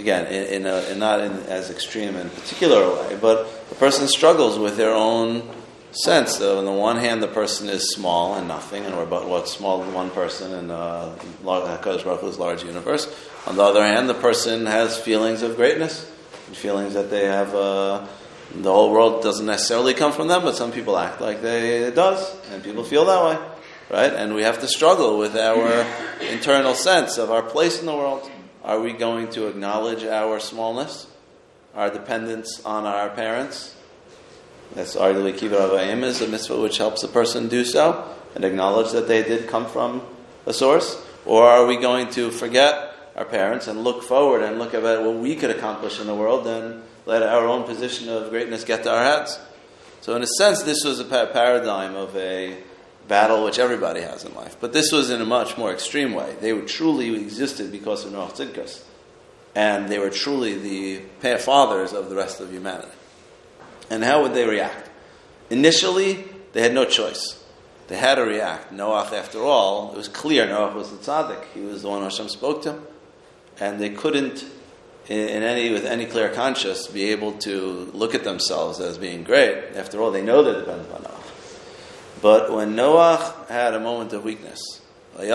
again, 0.00 0.26
in, 0.26 0.62
in, 0.62 0.66
a, 0.66 0.80
in 0.90 0.98
not 0.98 1.20
in 1.20 1.32
as 1.44 1.70
extreme 1.70 2.16
and 2.16 2.32
particular 2.34 2.88
way, 2.88 3.16
but 3.20 3.68
the 3.68 3.76
person 3.76 4.08
struggles 4.08 4.58
with 4.58 4.76
their 4.76 4.92
own 4.92 5.48
sense. 5.92 6.38
So 6.38 6.58
on 6.58 6.64
the 6.64 6.72
one 6.72 6.96
hand, 6.96 7.22
the 7.22 7.28
person 7.28 7.68
is 7.68 7.92
small 7.92 8.34
and 8.34 8.48
nothing, 8.48 8.84
and 8.84 8.96
we're 8.96 9.06
but 9.06 9.28
what 9.28 9.48
small 9.48 9.80
one 9.82 10.10
person 10.10 10.52
in 10.52 10.70
uh, 10.72 11.16
Hakadosh 11.44 12.04
Baruch 12.04 12.20
Hu's 12.20 12.38
large 12.38 12.64
universe. 12.64 13.06
On 13.46 13.54
the 13.54 13.62
other 13.62 13.84
hand, 13.84 14.08
the 14.08 14.14
person 14.14 14.66
has 14.66 14.98
feelings 15.00 15.42
of 15.42 15.54
greatness, 15.54 16.10
and 16.48 16.56
feelings 16.56 16.94
that 16.94 17.08
they 17.08 17.24
have 17.24 17.54
uh, 17.54 18.04
The 18.54 18.72
whole 18.72 18.90
world 18.90 19.22
doesn't 19.22 19.44
necessarily 19.44 19.92
come 19.94 20.12
from 20.12 20.28
them, 20.28 20.42
but 20.42 20.56
some 20.56 20.72
people 20.72 20.96
act 20.96 21.20
like 21.20 21.42
they, 21.42 21.82
it 21.84 21.94
does, 21.94 22.34
and 22.50 22.64
people 22.64 22.82
feel 22.82 23.04
that 23.04 23.24
way, 23.24 23.48
right? 23.90 24.12
And 24.12 24.34
we 24.34 24.42
have 24.42 24.60
to 24.60 24.68
struggle 24.68 25.18
with 25.18 25.36
our 25.36 25.86
internal 26.22 26.74
sense 26.74 27.18
of 27.18 27.30
our 27.30 27.42
place 27.42 27.80
in 27.80 27.86
the 27.86 27.94
world. 27.94 28.30
Are 28.64 28.80
we 28.80 28.92
going 28.92 29.28
to 29.30 29.48
acknowledge 29.48 30.04
our 30.04 30.40
smallness, 30.40 31.06
our 31.74 31.90
dependence 31.90 32.64
on 32.64 32.86
our 32.86 33.10
parents? 33.10 33.74
That's 34.74 34.96
arguably 34.96 35.32
kibbutz 35.32 35.70
avayim 35.70 36.02
is 36.02 36.20
a 36.20 36.28
mitzvah 36.28 36.60
which 36.60 36.78
helps 36.78 37.02
a 37.02 37.08
person 37.08 37.48
do 37.48 37.64
so 37.64 38.14
and 38.34 38.44
acknowledge 38.44 38.92
that 38.92 39.08
they 39.08 39.22
did 39.22 39.48
come 39.48 39.66
from 39.66 40.02
a 40.46 40.52
source. 40.52 41.02
Or 41.24 41.44
are 41.44 41.66
we 41.66 41.76
going 41.76 42.10
to 42.10 42.30
forget 42.30 42.94
our 43.16 43.24
parents 43.24 43.66
and 43.66 43.84
look 43.84 44.02
forward 44.02 44.42
and 44.42 44.58
look 44.58 44.74
at 44.74 44.82
what 44.82 45.16
we 45.16 45.36
could 45.36 45.50
accomplish 45.50 46.00
in 46.00 46.06
the 46.06 46.14
world 46.14 46.46
and 46.46 46.82
let 47.08 47.22
our 47.22 47.46
own 47.46 47.64
position 47.64 48.08
of 48.10 48.28
greatness 48.30 48.64
get 48.64 48.82
to 48.84 48.92
our 48.92 49.02
heads? 49.02 49.40
So, 50.02 50.14
in 50.14 50.22
a 50.22 50.26
sense, 50.26 50.62
this 50.62 50.84
was 50.84 51.00
a 51.00 51.04
pa- 51.04 51.26
paradigm 51.26 51.96
of 51.96 52.14
a 52.14 52.58
battle 53.08 53.44
which 53.44 53.58
everybody 53.58 54.02
has 54.02 54.24
in 54.24 54.34
life. 54.34 54.56
But 54.60 54.74
this 54.74 54.92
was 54.92 55.08
in 55.10 55.20
a 55.20 55.24
much 55.24 55.56
more 55.56 55.72
extreme 55.72 56.12
way. 56.12 56.36
They 56.40 56.52
were 56.52 56.62
truly 56.62 57.16
existed 57.16 57.72
because 57.72 58.04
of 58.04 58.12
Noach 58.12 58.36
Tzidkus. 58.36 58.82
And 59.54 59.88
they 59.88 59.98
were 59.98 60.10
truly 60.10 60.58
the 60.58 61.38
fathers 61.38 61.94
of 61.94 62.10
the 62.10 62.14
rest 62.14 62.40
of 62.40 62.52
humanity. 62.52 62.92
And 63.90 64.04
how 64.04 64.22
would 64.22 64.34
they 64.34 64.46
react? 64.46 64.90
Initially, 65.48 66.26
they 66.52 66.60
had 66.60 66.74
no 66.74 66.84
choice. 66.84 67.42
They 67.88 67.96
had 67.96 68.16
to 68.16 68.22
react. 68.22 68.72
Noach, 68.72 69.12
after 69.12 69.40
all, 69.40 69.92
it 69.92 69.96
was 69.96 70.08
clear 70.08 70.46
Noach 70.46 70.74
was 70.74 70.90
the 70.90 70.98
tzaddik. 70.98 71.42
He 71.54 71.60
was 71.60 71.82
the 71.82 71.88
one 71.88 72.02
Hashem 72.02 72.28
spoke 72.28 72.62
to. 72.64 72.78
And 73.58 73.80
they 73.80 73.90
couldn't, 73.90 74.44
in, 75.08 75.42
any, 75.42 75.70
with 75.70 75.86
any 75.86 76.04
clear 76.04 76.28
conscience, 76.28 76.86
be 76.86 77.10
able 77.10 77.32
to 77.32 77.90
look 77.94 78.14
at 78.14 78.24
themselves 78.24 78.78
as 78.78 78.98
being 78.98 79.24
great. 79.24 79.74
After 79.74 80.00
all, 80.00 80.10
they 80.10 80.22
know 80.22 80.42
they're 80.42 80.60
dependent 80.60 80.92
on 80.92 81.02
Noach. 81.02 81.14
But 82.20 82.52
when 82.52 82.76
Noah 82.76 83.34
had 83.48 83.72
a 83.74 83.80
moment 83.80 84.12
of 84.12 84.22
weakness, 84.24 84.60
right, 85.16 85.30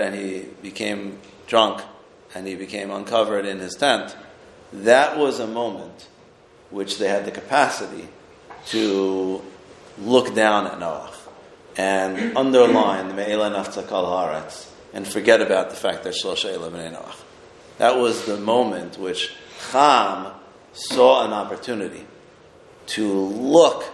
and 0.00 0.14
he 0.14 0.46
became 0.62 1.18
drunk, 1.46 1.82
and 2.34 2.46
he 2.46 2.54
became 2.54 2.90
uncovered 2.90 3.46
in 3.46 3.58
his 3.58 3.74
tent, 3.74 4.14
that 4.72 5.18
was 5.18 5.40
a 5.40 5.46
moment 5.46 6.08
which 6.70 6.98
they 6.98 7.08
had 7.08 7.24
the 7.24 7.30
capacity 7.30 8.08
to 8.66 9.42
look 9.98 10.34
down 10.34 10.66
at 10.66 10.78
Noah 10.78 11.12
and 11.76 12.36
underline 12.36 13.08
the 13.08 13.14
Me'ela 13.14 13.50
Naftzakal 13.50 13.88
Haaretz 13.88 14.69
and 14.92 15.06
forget 15.06 15.40
about 15.40 15.70
the 15.70 15.76
fact 15.76 16.04
that 16.04 16.14
Shlosha 16.14 16.56
B'nai 16.56 16.94
Noach. 16.94 17.16
That 17.78 17.96
was 17.96 18.26
the 18.26 18.36
moment 18.36 18.98
which 18.98 19.32
Cham 19.70 20.32
saw 20.72 21.24
an 21.24 21.32
opportunity 21.32 22.06
to 22.86 23.12
look 23.12 23.84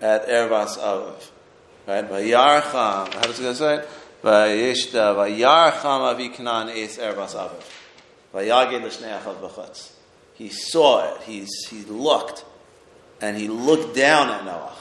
at 0.00 0.26
Ervas 0.28 0.78
Aviv. 0.78 1.28
Right? 1.86 2.08
Vayarcham, 2.08 3.12
how 3.12 3.20
does 3.22 3.40
it 3.40 3.54
say 3.56 3.76
it? 3.76 3.88
Vayishta, 4.22 5.14
Vayarcham 5.16 6.14
Aviknan 6.14 6.76
Es 6.76 6.98
Ervas 6.98 7.34
Aviv. 7.34 7.62
Vayagid 8.34 8.82
L'shnei 8.82 9.20
Achav 9.20 9.36
B'chutz. 9.40 9.92
He 10.34 10.48
saw 10.48 11.14
it, 11.14 11.22
He's, 11.22 11.66
he 11.68 11.82
looked, 11.82 12.44
and 13.20 13.36
he 13.36 13.48
looked 13.48 13.94
down 13.94 14.30
at 14.30 14.42
Noach. 14.42 14.72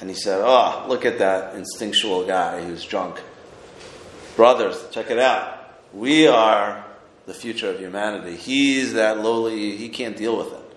And 0.00 0.08
he 0.08 0.16
said, 0.16 0.40
Oh, 0.42 0.86
look 0.88 1.04
at 1.04 1.18
that 1.18 1.54
instinctual 1.54 2.26
guy 2.26 2.62
who's 2.64 2.84
drunk. 2.84 3.20
Brothers, 4.40 4.82
check 4.90 5.10
it 5.10 5.18
out. 5.18 5.70
We 5.92 6.26
are 6.26 6.82
the 7.26 7.34
future 7.34 7.68
of 7.68 7.78
humanity. 7.78 8.36
He's 8.36 8.94
that 8.94 9.18
lowly, 9.18 9.76
he 9.76 9.90
can't 9.90 10.16
deal 10.16 10.34
with 10.34 10.50
it. 10.54 10.76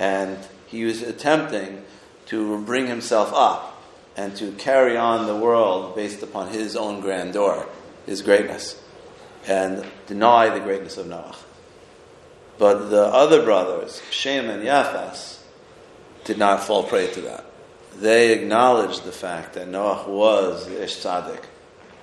And 0.00 0.36
he 0.66 0.82
was 0.82 1.00
attempting 1.00 1.84
to 2.26 2.60
bring 2.64 2.88
himself 2.88 3.32
up 3.32 3.80
and 4.16 4.34
to 4.38 4.50
carry 4.50 4.96
on 4.96 5.28
the 5.28 5.36
world 5.36 5.94
based 5.94 6.24
upon 6.24 6.48
his 6.48 6.74
own 6.74 7.00
grandeur, 7.00 7.64
his 8.06 8.22
greatness, 8.22 8.82
and 9.46 9.86
deny 10.08 10.48
the 10.48 10.58
greatness 10.58 10.96
of 10.96 11.06
Noah. 11.06 11.36
But 12.58 12.90
the 12.90 13.04
other 13.04 13.44
brothers, 13.44 14.02
Shem 14.10 14.50
and 14.50 14.64
Yafas, 14.64 15.38
did 16.24 16.38
not 16.38 16.64
fall 16.64 16.82
prey 16.82 17.06
to 17.12 17.20
that. 17.20 17.44
They 17.94 18.32
acknowledged 18.32 19.04
the 19.04 19.12
fact 19.12 19.54
that 19.54 19.68
Noah 19.68 20.08
was 20.08 20.66
the 20.66 20.82
Ish 20.82 20.96
Tzaddik, 20.96 21.44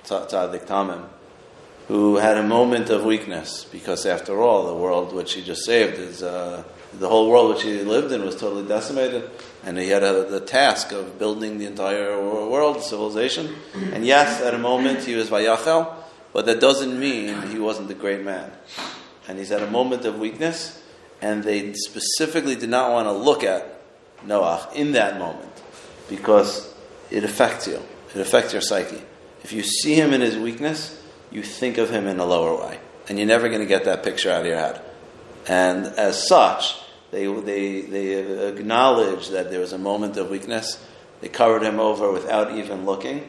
Tzaddik 0.07 0.65
Tamim, 0.65 1.05
who 1.87 2.17
had 2.17 2.37
a 2.37 2.43
moment 2.43 2.89
of 2.89 3.03
weakness, 3.03 3.65
because 3.65 4.05
after 4.05 4.41
all, 4.41 4.67
the 4.67 4.75
world 4.75 5.13
which 5.13 5.33
he 5.33 5.43
just 5.43 5.65
saved 5.65 5.97
is. 5.97 6.23
Uh, 6.23 6.63
the 6.93 7.07
whole 7.07 7.29
world 7.29 7.53
which 7.53 7.63
he 7.63 7.81
lived 7.81 8.11
in 8.11 8.23
was 8.23 8.35
totally 8.35 8.67
decimated, 8.67 9.29
and 9.63 9.77
he 9.77 9.89
had 9.89 10.03
a, 10.03 10.23
the 10.29 10.39
task 10.39 10.91
of 10.91 11.19
building 11.19 11.57
the 11.57 11.65
entire 11.65 12.17
world, 12.19 12.81
civilization. 12.81 13.55
And 13.93 14.05
yes, 14.05 14.41
at 14.41 14.53
a 14.53 14.57
moment 14.57 15.03
he 15.03 15.15
was 15.15 15.29
Vayachel, 15.29 15.93
but 16.33 16.45
that 16.45 16.59
doesn't 16.59 16.97
mean 16.99 17.41
he 17.49 17.59
wasn't 17.59 17.91
a 17.91 17.93
great 17.93 18.23
man. 18.23 18.51
And 19.27 19.37
he's 19.37 19.51
at 19.51 19.61
a 19.61 19.69
moment 19.69 20.05
of 20.05 20.17
weakness, 20.17 20.81
and 21.21 21.43
they 21.43 21.73
specifically 21.73 22.55
did 22.55 22.69
not 22.69 22.91
want 22.91 23.07
to 23.07 23.11
look 23.11 23.43
at 23.43 23.81
Noah 24.25 24.69
in 24.73 24.93
that 24.93 25.19
moment 25.19 25.51
because 26.09 26.73
it 27.11 27.23
affects 27.23 27.67
you. 27.67 27.81
It 28.15 28.21
affects 28.21 28.53
your 28.53 28.61
psyche. 28.61 29.01
If 29.47 29.53
you 29.53 29.63
see 29.63 29.93
him 29.93 30.11
in 30.11 30.19
his 30.19 30.35
weakness, 30.35 31.01
you 31.31 31.41
think 31.41 31.77
of 31.77 31.89
him 31.89 32.05
in 32.05 32.19
a 32.19 32.25
lower 32.25 32.53
way, 32.59 32.81
and 33.07 33.17
you're 33.17 33.29
never 33.29 33.47
going 33.47 33.61
to 33.61 33.65
get 33.65 33.85
that 33.85 34.03
picture 34.03 34.29
out 34.29 34.41
of 34.41 34.45
your 34.45 34.57
head. 34.57 34.81
And 35.47 35.85
as 35.85 36.27
such, 36.27 36.75
they, 37.11 37.27
they, 37.27 37.79
they 37.79 38.49
acknowledged 38.49 39.31
that 39.31 39.49
there 39.49 39.61
was 39.61 39.71
a 39.71 39.77
moment 39.77 40.17
of 40.17 40.29
weakness. 40.29 40.85
They 41.21 41.29
covered 41.29 41.63
him 41.63 41.79
over 41.79 42.11
without 42.11 42.57
even 42.57 42.83
looking. 42.83 43.25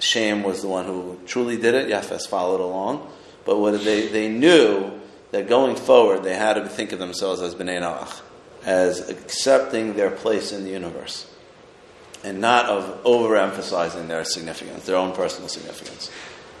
Shem 0.00 0.42
was 0.42 0.60
the 0.60 0.66
one 0.66 0.86
who 0.86 1.20
truly 1.24 1.56
did 1.56 1.76
it. 1.76 1.88
Yafes 1.88 2.26
followed 2.26 2.60
along. 2.60 3.08
But 3.44 3.60
what 3.60 3.84
they, 3.84 4.08
they 4.08 4.28
knew 4.28 4.90
that 5.30 5.48
going 5.48 5.76
forward, 5.76 6.24
they 6.24 6.34
had 6.34 6.54
to 6.54 6.68
think 6.68 6.90
of 6.90 6.98
themselves 6.98 7.40
as 7.40 7.54
B'nai 7.54 7.80
Noach, 7.80 8.22
as 8.64 9.08
accepting 9.08 9.94
their 9.94 10.10
place 10.10 10.50
in 10.50 10.64
the 10.64 10.70
universe, 10.70 11.32
and 12.24 12.40
not 12.40 12.66
of 12.66 13.04
overemphasizing 13.04 14.08
their 14.08 14.24
significance, 14.24 14.86
their 14.86 14.96
own 14.96 15.12
personal 15.12 15.48
significance. 15.48 16.10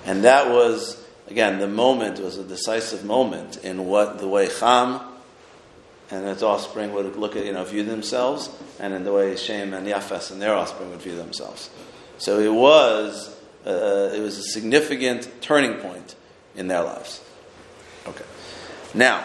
And 0.04 0.22
that 0.22 0.50
was 0.50 1.04
again, 1.28 1.58
the 1.58 1.68
moment 1.68 2.18
was 2.20 2.38
a 2.38 2.44
decisive 2.44 3.04
moment 3.04 3.56
in 3.64 3.86
what 3.86 4.18
the 4.18 4.28
way 4.28 4.48
Cham 4.48 5.00
and 6.10 6.26
its 6.26 6.42
offspring 6.42 6.92
would 6.92 7.16
look 7.16 7.34
at, 7.34 7.46
you 7.46 7.52
know, 7.52 7.64
view 7.64 7.82
themselves, 7.82 8.50
and 8.78 8.92
in 8.92 9.04
the 9.04 9.12
way 9.12 9.36
Shem 9.36 9.72
and 9.72 9.86
Yafes 9.86 10.30
and 10.30 10.40
their 10.40 10.54
offspring 10.54 10.90
would 10.90 11.00
view 11.00 11.16
themselves. 11.16 11.70
So 12.18 12.38
it 12.38 12.52
was, 12.52 13.34
uh, 13.66 14.12
it 14.14 14.20
was 14.20 14.38
a 14.38 14.42
significant 14.42 15.30
turning 15.40 15.74
point 15.74 16.14
in 16.54 16.68
their 16.68 16.82
lives. 16.82 17.22
Okay. 18.06 18.24
Now, 18.92 19.24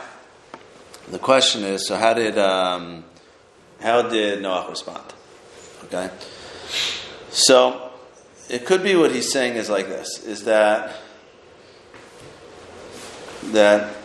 the 1.12 1.20
question 1.20 1.64
is, 1.64 1.86
so 1.86 1.98
how 1.98 2.14
did, 2.14 2.38
um, 2.38 3.04
how 3.82 4.04
did 4.04 4.42
Noah 4.42 4.70
respond? 4.70 5.14
Okay. 5.92 6.10
So, 7.32 7.92
it 8.50 8.66
could 8.66 8.84
be 8.84 8.96
what 8.96 9.12
he's 9.12 9.32
saying 9.32 9.56
is 9.56 9.70
like 9.70 9.88
this, 9.88 10.24
is 10.24 10.46
that 10.46 10.96
that 13.52 13.96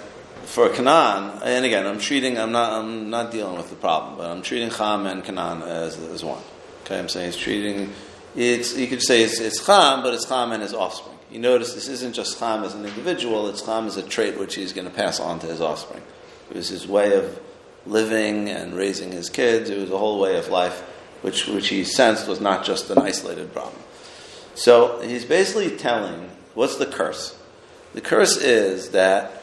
for 0.45 0.69
Canaan, 0.69 1.41
and 1.43 1.65
again, 1.65 1.87
I'm 1.87 1.99
treating, 1.99 2.39
I'm 2.39 2.53
not, 2.53 2.73
I'm 2.73 3.11
not 3.11 3.31
dealing 3.33 3.57
with 3.57 3.71
the 3.71 3.77
problem, 3.77 4.17
but 4.17 4.31
I'm 4.31 4.43
treating 4.43 4.71
Cham 4.71 5.07
and 5.07 5.25
Canaan 5.25 5.63
as, 5.63 5.99
as 5.99 6.25
one. 6.25 6.43
Okay, 6.85 6.99
I'm 6.99 7.09
saying 7.09 7.33
he's 7.33 7.37
treating, 7.37 7.93
it's, 8.37 8.77
you 8.77 8.87
could 8.87 9.03
say 9.03 9.23
it's, 9.23 9.41
it's 9.41 9.65
Cham, 9.65 10.03
but 10.03 10.15
it's 10.15 10.27
Cham 10.27 10.53
and 10.53 10.63
his 10.63 10.75
offspring. 10.75 11.17
You 11.31 11.41
notice 11.41 11.75
this 11.75 11.89
isn't 11.89 12.15
just 12.15 12.39
Cham 12.39 12.63
as 12.65 12.75
an 12.75 12.85
individual, 12.85 13.49
it's 13.49 13.63
Cham 13.63 13.87
as 13.87 13.97
a 13.97 14.03
trait 14.03 14.39
which 14.39 14.55
he's 14.55 14.73
going 14.73 14.87
to 14.87 14.95
pass 14.95 15.19
on 15.19 15.41
to 15.41 15.47
his 15.47 15.61
offspring. 15.61 16.03
It 16.51 16.57
was 16.57 16.69
his 16.69 16.87
way 16.87 17.15
of 17.17 17.41
living 17.87 18.49
and 18.49 18.75
raising 18.75 19.13
his 19.13 19.29
kids, 19.29 19.71
it 19.71 19.79
was 19.79 19.91
a 19.91 19.99
whole 19.99 20.21
way 20.21 20.39
of 20.39 20.49
life 20.49 20.83
which, 21.25 21.47
which 21.47 21.69
he 21.69 21.85
sensed 21.85 22.29
was 22.29 22.39
not 22.39 22.67
just 22.67 22.91
an 22.91 22.99
isolated 22.99 23.51
problem. 23.55 23.81
So 24.55 25.01
he's 25.01 25.25
basically 25.25 25.75
telling, 25.75 26.29
what's 26.53 26.77
the 26.77 26.85
curse? 26.85 27.35
The 27.95 28.03
curse 28.03 28.37
is 28.37 28.91
that, 28.91 29.43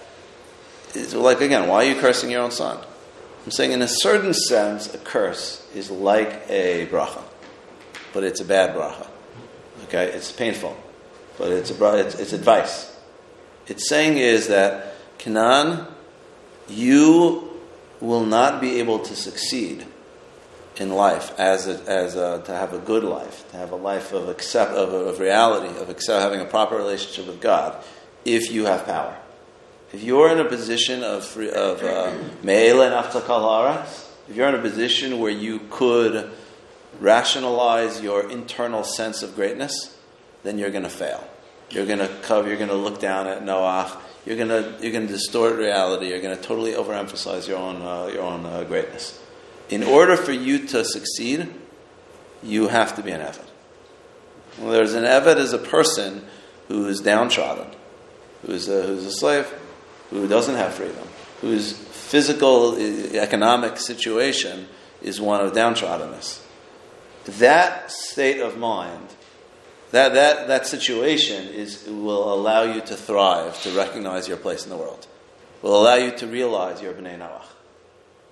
like 1.11 1.41
again, 1.41 1.67
why 1.67 1.77
are 1.77 1.89
you 1.89 1.99
cursing 1.99 2.29
your 2.29 2.43
own 2.43 2.51
son? 2.51 2.77
I'm 3.45 3.51
saying, 3.51 3.71
in 3.71 3.81
a 3.81 3.87
certain 3.87 4.35
sense, 4.35 4.93
a 4.93 4.99
curse 4.99 5.67
is 5.73 5.89
like 5.89 6.43
a 6.49 6.85
bracha, 6.85 7.23
but 8.13 8.23
it's 8.23 8.41
a 8.41 8.45
bad 8.45 8.75
bracha. 8.75 9.07
Okay, 9.85 10.05
it's 10.11 10.31
painful, 10.31 10.77
but 11.39 11.49
it's 11.49 11.71
a 11.71 11.97
it's, 11.97 12.13
it's 12.19 12.33
advice. 12.33 12.95
It's 13.65 13.89
saying 13.89 14.19
is 14.19 14.49
that 14.49 14.93
Canaan, 15.17 15.87
you 16.69 17.57
will 17.99 18.23
not 18.23 18.61
be 18.61 18.79
able 18.79 18.99
to 18.99 19.15
succeed 19.15 19.87
in 20.77 20.89
life 20.89 21.37
as 21.39 21.67
a, 21.67 21.81
as 21.89 22.15
a, 22.15 22.41
to 22.45 22.55
have 22.55 22.73
a 22.73 22.79
good 22.79 23.03
life, 23.03 23.49
to 23.51 23.57
have 23.57 23.71
a 23.71 23.75
life 23.75 24.13
of 24.13 24.29
accept 24.29 24.71
of, 24.71 24.93
of 24.93 25.19
reality, 25.19 25.77
of 25.79 25.89
accept, 25.89 26.21
having 26.21 26.41
a 26.41 26.45
proper 26.45 26.75
relationship 26.75 27.27
with 27.27 27.41
God 27.41 27.83
if 28.23 28.51
you 28.51 28.65
have 28.65 28.85
power. 28.85 29.17
if 29.91 30.03
you're 30.03 30.31
in 30.31 30.39
a 30.39 30.45
position 30.45 31.03
of 31.03 31.25
free, 31.25 31.49
of 31.51 31.83
uh, 31.83 32.13
me'ela 32.43 32.87
and 32.87 33.95
if 34.29 34.37
you're 34.37 34.47
in 34.47 34.55
a 34.55 34.61
position 34.61 35.19
where 35.19 35.31
you 35.31 35.59
could 35.69 36.31
rationalize 36.99 38.01
your 38.01 38.29
internal 38.29 38.83
sense 38.83 39.23
of 39.23 39.35
greatness, 39.35 39.97
then 40.43 40.57
you're 40.57 40.69
going 40.69 40.83
to 40.83 40.89
fail. 40.89 41.27
You're 41.69 41.85
going 41.85 41.99
to 41.99 42.07
cover. 42.21 42.47
You're 42.47 42.57
going 42.57 42.69
to 42.69 42.75
look 42.75 42.99
down 42.99 43.27
at 43.27 43.43
Noach. 43.43 43.97
You're 44.25 44.37
going 44.37 44.49
to 44.49 44.77
you're 44.81 44.91
going 44.91 45.07
to 45.07 45.13
distort 45.13 45.57
reality. 45.57 46.09
You're 46.09 46.21
going 46.21 46.35
to 46.35 46.41
totally 46.41 46.73
overemphasize 46.73 47.47
your 47.47 47.57
own 47.57 47.81
uh, 47.81 48.09
your 48.13 48.23
own 48.23 48.45
uh, 48.45 48.63
greatness. 48.63 49.19
In 49.71 49.83
order 49.83 50.17
for 50.17 50.33
you 50.33 50.67
to 50.67 50.83
succeed, 50.83 51.51
you 52.43 52.67
have 52.67 52.95
to 52.97 53.01
be 53.01 53.11
an 53.11 53.21
eved. 53.21 53.39
Well, 54.59 54.71
there's 54.71 54.93
an 54.93 55.05
eved 55.05 55.37
as 55.37 55.53
a 55.53 55.57
person 55.57 56.25
who 56.67 56.87
is 56.87 56.99
downtrodden, 56.99 57.67
who's 58.45 58.67
a, 58.67 58.83
who's 58.83 59.05
a 59.05 59.11
slave, 59.11 59.51
who 60.09 60.27
doesn't 60.27 60.55
have 60.55 60.73
freedom, 60.73 61.07
whose 61.39 61.71
physical, 61.71 62.77
economic 62.77 63.77
situation 63.77 64.67
is 65.01 65.21
one 65.21 65.39
of 65.39 65.53
downtroddenness. 65.53 66.41
That 67.39 67.89
state 67.89 68.41
of 68.41 68.57
mind, 68.57 69.07
that, 69.91 70.13
that, 70.13 70.47
that 70.47 70.67
situation 70.67 71.47
is, 71.47 71.85
will 71.87 72.33
allow 72.33 72.63
you 72.63 72.81
to 72.81 72.95
thrive, 72.95 73.61
to 73.63 73.71
recognize 73.71 74.27
your 74.27 74.37
place 74.37 74.65
in 74.65 74.69
the 74.69 74.77
world, 74.77 75.07
will 75.61 75.79
allow 75.81 75.95
you 75.95 76.11
to 76.17 76.27
realize 76.27 76.81
your 76.81 76.93
B'nai 76.93 77.17
Noach, 77.17 77.45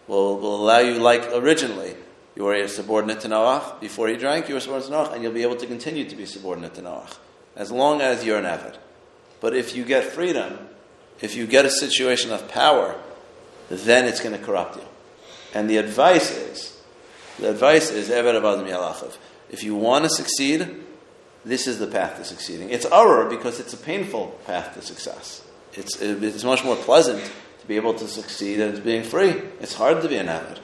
will, 0.09 0.39
will 0.39 0.55
allow 0.55 0.79
you, 0.79 0.95
like 0.95 1.29
originally, 1.33 1.95
you 2.35 2.43
were 2.43 2.55
a 2.55 2.67
subordinate 2.67 3.21
to 3.21 3.29
Noach. 3.29 3.79
Before 3.79 4.07
he 4.07 4.17
drank, 4.17 4.49
you 4.49 4.55
were 4.55 4.59
subordinate 4.59 4.91
to 4.91 4.97
Noach, 4.97 5.13
and 5.13 5.23
you'll 5.23 5.31
be 5.31 5.43
able 5.43 5.55
to 5.55 5.67
continue 5.67 6.09
to 6.09 6.15
be 6.15 6.25
subordinate 6.25 6.73
to 6.75 6.81
Noach, 6.81 7.17
as 7.55 7.71
long 7.71 8.01
as 8.01 8.25
you're 8.25 8.39
an 8.39 8.45
avid. 8.45 8.77
But 9.39 9.55
if 9.55 9.75
you 9.75 9.85
get 9.85 10.03
freedom, 10.03 10.67
if 11.21 11.35
you 11.35 11.47
get 11.47 11.65
a 11.65 11.69
situation 11.69 12.31
of 12.31 12.49
power, 12.49 12.99
then 13.69 14.05
it's 14.05 14.19
going 14.19 14.37
to 14.37 14.43
corrupt 14.43 14.75
you. 14.75 14.83
And 15.53 15.69
the 15.69 15.77
advice 15.77 16.31
is, 16.31 16.81
the 17.37 17.51
advice 17.51 17.91
is. 17.91 18.09
If 18.09 19.63
you 19.63 19.75
want 19.75 20.03
to 20.05 20.09
succeed, 20.09 20.83
this 21.45 21.67
is 21.67 21.79
the 21.79 21.87
path 21.87 22.17
to 22.17 22.25
succeeding. 22.25 22.69
It's 22.69 22.85
our 22.85 23.29
because 23.29 23.59
it's 23.59 23.73
a 23.73 23.77
painful 23.77 24.39
path 24.45 24.73
to 24.73 24.81
success. 24.81 25.43
It's, 25.73 26.01
it's 26.01 26.43
much 26.43 26.63
more 26.63 26.75
pleasant 26.75 27.31
be 27.69 27.75
able 27.75 27.93
to 27.93 28.07
succeed 28.07 28.59
as 28.59 28.79
being 28.79 29.03
free. 29.03 29.29
It's 29.61 29.75
hard 29.75 30.01
to 30.01 30.09
be 30.09 30.17
an 30.17 30.27
avid. 30.27 30.59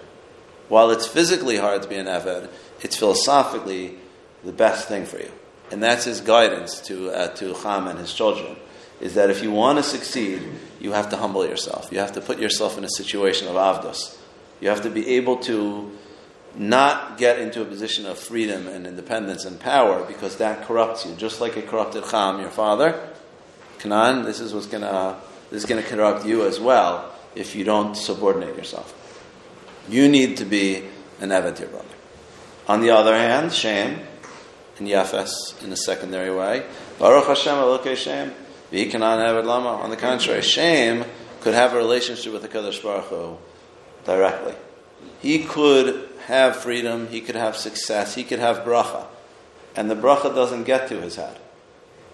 While 0.70 0.90
it's 0.90 1.06
physically 1.06 1.58
hard 1.58 1.84
to 1.84 1.88
be 1.88 1.98
an 1.98 2.08
avid, 2.08 2.50
it's 2.82 2.98
philosophically 2.98 4.00
the 4.44 4.52
best 4.52 4.88
thing 4.88 5.06
for 5.06 5.20
you. 5.20 5.32
And 5.72 5.84
that's 5.84 6.06
his 6.06 6.20
guidance 6.20 6.82
to, 6.82 7.12
uh, 7.12 7.28
to 7.36 7.54
Cham 7.62 7.88
and 7.88 8.00
his 8.00 8.12
children, 8.12 8.56
is 9.00 9.14
that 9.14 9.30
if 9.30 9.44
you 9.44 9.52
want 9.52 9.78
to 9.78 9.84
succeed, 9.84 10.42
you 10.80 10.94
have 10.94 11.10
to 11.12 11.18
humble 11.18 11.46
yourself. 11.46 11.90
You 11.92 12.00
have 12.00 12.14
to 12.14 12.22
put 12.22 12.40
yourself 12.40 12.76
in 12.76 12.84
a 12.84 12.90
situation 12.90 13.48
of 13.48 13.54
avdos. 13.54 14.18
You 14.60 14.70
have 14.70 14.82
to 14.82 14.90
be 14.90 15.08
able 15.10 15.38
to 15.38 15.96
not 16.56 17.20
get 17.20 17.38
into 17.38 17.62
a 17.62 17.66
position 17.66 18.08
of 18.08 18.18
freedom 18.18 18.68
and 18.68 18.88
independence 18.88 19.46
and 19.46 19.60
power 19.60 20.04
because 20.06 20.38
that 20.38 20.66
corrupts 20.66 21.06
you, 21.06 21.14
just 21.16 21.40
like 21.40 21.56
it 21.56 21.68
corrupted 21.68 22.06
Cham, 22.10 22.40
your 22.40 22.50
father. 22.50 23.00
Canaan, 23.78 24.24
this 24.24 24.40
is 24.40 24.56
what's 24.56 24.66
gonna 24.66 25.20
is 25.52 25.66
gonna 25.66 25.84
corrupt 25.84 26.26
you 26.26 26.46
as 26.46 26.60
well 26.60 27.12
if 27.36 27.56
you 27.56 27.64
don't 27.64 27.96
subordinate 27.96 28.56
yourself. 28.56 28.94
You 29.90 30.10
need 30.10 30.38
to 30.38 30.46
be 30.46 30.84
an 31.20 31.30
Eved 31.30 31.60
your 31.60 31.70
brother. 31.70 31.86
On 32.68 32.82
the 32.82 32.92
other 32.92 33.16
hand, 33.16 33.54
Shem 33.54 34.00
and 34.78 34.88
Yafes 34.88 35.64
in 35.64 35.72
a 35.72 35.78
secondary 35.78 36.34
way. 36.34 36.66
Baruch 36.98 37.28
Hashem 37.28 37.56
Elokei 37.56 37.96
Shem. 37.96 38.34
V'ikanan 38.72 39.20
Eved 39.20 39.46
Lama. 39.46 39.82
On 39.84 39.90
the 39.90 39.98
contrary, 39.98 40.42
Shem 40.42 41.06
could 41.42 41.54
have 41.54 41.74
a 41.74 41.78
relationship 41.78 42.34
with 42.34 42.42
the 42.42 42.48
Kadosh 42.48 42.82
Baruch 42.82 43.06
Hu 43.06 43.38
directly. 44.04 44.56
He 45.20 45.44
could 45.44 46.10
have 46.26 46.56
freedom, 46.56 47.08
he 47.08 47.22
could 47.22 47.36
have 47.36 47.56
success, 47.56 48.16
he 48.16 48.24
could 48.24 48.40
have 48.40 48.66
bracha. 48.66 49.06
And 49.76 49.90
the 49.92 49.96
bracha 49.96 50.34
doesn't 50.34 50.64
get 50.64 50.88
to 50.90 51.00
his 51.00 51.18
head. 51.18 51.40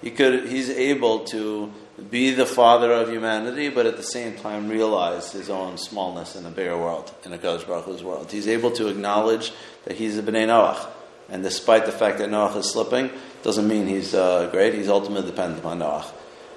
He 0.02 0.12
could, 0.12 0.50
he's 0.50 0.70
able 0.70 1.20
to 1.26 1.72
be 2.10 2.32
the 2.32 2.46
father 2.46 2.92
of 2.92 3.10
humanity, 3.10 3.70
but 3.70 3.86
at 3.86 3.98
the 3.98 4.04
same 4.04 4.36
time 4.36 4.70
realize 4.70 5.32
his 5.32 5.50
own 5.50 5.78
smallness 5.78 6.36
in 6.36 6.46
a 6.46 6.50
bigger 6.50 6.78
world, 6.78 7.14
in 7.26 7.34
a 7.34 7.38
Baruch 7.38 7.86
Hu's 7.86 8.04
world. 8.04 8.32
He's 8.32 8.48
able 8.48 8.72
to 8.72 8.88
acknowledge 8.88 9.52
that 9.86 9.98
he's 9.98 10.18
a 10.18 10.24
B'nai 10.24 10.48
Noach. 10.48 10.88
And 11.30 11.44
despite 11.44 11.86
the 11.86 11.92
fact 11.92 12.18
that 12.18 12.30
Noach 12.30 12.56
is 12.58 12.70
slipping, 12.70 13.10
doesn't 13.44 13.68
mean 13.68 13.88
he's 13.88 14.14
uh, 14.14 14.50
great. 14.52 14.74
He's 14.74 14.90
ultimately 14.90 15.30
dependent 15.30 15.60
upon 15.60 15.80
Noach. 15.80 16.12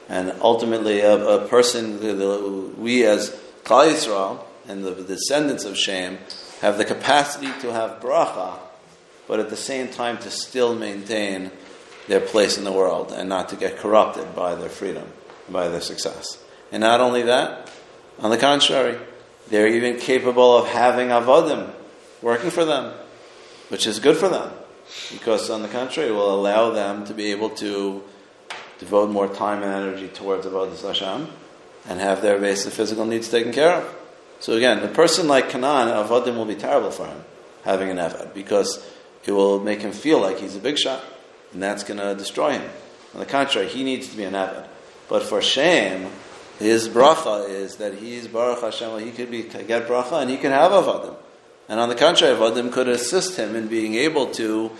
And 0.08 0.34
ultimately, 0.40 1.00
a, 1.00 1.14
a 1.14 1.48
person, 1.48 2.00
the, 2.00 2.12
the, 2.12 2.70
we 2.76 3.04
as 3.04 3.30
Klal 3.64 3.92
Yisrael 3.92 4.44
and 4.68 4.84
the, 4.84 4.90
the 4.90 5.04
descendants 5.04 5.64
of 5.64 5.76
Shem, 5.76 6.18
have 6.60 6.78
the 6.78 6.84
capacity 6.84 7.50
to 7.60 7.72
have 7.72 8.00
bracha, 8.00 8.58
but 9.26 9.40
at 9.40 9.50
the 9.50 9.56
same 9.56 9.88
time 9.88 10.18
to 10.18 10.30
still 10.30 10.74
maintain 10.74 11.50
their 12.08 12.20
place 12.20 12.58
in 12.58 12.64
the 12.64 12.72
world 12.72 13.12
and 13.12 13.28
not 13.28 13.48
to 13.50 13.56
get 13.56 13.78
corrupted 13.78 14.34
by 14.34 14.54
their 14.54 14.68
freedom, 14.68 15.06
by 15.50 15.68
their 15.68 15.80
success. 15.80 16.42
And 16.72 16.80
not 16.80 17.00
only 17.00 17.22
that, 17.22 17.70
on 18.18 18.30
the 18.30 18.38
contrary, 18.38 18.98
they're 19.48 19.68
even 19.68 19.98
capable 19.98 20.56
of 20.56 20.68
having 20.68 21.08
avodim 21.08 21.70
working 22.22 22.50
for 22.50 22.64
them, 22.64 22.94
which 23.68 23.86
is 23.86 23.98
good 23.98 24.16
for 24.16 24.28
them, 24.28 24.52
because 25.12 25.50
on 25.50 25.62
the 25.62 25.68
contrary, 25.68 26.08
it 26.08 26.12
will 26.12 26.34
allow 26.34 26.70
them 26.70 27.04
to 27.06 27.14
be 27.14 27.30
able 27.30 27.50
to 27.50 28.02
devote 28.78 29.10
more 29.10 29.28
time 29.28 29.62
and 29.62 29.72
energy 29.72 30.08
towards 30.08 30.46
avodas 30.46 30.86
Hashem 30.86 31.28
and 31.88 32.00
have 32.00 32.22
their 32.22 32.38
basic 32.38 32.72
physical 32.72 33.04
needs 33.04 33.28
taken 33.28 33.52
care 33.52 33.76
of. 33.76 33.96
So 34.40 34.54
again, 34.54 34.78
a 34.80 34.88
person 34.88 35.28
like 35.28 35.50
Canaan, 35.50 35.88
avodim 35.88 36.36
will 36.36 36.44
be 36.44 36.54
terrible 36.54 36.90
for 36.90 37.06
him 37.06 37.24
having 37.64 37.90
an 37.90 37.96
evad 37.96 38.34
because 38.34 38.84
it 39.24 39.32
will 39.32 39.58
make 39.60 39.80
him 39.80 39.92
feel 39.92 40.20
like 40.20 40.38
he's 40.38 40.56
a 40.56 40.60
big 40.60 40.78
shot, 40.78 41.02
and 41.52 41.62
that's 41.62 41.82
going 41.82 41.98
to 41.98 42.14
destroy 42.14 42.52
him. 42.52 42.70
On 43.14 43.20
the 43.20 43.26
contrary, 43.26 43.68
he 43.68 43.84
needs 43.84 44.08
to 44.08 44.16
be 44.16 44.24
an 44.24 44.34
evad. 44.34 44.66
But 45.08 45.22
for 45.22 45.42
Shem, 45.42 46.10
his 46.58 46.88
bracha 46.88 47.48
is 47.48 47.76
that 47.76 47.94
he's 47.94 48.28
Baruch 48.28 48.60
Hashem. 48.60 49.00
He 49.00 49.10
could 49.10 49.30
be 49.30 49.42
get 49.42 49.86
bracha 49.86 50.22
and 50.22 50.30
he 50.30 50.36
can 50.36 50.52
have 50.52 50.72
avodim. 50.72 51.16
And 51.68 51.80
on 51.80 51.88
the 51.88 51.94
contrary, 51.94 52.36
avodim 52.36 52.72
could 52.72 52.88
assist 52.88 53.38
him 53.38 53.56
in 53.56 53.68
being 53.68 53.94
able 53.94 54.26
to 54.32 54.70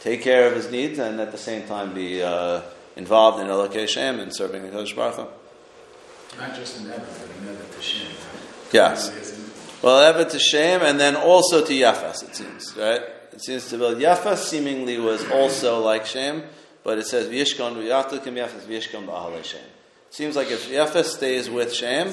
take 0.00 0.22
care 0.22 0.48
of 0.48 0.54
his 0.54 0.70
needs 0.70 0.98
and 0.98 1.20
at 1.20 1.30
the 1.30 1.38
same 1.38 1.66
time 1.66 1.94
be 1.94 2.22
uh, 2.22 2.62
involved 2.96 3.40
in 3.40 3.46
Elokei 3.46 3.88
Shem 3.88 4.18
and 4.18 4.34
serving 4.34 4.62
the 4.62 4.68
Kodesh 4.68 4.94
Baruch 4.94 5.14
Hu. 5.14 6.38
Not 6.38 6.54
just 6.56 6.80
an 6.80 6.90
Evan, 6.90 7.04
but 7.04 7.48
Evan 7.48 7.70
to 7.70 7.82
Shem. 7.82 8.10
Yes. 8.72 9.38
Well, 9.82 10.12
Evet 10.12 10.30
to 10.30 10.38
Shem, 10.38 10.82
and 10.82 10.98
then 10.98 11.16
also 11.16 11.64
to 11.64 11.72
Yafas, 11.72 12.22
it 12.22 12.36
seems, 12.36 12.76
right? 12.76 13.02
It 13.32 13.42
seems 13.42 13.68
to 13.70 13.78
be 13.78 13.84
Yafas 14.02 14.38
seemingly 14.38 14.98
was 14.98 15.28
also 15.30 15.80
like 15.80 16.06
Shem, 16.06 16.42
but 16.84 16.98
it 16.98 17.06
says 17.06 17.28
V'yishkon 17.28 17.76
v'yachtukim 17.76 18.34
Yafas 18.34 18.62
v'yishkon 18.62 19.06
ba'alei 19.06 19.44
Shem. 19.44 19.60
Seems 20.12 20.36
like 20.36 20.50
if 20.50 20.68
Yafas 20.68 21.06
stays 21.06 21.48
with 21.48 21.72
Shem, 21.72 22.12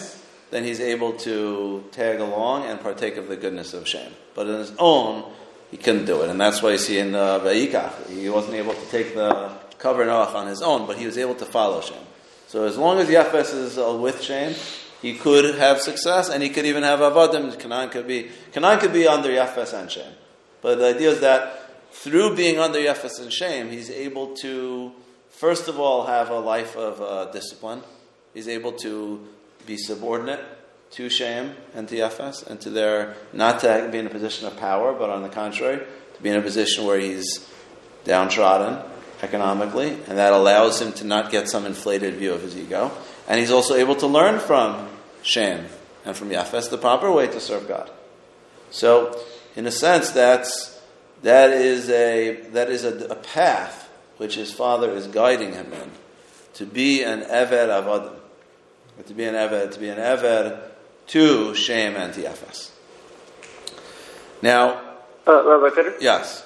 then 0.51 0.63
he's 0.63 0.79
able 0.79 1.11
to 1.17 1.83
tag 1.91 2.21
along 2.21 2.63
and 2.63 2.79
partake 2.79 3.17
of 3.17 3.27
the 3.27 3.35
goodness 3.35 3.73
of 3.73 3.89
Shem. 3.89 4.13
But 4.35 4.47
on 4.47 4.59
his 4.59 4.71
own, 4.79 5.29
he 5.69 5.75
couldn't 5.75 6.05
do 6.05 6.21
it, 6.21 6.29
and 6.29 6.39
that's 6.39 6.61
why 6.61 6.71
you 6.71 6.77
see 6.77 6.97
in 6.97 7.13
uh, 7.13 7.39
Vayikach, 7.39 8.09
he 8.09 8.29
wasn't 8.29 8.55
able 8.55 8.73
to 8.73 8.85
take 8.85 9.15
the 9.15 9.51
cover 9.79 10.09
on 10.09 10.47
his 10.47 10.61
own, 10.61 10.87
but 10.87 10.97
he 10.97 11.05
was 11.05 11.17
able 11.17 11.35
to 11.35 11.45
follow 11.45 11.81
Shem. 11.81 12.01
So 12.47 12.63
as 12.63 12.77
long 12.77 12.99
as 12.99 13.09
Yafes 13.09 13.53
is 13.53 13.77
uh, 13.77 13.93
with 14.01 14.21
Shem, 14.21 14.55
he 15.01 15.15
could 15.15 15.55
have 15.55 15.81
success, 15.81 16.29
and 16.29 16.41
he 16.41 16.47
could 16.47 16.65
even 16.65 16.83
have 16.83 16.99
avodim. 16.99 17.59
Canaan 17.59 17.89
could 17.89 18.07
be 18.07 18.31
Canaan 18.53 18.79
could 18.79 18.93
be 18.93 19.09
under 19.09 19.27
Yafes 19.27 19.77
and 19.77 19.91
Shem. 19.91 20.13
But 20.61 20.79
the 20.79 20.95
idea 20.95 21.09
is 21.09 21.19
that 21.19 21.91
through 21.91 22.37
being 22.37 22.59
under 22.59 22.79
Yafes 22.79 23.21
and 23.21 23.33
Shem, 23.33 23.69
he's 23.69 23.89
able 23.89 24.35
to 24.37 24.93
first 25.39 25.69
of 25.69 25.79
all 25.79 26.05
have 26.05 26.29
a 26.29 26.39
life 26.39 26.75
of 26.75 27.01
uh, 27.01 27.31
discipline. 27.31 27.81
He's 28.33 28.49
able 28.49 28.73
to 28.83 29.25
be 29.65 29.77
subordinate 29.77 30.41
to 30.91 31.09
Shem 31.09 31.55
and 31.73 31.87
to 31.87 31.95
Yafes, 31.95 32.45
and 32.45 32.59
to 32.61 32.69
their 32.69 33.15
not 33.31 33.61
to 33.61 33.87
be 33.89 33.99
in 33.99 34.07
a 34.07 34.09
position 34.09 34.47
of 34.47 34.57
power, 34.57 34.93
but 34.93 35.09
on 35.09 35.21
the 35.21 35.29
contrary, 35.29 35.85
to 36.15 36.21
be 36.21 36.29
in 36.29 36.35
a 36.35 36.41
position 36.41 36.85
where 36.85 36.99
he's 36.99 37.47
downtrodden 38.03 38.83
economically, 39.21 39.91
and 40.07 40.17
that 40.17 40.33
allows 40.33 40.81
him 40.81 40.91
to 40.93 41.05
not 41.05 41.31
get 41.31 41.47
some 41.47 41.65
inflated 41.65 42.15
view 42.15 42.33
of 42.33 42.41
his 42.41 42.57
ego. 42.57 42.91
And 43.27 43.39
he's 43.39 43.51
also 43.51 43.75
able 43.75 43.95
to 43.97 44.07
learn 44.07 44.39
from 44.39 44.89
Shem 45.21 45.67
and 46.05 46.17
from 46.17 46.31
Yafes 46.31 46.69
the 46.69 46.77
proper 46.77 47.11
way 47.11 47.27
to 47.27 47.39
serve 47.39 47.67
God. 47.67 47.89
So, 48.71 49.17
in 49.55 49.65
a 49.65 49.71
sense, 49.71 50.09
that's 50.11 50.81
that 51.21 51.51
is 51.51 51.89
a 51.89 52.41
that 52.51 52.69
is 52.69 52.83
a, 52.83 53.07
a 53.07 53.15
path 53.15 53.78
which 54.19 54.35
his 54.35 54.53
father 54.53 54.91
is 54.91 55.07
guiding 55.07 55.53
him 55.53 55.71
in 55.73 55.89
to 56.53 56.65
be 56.65 57.01
an 57.03 57.21
eved 57.21 57.69
avodim, 57.69 58.15
to 59.07 59.13
be 59.13 59.23
an 59.23 59.33
eved, 59.33 59.71
to 59.71 59.79
be 59.79 59.87
an 59.89 59.97
eved 59.97 60.59
to 61.07 61.55
Shem 61.55 61.95
and 61.95 62.13
to 62.13 62.21
Yafes. 62.21 62.71
Now, 64.41 64.81
Uh, 65.27 65.43
Rabbi 65.43 65.75
Peter? 65.75 65.95
yes, 65.99 66.45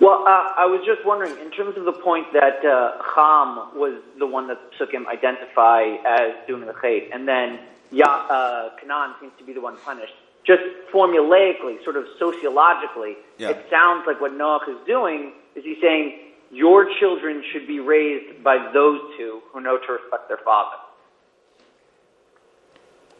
Well, 0.00 0.24
uh, 0.26 0.52
I 0.58 0.66
was 0.66 0.84
just 0.84 1.04
wondering, 1.06 1.38
in 1.38 1.50
terms 1.52 1.76
of 1.78 1.84
the 1.84 1.92
point 1.92 2.26
that 2.32 2.64
uh, 2.64 2.98
Cham 3.14 3.78
was 3.78 3.94
the 4.18 4.26
one 4.26 4.48
that 4.48 4.58
Sukkim 4.78 5.06
identify 5.06 5.82
as 6.04 6.32
doing 6.48 6.66
the 6.66 6.72
chait, 6.74 7.08
and 7.14 7.26
then 7.28 7.60
ya, 7.92 8.04
uh, 8.04 8.70
Canaan 8.80 9.14
seems 9.20 9.32
to 9.38 9.44
be 9.44 9.52
the 9.54 9.60
one 9.62 9.76
punished. 9.78 10.12
Just 10.44 10.62
formulaically, 10.92 11.82
sort 11.84 11.96
of 11.96 12.04
sociologically, 12.18 13.16
Yeah. 13.38 13.50
it 13.50 13.64
sounds 13.70 14.04
like 14.06 14.20
what 14.20 14.32
Noach 14.32 14.68
is 14.68 14.76
doing 14.84 15.32
is 15.54 15.62
he's 15.64 15.80
saying 15.80 16.18
your 16.54 16.86
children 17.00 17.42
should 17.52 17.66
be 17.66 17.80
raised 17.80 18.42
by 18.42 18.70
those 18.72 19.00
two 19.18 19.42
who 19.52 19.60
know 19.60 19.76
to 19.76 19.92
respect 19.92 20.28
their 20.28 20.38
father. 20.44 20.76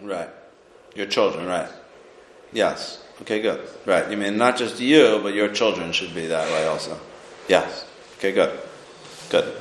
Right. 0.01 0.31
Your 0.95 1.07
children, 1.07 1.47
right. 1.47 1.69
Yes. 2.53 3.03
Okay, 3.23 3.43
good. 3.43 3.69
Right. 3.85 4.11
You 4.11 4.17
mean 4.17 4.37
not 4.37 4.57
just 4.57 4.81
you, 4.81 5.21
but 5.23 5.35
your 5.35 5.49
children 5.49 5.93
should 5.93 6.15
be 6.15 6.27
that 6.27 6.51
way 6.53 6.67
also. 6.67 6.99
Yes. 7.49 7.87
Okay, 8.19 8.33
good. 8.33 8.59
Good. 9.31 9.57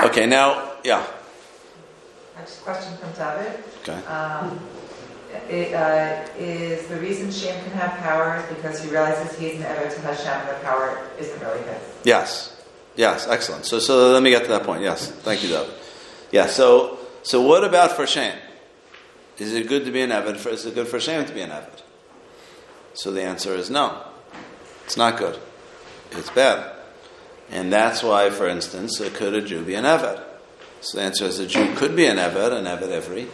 Okay, 0.00 0.26
now, 0.26 0.72
yeah. 0.84 1.06
Next 2.36 2.62
question 2.62 2.96
from 2.96 3.12
David. 3.12 3.62
Okay. 3.82 4.04
Um, 4.06 4.58
it, 5.48 5.74
uh, 5.74 6.28
is 6.38 6.86
the 6.88 6.96
reason 6.96 7.30
Shem 7.30 7.62
can 7.64 7.72
have 7.72 7.98
power 8.00 8.36
is 8.36 8.56
because 8.56 8.82
he 8.82 8.90
realizes 8.90 9.38
he's 9.38 9.56
an 9.56 9.62
Ever 9.62 9.90
to 9.90 10.00
Hashem 10.00 10.26
and 10.26 10.48
the 10.48 10.64
power 10.64 11.06
isn't 11.18 11.40
really 11.40 11.62
his. 11.62 11.82
Yes. 12.04 12.62
Yes, 12.96 13.26
excellent. 13.26 13.64
So, 13.66 13.78
so 13.78 14.12
let 14.12 14.22
me 14.22 14.30
get 14.30 14.42
to 14.42 14.48
that 14.48 14.62
point. 14.62 14.82
Yes. 14.82 15.10
Thank 15.10 15.42
you, 15.42 15.48
David. 15.48 15.74
Yeah, 16.30 16.46
so, 16.46 16.98
so 17.22 17.40
what 17.42 17.64
about 17.64 17.92
for 17.92 18.06
Shem? 18.06 18.38
Is 19.38 19.52
it 19.52 19.68
good 19.68 19.84
to 19.84 19.90
be 19.90 20.00
an 20.00 20.10
Evid? 20.10 20.44
Is 20.46 20.64
it 20.64 20.74
good 20.74 20.88
for 20.88 21.00
Shem 21.00 21.24
to 21.26 21.32
be 21.32 21.40
an 21.40 21.50
Evid? 21.50 21.82
So 22.94 23.10
the 23.10 23.22
answer 23.22 23.54
is 23.54 23.70
no. 23.70 24.04
It's 24.84 24.96
not 24.96 25.18
good. 25.18 25.38
It's 26.12 26.30
bad. 26.30 26.72
And 27.50 27.72
that's 27.72 28.02
why, 28.02 28.30
for 28.30 28.46
instance, 28.46 28.98
could 29.14 29.34
a 29.34 29.42
Jew 29.42 29.64
be 29.64 29.74
an 29.74 29.84
Eved? 29.84 30.22
So 30.80 30.98
the 30.98 31.04
answer 31.04 31.24
is 31.24 31.38
a 31.38 31.46
Jew 31.46 31.74
could 31.74 31.96
be 31.96 32.06
an 32.06 32.18
Eved, 32.18 32.52
an 32.52 32.64
Eved 32.66 32.90
every 32.90 33.26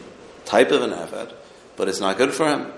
type 0.44 0.70
of 0.70 0.82
an 0.82 0.90
Eved, 0.90 1.32
but 1.80 1.88
it's 1.88 1.98
not 1.98 2.18
good 2.18 2.30
for 2.30 2.46
him. 2.46 2.70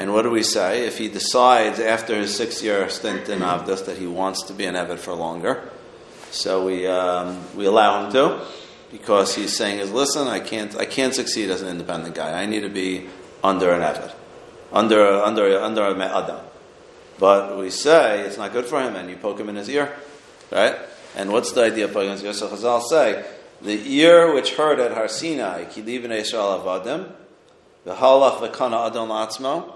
And 0.00 0.14
what 0.14 0.22
do 0.22 0.30
we 0.30 0.42
say? 0.42 0.86
If 0.86 0.96
he 0.96 1.08
decides 1.08 1.78
after 1.78 2.16
his 2.16 2.34
six 2.34 2.62
year 2.62 2.88
stint 2.88 3.28
in 3.28 3.40
Avdus 3.40 3.84
that 3.84 3.98
he 3.98 4.06
wants 4.06 4.44
to 4.44 4.54
be 4.54 4.64
an 4.64 4.76
Eved 4.76 4.98
for 4.98 5.12
longer, 5.12 5.68
so 6.30 6.64
we, 6.64 6.86
um, 6.86 7.38
we 7.54 7.66
allow 7.66 8.02
him 8.02 8.12
to, 8.12 8.40
because 8.90 9.34
he's 9.34 9.54
saying 9.54 9.80
is, 9.80 9.92
listen, 9.92 10.26
I 10.26 10.40
can't, 10.40 10.74
I 10.74 10.86
can't 10.86 11.14
succeed 11.14 11.50
as 11.50 11.60
an 11.60 11.68
independent 11.68 12.14
guy. 12.14 12.40
I 12.40 12.46
need 12.46 12.60
to 12.60 12.70
be 12.70 13.08
under 13.44 13.72
an 13.72 13.82
Eved, 13.82 14.10
under, 14.72 15.06
under, 15.22 15.60
under 15.60 15.82
a 15.82 16.18
Adam. 16.22 16.40
But 17.18 17.58
we 17.58 17.68
say 17.68 18.20
it's 18.20 18.38
not 18.38 18.54
good 18.54 18.64
for 18.64 18.80
him, 18.80 18.96
and 18.96 19.10
you 19.10 19.16
poke 19.16 19.38
him 19.38 19.50
in 19.50 19.56
his 19.56 19.68
ear, 19.68 19.94
right? 20.50 20.76
And 21.14 21.30
what's 21.30 21.52
the 21.52 21.64
idea 21.64 21.84
of 21.84 21.92
poking 21.92 22.12
in 22.12 22.16
his 22.16 22.24
ear? 22.24 22.32
So 22.32 22.48
Chazal 22.48 22.80
say, 22.84 23.22
the 23.60 23.96
ear 23.96 24.32
which 24.32 24.54
heard 24.54 24.80
at 24.80 24.92
Har 24.92 25.08
Sinai, 25.08 25.66
ki 25.66 25.82
livin 25.82 26.10
Yisrael 26.10 26.64
avadim, 26.64 27.12
v'halach 27.86 28.38
v'kana 28.38 28.86
adon 28.86 29.08
la'atzmo, 29.08 29.72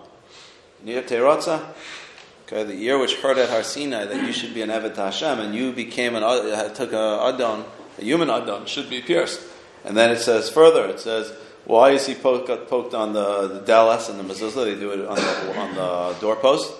near 0.82 1.02
terotza. 1.02 1.60
Okay, 2.46 2.62
the 2.62 2.74
ear 2.74 2.98
which 2.98 3.16
heard 3.16 3.38
at 3.38 3.48
Har 3.48 3.62
Sinai 3.62 4.04
that 4.04 4.22
you 4.26 4.32
should 4.32 4.52
be 4.52 4.60
an 4.60 4.68
Evet 4.68 4.96
Hashem, 4.96 5.40
and 5.40 5.54
you 5.54 5.72
became 5.72 6.14
an 6.14 6.22
uh, 6.22 6.68
took 6.74 6.92
a 6.92 7.20
adon, 7.22 7.64
a 7.98 8.04
human 8.04 8.28
adon, 8.28 8.66
should 8.66 8.90
be 8.90 9.00
pierced. 9.00 9.40
And 9.84 9.96
then 9.96 10.10
it 10.10 10.18
says 10.18 10.50
further, 10.50 10.86
it 10.86 11.00
says, 11.00 11.32
why 11.64 11.90
is 11.92 12.06
he 12.06 12.14
poked, 12.14 12.48
got 12.48 12.68
poked 12.68 12.92
on 12.92 13.14
the, 13.14 13.48
the 13.48 13.60
delas 13.60 14.10
and 14.10 14.20
the 14.20 14.24
mezuzah? 14.24 14.64
They 14.66 14.74
do 14.74 14.90
it 14.90 15.06
on 15.06 15.16
the, 15.16 15.58
on 15.58 15.74
the 15.74 16.20
doorpost. 16.20 16.70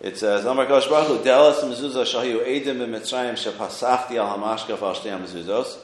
It 0.00 0.16
says, 0.16 0.44
Amar 0.44 0.66
Kosh 0.66 0.86
Baruch 0.86 1.24
delas 1.24 1.60
mezuzah 1.64 2.04
shahiu 2.04 2.46
edim 2.46 2.78
b'mitzrayim 2.78 3.34
shepasachti 3.34 4.16
al 4.16 4.38
hamashka 4.38 4.76
v'al 4.76 5.20
mezuzos. 5.20 5.78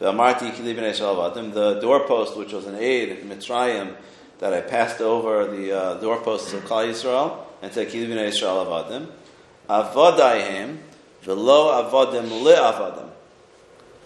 V'amarti 0.00 0.52
ki 0.52 0.62
libnei 0.62 0.92
shel. 0.92 1.30
The 1.30 1.78
doorpost, 1.80 2.36
which 2.36 2.52
was 2.52 2.66
an 2.66 2.74
aid 2.74 3.22
Mitzrayim, 3.24 3.94
that 4.40 4.52
I 4.54 4.62
passed 4.62 5.00
over 5.00 5.46
the 5.46 5.72
uh, 5.72 5.94
doorposts 6.00 6.52
of 6.52 6.64
Klal 6.64 6.88
Yisrael, 6.88 7.38
and 7.62 7.72
said, 7.72 7.90
ki 7.90 8.06
libnei 8.06 8.32
shel 8.32 8.64
avadim. 8.64 9.06
Avadayim, 9.68 10.78
v'lo 11.24 11.90
avadim 11.90 12.28
le'avadim. 12.42 13.10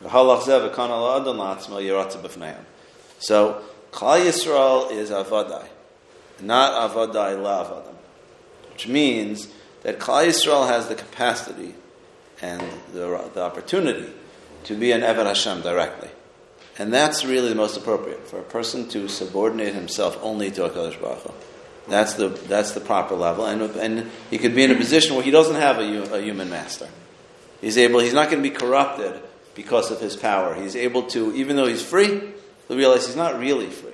V'halach 0.03 0.43
zeh 0.43 0.69
v'kan 0.69 0.91
al 0.91 1.21
adon 1.21 1.37
la'atzmo 1.37 1.81
yiratza 1.81 2.21
b'fneim. 2.21 2.65
So, 3.21 3.63
Klal 3.93 4.27
Yisrael 4.27 4.91
is 4.91 5.11
avadai, 5.11 5.69
not 6.41 6.91
avadai 6.91 7.37
la'avadim. 7.37 7.95
Which 8.73 8.89
means 8.89 9.49
that 9.83 10.01
Klal 10.01 10.27
Yisrael 10.27 10.67
has 10.67 10.89
the 10.89 10.97
capacity 10.97 11.75
and 12.43 12.61
the, 12.93 13.31
the 13.35 13.43
opportunity 13.43 14.13
to 14.65 14.75
be 14.75 14.91
an 14.91 15.03
Eved 15.03 15.27
Hashem 15.27 15.61
directly. 15.61 16.09
And 16.79 16.93
that's 16.93 17.25
really 17.25 17.49
the 17.49 17.55
most 17.55 17.77
appropriate 17.77 18.27
for 18.27 18.39
a 18.39 18.43
person 18.43 18.89
to 18.91 19.09
subordinate 19.09 19.75
himself 19.75 20.19
only 20.23 20.51
to 20.53 20.63
HaKadosh 20.63 21.01
Baruch 21.01 21.23
Hu. 21.23 21.33
That's 21.89 22.15
the, 22.15 22.29
that's 22.29 22.73
the 22.73 22.81
proper 22.81 23.15
level. 23.15 23.47
And, 23.47 23.63
and 23.77 24.11
he 24.31 24.39
could 24.39 24.55
be 24.55 24.65
in 24.65 24.71
a 24.71 24.75
position 24.75 25.15
where 25.15 25.25
he 25.25 25.31
doesn't 25.31 25.57
have 25.57 25.79
a, 25.79 26.15
a 26.15 26.21
human 26.21 26.51
master. 26.51 26.89
He's 27.61 27.79
able, 27.79 28.01
he's 28.01 28.15
not 28.15 28.31
going 28.31 28.43
to 28.43 28.49
be 28.49 28.55
corrupted 28.55 29.23
because 29.55 29.91
of 29.91 30.01
his 30.01 30.17
power. 30.17 30.55
He's 30.55 30.75
able 30.75 31.05
to, 31.09 31.35
even 31.35 31.57
though 31.57 31.67
he's 31.67 31.83
free, 31.83 32.21
he'll 32.69 32.77
realize 32.77 33.07
he's 33.07 33.17
not 33.17 33.39
really 33.39 33.71
free. 33.71 33.91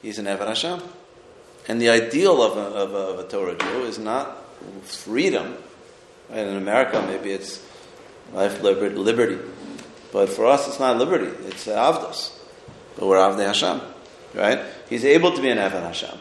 He's 0.00 0.18
an 0.18 0.26
Eved 0.26 0.46
Hashem. 0.46 0.80
And 1.68 1.80
the 1.80 1.90
ideal 1.90 2.42
of 2.42 2.56
a, 2.56 2.60
of 2.60 2.94
a, 2.94 2.96
of 2.96 3.18
a 3.18 3.28
Torah 3.28 3.56
Jew 3.56 3.84
is 3.84 3.98
not 3.98 4.44
freedom. 4.84 5.56
In 6.30 6.56
America, 6.56 7.04
maybe 7.06 7.30
it's 7.30 7.64
life, 8.32 8.62
liberty. 8.62 9.38
But 10.12 10.28
for 10.28 10.46
us, 10.46 10.68
it's 10.68 10.78
not 10.78 10.96
liberty. 10.98 11.26
It's 11.46 11.68
uh, 11.68 11.76
Avdos. 11.76 12.32
But 12.96 13.06
we're 13.06 13.18
Avdei 13.18 13.46
Hashem. 13.46 13.80
Right? 14.34 14.60
He's 14.88 15.04
able 15.04 15.32
to 15.32 15.40
be 15.40 15.48
an 15.48 15.58
Eved 15.58 15.82
Hashem. 15.82 16.18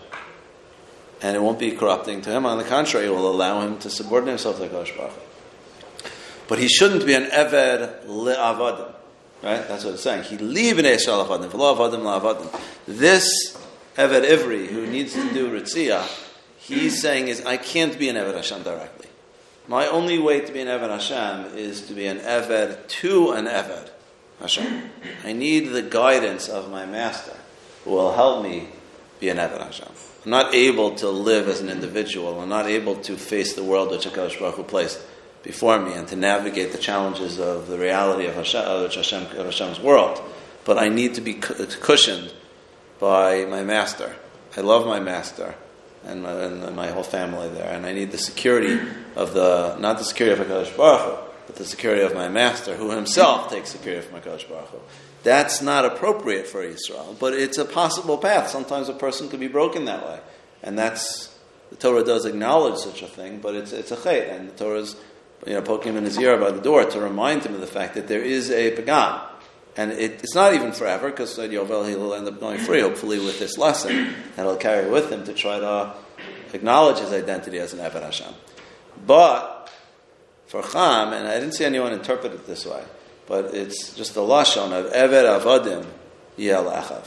And 1.22 1.36
it 1.36 1.40
won't 1.40 1.60
be 1.60 1.72
corrupting 1.72 2.22
to 2.22 2.32
him. 2.32 2.46
On 2.46 2.58
the 2.58 2.64
contrary, 2.64 3.08
it 3.08 3.10
will 3.10 3.30
allow 3.30 3.62
him 3.62 3.78
to 3.80 3.90
subordinate 3.90 4.34
himself 4.34 4.60
to 4.60 4.70
Kosh 4.70 4.96
Baruch 4.96 5.14
But 6.48 6.60
he 6.60 6.68
shouldn't 6.68 7.06
be 7.06 7.14
an 7.14 7.26
Eved 7.26 8.06
le'avadim. 8.06 8.94
Right? 9.44 9.68
That's 9.68 9.84
what 9.84 9.96
it's 9.96 10.04
saying. 10.04 10.24
He 10.24 10.38
leave 10.38 10.80
an 10.80 10.86
Eshal 10.86 11.26
avadim, 11.26 11.50
v'lo 11.50 11.76
avadim 11.78 12.02
la'avadim. 12.02 12.62
This 12.88 13.58
Eved 13.96 14.26
Ivri, 14.26 14.68
who 14.68 14.88
needs 14.88 15.14
to 15.14 15.34
do 15.34 15.50
Ritziyah, 15.52 16.06
he's 16.58 17.02
saying 17.02 17.28
is, 17.28 17.46
I 17.46 17.58
can't 17.58 17.98
be 17.98 18.10
an 18.10 18.16
Eved 18.16 18.36
Hashem 18.36 18.64
directly. 18.64 18.95
My 19.68 19.88
only 19.88 20.20
way 20.20 20.42
to 20.42 20.54
be 20.54 20.62
an 20.62 20.68
Eved 20.68 20.90
Hashem 20.90 21.58
is 21.58 21.88
to 21.88 21.94
be 21.94 22.06
an 22.06 22.20
Eved 22.20 22.88
to 22.88 23.32
an 23.32 23.46
Eved 23.46 23.90
Hashem. 24.40 24.92
I 25.24 25.34
need 25.34 25.70
the 25.70 25.82
guidance 25.82 26.48
of 26.48 26.70
my 26.70 26.86
master 26.86 27.36
who 27.84 27.92
will 27.92 28.14
help 28.14 28.44
me 28.44 28.70
be 29.20 29.30
an 29.30 29.38
Eved 29.38 29.60
Hashem. 29.60 29.90
I'm 30.24 30.32
not 30.32 30.54
able 30.54 30.94
to 30.96 31.10
live 31.10 31.48
as 31.48 31.62
an 31.62 31.70
individual. 31.70 32.40
I'm 32.40 32.50
not 32.50 32.68
able 32.68 32.96
to 32.98 33.18
face 33.18 33.56
the 33.56 33.64
world 33.64 33.90
which 33.90 34.06
HaKadosh 34.06 34.40
Baruch 34.40 34.56
Hu 34.56 34.64
placed 34.64 35.02
before 35.42 35.80
me 35.80 35.94
and 35.94 36.08
to 36.10 36.16
navigate 36.16 36.72
the 36.72 36.78
challenges 36.78 37.40
of 37.40 37.68
the 37.68 37.78
reality 37.78 38.28
of 38.28 38.36
Hashem, 38.36 38.62
of 38.62 38.94
Hashem, 38.94 39.24
of 39.38 39.46
Hashem's 39.46 39.80
world. 39.80 40.22
But 40.64 40.78
I 40.78 40.90
need 40.90 41.16
to 41.16 41.22
be 41.22 41.36
cushioned 41.36 42.34
by 43.00 43.46
my 43.46 43.64
master. 43.64 44.16
I 44.56 44.62
love 44.62 44.86
my 44.86 45.00
master 45.00 45.56
and 46.06 46.24
my, 46.24 46.32
and 46.32 46.76
my 46.76 46.88
whole 46.88 47.04
family 47.04 47.50
there, 47.50 47.72
and 47.72 47.86
I 47.86 47.94
need 47.94 48.12
the 48.12 48.18
security 48.18 48.80
of 49.16 49.34
the 49.34 49.78
not 49.78 49.98
the 49.98 50.04
security 50.04 50.40
of 50.40 50.48
Hakadosh 50.48 50.76
Baruch 50.78 51.02
Hu, 51.02 51.32
but 51.48 51.56
the 51.56 51.66
security 51.66 52.04
of 52.04 52.14
my 52.14 52.30
master, 52.30 52.76
who 52.76 52.92
himself 52.92 53.50
takes 53.50 53.72
security 53.72 54.08
from 54.08 54.20
Hakadosh 54.20 54.48
Baruch 54.48 54.70
Hu. 54.70 54.80
That's 55.24 55.62
not 55.62 55.86
appropriate 55.86 56.48
for 56.48 56.62
Israel, 56.62 57.16
but 57.20 57.34
it's 57.34 57.58
a 57.58 57.66
possible 57.66 58.18
path. 58.18 58.50
Sometimes 58.50 58.90
a 58.90 58.94
person 58.94 59.28
could 59.30 59.40
be 59.40 59.48
broken 59.48 59.86
that 59.86 60.06
way, 60.06 60.20
and 60.62 60.78
that's 60.78 61.36
the 61.72 61.76
Torah 61.76 62.04
does 62.04 62.26
acknowledge 62.26 62.78
such 62.78 63.02
a 63.02 63.08
thing, 63.08 63.40
but 63.40 63.56
it's 63.56 63.72
it's 63.72 63.92
a 63.92 63.98
chait, 63.98 64.32
and 64.32 64.50
the 64.50 64.54
Torah's 64.54 64.96
you 65.46 65.54
know 65.54 65.62
poking 65.62 65.94
him 65.94 65.98
in 65.98 66.04
his 66.04 66.18
ear 66.20 66.38
by 66.38 66.52
the 66.52 66.62
door 66.62 66.86
to 66.86 67.00
remind 67.00 67.44
him 67.44 67.56
of 67.56 67.62
the 67.62 67.68
fact 67.68 67.96
that 67.96 68.08
there 68.08 68.22
is 68.22 68.52
a 68.52 68.76
pagam. 68.76 69.22
And 69.78 69.92
it, 69.92 70.24
it's 70.24 70.36
not 70.36 70.54
even 70.54 70.72
forever 70.72 71.10
because 71.10 71.38
uh, 71.38 71.44
Yovel 71.44 71.88
he'll 71.88 72.14
end 72.14 72.28
up 72.28 72.40
going 72.40 72.60
free, 72.60 72.82
hopefully, 72.82 73.20
with 73.20 73.40
this 73.40 73.58
lesson 73.58 74.14
that 74.36 74.44
he'll 74.44 74.56
carry 74.56 74.90
with 74.90 75.12
him 75.12 75.26
to 75.26 75.34
try 75.34 75.60
to 75.60 75.94
acknowledge 76.54 77.00
his 77.00 77.12
identity 77.12 77.60
as 77.60 77.74
an 77.74 77.80
Eved 77.80 78.02
Hashem. 78.02 78.34
But 79.06 79.70
for 80.48 80.62
Cham, 80.62 81.14
and 81.14 81.28
I 81.28 81.40
didn't 81.40 81.54
see 81.54 81.66
anyone 81.66 81.92
interpret 81.92 82.32
it 82.32 82.48
this 82.48 82.66
way, 82.66 82.84
but 83.28 83.54
it's 83.54 83.94
just 83.94 84.14
the 84.14 84.22
lashon 84.22 84.72
of 84.72 84.92
Eved 84.94 85.42
Avadim 85.42 85.86
Yel 86.38 86.66
Achav, 86.66 87.06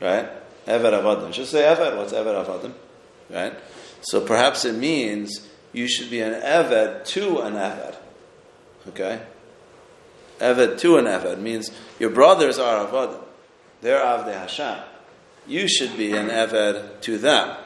right? 0.00 0.28
Eved 0.66 0.92
Avadim. 0.92 1.32
Just 1.32 1.50
say 1.50 1.62
Eved. 1.62 1.96
What's 1.96 2.12
Eved 2.12 2.44
Avadim, 2.46 2.72
right? 3.30 3.54
So 4.02 4.20
perhaps 4.20 4.64
it 4.64 4.76
means 4.76 5.48
you 5.72 5.88
should 5.88 6.10
be 6.10 6.20
an 6.20 6.40
Eved 6.40 7.04
to 7.06 7.40
an 7.40 7.54
Eved, 7.54 7.96
okay? 8.88 9.22
Eved 10.38 10.78
to 10.80 10.98
an 10.98 11.06
Eved 11.06 11.38
means 11.38 11.70
your 11.98 12.10
brothers 12.10 12.58
are 12.58 12.86
Avadim. 12.86 13.20
They're 13.80 14.00
Avdei 14.00 14.34
Hashem. 14.34 14.78
You 15.46 15.68
should 15.68 15.96
be 15.96 16.12
an 16.12 16.28
Eved 16.28 17.00
to 17.02 17.18
them. 17.18 17.56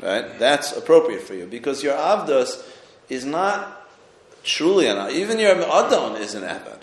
Right? 0.00 0.38
That's 0.38 0.76
appropriate 0.76 1.22
for 1.22 1.34
you. 1.34 1.46
Because 1.46 1.82
your 1.82 1.94
Avdos 1.94 2.66
is 3.08 3.24
not 3.24 3.88
truly 4.42 4.86
an 4.86 5.10
even 5.10 5.38
your 5.38 5.52
Adon 5.52 6.20
is 6.20 6.34
an 6.34 6.42
Eved, 6.42 6.80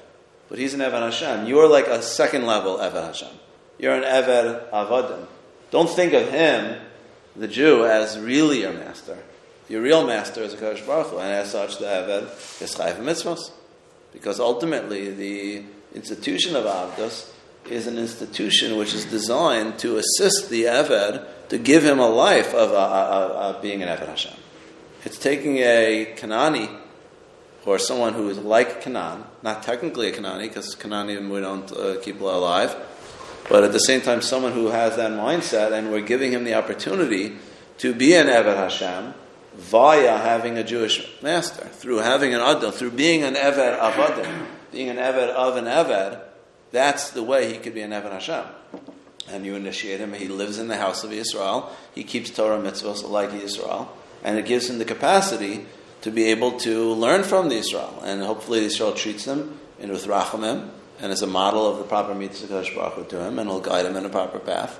but 0.47 0.57
he's 0.57 0.73
an 0.73 0.79
Eved 0.79 1.01
Hashem. 1.01 1.47
You're 1.47 1.67
like 1.67 1.87
a 1.87 2.01
second 2.01 2.45
level 2.45 2.77
Eved 2.77 3.05
Hashem. 3.05 3.35
You're 3.77 3.95
an 3.95 4.03
Eved 4.03 4.69
Avadim. 4.69 5.25
Don't 5.71 5.89
think 5.89 6.13
of 6.13 6.29
him, 6.29 6.79
the 7.35 7.47
Jew, 7.47 7.85
as 7.85 8.19
really 8.19 8.61
your 8.61 8.73
master. 8.73 9.17
Your 9.67 9.81
real 9.81 10.05
master 10.05 10.41
is 10.41 10.53
a 10.53 10.57
Kodesh 10.57 10.85
Baruch 10.85 11.07
Hu, 11.07 11.17
and 11.19 11.31
as 11.31 11.51
such, 11.51 11.77
the 11.77 11.85
Eved 11.85 12.61
is 12.61 12.75
Chayv 12.75 12.97
Mitzvos. 12.97 13.51
Because 14.13 14.39
ultimately, 14.39 15.11
the 15.11 15.63
institution 15.93 16.55
of 16.55 16.65
Avdus 16.65 17.31
is 17.69 17.87
an 17.87 17.97
institution 17.97 18.77
which 18.77 18.93
is 18.93 19.05
designed 19.05 19.77
to 19.79 19.97
assist 19.97 20.49
the 20.49 20.63
Eved 20.63 21.25
to 21.49 21.57
give 21.57 21.83
him 21.83 21.99
a 21.99 22.09
life 22.09 22.53
of, 22.53 22.71
uh, 22.71 22.75
uh, 22.75 22.77
uh, 22.77 23.61
being 23.61 23.81
an 23.83 23.89
Eved 23.89 24.07
Hashem. 24.07 24.33
It's 25.05 25.17
taking 25.17 25.57
a 25.57 26.13
Kanani, 26.17 26.69
or 27.65 27.77
someone 27.77 28.13
who 28.13 28.29
is 28.29 28.37
like 28.39 28.81
Canaan, 28.81 29.23
not 29.43 29.63
technically 29.63 30.09
a 30.09 30.11
Kanani, 30.11 30.43
because 30.43 30.75
Kanani 30.75 31.29
we 31.29 31.39
don't 31.39 31.71
uh, 31.71 31.99
keep 32.01 32.19
alive, 32.19 32.75
but 33.49 33.63
at 33.63 33.71
the 33.71 33.79
same 33.79 34.01
time, 34.01 34.21
someone 34.21 34.53
who 34.53 34.67
has 34.67 34.95
that 34.95 35.11
mindset, 35.11 35.71
and 35.71 35.91
we're 35.91 36.01
giving 36.01 36.31
him 36.31 36.43
the 36.43 36.53
opportunity 36.55 37.37
to 37.77 37.93
be 37.93 38.15
an 38.15 38.27
Eved 38.27 38.55
Hashem 38.55 39.13
via 39.59 40.17
having 40.17 40.57
a 40.57 40.63
Jewish 40.63 41.07
master, 41.21 41.65
through 41.65 41.97
having 41.97 42.33
an 42.33 42.39
Adam, 42.39 42.71
through 42.71 42.91
being 42.91 43.23
an 43.23 43.35
Eved 43.35 43.75
of 43.75 43.93
Adam, 43.99 44.47
being 44.71 44.89
an 44.89 44.95
Eved 44.97 45.29
of 45.29 45.57
an 45.57 45.65
Eved, 45.65 46.21
that's 46.71 47.11
the 47.11 47.23
way 47.23 47.51
he 47.51 47.59
could 47.59 47.73
be 47.73 47.81
an 47.81 47.91
Eved 47.91 48.11
Hashem. 48.11 48.45
And 49.29 49.45
you 49.45 49.55
initiate 49.55 49.99
him, 49.99 50.13
he 50.13 50.27
lives 50.27 50.57
in 50.57 50.69
the 50.69 50.77
house 50.77 51.03
of 51.03 51.11
Israel, 51.11 51.71
he 51.93 52.03
keeps 52.03 52.29
Torah 52.29 52.57
mitzvahs 52.57 53.07
like 53.07 53.33
Israel, 53.33 53.95
and 54.23 54.37
it 54.37 54.45
gives 54.45 54.69
him 54.69 54.79
the 54.79 54.85
capacity 54.85 55.65
to 56.01 56.11
be 56.11 56.25
able 56.25 56.53
to 56.59 56.93
learn 56.93 57.23
from 57.23 57.49
the 57.49 57.55
Israel. 57.55 58.01
And 58.03 58.23
hopefully, 58.23 58.63
Israel 58.63 58.93
treats 58.93 59.25
him 59.25 59.59
in 59.79 59.91
with 59.91 60.05
rachamim, 60.05 60.69
and 61.01 61.11
is 61.11 61.21
a 61.21 61.27
model 61.27 61.67
of 61.69 61.77
the 61.77 61.83
proper 61.83 62.15
mitzvah 62.15 62.65
Baruch 62.75 63.09
to 63.09 63.23
him, 63.23 63.39
and 63.39 63.49
will 63.49 63.59
guide 63.59 63.85
him 63.85 63.97
in 63.97 64.05
a 64.05 64.09
proper 64.09 64.39
path. 64.39 64.79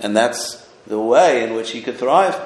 And 0.00 0.16
that's 0.16 0.66
the 0.86 1.00
way 1.00 1.44
in 1.44 1.54
which 1.54 1.70
he 1.70 1.80
could 1.80 1.96
thrive. 1.96 2.38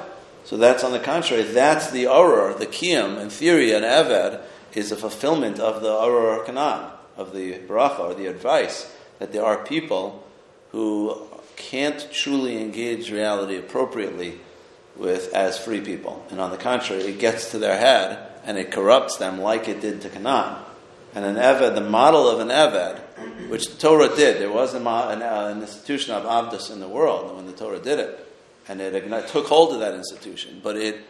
So 0.45 0.57
that's 0.57 0.83
on 0.83 0.91
the 0.91 0.99
contrary, 0.99 1.43
that's 1.43 1.91
the 1.91 2.05
auror, 2.05 2.57
the 2.57 2.67
kiyam. 2.67 3.19
In 3.19 3.29
theory, 3.29 3.71
an 3.71 3.83
eved 3.83 4.41
is 4.73 4.91
a 4.91 4.97
fulfillment 4.97 5.59
of 5.59 5.81
the 5.81 5.89
auror 5.89 6.45
kanan, 6.45 6.91
of 7.15 7.33
the 7.33 7.59
bracha, 7.59 7.99
or 7.99 8.13
the 8.13 8.27
advice 8.27 8.93
that 9.19 9.31
there 9.31 9.45
are 9.45 9.63
people 9.63 10.23
who 10.71 11.27
can't 11.55 12.09
truly 12.11 12.61
engage 12.61 13.11
reality 13.11 13.57
appropriately 13.57 14.39
with 14.95 15.33
as 15.33 15.57
free 15.57 15.81
people. 15.81 16.25
And 16.29 16.39
on 16.39 16.51
the 16.51 16.57
contrary, 16.57 17.03
it 17.03 17.19
gets 17.19 17.51
to 17.51 17.59
their 17.59 17.77
head 17.77 18.31
and 18.43 18.57
it 18.57 18.71
corrupts 18.71 19.17
them 19.17 19.39
like 19.39 19.67
it 19.67 19.81
did 19.81 20.01
to 20.01 20.09
Canaan. 20.09 20.61
And 21.15 21.25
an 21.25 21.35
Eved, 21.35 21.75
the 21.75 21.81
model 21.81 22.27
of 22.27 22.39
an 22.39 22.49
Eved, 22.49 22.99
which 23.49 23.69
the 23.69 23.77
Torah 23.77 24.15
did, 24.15 24.41
there 24.41 24.51
was 24.51 24.73
an, 24.73 24.87
an, 24.87 25.21
an 25.21 25.61
institution 25.61 26.13
of 26.13 26.23
Avdus 26.23 26.71
in 26.71 26.79
the 26.79 26.87
world 26.87 27.35
when 27.35 27.45
the 27.45 27.53
Torah 27.53 27.79
did 27.79 27.99
it, 27.99 28.22
and 28.67 28.81
it 28.81 29.27
took 29.27 29.47
hold 29.47 29.73
of 29.73 29.79
that 29.79 29.93
institution, 29.93 30.61
but 30.63 30.77
it 30.77 31.01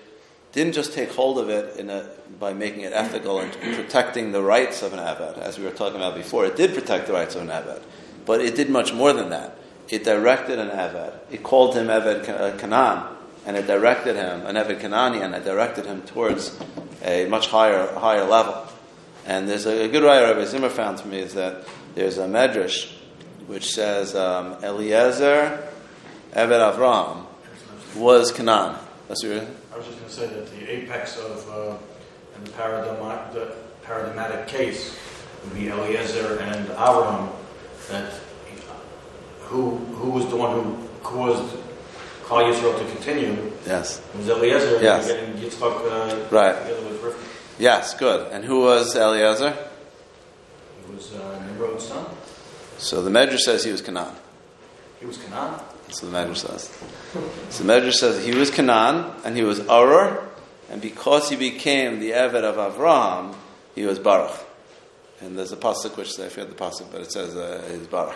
didn't 0.54 0.74
just 0.74 0.94
take 0.94 1.12
hold 1.12 1.40
of 1.40 1.50
it 1.50 1.80
a, 1.90 2.10
by 2.40 2.54
making 2.54 2.82
it 2.82 2.94
ethical 2.94 3.40
and 3.40 3.52
protecting 3.76 4.32
the 4.32 4.42
rights 4.42 4.82
of 4.82 4.94
an 4.94 5.00
Eved, 5.00 5.38
as 5.40 5.58
we 5.58 5.66
were 5.66 5.72
talking 5.72 5.98
about 5.98 6.16
before. 6.16 6.46
It 6.46 6.56
did 6.56 6.74
protect 6.74 7.08
the 7.08 7.14
rights 7.14 7.36
of 7.36 7.42
an 7.42 7.50
Eved, 7.50 7.82
but 8.26 8.40
it 8.40 8.56
did 8.56 8.70
much 8.70 8.94
more 8.94 9.14
than 9.14 9.30
that. 9.30 9.58
It 9.90 10.04
directed 10.04 10.60
an 10.60 10.70
Eved. 10.70 11.14
It 11.32 11.44
called 11.44 11.76
him 11.76 11.88
Eved 11.88 12.26
Kanan, 12.58 13.08
and 13.46 13.58
it 13.58 13.68
directed 13.68 14.16
him, 14.16 14.46
an 14.46 14.56
Eved 14.56 14.80
Kanani, 14.80 15.24
and 15.24 15.36
it 15.36 15.44
directed 15.44 15.86
him 15.86 16.02
towards 16.04 16.58
a 17.04 17.26
much 17.26 17.48
higher 17.48 17.88
higher 17.96 18.24
level. 18.24 18.66
And 19.26 19.50
there's 19.50 19.66
a, 19.66 19.86
a 19.86 19.88
good 19.88 20.04
writer 20.04 20.28
Rabbi 20.28 20.46
Zimmer 20.46 20.70
found 20.70 21.00
for 21.00 21.08
me 21.08 21.20
is 21.20 21.34
that 21.34 21.68
there's 21.96 22.18
a 22.18 22.26
medrash 22.26 22.92
which 23.48 23.74
says 23.74 24.16
um, 24.16 24.54
Eliezer 24.64 25.68
Eved 26.34 26.74
Avram 26.74 27.23
was 27.95 28.32
Canaan. 28.32 28.76
That's 29.07 29.24
what 29.24 29.34
you're 29.34 29.41
I 29.74 29.78
was 29.78 29.86
just 29.86 29.98
going 29.98 30.10
to 30.10 30.15
say 30.15 30.28
that 30.28 30.48
the 30.52 30.72
apex 30.72 31.18
of 31.18 31.49
uh, 31.49 31.78
the, 32.44 32.52
paradigm, 32.52 33.34
the 33.34 33.56
paradigmatic 33.84 34.48
case 34.48 34.98
would 35.44 35.53
be 35.56 35.70
Eliezer 35.70 36.38
and 36.40 36.65
Abraham. 36.72 37.30
That 37.90 38.14
who 39.41 39.76
who 39.78 40.10
was 40.11 40.28
the 40.30 40.38
one 40.38 40.64
who 40.64 40.88
caused 41.03 41.56
Klal 42.24 42.52
Yisrael 42.52 42.80
to 42.80 42.86
continue? 42.95 43.52
Yes. 43.65 44.02
It 44.14 44.18
was 44.18 44.30
Eliezer. 44.30 44.82
Yes. 44.82 45.07
Getting 45.07 45.34
Yitzchak 45.34 45.61
uh, 45.61 46.30
Right. 46.32 46.56
together 46.61 46.88
with 46.88 47.02
Rivka. 47.02 47.28
Yes, 47.60 47.94
good. 47.94 48.32
And 48.32 48.45
who 48.45 48.61
was 48.61 48.95
Eliezer? 48.95 49.52
He 50.88 50.95
was 50.95 51.14
uh, 51.14 51.44
Nimrod's 51.45 51.86
son. 51.88 52.06
So 52.78 53.02
the 53.02 53.11
Medrash 53.11 53.40
says 53.40 53.64
he 53.64 53.72
was 53.72 53.82
Canaan. 53.82 54.15
He 54.99 55.06
was 55.06 55.18
Canaan. 55.18 55.60
So 55.94 56.07
the 56.07 56.18
Medrash 56.18 56.38
says. 56.38 56.72
So 57.49 57.64
the 57.64 57.72
Medrash 57.74 57.94
says 57.94 58.26
he 58.26 58.34
was 58.36 58.49
Canaan 58.49 59.14
and 59.24 59.38
he 59.38 59.44
was 59.44 59.60
Arur, 59.61 60.28
and 60.70 60.82
because 60.82 61.30
he 61.30 61.36
became 61.36 61.99
the 61.99 62.11
Eved 62.11 62.44
of 62.44 62.56
Avraham, 62.56 63.36
he 63.76 63.86
was 63.86 63.99
Baruch. 63.99 64.38
And 65.22 65.38
there's 65.38 65.52
a 65.52 65.57
pasuk 65.57 65.95
which 65.95 66.14
says, 66.14 66.26
I 66.26 66.30
forget 66.30 66.49
the 66.49 66.56
pasuk, 66.56 66.91
but 66.91 67.02
it 67.02 67.11
says 67.11 67.36
uh, 67.36 67.64
he's 67.70 67.88
Baruch. 67.88 68.15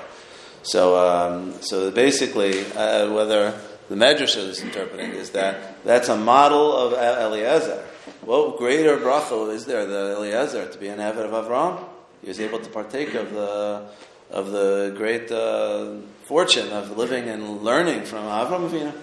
So, 0.63 0.97
um, 0.97 1.53
so 1.61 1.91
basically, 1.91 2.65
uh, 2.73 3.13
whether 3.13 3.57
the 3.89 3.95
Medrash 3.95 4.35
is 4.35 4.61
interpreting 4.61 5.11
is 5.11 5.29
that 5.31 5.83
that's 5.85 6.09
a 6.09 6.17
model 6.17 6.75
of 6.75 6.93
Eliezer. 6.93 7.83
What 8.21 8.57
greater 8.57 8.97
bracha 8.97 9.53
is 9.53 9.65
there 9.65 9.85
than 9.85 10.17
Eliezer 10.17 10.67
to 10.67 10.77
be 10.77 10.87
an 10.89 10.99
Eved 10.99 11.31
of 11.31 11.31
Avraham? 11.31 11.83
He 12.21 12.27
was 12.27 12.39
able 12.39 12.59
to 12.59 12.69
partake 12.69 13.13
of 13.13 13.31
the 13.31 13.87
of 14.29 14.51
the 14.51 14.93
great 14.97 15.31
uh, 15.31 15.93
fortune 16.27 16.73
of 16.73 16.97
living 16.97 17.29
and 17.29 17.61
learning 17.63 18.03
from 18.03 18.25
Avram 18.25 18.69
Avinu. 18.69 18.93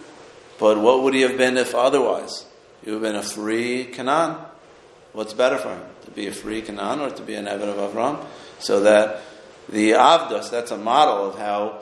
But 0.58 0.78
what 0.78 1.02
would 1.02 1.14
he 1.14 1.22
have 1.22 1.38
been 1.38 1.56
if 1.56 1.74
otherwise? 1.74 2.44
He 2.84 2.90
would 2.90 3.02
have 3.02 3.12
been 3.12 3.16
a 3.18 3.22
free 3.22 3.86
Canaan. 3.86 4.36
What's 5.14 5.32
better 5.32 5.56
for 5.56 5.70
him? 5.70 5.82
To 6.04 6.10
be 6.10 6.26
a 6.26 6.32
free 6.32 6.60
Canaan 6.60 7.00
or 7.00 7.10
to 7.10 7.22
be 7.22 7.34
an 7.34 7.46
Eved 7.46 7.62
of 7.62 7.94
Avram? 7.94 8.22
So 8.58 8.80
that 8.80 9.22
the 9.70 9.92
Avdos, 9.92 10.50
that's 10.50 10.70
a 10.70 10.76
model 10.76 11.30
of 11.30 11.38
how 11.38 11.80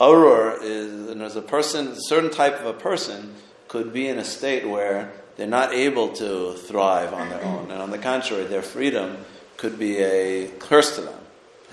Arur 0.00 0.62
is, 0.62 1.10
and 1.10 1.22
as 1.22 1.34
a 1.34 1.42
person, 1.42 1.88
a 1.88 1.96
certain 1.96 2.30
type 2.30 2.60
of 2.60 2.66
a 2.66 2.72
person 2.72 3.34
could 3.66 3.92
be 3.92 4.06
in 4.06 4.18
a 4.18 4.24
state 4.24 4.68
where 4.68 5.12
they're 5.36 5.48
not 5.48 5.72
able 5.72 6.10
to 6.10 6.52
thrive 6.52 7.12
on 7.12 7.30
their 7.30 7.44
own. 7.44 7.72
And 7.72 7.82
on 7.82 7.90
the 7.90 7.98
contrary, 7.98 8.44
their 8.44 8.62
freedom 8.62 9.16
could 9.56 9.76
be 9.76 9.98
a 9.98 10.46
curse 10.60 10.94
to 10.94 11.00
them 11.02 11.20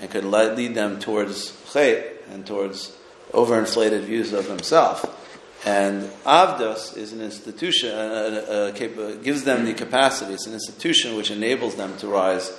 and 0.02 0.10
could 0.10 0.26
lead 0.26 0.73
them 0.73 0.99
towards 0.99 1.52
chait 1.72 2.27
and 2.31 2.48
towards 2.48 2.98
overinflated 3.32 4.02
views 4.02 4.34
of 4.34 4.48
himself. 4.48 5.18
And 5.66 6.10
Avdos 6.26 6.98
is 6.98 7.14
an 7.14 7.22
institution, 7.22 7.91
uh, 7.91 8.72
uh, 8.72 8.72
gives 8.72 9.44
them 9.44 9.66
the 9.66 9.74
capacity. 9.74 10.34
It's 10.34 10.48
an 10.48 10.53
institution 10.53 11.16
which 11.16 11.30
enables 11.30 11.76
them 11.76 11.95
to 11.98 12.08
rise 12.08 12.52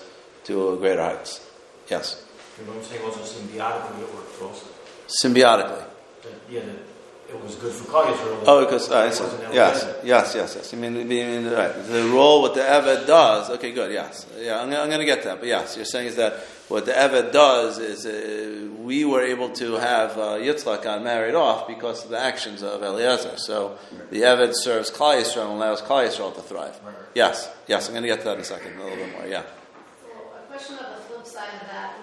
to 0.45 0.77
greater 0.79 1.03
heights. 1.03 1.45
Yes? 1.89 2.25
You 2.59 2.67
know 2.67 2.73
what 2.73 2.79
I'm 2.79 2.85
saying? 2.85 3.05
Also, 3.05 3.21
symbiotically, 3.21 4.03
it 4.03 4.15
worked 4.15 4.43
also. 4.43 4.67
Symbiotically. 5.09 5.85
That, 6.23 6.33
yeah, 6.49 6.61
that 6.61 6.92
it 7.33 7.43
was 7.43 7.55
good 7.57 7.73
for 7.73 7.91
Klal 7.91 8.13
Yisrael. 8.13 8.45
Oh, 8.47 8.65
because 8.65 8.91
uh, 8.91 8.97
it 8.97 9.21
wasn't 9.21 9.55
yes, 9.55 9.87
yes, 10.05 10.35
yes, 10.35 10.55
yes. 10.57 10.75
I 10.75 10.77
mean, 10.77 10.97
I 11.01 11.05
mean, 11.05 11.47
right. 11.47 11.73
The 11.87 12.05
role 12.13 12.43
what 12.43 12.55
the 12.55 12.61
Eved 12.61 13.07
does. 13.07 13.51
Okay, 13.51 13.73
good. 13.73 13.93
Yes, 13.93 14.27
yeah. 14.39 14.61
I'm, 14.61 14.69
I'm 14.69 14.89
going 14.89 15.01
to 15.01 15.05
get 15.05 15.23
to 15.23 15.29
that. 15.29 15.41
But 15.41 15.49
yes, 15.49 15.77
you're 15.77 15.85
saying 15.85 16.09
is 16.09 16.17
that 16.17 16.35
what 16.69 16.87
the 16.87 16.93
Eved 16.93 17.33
does 17.33 17.79
is 17.79 18.07
uh, 18.07 18.69
we 18.83 19.05
were 19.05 19.23
able 19.23 19.51
to 19.51 19.75
have 19.75 20.19
uh, 20.19 20.39
Yitzchak 20.39 20.83
got 20.83 21.03
married 21.03 21.35
off 21.35 21.67
because 21.67 22.05
of 22.05 22.11
the 22.11 22.19
actions 22.19 22.63
of 22.63 22.83
Eliezer. 22.83 23.37
So 23.37 23.79
the 24.11 24.23
Eved 24.23 24.55
serves 24.55 24.91
Klal 24.91 25.21
Yisrael 25.21 25.47
and 25.47 25.53
allows 25.53 25.81
Klal 25.83 26.07
Yisrael 26.07 26.35
to 26.35 26.43
thrive. 26.43 26.79
Right. 26.85 26.95
Yes, 27.15 27.51
yes. 27.67 27.89
I'm 27.89 27.95
going 27.95 28.03
to 28.03 28.09
get 28.09 28.21
to 28.21 28.25
that 28.25 28.35
in 28.35 28.41
a 28.41 28.45
second. 28.45 28.79
A 28.79 28.83
little 28.83 28.97
bit 28.99 29.13
more. 29.13 29.27
Yeah. 29.27 29.43
So 30.01 30.09
a 30.37 30.47
question 30.51 30.77
of 30.77 30.97
the 30.97 31.03
flip 31.05 31.27
side 31.27 31.61
of 31.61 31.67
that, 31.69 31.95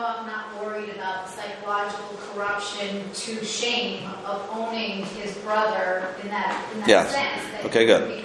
was 0.00 0.16
Noah 0.16 0.26
not 0.26 0.62
worried 0.62 0.90
about 0.90 1.26
the 1.26 1.32
psychological 1.32 2.18
corruption 2.32 3.02
to 3.12 3.44
Shem 3.44 4.04
of 4.24 4.48
owning 4.52 5.04
his 5.04 5.36
brother 5.38 6.14
in 6.22 6.28
that, 6.28 6.72
in 6.72 6.80
that 6.80 6.88
Yes. 6.88 7.14
sense? 7.14 7.42
That 7.52 7.64
Okay, 7.66 7.86
good. 7.86 8.24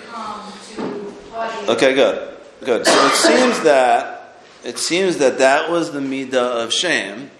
Okay, 1.68 1.94
good, 1.94 2.38
good. 2.64 2.86
So 2.86 3.06
it 3.08 3.14
seems 3.14 3.60
that 3.62 4.36
it 4.64 4.78
seems 4.78 5.18
that 5.18 5.40
that 5.40 5.70
was 5.70 5.92
the 5.92 6.00
midah 6.00 6.64
of 6.64 6.74
Shem. 6.74 7.32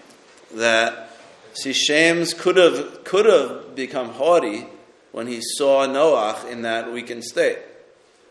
That 0.54 1.10
see, 1.54 1.72
Shames 1.72 2.34
could 2.34 2.56
have 2.56 3.04
could 3.04 3.26
have 3.26 3.74
become 3.74 4.10
haughty 4.10 4.66
when 5.12 5.26
he 5.26 5.40
saw 5.40 5.86
Noach 5.86 6.50
in 6.50 6.62
that 6.62 6.92
weakened 6.92 7.24
state, 7.24 7.58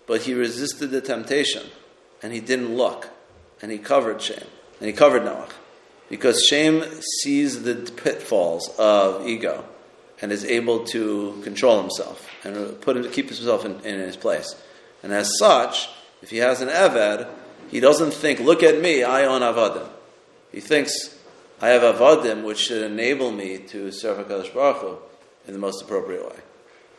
but 0.07 0.21
he 0.21 0.34
resisted 0.34 0.91
the 0.91 1.01
temptation, 1.01 1.63
and 2.21 2.34
he 2.34 2.39
didn't 2.39 2.75
look, 2.75 3.09
and 3.61 3.71
he 3.71 3.77
covered 3.77 4.21
shame, 4.21 4.47
and 4.80 4.88
he 4.88 4.93
covered 4.93 5.23
Noach, 5.23 5.51
because 6.14 6.45
Shem 6.45 6.84
sees 7.23 7.64
the 7.64 7.73
pitfalls 7.73 8.69
of 8.77 9.26
ego, 9.27 9.65
and 10.22 10.31
is 10.31 10.45
able 10.45 10.84
to 10.85 11.41
control 11.44 11.81
himself 11.81 12.30
and 12.44 12.80
put 12.81 12.95
him, 12.98 13.10
keep 13.10 13.30
himself 13.30 13.65
in, 13.65 13.80
in 13.84 13.99
his 13.99 14.15
place. 14.15 14.56
And 15.02 15.11
as 15.11 15.31
such, 15.40 15.90
if 16.22 16.30
he 16.30 16.38
has 16.38 16.61
an 16.61 16.69
Eved, 16.69 17.27
he 17.72 17.80
doesn't 17.80 18.14
think, 18.14 18.40
look 18.40 18.61
at 18.61 18.80
me, 18.80 19.02
I 19.02 19.26
own 19.26 19.41
Avadim. 19.41 19.90
He 20.52 20.60
thinks, 20.60 21.18
I 21.60 21.69
have 21.69 21.81
Avadim 21.81 22.44
which 22.44 22.60
should 22.60 22.84
enable 22.84 23.31
me 23.31 23.57
to 23.69 23.91
serve 23.91 24.23
HaKadosh 24.23 24.53
Baruch 24.53 24.77
Hu 24.81 24.98
in 25.48 25.53
the 25.53 25.60
most 25.60 25.81
appropriate 25.81 26.23
way. 26.23 26.38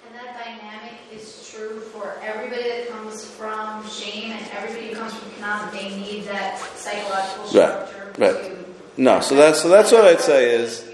And 0.08 0.16
that 0.16 0.44
dynamic 0.44 0.94
is 1.12 1.48
true 1.48 1.78
for 1.78 2.18
everybody 2.20 2.64
that 2.64 2.88
comes 2.88 3.24
from 3.24 3.88
Shem 3.88 4.32
and 4.32 4.44
everybody 4.56 4.88
who 4.88 4.96
comes 4.96 5.14
from 5.14 5.30
Canaan. 5.40 5.72
They 5.72 5.90
need 6.00 6.24
that 6.24 6.58
psychological 6.74 7.44
Right, 7.44 7.88
structure 7.88 8.12
right. 8.18 8.58
to. 8.58 8.63
No, 8.96 9.20
so 9.20 9.34
that's 9.34 9.60
so 9.60 9.68
that's 9.68 9.90
what 9.90 10.04
I'd 10.04 10.20
say 10.20 10.54
is 10.54 10.84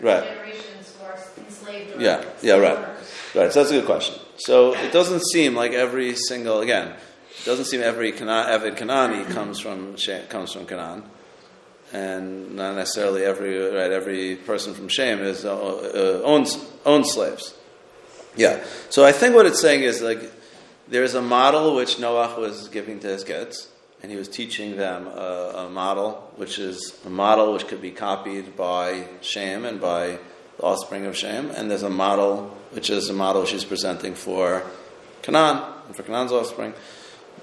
right. 0.00 0.22
generations 0.24 0.94
who 0.98 1.06
are 1.06 1.18
enslaved 1.38 1.96
or 1.96 2.00
Yeah, 2.00 2.24
yeah, 2.42 2.54
right. 2.54 2.78
right. 3.34 3.52
So 3.52 3.60
that's 3.60 3.70
a 3.70 3.80
good 3.80 3.86
question. 3.86 4.14
So 4.36 4.74
it 4.74 4.92
doesn't 4.92 5.22
seem 5.32 5.54
like 5.54 5.72
every 5.72 6.14
single 6.16 6.60
again, 6.60 6.88
it 6.88 7.44
doesn't 7.44 7.64
seem 7.66 7.80
every 7.80 8.12
Evid 8.12 8.76
Kanani 8.76 9.28
comes 9.30 9.58
from 9.58 9.96
comes 10.28 10.52
from 10.52 10.66
Canaan, 10.66 11.04
and 11.92 12.56
not 12.56 12.74
necessarily 12.74 13.24
every 13.24 13.58
right 13.58 13.90
every 13.90 14.36
person 14.36 14.74
from 14.74 14.88
Shem 14.88 15.20
is 15.20 15.44
uh, 15.44 15.56
uh, 15.56 16.20
owns 16.24 16.58
owns 16.84 17.12
slaves. 17.12 17.54
Yeah. 18.36 18.62
So 18.90 19.04
I 19.04 19.12
think 19.12 19.34
what 19.34 19.46
it's 19.46 19.60
saying 19.60 19.82
is 19.82 20.02
like 20.02 20.20
there's 20.88 21.14
a 21.14 21.22
model 21.22 21.74
which 21.74 21.98
Noah 21.98 22.38
was 22.38 22.68
giving 22.68 23.00
to 23.00 23.08
his 23.08 23.24
kids, 23.24 23.68
and 24.02 24.10
he 24.10 24.16
was 24.16 24.28
teaching 24.28 24.76
them 24.76 25.06
a, 25.06 25.66
a 25.66 25.70
model 25.70 26.30
which 26.36 26.58
is 26.58 26.98
a 27.04 27.10
model 27.10 27.52
which 27.52 27.66
could 27.66 27.80
be 27.80 27.90
copied 27.90 28.56
by 28.56 29.06
Shem 29.20 29.64
and 29.64 29.80
by 29.80 30.18
the 30.56 30.62
offspring 30.62 31.06
of 31.06 31.16
Shem, 31.16 31.50
and 31.50 31.70
there's 31.70 31.82
a 31.82 31.90
model 31.90 32.56
which 32.70 32.90
is 32.90 33.08
a 33.08 33.12
model 33.12 33.44
she's 33.44 33.64
presenting 33.64 34.14
for 34.14 34.62
Canaan 35.22 35.62
and 35.86 35.96
for 35.96 36.02
Canaan's 36.02 36.32
offspring. 36.32 36.74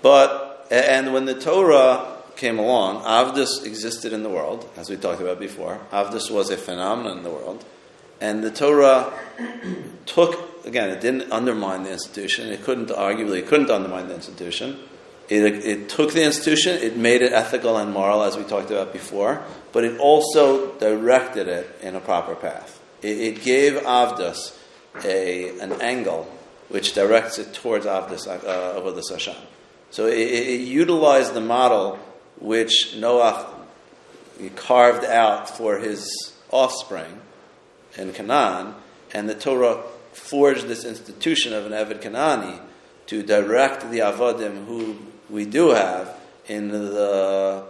But 0.02 0.68
and 0.72 1.14
when 1.14 1.26
the 1.26 1.40
Torah 1.40 2.18
came 2.36 2.58
along, 2.58 3.04
Avdus 3.04 3.66
existed 3.66 4.12
in 4.14 4.24
the 4.24 4.30
world, 4.30 4.70
as 4.76 4.90
we 4.90 4.96
talked 4.96 5.22
about 5.22 5.40
before. 5.40 5.80
Avdus 5.92 6.32
was 6.32 6.50
a 6.50 6.58
phenomenon 6.58 7.18
in 7.18 7.24
the 7.24 7.30
world, 7.30 7.64
and 8.20 8.44
the 8.44 8.52
Torah 8.52 9.14
took 10.06 10.66
again. 10.66 10.90
It 10.90 11.02
didn't 11.02 11.32
undermine 11.32 11.84
the 11.84 11.92
institution. 11.92 12.48
It 12.48 12.64
couldn't 12.64 12.90
arguably 12.90 13.40
it 13.40 13.48
couldn't 13.48 13.70
undermine 13.70 14.08
the 14.08 14.16
institution. 14.16 14.80
It, 15.34 15.66
it 15.66 15.90
took 15.90 16.14
the 16.14 16.24
institution, 16.24 16.78
it 16.78 16.96
made 16.96 17.24
it 17.24 17.34
ethical 17.34 17.78
and 17.78 17.92
moral, 17.92 18.22
as 18.22 18.38
we 18.38 18.44
talked 18.44 18.70
about 18.70 18.94
before, 18.94 19.42
but 19.72 19.84
it 19.84 20.00
also 20.00 20.74
directed 20.78 21.48
it 21.48 21.80
in 21.82 21.96
a 21.96 22.00
proper 22.00 22.36
path. 22.36 22.80
It, 23.02 23.18
it 23.18 23.42
gave 23.42 23.74
Avdus 23.74 24.56
a, 25.04 25.58
an 25.60 25.82
angle 25.82 26.32
which 26.70 26.94
directs 26.94 27.40
it 27.40 27.52
towards 27.52 27.88
Avdus 27.88 28.28
uh, 28.28 28.80
Avodas 28.80 29.10
Hashem. 29.10 29.36
So 29.90 30.06
it, 30.06 30.20
it, 30.20 30.48
it 30.50 30.62
utilized 30.62 31.34
the 31.34 31.42
model 31.42 31.98
which 32.40 32.96
Noah 32.98 33.56
carved 34.56 35.06
out 35.06 35.50
for 35.50 35.80
his 35.80 36.34
offspring 36.52 37.22
in 37.98 38.14
Canaan, 38.14 38.76
and 39.16 39.28
the 39.28 39.34
Torah 39.34 39.82
forged 40.12 40.68
this 40.68 40.86
institution 40.86 41.54
of 41.54 41.66
an 41.66 41.72
Eved 41.72 42.04
Kanani 42.04 42.60
to 43.08 43.24
direct 43.24 43.90
the 43.90 44.00
Avodim 44.00 44.66
who 44.68 44.98
we 45.34 45.46
do 45.46 45.72
have 45.72 46.16
in 46.48 46.70
the 46.70 47.66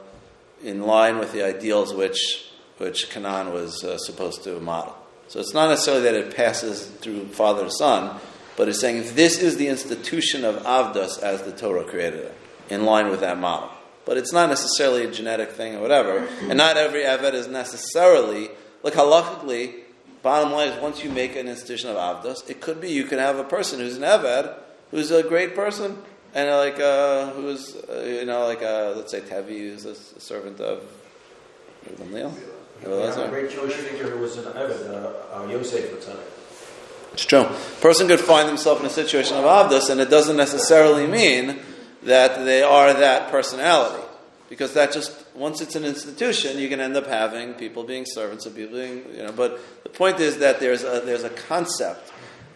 in 0.64 0.84
line 0.84 1.18
with 1.18 1.31
the 1.31 1.44
ideals 1.44 1.94
which 1.94 2.49
which 2.77 3.10
Canaan 3.10 3.53
was 3.53 3.84
uh, 3.84 3.98
supposed 3.98 4.44
to 4.44 4.60
model. 4.60 4.95
So 5.30 5.40
it's 5.40 5.53
not 5.53 5.69
necessarily 5.69 6.03
that 6.03 6.14
it 6.14 6.35
passes 6.35 6.85
through 6.85 7.27
father 7.27 7.64
to 7.64 7.72
son, 7.72 8.19
but 8.57 8.68
it's 8.68 8.81
saying 8.81 9.15
this 9.15 9.40
is 9.40 9.56
the 9.56 9.69
institution 9.69 10.44
of 10.44 10.57
Avdas 10.64 11.19
as 11.23 11.44
the 11.44 11.53
Torah 11.53 11.85
created 11.85 12.19
it, 12.19 12.38
in 12.69 12.84
line 12.85 13.10
with 13.10 13.22
that 13.22 13.40
model. 13.40 13.69
But 14.06 14.18
it's 14.18 14.34
not 14.34 14.49
necessarily 14.49 15.06
a 15.06 15.11
genetic 15.11 15.52
thing 15.52 15.76
or 15.76 15.80
whatever, 15.80 16.27
and 16.41 16.57
not 16.57 16.76
every 16.76 17.03
Eved 17.03 17.34
is 17.34 17.48
necessarily 17.48 18.49
like 18.84 18.94
halachically. 18.94 19.76
Bottom 20.22 20.53
line 20.53 20.69
is, 20.69 20.81
once 20.81 21.03
you 21.03 21.10
make 21.10 21.35
an 21.35 21.49
institution 21.49 21.90
of 21.90 21.98
Avdas, 21.98 22.49
it 22.49 22.61
could 22.61 22.80
be 22.80 22.90
you 22.90 23.03
can 23.03 23.19
have 23.19 23.40
a 23.40 23.44
person 23.44 23.80
who's 23.80 23.98
an 23.98 24.03
Eved, 24.03 24.53
who's 24.91 25.11
a 25.11 25.22
great 25.22 25.53
person, 25.53 25.98
and 26.34 26.49
uh, 26.49 26.57
like 26.57 26.80
uh, 26.80 27.30
who's 27.31 27.76
uh, 27.76 28.03
you 28.05 28.26
know 28.26 28.47
like 28.47 28.61
uh, 28.61 28.93
let's 28.95 29.11
say 29.11 29.22
Tevi, 29.22 29.72
who's 29.72 29.85
a, 29.85 29.95
servant 29.95 30.60
of 30.60 30.84
Gamliel. 31.85 32.34
A 32.85 33.30
great 33.30 33.49
Jewish 33.49 33.73
figure 33.73 34.10
who 34.10 34.19
was 34.19 34.38
an 34.38 34.45
Eved, 34.53 34.89
uh, 34.89 35.38
uh, 35.38 35.47
Yosef 35.47 35.89
Tzaddik. 36.03 37.14
It's 37.14 37.26
true. 37.26 37.41
A 37.41 37.81
person 37.81 38.07
could 38.07 38.19
find 38.19 38.49
themselves 38.49 38.81
in 38.81 38.88
a 38.88 38.89
situation 38.89 39.38
of 39.38 39.45
Avdas, 39.45 39.89
and 39.89 40.01
it 40.01 40.10
doesn't 40.10 40.35
necessarily 40.35 41.07
mean 41.07 41.60
that 42.03 42.43
they 42.43 42.61
are 42.64 42.93
that 42.93 43.30
personality. 43.30 44.03
Because 44.49 44.73
that 44.73 44.91
just, 44.91 45.14
once 45.35 45.61
it's 45.61 45.76
an 45.76 45.85
institution, 45.85 46.57
you 46.57 46.69
can 46.69 46.80
end 46.80 46.97
up 46.97 47.07
having 47.07 47.53
people 47.53 47.84
being 47.84 48.05
servants 48.05 48.45
of 48.45 48.55
people 48.55 48.76
being, 48.76 49.05
you 49.15 49.23
know. 49.23 49.31
But 49.31 49.60
the 49.84 49.89
point 49.89 50.19
is 50.19 50.39
that 50.39 50.60
there's 50.60 50.84
a, 50.84 51.01
there's 51.05 51.23
a 51.23 51.30
concept 51.30 52.11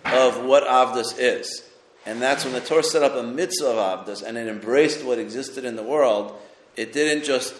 of 0.05 0.43
what 0.43 0.63
Avdas 0.63 1.15
is. 1.17 1.66
And 2.07 2.21
that's 2.21 2.45
when 2.45 2.53
the 2.53 2.61
Torah 2.61 2.83
set 2.83 3.03
up 3.03 3.15
a 3.15 3.21
mitzvah 3.21 3.67
of 3.67 4.07
Avdas 4.07 4.23
and 4.23 4.37
it 4.37 4.47
embraced 4.47 5.03
what 5.03 5.19
existed 5.19 5.65
in 5.65 5.75
the 5.75 5.83
world. 5.83 6.39
It 6.77 6.93
didn't 6.93 7.25
just, 7.25 7.53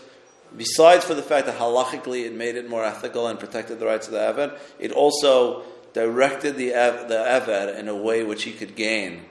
besides 0.56 1.03
for 1.03 1.14
the 1.14 1.22
fact 1.22 1.48
that 1.48 1.60
halachically 1.60 2.26
it 2.26 2.34
made 2.34 2.56
it 2.56 2.69
more 2.69 2.86
ethical 2.86 3.28
and 3.28 3.38
protected 3.38 3.78
the 3.78 3.86
rights 3.86 4.07
of 4.07 4.14
the 4.14 4.19
Eved, 4.19 4.57
it 4.80 4.94
also 4.94 5.64
directed 5.91 6.56
the, 6.56 6.69
the 6.69 7.26
Eved 7.28 7.78
in 7.78 7.90
a 7.90 7.95
way 7.95 8.24
which 8.24 8.44
he 8.44 8.53
could 8.53 8.78
gain 8.78 9.26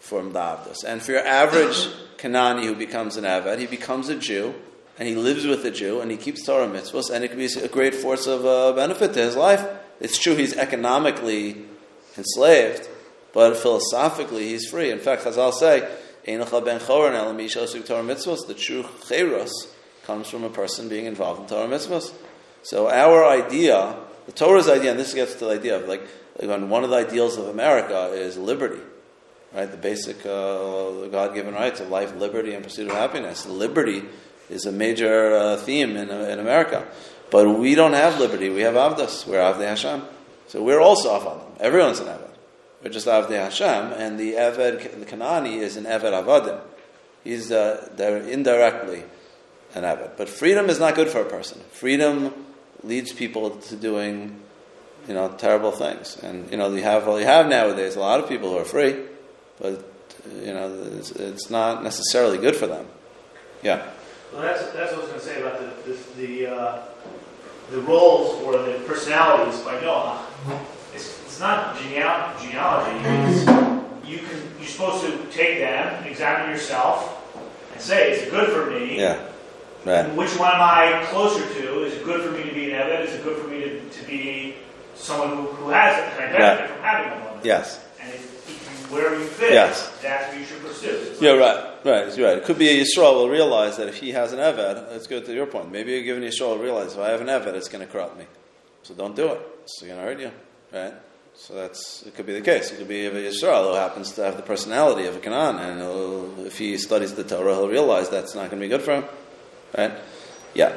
from 0.00 0.34
the 0.34 0.38
Avdas. 0.38 0.84
And 0.86 1.00
for 1.00 1.12
your 1.12 1.26
average 1.26 1.88
Kanani 2.18 2.64
who 2.64 2.74
becomes 2.74 3.16
an 3.16 3.24
Eved, 3.24 3.58
he 3.58 3.66
becomes 3.66 4.10
a 4.10 4.16
Jew 4.16 4.54
and 4.98 5.08
he 5.08 5.14
lives 5.14 5.46
with 5.46 5.64
a 5.64 5.70
Jew 5.70 6.02
and 6.02 6.10
he 6.10 6.18
keeps 6.18 6.44
Torah 6.44 6.68
mitzvahs 6.68 7.08
and 7.10 7.24
it 7.24 7.28
can 7.28 7.38
be 7.38 7.46
a 7.46 7.68
great 7.68 7.94
force 7.94 8.26
of 8.26 8.44
uh, 8.44 8.72
benefit 8.72 9.14
to 9.14 9.20
his 9.20 9.34
life. 9.34 9.66
It's 9.98 10.18
true 10.18 10.34
he's 10.34 10.54
economically 10.54 11.64
enslaved, 12.18 12.86
but 13.32 13.56
philosophically 13.56 14.48
he's 14.48 14.68
free. 14.68 14.90
In 14.90 14.98
fact, 14.98 15.24
Chazal 15.24 15.52
say, 15.52 15.88
"Ein 16.26 16.40
lecha 16.40 16.64
ben 16.64 16.80
choron 16.80 17.14
el 17.14 17.32
mi 17.32 17.46
shosuk 17.46 17.86
Torah 17.86 18.02
mitzvahs." 18.02 18.46
The 18.46 18.54
true 18.54 18.82
chayros 18.82 19.50
comes 20.04 20.28
from 20.28 20.44
a 20.44 20.50
person 20.50 20.88
being 20.88 21.06
involved 21.06 21.40
in 21.42 21.46
Torah 21.46 21.68
mitzvahs. 21.68 22.12
So 22.62 22.88
our 22.88 23.24
idea, 23.24 23.96
the 24.26 24.32
Torah's 24.32 24.68
idea, 24.68 24.92
and 24.92 25.00
this 25.00 25.14
gets 25.14 25.34
to 25.34 25.46
the 25.46 25.52
idea 25.52 25.76
of 25.76 25.88
like, 25.88 26.02
like 26.38 26.60
one 26.68 26.84
of 26.84 26.90
the 26.90 26.96
ideals 26.96 27.36
of 27.36 27.48
America 27.48 28.06
is 28.12 28.36
liberty, 28.36 28.80
right? 29.52 29.70
The 29.70 29.76
basic 29.76 30.24
uh, 30.24 31.06
God-given 31.08 31.54
rights 31.54 31.80
of 31.80 31.88
life, 31.88 32.14
liberty, 32.16 32.54
and 32.54 32.62
pursuit 32.62 32.88
of 32.88 32.94
happiness. 32.94 33.46
Liberty 33.46 34.04
is 34.48 34.66
a 34.66 34.72
major 34.72 35.34
uh, 35.34 35.56
theme 35.56 35.96
in, 35.96 36.08
in 36.10 36.38
America, 36.38 36.86
but 37.30 37.48
we 37.48 37.74
don't 37.74 37.94
have 37.94 38.20
liberty. 38.20 38.48
We 38.48 38.62
have 38.62 38.74
Avdas. 38.74 39.26
We're 39.26 39.38
Avdei 39.38 39.68
Hashem, 39.68 40.02
so 40.46 40.62
we're 40.62 40.80
also 40.80 41.18
Avadim. 41.18 41.58
Everyone's 41.60 41.98
an 41.98 42.06
Aved. 42.06 42.21
We're 42.82 42.90
just 42.90 43.06
Avdei 43.06 43.38
Hashem, 43.38 43.92
and 43.92 44.18
the 44.18 44.32
Eved, 44.32 44.98
the 44.98 45.06
Kanani, 45.06 45.58
is 45.58 45.76
an 45.76 45.84
Eved 45.84 46.12
Avadim. 46.12 46.60
He's 47.22 47.52
uh, 47.52 47.88
indirectly 48.28 49.04
an 49.74 49.84
Eved. 49.84 50.16
But 50.16 50.28
freedom 50.28 50.68
is 50.68 50.80
not 50.80 50.96
good 50.96 51.08
for 51.08 51.20
a 51.20 51.24
person. 51.24 51.60
Freedom 51.70 52.34
leads 52.82 53.12
people 53.12 53.50
to 53.50 53.76
doing, 53.76 54.40
you 55.06 55.14
know, 55.14 55.28
terrible 55.28 55.70
things. 55.70 56.18
And 56.24 56.50
you 56.50 56.56
know, 56.56 56.74
you 56.74 56.82
have 56.82 57.06
well, 57.06 57.20
you 57.20 57.26
have 57.26 57.48
nowadays 57.48 57.94
a 57.94 58.00
lot 58.00 58.18
of 58.18 58.28
people 58.28 58.50
who 58.50 58.58
are 58.58 58.64
free, 58.64 59.00
but 59.60 59.74
uh, 59.74 60.34
you 60.40 60.52
know, 60.52 60.72
it's, 60.98 61.12
it's 61.12 61.50
not 61.50 61.84
necessarily 61.84 62.38
good 62.38 62.56
for 62.56 62.66
them. 62.66 62.86
Yeah. 63.62 63.90
Well, 64.32 64.42
that's, 64.42 64.72
that's 64.72 64.92
what 64.92 64.98
I 64.98 65.02
was 65.02 65.08
going 65.08 65.20
to 65.20 65.26
say 65.26 65.40
about 65.40 65.60
the, 65.60 65.92
the, 65.92 66.26
the, 66.26 66.46
uh, 66.50 66.82
the 67.70 67.80
roles 67.82 68.42
or 68.42 68.58
the 68.58 68.82
personalities 68.86 69.60
by 69.60 69.80
Noah. 69.80 70.26
It's, 71.32 71.40
it's 71.40 71.40
not 71.40 71.76
geneal- 71.76 72.40
genealogy. 72.42 72.98
It's, 73.32 73.40
you 74.06 74.18
can, 74.18 74.38
you're 74.58 74.68
supposed 74.68 75.04
to 75.06 75.16
take 75.32 75.60
them, 75.60 76.04
examine 76.04 76.50
yourself, 76.50 77.18
and 77.72 77.80
say, 77.80 78.12
is 78.12 78.22
it 78.24 78.30
good 78.30 78.50
for 78.50 78.70
me? 78.70 78.98
Yeah. 78.98 79.28
Right. 79.86 80.04
And 80.06 80.16
which 80.16 80.38
one 80.38 80.52
am 80.54 80.60
I 80.60 81.04
closer 81.06 81.40
to? 81.42 81.84
Is 81.84 81.94
it 81.94 82.04
good 82.04 82.22
for 82.22 82.30
me 82.36 82.48
to 82.48 82.54
be 82.54 82.70
an 82.70 82.78
Evid? 82.80 83.06
Is 83.06 83.14
it 83.14 83.24
good 83.24 83.40
for 83.42 83.48
me 83.48 83.60
to, 83.60 83.80
to 83.88 84.06
be 84.06 84.56
someone 84.94 85.30
who, 85.38 85.42
who 85.52 85.70
has 85.70 85.98
it? 85.98 86.16
Can 86.18 86.28
I 86.34 86.38
benefit 86.38 86.70
from 86.70 86.82
having 86.82 87.24
one? 87.24 87.40
Yes. 87.42 87.82
And 88.00 88.12
if, 88.12 88.48
if 88.48 88.90
you, 88.90 88.94
wherever 88.94 89.18
you 89.18 89.24
fit, 89.24 89.52
Yes. 89.54 89.90
that's 90.02 90.28
what 90.30 90.38
you 90.38 90.44
should 90.44 90.60
pursue. 90.60 90.88
It's 90.90 91.20
Yeah, 91.22 91.32
like- 91.32 91.40
right, 91.40 91.84
right, 91.86 92.06
right. 92.18 92.36
It 92.38 92.44
could 92.44 92.58
be 92.58 92.68
a 92.68 92.84
Yisrael 92.84 93.14
will 93.14 93.30
realize 93.30 93.78
that 93.78 93.88
if 93.88 93.96
he 93.96 94.10
has 94.12 94.32
an 94.34 94.38
Eved, 94.38 94.90
let's 94.90 95.06
go 95.06 95.18
to 95.20 95.32
your 95.32 95.46
point. 95.46 95.72
Maybe 95.72 95.94
a 95.96 96.02
given 96.02 96.22
Yisrael 96.22 96.50
will 96.50 96.58
realize 96.58 96.92
if 96.92 96.98
I 97.00 97.08
have 97.08 97.22
an 97.22 97.28
Eved, 97.28 97.54
it's 97.54 97.68
going 97.70 97.84
to 97.84 97.90
corrupt 97.90 98.18
me. 98.18 98.26
So 98.82 98.92
don't 98.94 99.16
do 99.16 99.28
it. 99.32 99.40
It's 99.64 99.80
going 99.80 99.96
to 99.96 100.02
hurt 100.02 100.20
you, 100.20 100.30
right? 100.72 100.92
So 101.34 101.54
that's 101.54 102.04
it. 102.06 102.14
Could 102.14 102.26
be 102.26 102.34
the 102.34 102.40
case. 102.40 102.70
It 102.70 102.78
could 102.78 102.88
be 102.88 103.06
a 103.06 103.10
Yisrael 103.10 103.70
who 103.70 103.74
happens 103.74 104.12
to 104.12 104.24
have 104.24 104.36
the 104.36 104.42
personality 104.42 105.06
of 105.06 105.16
a 105.16 105.18
Canaan, 105.18 105.58
and 105.58 106.46
if 106.46 106.58
he 106.58 106.78
studies 106.78 107.14
the 107.14 107.24
Torah, 107.24 107.54
he'll 107.54 107.68
realize 107.68 108.08
that's 108.08 108.34
not 108.34 108.50
going 108.50 108.60
to 108.60 108.66
be 108.66 108.68
good 108.68 108.82
for 108.82 108.94
him, 108.96 109.04
right? 109.76 109.92
Yeah. 110.54 110.76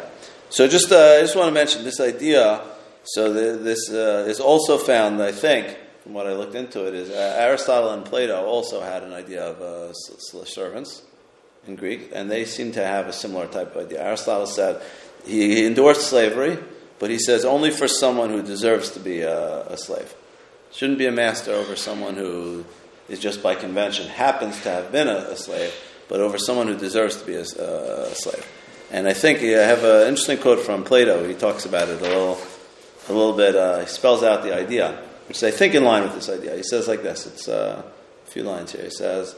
So 0.50 0.68
just 0.68 0.92
uh, 0.92 1.18
I 1.18 1.22
just 1.22 1.36
want 1.36 1.48
to 1.50 1.54
mention 1.54 1.84
this 1.84 2.00
idea. 2.00 2.62
So 3.04 3.32
the, 3.32 3.58
this 3.58 3.92
uh, 3.92 4.26
is 4.28 4.40
also 4.40 4.78
found, 4.78 5.22
I 5.22 5.32
think, 5.32 5.78
from 6.02 6.14
what 6.14 6.26
I 6.26 6.34
looked 6.34 6.56
into 6.56 6.88
it, 6.88 6.96
is 6.96 7.10
uh, 7.10 7.36
Aristotle 7.38 7.92
and 7.92 8.04
Plato 8.04 8.44
also 8.46 8.82
had 8.82 9.04
an 9.04 9.14
idea 9.14 9.44
of 9.44 9.62
uh, 9.62 9.94
servants. 9.94 11.04
in 11.68 11.76
Greek, 11.76 12.12
and 12.14 12.30
they 12.30 12.46
seem 12.46 12.72
to 12.74 12.84
have 12.86 13.08
a 13.08 13.14
similar 13.14 13.48
type 13.48 13.76
of 13.76 13.86
idea. 13.86 14.04
Aristotle 14.04 14.48
said 14.48 14.82
he 15.26 15.66
endorsed 15.66 16.10
slavery, 16.10 16.58
but 17.00 17.10
he 17.10 17.20
says 17.20 17.46
only 17.46 17.72
for 17.72 17.88
someone 17.88 18.30
who 18.30 18.42
deserves 18.42 18.92
to 18.92 19.00
be 19.00 19.22
a, 19.22 19.66
a 19.68 19.78
slave. 19.78 20.14
Shouldn't 20.76 20.98
be 20.98 21.06
a 21.06 21.12
master 21.12 21.54
over 21.54 21.78
someone 21.78 22.16
who 22.16 22.66
is 23.08 23.20
just 23.20 23.42
by 23.42 23.56
convention 23.56 24.08
happens 24.08 24.60
to 24.64 24.70
have 24.70 24.92
been 24.92 25.08
a, 25.08 25.30
a 25.30 25.38
slave, 25.38 25.74
but 26.10 26.20
over 26.20 26.38
someone 26.38 26.68
who 26.68 26.78
deserves 26.78 27.16
to 27.18 27.26
be 27.26 27.36
a, 27.36 27.44
a 27.44 28.14
slave. 28.14 28.46
And 28.92 29.08
I 29.08 29.14
think 29.14 29.40
I 29.40 29.64
have 29.64 29.86
an 29.86 30.10
interesting 30.10 30.38
quote 30.38 30.60
from 30.60 30.84
Plato. 30.84 31.26
He 31.26 31.34
talks 31.34 31.66
about 31.66 31.88
it 31.88 32.02
a 32.02 32.04
little, 32.04 32.38
a 33.08 33.14
little 33.14 33.38
bit. 33.38 33.56
Uh, 33.56 33.80
he 33.80 33.86
spells 33.86 34.22
out 34.22 34.44
the 34.44 34.54
idea, 34.54 35.02
which 35.30 35.38
is, 35.38 35.44
I 35.44 35.52
think, 35.52 35.76
in 35.76 35.86
line 35.86 36.04
with 36.04 36.14
this 36.14 36.30
idea. 36.30 36.56
He 36.56 36.64
says 36.64 36.90
like 36.90 37.04
this. 37.04 37.26
It's 37.26 37.48
uh, 37.48 37.82
a 38.26 38.30
few 38.30 38.44
lines 38.44 38.74
here. 38.74 38.84
He 38.84 38.90
says, 38.90 39.34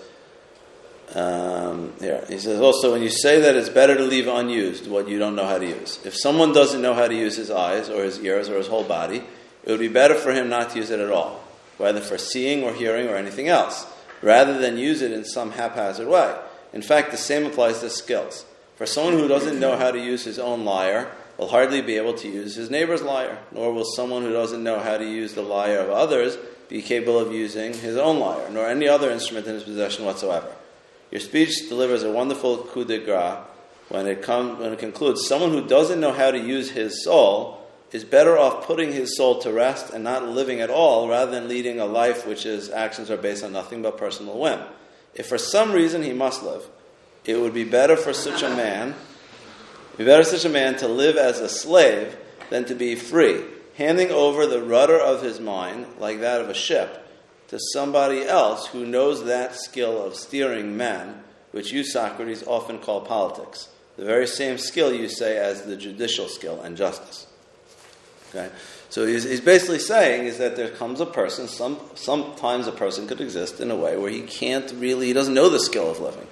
um, 1.13 1.93
here 2.01 2.25
he 2.27 2.37
says 2.37 2.59
also 2.59 2.91
when 2.91 3.01
you 3.01 3.09
say 3.09 3.39
that 3.39 3.55
it's 3.55 3.69
better 3.69 3.95
to 3.95 4.03
leave 4.03 4.27
unused 4.27 4.89
what 4.89 5.07
you 5.07 5.19
don't 5.19 5.35
know 5.35 5.45
how 5.45 5.57
to 5.57 5.65
use. 5.65 5.99
If 6.03 6.15
someone 6.17 6.51
doesn't 6.51 6.81
know 6.81 6.93
how 6.93 7.07
to 7.07 7.15
use 7.15 7.37
his 7.37 7.49
eyes 7.49 7.89
or 7.89 8.03
his 8.03 8.19
ears 8.19 8.49
or 8.49 8.57
his 8.57 8.67
whole 8.67 8.83
body, 8.83 9.23
it 9.67 9.71
would 9.71 9.81
be 9.81 9.89
better 9.89 10.15
for 10.15 10.31
him 10.31 10.47
not 10.47 10.69
to 10.69 10.77
use 10.77 10.91
it 10.91 11.01
at 11.01 11.11
all, 11.11 11.41
whether 11.75 11.99
for 11.99 12.17
seeing 12.17 12.63
or 12.63 12.73
hearing 12.73 13.09
or 13.09 13.17
anything 13.17 13.49
else, 13.49 13.85
rather 14.21 14.57
than 14.57 14.77
use 14.77 15.01
it 15.01 15.11
in 15.11 15.25
some 15.25 15.51
haphazard 15.51 16.07
way. 16.07 16.33
In 16.71 16.81
fact, 16.81 17.11
the 17.11 17.17
same 17.17 17.45
applies 17.45 17.81
to 17.81 17.89
skills. 17.89 18.45
For 18.77 18.85
someone 18.85 19.15
who 19.15 19.27
doesn't 19.27 19.59
know 19.59 19.75
how 19.75 19.91
to 19.91 19.99
use 19.99 20.23
his 20.23 20.39
own 20.39 20.63
lyre 20.63 21.11
will 21.37 21.49
hardly 21.49 21.81
be 21.81 21.97
able 21.97 22.13
to 22.13 22.29
use 22.29 22.55
his 22.55 22.69
neighbor's 22.69 23.01
lyre, 23.01 23.39
nor 23.51 23.73
will 23.73 23.83
someone 23.83 24.21
who 24.21 24.31
doesn't 24.31 24.63
know 24.63 24.79
how 24.79 24.97
to 24.97 25.03
use 25.03 25.33
the 25.33 25.41
lyre 25.41 25.79
of 25.79 25.89
others 25.89 26.37
be 26.69 26.81
capable 26.81 27.19
of 27.19 27.33
using 27.33 27.73
his 27.73 27.97
own 27.97 28.19
lyre, 28.19 28.49
nor 28.49 28.67
any 28.67 28.87
other 28.87 29.11
instrument 29.11 29.47
in 29.47 29.55
his 29.55 29.63
possession 29.63 30.05
whatsoever. 30.05 30.49
Your 31.11 31.19
speech 31.19 31.67
delivers 31.67 32.03
a 32.03 32.11
wonderful 32.11 32.59
coup 32.59 32.85
de 32.85 32.99
grace 32.99 33.39
when 33.89 34.07
it, 34.07 34.21
come, 34.21 34.59
when 34.59 34.71
it 34.71 34.79
concludes 34.79 35.27
someone 35.27 35.51
who 35.51 35.67
doesn't 35.67 35.99
know 35.99 36.13
how 36.13 36.31
to 36.31 36.39
use 36.39 36.71
his 36.71 37.03
soul 37.03 37.66
is 37.91 38.03
better 38.03 38.37
off 38.37 38.65
putting 38.65 38.91
his 38.91 39.15
soul 39.15 39.39
to 39.39 39.51
rest 39.51 39.93
and 39.93 40.03
not 40.03 40.27
living 40.27 40.59
at 40.59 40.69
all 40.69 41.07
rather 41.07 41.31
than 41.31 41.47
leading 41.47 41.79
a 41.79 41.85
life 41.85 42.27
which 42.27 42.43
his 42.43 42.69
actions 42.69 43.09
are 43.09 43.17
based 43.17 43.43
on 43.43 43.53
nothing 43.53 43.81
but 43.81 43.97
personal 43.97 44.37
whim. 44.37 44.59
If 45.13 45.27
for 45.27 45.37
some 45.37 45.71
reason 45.71 46.03
he 46.03 46.13
must 46.13 46.43
live, 46.43 46.67
it 47.25 47.39
would 47.39 47.53
be 47.53 47.63
better 47.63 47.95
for 47.95 48.13
such 48.13 48.43
a 48.43 48.49
man, 48.49 48.95
be 49.97 50.05
better 50.05 50.23
such 50.23 50.45
a 50.45 50.49
man 50.49 50.77
to 50.77 50.87
live 50.87 51.17
as 51.17 51.39
a 51.39 51.49
slave 51.49 52.17
than 52.49 52.65
to 52.65 52.75
be 52.75 52.95
free, 52.95 53.43
handing 53.75 54.11
over 54.11 54.45
the 54.45 54.61
rudder 54.61 54.99
of 54.99 55.21
his 55.21 55.39
mind, 55.39 55.85
like 55.99 56.19
that 56.19 56.41
of 56.41 56.49
a 56.49 56.53
ship, 56.53 57.07
to 57.47 57.59
somebody 57.73 58.23
else 58.23 58.67
who 58.67 58.85
knows 58.85 59.25
that 59.25 59.55
skill 59.55 60.03
of 60.03 60.15
steering 60.15 60.75
men, 60.75 61.23
which 61.51 61.71
you, 61.71 61.83
Socrates, 61.83 62.43
often 62.45 62.79
call 62.79 63.01
politics. 63.01 63.69
The 63.95 64.05
very 64.05 64.27
same 64.27 64.57
skill 64.57 64.93
you 64.93 65.09
say 65.09 65.37
as 65.37 65.63
the 65.63 65.75
judicial 65.75 66.27
skill 66.27 66.61
and 66.61 66.77
justice. 66.77 67.26
Okay? 68.29 68.49
So 68.89 69.05
he's, 69.05 69.23
he's 69.23 69.41
basically 69.41 69.79
saying 69.79 70.25
is 70.25 70.37
that 70.37 70.55
there 70.55 70.69
comes 70.69 71.01
a 71.01 71.05
person, 71.05 71.47
some, 71.47 71.79
sometimes 71.95 72.67
a 72.67 72.71
person 72.71 73.07
could 73.07 73.21
exist 73.21 73.59
in 73.59 73.71
a 73.71 73.75
way 73.75 73.97
where 73.97 74.11
he 74.11 74.21
can't 74.21 74.71
really, 74.77 75.07
he 75.07 75.13
doesn't 75.13 75.33
know 75.33 75.49
the 75.49 75.59
skill 75.59 75.89
of 75.89 75.99
living 75.99 76.27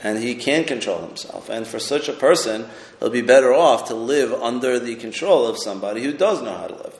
and 0.00 0.18
he 0.18 0.34
can 0.34 0.64
control 0.64 1.00
himself. 1.00 1.48
And 1.48 1.66
for 1.66 1.78
such 1.78 2.08
a 2.08 2.12
person, 2.12 2.66
he'll 3.00 3.10
be 3.10 3.22
better 3.22 3.52
off 3.52 3.88
to 3.88 3.94
live 3.94 4.32
under 4.32 4.78
the 4.78 4.94
control 4.96 5.46
of 5.46 5.58
somebody 5.58 6.02
who 6.02 6.12
does 6.12 6.40
know 6.42 6.54
how 6.54 6.68
to 6.68 6.74
live. 6.74 6.98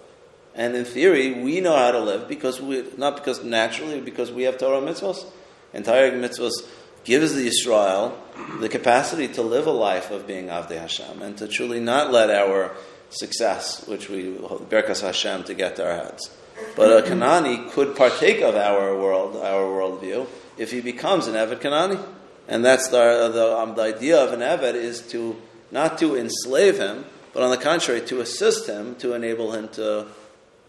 And 0.55 0.75
in 0.75 0.85
theory, 0.85 1.41
we 1.41 1.61
know 1.61 1.77
how 1.77 1.93
to 1.93 2.01
live 2.01 2.27
because 2.27 2.61
we, 2.61 2.85
not 2.97 3.17
because 3.17 3.45
naturally, 3.45 4.01
because 4.01 4.33
we 4.33 4.43
have 4.45 4.59
Torah 4.59 4.81
mitzvahs. 4.81 5.25
And 5.73 5.85
Torah 5.85 6.11
mitzvahs 6.11 6.67
gives 7.05 7.35
the 7.35 7.47
Israel 7.47 8.21
the 8.59 8.69
capacity 8.69 9.29
to 9.29 9.43
live 9.43 9.69
a 9.69 9.73
life 9.73 10.11
of 10.11 10.27
being 10.27 10.47
Avdei 10.47 10.81
Hashem 10.81 11.23
and 11.23 11.39
to 11.39 11.47
truly 11.47 11.79
not 11.79 12.11
let 12.11 12.31
our 12.31 12.75
success, 13.11 13.87
which 13.87 14.09
we 14.09 14.35
Berkas 14.35 15.03
Hashem, 15.03 15.45
to 15.45 15.55
get 15.55 15.77
to 15.77 15.87
our 15.87 15.97
heads. 15.97 16.31
But 16.77 17.05
a 17.05 17.09
Kanani 17.09 17.71
could 17.71 17.97
partake 17.97 18.41
of 18.41 18.55
our 18.57 18.97
world, 18.97 19.37
our 19.37 19.63
worldview, 19.63 20.27
if 20.57 20.73
he 20.73 20.81
becomes 20.81 21.27
an 21.27 21.35
Eved 21.35 21.61
Kanani. 21.61 22.05
And 22.49 22.65
that's 22.65 22.89
the, 22.89 23.31
the, 23.33 23.57
um, 23.57 23.75
the 23.75 23.83
idea 23.83 24.19
of 24.19 24.33
an 24.33 24.41
Eved 24.41 24.75
is 24.75 25.03
to 25.09 25.41
not 25.71 25.99
to 25.99 26.17
enslave 26.17 26.79
him, 26.79 27.05
but 27.33 27.43
on 27.43 27.51
the 27.51 27.57
contrary, 27.57 28.01
to 28.07 28.21
assist 28.21 28.69
him 28.69 28.95
to 28.97 29.13
enable 29.13 29.53
him 29.53 29.69
to, 29.69 30.07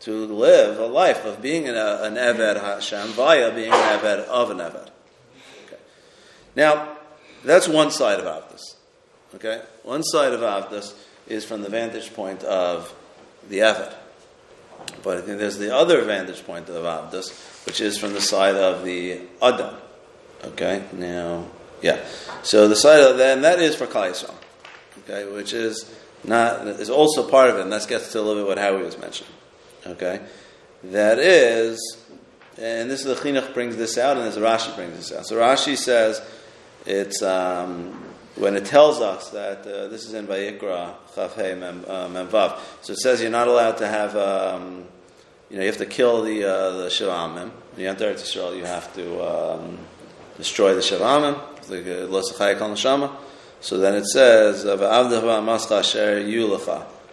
to 0.01 0.25
live 0.25 0.77
a 0.77 0.85
life 0.85 1.25
of 1.25 1.41
being 1.41 1.67
an, 1.67 1.75
an 1.75 2.15
Eved 2.15 2.59
Hashem 2.59 3.09
via 3.09 3.53
being 3.53 3.71
an 3.71 3.99
Eved 3.99 4.25
of 4.25 4.51
an 4.51 4.57
Eved. 4.57 4.89
Okay. 5.65 5.81
Now, 6.55 6.97
that's 7.43 7.67
one 7.67 7.91
side 7.91 8.19
of 8.19 8.25
Avdus. 8.25 8.75
Okay? 9.35 9.61
One 9.83 10.03
side 10.03 10.33
of 10.33 10.41
Avdus 10.41 10.93
is 11.29 11.45
from 11.45 11.61
the 11.61 11.69
vantage 11.69 12.13
point 12.13 12.43
of 12.43 12.93
the 13.47 13.59
Eved. 13.59 13.93
But 15.03 15.17
I 15.17 15.21
think 15.21 15.39
there's 15.39 15.57
the 15.57 15.75
other 15.75 16.01
vantage 16.03 16.43
point 16.45 16.69
of 16.69 16.83
Avdus, 16.83 17.65
which 17.65 17.79
is 17.79 17.97
from 17.97 18.13
the 18.13 18.21
side 18.21 18.55
of 18.55 18.83
the 18.83 19.21
Adam. 19.41 19.75
Okay? 20.43 20.83
Now, 20.93 21.45
yeah. 21.81 22.03
So 22.43 22.67
the 22.67 22.75
side 22.75 23.01
of 23.01 23.19
and 23.19 23.43
that 23.43 23.59
is 23.59 23.75
for 23.75 23.87
Klal 23.87 24.11
Yisrael, 24.11 24.35
okay, 25.03 25.31
which 25.31 25.53
is 25.53 25.93
not 26.23 26.67
is 26.67 26.89
also 26.89 27.29
part 27.29 27.49
of 27.49 27.57
it, 27.57 27.61
and 27.61 27.71
that 27.71 27.87
gets 27.87 28.11
to 28.11 28.19
a 28.19 28.21
little 28.21 28.43
bit 28.43 28.47
what 28.47 28.57
Howie 28.57 28.83
was 28.83 28.97
mentioning. 28.97 29.31
Okay, 29.85 30.21
that 30.85 31.19
is, 31.19 31.79
and 32.57 32.89
this 32.89 33.05
is 33.05 33.05
the 33.05 33.15
Chinuch 33.15 33.53
brings 33.53 33.77
this 33.77 33.97
out, 33.97 34.17
and 34.17 34.27
as 34.27 34.37
Rashi 34.37 34.75
brings 34.75 34.95
this 34.97 35.17
out. 35.17 35.25
So 35.25 35.37
Rashi 35.37 35.77
says 35.77 36.21
it's 36.85 37.21
um, 37.21 38.03
when 38.39 38.55
it 38.55 38.65
tells 38.65 39.01
us 39.01 39.29
that 39.31 39.59
uh, 39.67 39.87
this 39.87 40.05
is 40.05 40.13
in 40.13 40.25
Vayikra 40.25 40.95
Chafhei 41.13 41.57
Mem, 41.57 41.85
uh, 41.87 42.07
Memvav. 42.07 42.57
So 42.81 42.93
it 42.93 42.99
says 42.99 43.21
you're 43.21 43.29
not 43.29 43.47
allowed 43.47 43.77
to 43.77 43.87
have. 43.87 44.15
Um, 44.15 44.85
you 45.49 45.57
know, 45.57 45.63
you 45.63 45.67
have 45.67 45.77
to 45.77 45.85
kill 45.85 46.21
the 46.21 46.43
uh, 46.43 46.71
the 46.77 46.87
Shavamim. 46.87 47.49
When 47.73 47.83
you 47.83 47.89
enter 47.89 48.09
Israel, 48.09 48.55
you 48.55 48.65
have 48.65 48.93
to 48.93 49.21
um, 49.21 49.77
destroy 50.37 50.73
the 50.73 50.81
Shavamim. 50.81 51.39
So 53.61 53.77
then 53.77 53.95
it 53.95 54.05
says, 54.05 54.63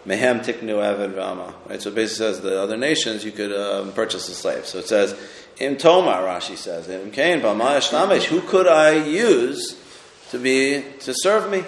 Mehem 0.06 0.40
tiknu 0.40 0.76
eved 0.76 1.14
v'ama. 1.14 1.52
Right, 1.68 1.82
so 1.82 1.90
it 1.90 1.94
basically 1.94 2.26
says 2.26 2.40
the 2.40 2.62
other 2.62 2.76
nations 2.76 3.24
you 3.24 3.32
could 3.32 3.52
um, 3.52 3.92
purchase 3.92 4.28
a 4.28 4.34
slave. 4.34 4.64
So 4.64 4.78
it 4.78 4.86
says, 4.86 5.14
Im 5.58 5.76
Tomar, 5.76 6.22
Rashi 6.22 6.56
says, 6.56 6.88
Im 6.88 7.10
Kain 7.10 7.40
who 7.40 8.40
could 8.42 8.68
I 8.68 8.92
use 8.92 9.76
to 10.30 10.38
be 10.38 10.84
to 11.00 11.14
serve 11.14 11.50
me? 11.50 11.64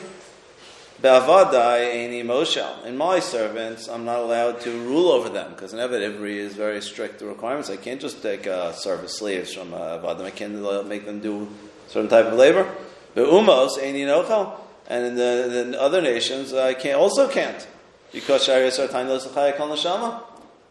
Be'avadai 1.01 1.95
eini 1.95 2.25
moshel. 2.25 2.85
In 2.85 2.97
my 2.97 3.21
servants, 3.21 3.89
I'm 3.89 4.05
not 4.05 4.19
allowed 4.19 4.61
to 4.63 4.71
rule 4.81 5.13
over 5.13 5.29
them 5.29 5.53
because 5.53 5.73
in 5.73 5.79
Eved 5.79 6.21
is 6.27 6.55
very 6.55 6.83
strict 6.83 7.23
requirements. 7.23 7.71
I 7.71 7.77
can't 7.77 8.01
just 8.01 8.21
take 8.21 8.49
uh, 8.49 8.73
service 8.73 9.17
slaves 9.19 9.55
from 9.55 9.75
uh, 9.75 9.99
Avadim. 9.99 10.25
I 10.25 10.31
can't 10.31 10.89
make 10.89 11.07
them 11.07 11.21
do 11.21 11.49
certain 11.87 12.11
type 12.11 12.27
of 12.27 12.35
labor. 12.35 12.69
But 13.15 13.27
umos 13.27 13.81
ain't 13.81 13.97
nochel, 13.97 14.59
and 14.89 15.07
in 15.07 15.15
the, 15.15 15.67
the, 15.71 15.81
other 15.81 16.01
nations 16.01 16.53
I 16.53 16.75
can't 16.75 16.97
also 16.97 17.29
can't 17.29 17.67
because 18.13 18.47
sharias 18.47 18.83
are 18.83 18.89
tiny 18.89 19.11
neshama. 19.11 20.23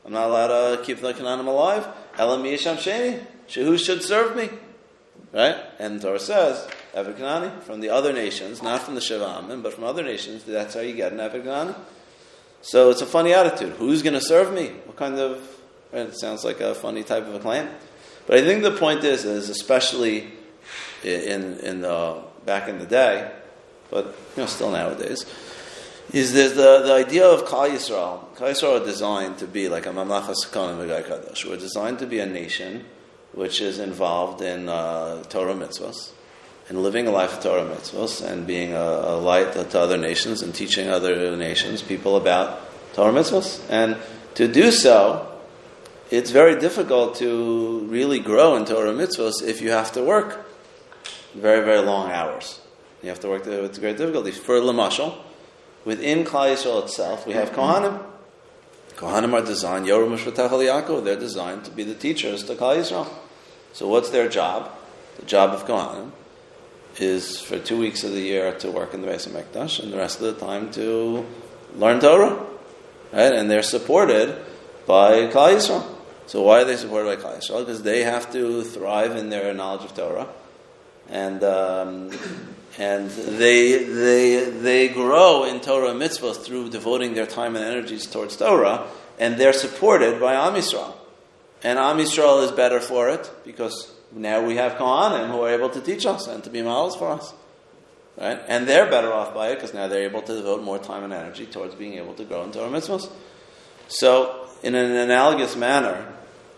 I'm 0.05 0.13
not 0.13 0.29
allowed 0.29 0.75
to 0.75 0.83
keep 0.83 0.99
the 0.99 1.13
Canaanim 1.13 1.47
alive. 1.47 1.87
Elam 2.17 2.43
yisham 2.43 2.75
sheni. 2.75 3.21
Who 3.53 3.77
should 3.77 4.03
serve 4.03 4.35
me? 4.35 4.49
Right? 5.33 5.55
And 5.79 6.01
Torah 6.01 6.19
says, 6.19 6.67
Eved 6.97 7.17
Kanani, 7.17 7.61
from 7.61 7.79
the 7.79 7.89
other 7.89 8.11
nations, 8.11 8.63
not 8.63 8.81
from 8.81 8.95
the 8.95 9.01
Sheva 9.01 9.61
but 9.61 9.73
from 9.73 9.83
other 9.83 10.03
nations, 10.03 10.43
that's 10.43 10.73
how 10.73 10.81
you 10.81 10.93
get 10.93 11.11
an 11.11 11.19
Eved 11.19 11.43
Kanani. 11.43 11.75
So 12.61 12.89
it's 12.89 13.01
a 13.01 13.05
funny 13.05 13.33
attitude. 13.33 13.73
Who's 13.73 14.01
going 14.01 14.15
to 14.15 14.21
serve 14.21 14.51
me? 14.53 14.69
What 14.85 14.97
kind 14.97 15.19
of, 15.19 15.39
right, 15.93 16.07
it 16.07 16.19
sounds 16.19 16.43
like 16.43 16.59
a 16.59 16.73
funny 16.73 17.03
type 17.03 17.27
of 17.27 17.35
a 17.35 17.39
claim. 17.39 17.69
But 18.25 18.37
I 18.37 18.41
think 18.41 18.63
the 18.63 18.71
point 18.71 19.03
is, 19.03 19.25
is 19.25 19.49
especially 19.49 20.27
in, 21.03 21.59
in 21.59 21.81
the, 21.81 22.23
back 22.45 22.67
in 22.67 22.79
the 22.79 22.85
day, 22.85 23.31
but 23.91 24.05
you 24.35 24.43
know, 24.43 24.47
still 24.47 24.71
nowadays, 24.71 25.25
is 26.11 26.33
there's 26.33 26.53
the, 26.53 26.81
the 26.83 26.93
idea 26.93 27.27
of 27.27 27.43
Klal 27.43 27.69
Yisrael. 27.69 28.25
Klal 28.35 28.51
Yisrael 28.51 28.81
are 28.81 28.85
designed 28.85 29.37
to 29.37 29.45
be 29.45 29.69
like 29.69 29.85
a 29.85 29.89
Mamlachas 29.89 30.47
Kohanim 30.47 30.87
V'Gai 30.87 31.03
Kadosh. 31.03 31.45
We're 31.45 31.57
designed 31.57 31.99
to 31.99 32.07
be 32.07 32.19
a 32.19 32.25
nation 32.25 32.85
which 33.33 33.61
is 33.61 33.77
involved 33.77 34.41
in 34.41 34.67
uh, 34.67 35.21
Torah 35.23 35.53
mitzvahs 35.53 36.11
and 36.69 36.83
living 36.83 37.07
a 37.07 37.11
life 37.11 37.37
of 37.37 37.43
Torah 37.43 37.63
mitzvahs 37.63 38.21
and 38.21 38.45
being 38.45 38.73
a, 38.73 38.77
a, 38.77 39.17
light 39.17 39.53
to 39.53 39.79
other 39.79 39.97
nations 39.97 40.41
and 40.41 40.53
teaching 40.53 40.89
other 40.89 41.35
nations, 41.37 41.81
people 41.81 42.17
about 42.17 42.59
Torah 42.93 43.13
mitzvahs. 43.13 43.61
And 43.69 43.97
to 44.35 44.47
do 44.47 44.71
so, 44.71 45.31
it's 46.11 46.31
very 46.31 46.59
difficult 46.59 47.15
to 47.15 47.79
really 47.89 48.19
grow 48.19 48.55
in 48.55 48.65
Torah 48.65 48.93
mitzvahs 48.93 49.41
if 49.41 49.61
you 49.61 49.71
have 49.71 49.93
to 49.93 50.03
work 50.03 50.45
very, 51.33 51.63
very 51.63 51.79
long 51.79 52.11
hours. 52.11 52.59
You 53.01 53.09
have 53.09 53.19
to 53.21 53.29
work 53.29 53.45
with 53.45 53.79
great 53.79 53.97
difficulty. 53.97 54.31
For 54.31 54.59
Lamashal, 54.59 55.15
within 55.85 56.25
Klal 56.25 56.53
Yisrael 56.53 56.83
itself, 56.83 57.25
we 57.25 57.33
have 57.33 57.51
Kohanim. 57.51 58.03
Kohanim 58.95 59.33
are 59.33 59.45
designed, 59.45 59.85
Yoram 59.85 60.17
Yaakov, 60.17 61.03
they're 61.03 61.15
designed 61.15 61.63
to 61.65 61.71
be 61.71 61.83
the 61.83 61.93
teachers 61.93 62.43
to 62.45 62.55
Klal 62.55 62.77
Yisrael. 62.77 63.07
So 63.71 63.87
what's 63.87 64.09
their 64.09 64.27
job? 64.27 64.71
The 65.17 65.25
job 65.25 65.51
of 65.51 65.65
Kohanim 65.65 66.11
is 66.99 67.39
for 67.39 67.59
two 67.59 67.77
weeks 67.77 68.03
of 68.03 68.11
the 68.11 68.21
year 68.21 68.51
to 68.59 68.71
work 68.71 68.93
in 68.93 69.01
the 69.01 69.07
Beis 69.07 69.27
Hamikdash, 69.27 69.81
and 69.81 69.91
the 69.91 69.97
rest 69.97 70.21
of 70.21 70.35
the 70.35 70.45
time 70.45 70.71
to 70.71 71.25
learn 71.75 71.99
Torah, 71.99 72.45
right? 73.13 73.33
And 73.33 73.49
they're 73.49 73.63
supported 73.63 74.35
by 74.85 75.27
Klal 75.27 75.55
Yisrael. 75.55 75.85
So 76.25 76.41
why 76.41 76.61
are 76.61 76.65
they 76.65 76.75
supported 76.75 77.17
by 77.17 77.23
Klal 77.23 77.37
Yisrael? 77.37 77.59
Because 77.59 77.83
they 77.83 78.03
have 78.03 78.31
to 78.33 78.63
thrive 78.63 79.15
in 79.15 79.29
their 79.29 79.53
knowledge 79.53 79.85
of 79.85 79.95
Torah, 79.95 80.27
and 81.09 81.43
um, 81.43 82.11
and 82.77 83.09
they 83.09 83.83
they 83.83 84.49
they 84.49 84.89
grow 84.89 85.43
in 85.45 85.59
Torah 85.61 85.91
and 85.91 86.01
mitzvahs 86.01 86.43
through 86.43 86.69
devoting 86.69 87.13
their 87.13 87.27
time 87.27 87.55
and 87.55 87.63
energies 87.63 88.05
towards 88.05 88.37
Torah, 88.37 88.87
and 89.19 89.37
they're 89.37 89.53
supported 89.53 90.19
by 90.19 90.33
Am 90.33 90.53
Yisrael. 90.53 90.93
And 91.63 91.79
Am 91.79 91.97
Yisrael 91.97 92.43
is 92.43 92.51
better 92.51 92.79
for 92.79 93.09
it 93.09 93.31
because 93.43 93.91
now 94.17 94.45
we 94.45 94.55
have 94.55 94.73
Kohanim 94.73 95.29
who 95.29 95.41
are 95.41 95.49
able 95.49 95.69
to 95.69 95.81
teach 95.81 96.05
us 96.05 96.27
and 96.27 96.43
to 96.43 96.49
be 96.49 96.61
models 96.61 96.95
for 96.95 97.09
us. 97.09 97.33
Right? 98.19 98.39
And 98.47 98.67
they're 98.67 98.89
better 98.89 99.13
off 99.13 99.33
by 99.33 99.49
it 99.49 99.55
because 99.55 99.73
now 99.73 99.87
they're 99.87 100.03
able 100.03 100.23
to 100.23 100.35
devote 100.35 100.63
more 100.63 100.79
time 100.79 101.03
and 101.03 101.13
energy 101.13 101.45
towards 101.45 101.75
being 101.75 101.93
able 101.95 102.15
to 102.15 102.23
grow 102.23 102.43
into 102.43 102.63
our 102.63 102.69
mitzvahs. 102.69 103.09
So, 103.87 104.47
in 104.63 104.73
an 104.75 104.91
analogous 104.91 105.55
manner, 105.55 106.13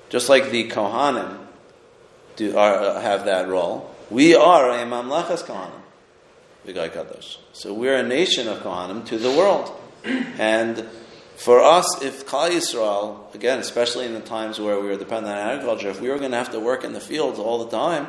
just 0.07 0.29
like 0.29 0.51
the 0.51 0.69
Kohanim 0.69 1.37
do, 2.37 2.57
are, 2.57 2.99
have 3.01 3.25
that 3.25 3.47
role, 3.49 3.93
we 4.09 4.35
are 4.35 4.71
a 4.71 4.85
Mamlechas 4.85 5.43
Kohanim, 5.43 5.81
V'gai 6.65 6.89
Kadosh. 6.89 7.37
So 7.51 7.73
we're 7.73 7.97
a 7.97 8.03
nation 8.03 8.47
of 8.47 8.59
Kohanim 8.59 9.05
to 9.07 9.17
the 9.17 9.29
world. 9.29 9.71
And 10.03 10.87
for 11.39 11.61
us, 11.61 12.01
if 12.01 12.25
Klal 12.25 12.49
Yisrael, 12.49 13.33
again, 13.33 13.59
especially 13.59 14.05
in 14.05 14.13
the 14.13 14.19
times 14.19 14.59
where 14.59 14.77
we 14.77 14.87
were 14.87 14.97
dependent 14.97 15.33
on 15.33 15.37
agriculture, 15.37 15.89
if 15.89 16.01
we 16.01 16.09
were 16.09 16.17
going 16.17 16.31
to 16.31 16.37
have 16.37 16.51
to 16.51 16.59
work 16.59 16.83
in 16.83 16.91
the 16.91 16.99
fields 16.99 17.39
all 17.39 17.63
the 17.63 17.71
time, 17.71 18.07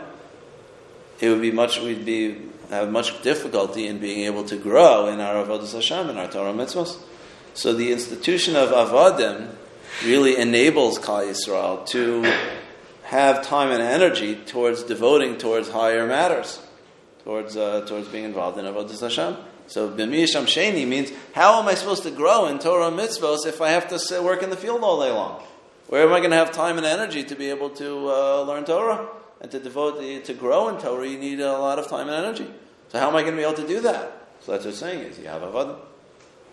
it 1.20 1.28
would 1.28 1.40
be 1.40 1.52
much, 1.52 1.78
we'd 1.78 2.04
be, 2.04 2.38
have 2.70 2.90
much 2.90 3.22
difficulty 3.22 3.86
in 3.86 3.98
being 3.98 4.24
able 4.24 4.42
to 4.44 4.56
grow 4.56 5.06
in 5.06 5.20
our 5.20 5.44
Avodah 5.44 5.72
Hashem, 5.72 6.10
in 6.10 6.18
our 6.18 6.26
Torah 6.26 6.52
mitzvahs. 6.52 6.98
So 7.54 7.72
the 7.72 7.92
institution 7.92 8.56
of 8.56 8.70
Avadim 8.70 9.54
really 10.04 10.36
enables 10.36 10.98
Klal 10.98 11.30
Yisrael 11.30 11.86
to 11.86 12.24
have 13.04 13.46
time 13.46 13.70
and 13.70 13.80
energy 13.80 14.34
towards 14.34 14.82
devoting 14.82 15.38
towards 15.38 15.68
higher 15.68 16.04
matters, 16.04 16.60
towards, 17.22 17.56
uh, 17.56 17.86
towards 17.86 18.08
being 18.08 18.24
involved 18.24 18.58
in 18.58 18.64
Avodah 18.64 19.00
Hashem. 19.00 19.36
So 19.70 19.88
b'miyasham 19.88 20.46
sheni 20.46 20.86
means 20.86 21.12
how 21.32 21.62
am 21.62 21.68
I 21.68 21.74
supposed 21.74 22.02
to 22.02 22.10
grow 22.10 22.46
in 22.46 22.58
Torah 22.58 22.88
and 22.88 22.98
mitzvos 22.98 23.46
if 23.46 23.60
I 23.60 23.68
have 23.70 23.86
to 23.90 24.00
sit, 24.00 24.22
work 24.22 24.42
in 24.42 24.50
the 24.50 24.56
field 24.56 24.82
all 24.82 25.00
day 25.00 25.12
long? 25.12 25.40
Where 25.86 26.02
am 26.02 26.12
I 26.12 26.18
going 26.18 26.32
to 26.32 26.36
have 26.36 26.50
time 26.50 26.76
and 26.76 26.84
energy 26.84 27.22
to 27.22 27.36
be 27.36 27.50
able 27.50 27.70
to 27.70 28.10
uh, 28.10 28.42
learn 28.42 28.64
Torah 28.64 29.08
and 29.40 29.48
to 29.52 29.60
devote 29.60 30.24
to 30.24 30.34
grow 30.34 30.68
in 30.68 30.78
Torah? 30.78 31.06
You 31.06 31.18
need 31.18 31.38
a 31.38 31.52
lot 31.52 31.78
of 31.78 31.86
time 31.86 32.08
and 32.08 32.26
energy. 32.26 32.50
So 32.88 32.98
how 32.98 33.08
am 33.08 33.16
I 33.16 33.22
going 33.22 33.34
to 33.34 33.38
be 33.38 33.44
able 33.44 33.54
to 33.62 33.66
do 33.66 33.80
that? 33.82 34.26
So 34.40 34.52
that's 34.52 34.64
what 34.64 34.70
it's 34.70 34.80
saying 34.80 35.04
is 35.04 35.18
you 35.20 35.26
have 35.26 35.42
avodah. 35.42 35.78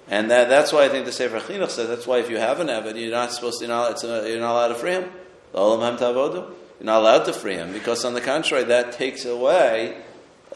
And 0.10 0.30
that, 0.30 0.48
that's 0.48 0.72
why 0.72 0.86
I 0.86 0.90
think 0.90 1.06
the 1.06 1.12
Sefer 1.12 1.40
Chinuch 1.40 1.72
says 1.72 1.88
that's 1.88 2.06
why 2.06 2.20
if 2.20 2.30
you 2.30 2.38
have 2.38 2.60
an 2.60 2.68
Eved, 2.68 3.02
you're 3.02 3.12
not 3.12 3.34
supposed 3.34 3.60
to, 3.60 3.66
you're 3.66 3.76
not, 3.76 4.04
a, 4.04 4.30
you're 4.30 4.40
not 4.40 4.52
allowed 4.52 4.68
to 4.70 4.76
free 4.76 4.92
him. 4.92 5.10
You're 5.54 5.80
not 6.82 7.00
allowed 7.00 7.26
to 7.26 7.34
free 7.34 7.56
him 7.56 7.74
because, 7.74 8.06
on 8.06 8.14
the 8.14 8.22
contrary, 8.22 8.66
that 8.66 8.92
takes 8.92 9.26
away 9.26 10.02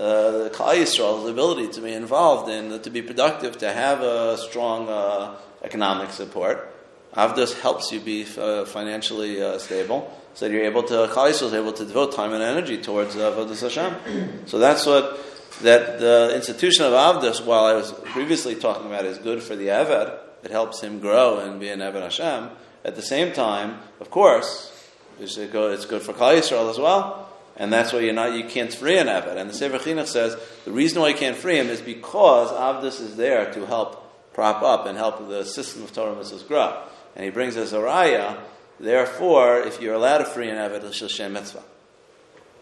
uh, 0.01 0.43
the 0.45 0.49
Klal 0.49 0.75
Yisrael's 0.75 1.29
ability 1.29 1.67
to 1.67 1.81
be 1.81 1.93
involved 1.93 2.49
in, 2.49 2.71
uh, 2.71 2.79
to 2.79 2.89
be 2.89 3.03
productive, 3.03 3.59
to 3.59 3.71
have 3.71 4.01
a 4.01 4.35
strong 4.37 4.89
uh, 4.89 5.35
economic 5.63 6.09
support. 6.09 6.73
Avdus 7.13 7.53
helps 7.61 7.91
you 7.91 7.99
be 7.99 8.25
uh, 8.37 8.65
financially 8.65 9.43
uh, 9.43 9.59
stable, 9.59 10.11
so 10.33 10.47
that 10.47 10.53
you're 10.53 10.63
able 10.63 10.81
to, 10.81 10.93
Klal 11.13 11.29
Yisrael 11.29 11.47
is 11.47 11.53
able 11.53 11.73
to 11.73 11.85
devote 11.85 12.15
time 12.15 12.33
and 12.33 12.41
energy 12.41 12.81
towards 12.81 13.15
Avodah 13.15 13.61
Hashem. 13.61 14.47
So 14.47 14.57
that's 14.57 14.85
what, 14.87 15.19
that 15.61 15.99
the 15.99 16.33
institution 16.35 16.85
of 16.85 16.93
Avdus, 16.93 17.45
while 17.45 17.65
I 17.65 17.73
was 17.73 17.91
previously 17.91 18.55
talking 18.55 18.87
about, 18.87 19.05
is 19.05 19.19
good 19.19 19.43
for 19.43 19.55
the 19.55 19.67
Eved, 19.67 20.17
it 20.43 20.49
helps 20.49 20.81
him 20.81 20.99
grow 20.99 21.39
and 21.39 21.59
be 21.59 21.69
an 21.69 21.79
Eved 21.79 22.01
Hashem. 22.01 22.49
At 22.83 22.95
the 22.95 23.03
same 23.03 23.33
time, 23.33 23.77
of 23.99 24.09
course, 24.09 24.71
it's 25.19 25.37
good 25.37 26.01
for 26.01 26.13
Klal 26.13 26.39
Yisrael 26.39 26.71
as 26.71 26.79
well, 26.79 27.30
and 27.57 27.71
that's 27.71 27.93
why 27.93 27.99
you're 27.99 28.13
not, 28.13 28.33
you 28.33 28.45
can't 28.45 28.73
free 28.73 28.97
an 28.97 29.07
Eved. 29.07 29.35
And 29.35 29.49
the 29.49 29.53
Sefer 29.53 29.77
Chinuch 29.77 30.07
says 30.07 30.37
the 30.65 30.71
reason 30.71 31.01
why 31.01 31.09
you 31.09 31.15
can't 31.15 31.37
free 31.37 31.57
him 31.57 31.67
is 31.67 31.81
because 31.81 32.49
Avdus 32.51 33.01
is 33.01 33.15
there 33.15 33.51
to 33.53 33.65
help 33.65 34.33
prop 34.33 34.61
up 34.61 34.85
and 34.85 34.97
help 34.97 35.27
the 35.27 35.43
system 35.43 35.83
of 35.83 35.93
Torah 35.93 36.15
mitzvahs 36.15 36.47
grow. 36.47 36.81
And 37.15 37.25
he 37.25 37.31
brings 37.31 37.57
us 37.57 37.73
a 37.73 37.77
raya. 37.77 38.39
Therefore, 38.79 39.59
if 39.59 39.81
you're 39.81 39.93
allowed 39.93 40.19
to 40.19 40.25
free 40.25 40.49
an 40.49 40.57
Eved, 40.57 40.83
it's 40.83 41.13
Shem 41.13 41.33
mitzvah. 41.33 41.63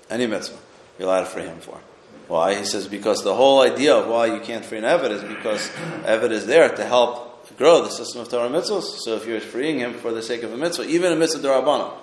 Any 0.10 0.26
mitzvah, 0.26 0.58
you're 0.98 1.08
allowed 1.08 1.22
to 1.22 1.28
free 1.28 1.44
him 1.44 1.60
for. 1.60 1.80
Why? 2.28 2.56
He 2.56 2.66
says 2.66 2.88
because 2.88 3.24
the 3.24 3.36
whole 3.36 3.62
idea 3.62 3.96
of 3.96 4.08
why 4.08 4.26
you 4.26 4.40
can't 4.40 4.66
free 4.66 4.80
an 4.80 4.84
Eved 4.84 5.12
is 5.12 5.24
because 5.24 5.70
Eved 6.04 6.32
is 6.32 6.48
there 6.48 6.70
to 6.76 6.84
help 6.84 7.58
grow 7.58 7.84
the 7.84 7.90
system 7.90 8.22
of 8.22 8.30
Torah 8.30 8.50
mitzvahs. 8.50 9.00
So 9.00 9.16
if 9.16 9.28
you're 9.28 9.40
freeing 9.40 9.80
him 9.80 9.94
for 9.94 10.12
the 10.12 10.24
sake 10.24 10.44
of 10.44 10.52
a 10.52 10.58
mitzvah, 10.58 10.88
even 10.88 11.12
a 11.12 11.16
mitzvah 11.16 11.48
derabanan, 11.48 11.94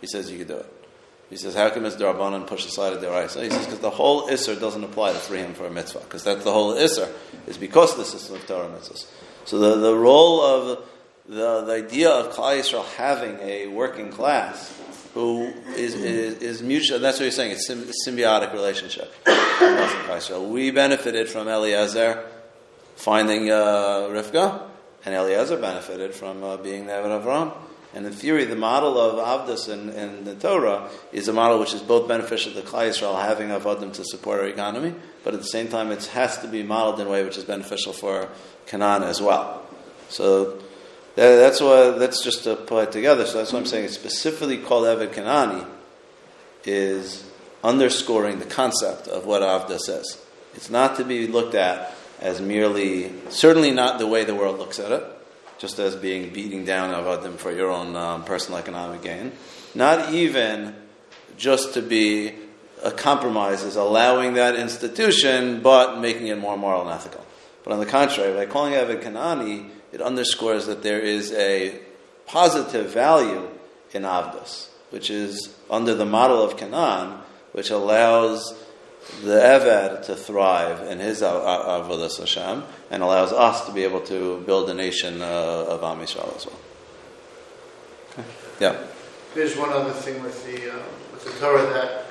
he 0.00 0.06
says 0.06 0.30
you 0.30 0.38
could 0.38 0.48
do 0.48 0.56
it. 0.56 0.81
He 1.32 1.38
says, 1.38 1.54
how 1.54 1.70
come 1.70 1.86
it's 1.86 1.96
Derabanan 1.96 2.46
push 2.46 2.66
aside 2.66 2.92
a 2.92 2.98
Deraisa? 2.98 3.42
He 3.42 3.48
says, 3.48 3.64
because 3.64 3.78
the 3.78 3.88
whole 3.88 4.28
Issur 4.28 4.60
doesn't 4.60 4.84
apply 4.84 5.14
to 5.14 5.18
free 5.18 5.38
him 5.38 5.54
for 5.54 5.64
a 5.64 5.70
mitzvah, 5.70 6.00
because 6.00 6.22
that's 6.22 6.44
the 6.44 6.52
whole 6.52 6.74
Issur, 6.74 7.10
is 7.46 7.56
because 7.56 7.92
of 7.92 7.98
the 8.00 8.04
system 8.04 8.36
of 8.36 8.46
Torah 8.46 8.68
mitzvahs. 8.68 9.06
So 9.46 9.58
the, 9.58 9.76
the 9.76 9.96
role 9.96 10.42
of 10.42 10.84
the, 11.26 11.62
the 11.62 11.72
idea 11.72 12.10
of 12.10 12.34
Klal 12.34 12.60
Yisrael 12.60 12.84
having 12.96 13.38
a 13.40 13.68
working 13.68 14.10
class 14.10 14.78
who 15.14 15.44
is, 15.74 15.94
is, 15.94 16.42
is 16.42 16.62
mutual, 16.62 16.98
that's 16.98 17.18
what 17.18 17.24
you're 17.24 17.32
saying, 17.32 17.52
it's 17.52 17.70
a 17.70 17.76
symbiotic 18.06 18.52
relationship. 18.52 19.10
we 20.52 20.70
benefited 20.70 21.30
from 21.30 21.48
Eliezer 21.48 22.28
finding 22.96 23.50
uh, 23.50 24.06
Rivka, 24.10 24.64
and 25.06 25.14
Eliezer 25.14 25.56
benefited 25.56 26.14
from 26.14 26.44
uh, 26.44 26.58
being 26.58 26.84
the 26.84 26.92
Eved 26.92 27.24
Avram. 27.24 27.54
And 27.94 28.06
in 28.06 28.12
theory, 28.12 28.44
the 28.44 28.56
model 28.56 28.98
of 28.98 29.46
Avdus 29.46 29.68
in, 29.68 29.90
in, 29.90 30.24
the 30.24 30.34
Torah 30.34 30.88
is 31.12 31.28
a 31.28 31.32
model 31.32 31.58
which 31.58 31.74
is 31.74 31.82
both 31.82 32.08
beneficial 32.08 32.52
to 32.54 32.62
Klal 32.62 32.88
Yisrael, 32.88 33.20
having 33.20 33.48
Avodim 33.48 33.92
to 33.94 34.04
support 34.04 34.40
our 34.40 34.46
economy, 34.46 34.94
but 35.24 35.34
at 35.34 35.40
the 35.40 35.46
same 35.46 35.68
time, 35.68 35.90
it 35.90 36.06
has 36.06 36.38
to 36.38 36.48
be 36.48 36.62
modeled 36.62 37.00
in 37.00 37.06
a 37.06 37.10
way 37.10 37.22
which 37.22 37.36
is 37.36 37.44
beneficial 37.44 37.92
for 37.92 38.28
Canaan 38.66 39.02
as 39.02 39.20
well. 39.20 39.62
So 40.08 40.52
that, 41.16 41.36
that's 41.36 41.60
why 41.60 41.90
that's 41.90 42.24
just 42.24 42.44
to 42.44 42.56
put 42.56 42.88
it 42.88 42.92
together. 42.92 43.26
So 43.26 43.38
that's 43.38 43.52
what 43.52 43.60
I'm 43.60 43.66
saying. 43.66 43.84
It's 43.84 43.94
specifically 43.94 44.58
called 44.58 44.84
Eved 44.84 45.12
Kanani 45.12 45.66
is 46.64 47.28
underscoring 47.62 48.38
the 48.38 48.46
concept 48.46 49.06
of 49.06 49.26
what 49.26 49.42
Avdus 49.42 49.88
is. 49.88 50.24
It's 50.54 50.70
not 50.70 50.96
to 50.96 51.04
be 51.04 51.26
looked 51.26 51.54
at 51.54 51.94
as 52.20 52.40
merely, 52.40 53.12
certainly 53.28 53.72
not 53.72 53.98
the 53.98 54.06
way 54.06 54.24
the 54.24 54.34
world 54.34 54.58
looks 54.58 54.78
at 54.78 54.92
it 54.92 55.04
just 55.58 55.78
as 55.78 55.96
being 55.96 56.32
beating 56.32 56.64
down 56.64 56.92
Avadim 56.92 57.36
for 57.36 57.52
your 57.52 57.70
own 57.70 57.94
um, 57.96 58.24
personal 58.24 58.58
economic 58.58 59.02
gain. 59.02 59.32
Not 59.74 60.12
even 60.12 60.74
just 61.36 61.74
to 61.74 61.82
be 61.82 62.34
a 62.82 62.90
compromise 62.90 63.62
is 63.62 63.76
allowing 63.76 64.34
that 64.34 64.56
institution, 64.56 65.60
but 65.62 66.00
making 66.00 66.26
it 66.26 66.38
more 66.38 66.56
moral 66.56 66.82
and 66.82 66.90
ethical. 66.90 67.24
But 67.64 67.72
on 67.72 67.78
the 67.78 67.86
contrary, 67.86 68.34
by 68.34 68.46
calling 68.50 68.72
it 68.72 69.00
Kanani, 69.00 69.70
it 69.92 70.02
underscores 70.02 70.66
that 70.66 70.82
there 70.82 70.98
is 70.98 71.32
a 71.32 71.78
positive 72.26 72.90
value 72.90 73.48
in 73.92 74.02
Avdus, 74.02 74.68
which 74.90 75.10
is 75.10 75.54
under 75.70 75.94
the 75.94 76.06
model 76.06 76.42
of 76.42 76.56
Canaan, 76.56 77.20
which 77.52 77.70
allows 77.70 78.54
the 79.22 79.38
Eved 79.38 80.04
to 80.06 80.16
thrive 80.16 80.80
in 80.90 80.98
his 80.98 81.22
Avodah 81.22 82.18
Hashem 82.18 82.64
and 82.90 83.02
allows 83.02 83.32
us 83.32 83.66
to 83.66 83.72
be 83.72 83.84
able 83.84 84.00
to 84.02 84.40
build 84.40 84.70
a 84.70 84.74
nation 84.74 85.22
uh, 85.22 85.66
of 85.68 85.82
Am 85.82 85.98
Yisrael 85.98 86.36
as 86.36 86.46
well. 86.46 86.58
Okay. 88.18 88.28
Yeah. 88.60 88.86
There's 89.34 89.56
one 89.56 89.70
other 89.70 89.92
thing 89.92 90.22
with 90.22 90.44
the 90.44 90.74
uh, 90.74 90.82
with 91.12 91.24
the 91.24 91.40
Torah 91.40 91.66
that 91.72 92.06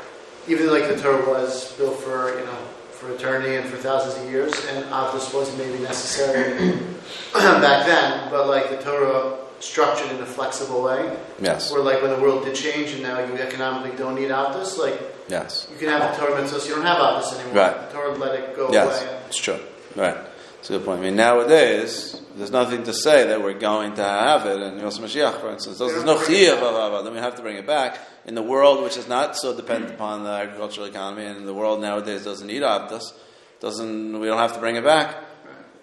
even 0.48 0.70
like 0.70 0.88
the 0.88 1.00
Torah 1.00 1.28
was 1.28 1.72
built 1.74 2.00
for 2.00 2.40
you 2.40 2.46
know 2.46 2.58
for 2.92 3.14
eternity 3.14 3.56
and 3.56 3.68
for 3.68 3.78
thousands 3.78 4.24
of 4.24 4.32
years, 4.32 4.54
and 4.70 4.86
Avdus 4.86 5.34
wasn't 5.34 5.58
maybe 5.58 5.82
necessary 5.84 6.78
back 7.34 7.86
then, 7.86 8.30
but 8.30 8.48
like 8.48 8.70
the 8.70 8.78
Torah 8.78 9.38
structured 9.60 10.12
in 10.12 10.22
a 10.22 10.26
flexible 10.26 10.84
way. 10.84 11.18
Yes. 11.40 11.72
Where 11.72 11.82
like 11.82 12.02
when 12.02 12.12
the 12.12 12.20
world 12.20 12.46
did 12.46 12.56
change 12.56 12.92
and 12.92 13.04
now 13.04 13.20
you 13.20 13.34
economically 13.36 13.98
don't 13.98 14.16
need 14.16 14.30
Avdus, 14.30 14.78
like 14.78 15.00
yes, 15.32 15.68
you 15.72 15.78
can 15.78 15.90
have 15.90 16.14
a 16.14 16.18
Torah 16.18 16.40
mitzvah, 16.40 16.60
so 16.60 16.68
you 16.68 16.76
don't 16.76 16.86
have 16.86 16.98
Avdus 16.98 17.40
anymore. 17.40 17.56
Right. 17.56 17.90
The 17.90 17.94
Torah 17.94 18.18
let 18.18 18.40
it 18.40 18.56
go 18.56 18.72
yes, 18.72 19.02
away. 19.02 19.20
it's 19.28 19.38
true. 19.38 19.60
Right. 19.96 20.18
It's 20.62 20.70
a 20.70 20.74
good 20.74 20.86
point. 20.86 21.00
I 21.00 21.06
mean, 21.06 21.16
nowadays, 21.16 22.22
there's 22.36 22.52
nothing 22.52 22.84
to 22.84 22.94
say 22.94 23.28
that 23.30 23.42
we're 23.42 23.58
going 23.58 23.96
to 23.96 24.04
have 24.04 24.46
it. 24.46 24.62
And 24.62 24.80
Yosef 24.80 25.04
Mashiach, 25.04 25.42
for 25.42 25.50
instance, 25.50 25.80
there's 25.80 26.04
no 26.04 26.18
chiyah 26.18 26.54
of 26.54 26.60
Avava. 26.60 27.04
Then 27.04 27.14
we 27.14 27.20
have 27.20 27.36
to 27.38 27.42
bring 27.42 27.56
it 27.56 27.66
back. 27.66 27.98
In 28.26 28.36
the 28.36 28.44
world 28.44 28.84
which 28.84 28.96
is 28.96 29.08
not 29.08 29.36
so 29.36 29.56
dependent 29.56 29.92
upon 29.96 30.24
the 30.24 30.30
agricultural 30.30 30.86
economy, 30.86 31.26
and 31.26 31.48
the 31.48 31.54
world 31.54 31.82
nowadays 31.82 32.24
doesn't 32.24 32.46
need 32.46 32.62
Avdus, 32.62 33.12
doesn't, 33.60 34.20
we 34.20 34.28
don't 34.28 34.38
have 34.38 34.54
to 34.54 34.60
bring 34.60 34.76
it 34.76 34.84
back. 34.84 35.16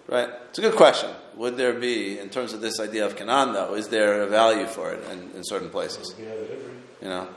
Right? 0.07 0.29
It's 0.49 0.59
a 0.59 0.61
good 0.61 0.75
question. 0.75 1.09
Would 1.35 1.57
there 1.57 1.73
be, 1.73 2.17
in 2.17 2.29
terms 2.29 2.53
of 2.53 2.61
this 2.61 2.79
idea 2.79 3.05
of 3.05 3.17
Canaan, 3.17 3.51
though, 3.51 3.75
is 3.75 3.89
there 3.89 4.21
a 4.21 4.27
value 4.27 4.65
for 4.65 4.93
it 4.93 5.03
in, 5.11 5.31
in 5.35 5.43
certain 5.43 5.69
places? 5.69 6.15
You 6.17 7.09
know? 7.09 7.27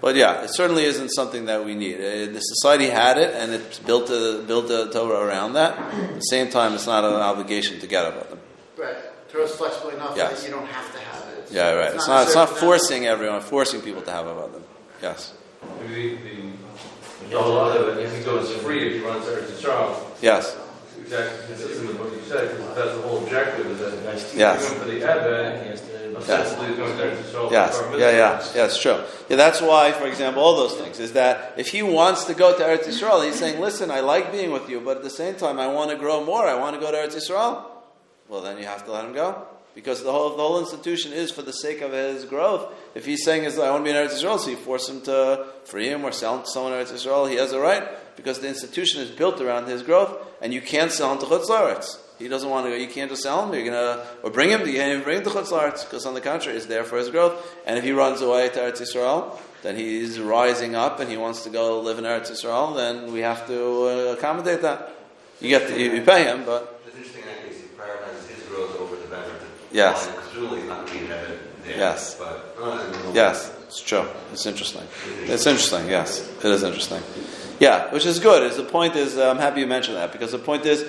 But 0.00 0.14
yeah, 0.14 0.42
it 0.44 0.50
certainly 0.54 0.84
isn't 0.84 1.08
something 1.10 1.46
that 1.46 1.64
we 1.64 1.74
need. 1.74 1.96
Uh, 1.96 2.32
The 2.32 2.40
society 2.40 2.88
had 2.88 3.18
it, 3.18 3.34
and 3.34 3.52
it's 3.52 3.78
built 3.80 4.08
a, 4.10 4.42
built 4.46 4.70
a 4.70 4.90
Torah 4.92 5.26
around 5.26 5.54
that. 5.54 5.76
At 5.78 6.14
the 6.14 6.20
same 6.20 6.50
time, 6.50 6.74
it's 6.74 6.86
not 6.86 7.04
an 7.04 7.14
obligation 7.14 7.80
to 7.80 7.86
get 7.86 8.04
Avadim. 8.04 8.38
Right. 8.76 8.96
Torah's 9.32 9.54
flexible 9.56 9.90
enough 9.90 10.16
Yes. 10.16 10.40
that 10.40 10.48
you 10.48 10.54
don't 10.54 10.66
have 10.66 10.92
to 10.92 10.98
have 11.00 11.22
it. 11.38 11.48
Yeah, 11.50 11.72
right. 11.72 11.94
It's 11.94 12.06
not, 12.06 12.26
it's 12.26 12.34
not 12.34 12.48
necessarily- 12.50 12.78
forcing 12.78 13.06
everyone, 13.06 13.40
forcing 13.40 13.80
people 13.82 14.02
to 14.02 14.10
have 14.12 14.26
Avadim. 14.26 14.62
Yes. 15.02 15.32
Maybe 15.80 16.16
the, 16.16 17.30
the, 17.30 17.38
a 17.38 17.40
lot 17.40 17.76
of 17.76 17.98
it, 17.98 18.04
if 18.04 18.16
he 18.16 18.22
goes 18.22 18.54
free, 18.62 18.86
if 18.86 18.92
he 19.02 19.06
runs 19.08 19.26
there 19.26 19.40
to 19.40 19.56
Charles, 19.60 19.96
Yes. 20.22 20.56
Exactly 21.08 21.46
consistent 21.46 21.88
with 21.88 21.98
what 21.98 22.12
you 22.12 22.20
said, 22.28 22.50
because 22.50 22.74
that's 22.74 22.94
the 22.96 23.00
whole 23.00 23.22
objective, 23.24 23.66
is 23.66 23.78
that 23.78 24.36
Yes. 24.36 24.66
even 24.66 24.78
for 24.78 24.84
the 24.84 25.00
Eved, 25.00 26.16
ostensibly 26.18 26.66
he's 26.66 26.76
going 26.76 26.98
to 26.98 27.32
Charles. 27.32 27.52
Yes, 27.52 27.82
yeah, 27.92 28.10
yeah, 28.10 28.42
yeah, 28.54 28.64
it's 28.66 28.78
true. 28.78 29.00
Yeah, 29.30 29.36
that's 29.36 29.62
why, 29.62 29.92
for 29.92 30.06
example, 30.06 30.42
all 30.42 30.56
those 30.56 30.74
things 30.74 31.00
is 31.00 31.14
that 31.14 31.54
if 31.56 31.68
he 31.68 31.82
wants 31.82 32.24
to 32.24 32.34
go 32.34 32.54
to 32.58 32.62
Eretz 32.62 32.84
Yisrael, 32.84 33.24
he's 33.24 33.38
saying, 33.38 33.58
"Listen, 33.58 33.90
I 33.90 34.00
like 34.00 34.32
being 34.32 34.50
with 34.50 34.68
you, 34.68 34.80
but 34.80 34.98
at 34.98 35.02
the 35.02 35.08
same 35.08 35.36
time, 35.36 35.58
I 35.58 35.68
want 35.68 35.90
to 35.90 35.96
grow 35.96 36.22
more. 36.22 36.46
I 36.46 36.54
want 36.54 36.74
to 36.74 36.80
go 36.80 36.90
to 36.90 36.98
Eretz 36.98 37.16
Yisrael." 37.16 37.62
Well, 38.28 38.42
then 38.42 38.58
you 38.58 38.66
have 38.66 38.84
to 38.84 38.92
let 38.92 39.06
him 39.06 39.14
go 39.14 39.34
because 39.74 40.02
the 40.02 40.12
whole 40.12 40.28
the 40.36 40.42
whole 40.42 40.60
institution 40.60 41.14
is 41.14 41.30
for 41.30 41.40
the 41.40 41.54
sake 41.54 41.80
of 41.80 41.92
his 41.92 42.26
growth. 42.26 42.66
If 42.94 43.06
he's 43.06 43.24
saying, 43.24 43.44
"Is 43.44 43.58
I 43.58 43.70
want 43.70 43.86
to 43.86 43.90
be 43.90 43.96
in 43.96 44.04
Eretz 44.04 44.22
Yisrael," 44.22 44.38
so 44.38 44.50
you 44.50 44.56
force 44.56 44.90
him 44.90 45.00
to 45.02 45.46
free 45.64 45.88
him 45.88 46.04
or 46.04 46.12
sell 46.12 46.36
him 46.36 46.42
to 46.42 46.50
someone 46.50 46.74
in 46.74 46.84
Eretz 46.84 46.92
Yisrael, 46.92 47.30
he 47.30 47.36
has 47.36 47.52
a 47.52 47.60
right 47.60 47.88
because 48.18 48.40
the 48.40 48.48
institution 48.48 49.00
is 49.00 49.10
built 49.10 49.40
around 49.40 49.68
his 49.68 49.82
growth, 49.82 50.14
and 50.42 50.52
you 50.52 50.60
can't 50.60 50.92
sell 50.92 51.12
him 51.12 51.18
to 51.20 51.26
Chutz 51.26 51.48
La'aretz. 51.48 51.98
He 52.18 52.26
doesn't 52.26 52.50
want 52.50 52.66
to 52.66 52.70
go. 52.70 52.76
You 52.76 52.88
can't 52.88 53.08
just 53.08 53.22
sell 53.22 53.46
him. 53.46 53.54
You're 53.54 53.64
gonna 53.64 54.04
or 54.24 54.30
bring 54.30 54.50
him. 54.50 54.66
You 54.66 54.74
can't 54.74 54.90
even 54.92 55.04
bring 55.04 55.18
him 55.18 55.24
to 55.24 55.30
Chutz 55.30 55.52
La'aretz 55.52 55.84
because 55.84 56.04
on 56.04 56.14
the 56.14 56.20
contrary, 56.20 56.58
it's 56.58 56.66
there 56.66 56.84
for 56.84 56.98
his 56.98 57.08
growth. 57.10 57.56
And 57.64 57.78
if 57.78 57.84
he 57.84 57.92
runs 57.92 58.20
away 58.20 58.48
to 58.50 58.58
Eretz 58.58 58.80
Yisrael, 58.82 59.38
then 59.62 59.76
he's 59.76 60.18
rising 60.20 60.74
up 60.74 61.00
and 61.00 61.08
he 61.08 61.16
wants 61.16 61.44
to 61.44 61.50
go 61.50 61.80
live 61.80 61.98
in 61.98 62.04
Eretz 62.04 62.30
Yisrael. 62.30 62.74
Then 62.76 63.12
we 63.12 63.20
have 63.20 63.46
to 63.46 63.62
uh, 63.62 64.14
accommodate 64.18 64.62
that. 64.62 64.92
You 65.40 65.48
get 65.48 65.68
to, 65.68 65.80
you, 65.80 65.92
you 65.92 66.02
pay 66.02 66.24
him, 66.24 66.44
but 66.44 66.82
It's 66.86 66.96
interesting 66.96 67.22
in 67.22 67.28
that 67.28 67.44
case, 67.44 67.60
he 67.60 67.68
prioritizes 67.68 68.28
his 68.28 68.44
growth 68.48 68.80
over 68.80 68.96
the 68.96 69.06
benefit. 69.06 69.48
Yes. 69.70 70.08
Because 70.08 70.66
not 70.66 70.86
going 70.86 70.98
to 70.98 71.06
be 71.06 71.12
Evan 71.12 71.38
there. 71.64 71.78
Yes. 71.78 72.16
But, 72.16 72.56
uh, 72.60 73.12
yes, 73.14 73.54
it's 73.66 73.80
true. 73.80 74.04
It's 74.32 74.46
interesting. 74.46 74.82
It's 75.22 75.46
interesting. 75.46 75.88
Yes, 75.88 76.28
it 76.42 76.50
is 76.50 76.64
interesting. 76.64 77.02
Yeah, 77.58 77.92
which 77.92 78.06
is 78.06 78.20
good. 78.20 78.44
Is 78.44 78.56
the 78.56 78.64
point 78.64 78.94
is 78.94 79.16
uh, 79.16 79.30
I'm 79.30 79.38
happy 79.38 79.60
you 79.60 79.66
mentioned 79.66 79.96
that 79.96 80.12
because 80.12 80.32
the 80.32 80.38
point 80.38 80.64
is 80.64 80.84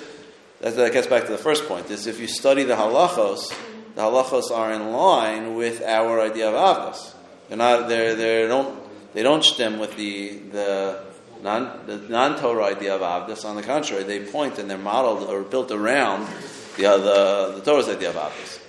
that, 0.60 0.94
gets 0.94 1.08
back 1.08 1.26
to 1.26 1.32
the 1.32 1.38
first 1.38 1.68
point 1.68 1.90
is 1.90 2.06
if 2.06 2.20
you 2.20 2.28
study 2.28 2.64
the 2.64 2.76
halachos, 2.76 3.50
the 3.96 4.02
halachos 4.02 4.52
are 4.52 4.72
in 4.72 4.92
line 4.92 5.56
with 5.56 5.82
our 5.82 6.22
idea 6.22 6.50
of 6.50 6.54
avdus. 6.54 7.14
They're 7.48 7.58
not. 7.58 7.90
They're 7.90 8.16
they 8.16 8.48
don't 8.48 8.80
they 9.14 9.24
don't 9.24 9.44
stem 9.44 9.80
with 9.80 9.96
the 9.98 10.38
the 10.52 11.04
non 11.42 11.88
the 11.88 11.98
non 11.98 12.40
Torah 12.40 12.66
idea 12.66 12.96
of 12.96 13.02
avdus. 13.02 13.46
On 13.46 13.56
the 13.56 13.64
contrary, 13.64 14.04
they 14.04 14.26
point 14.26 14.60
and 14.60 14.70
they're 14.70 14.78
modeled 14.78 15.28
or 15.28 15.42
built 15.42 15.72
around 15.72 16.28
the 16.78 16.84
the, 16.84 17.54
the 17.56 17.62
Torah's 17.62 17.90
idea 17.90 18.10
of 18.10 18.16
avdus. 18.16 18.60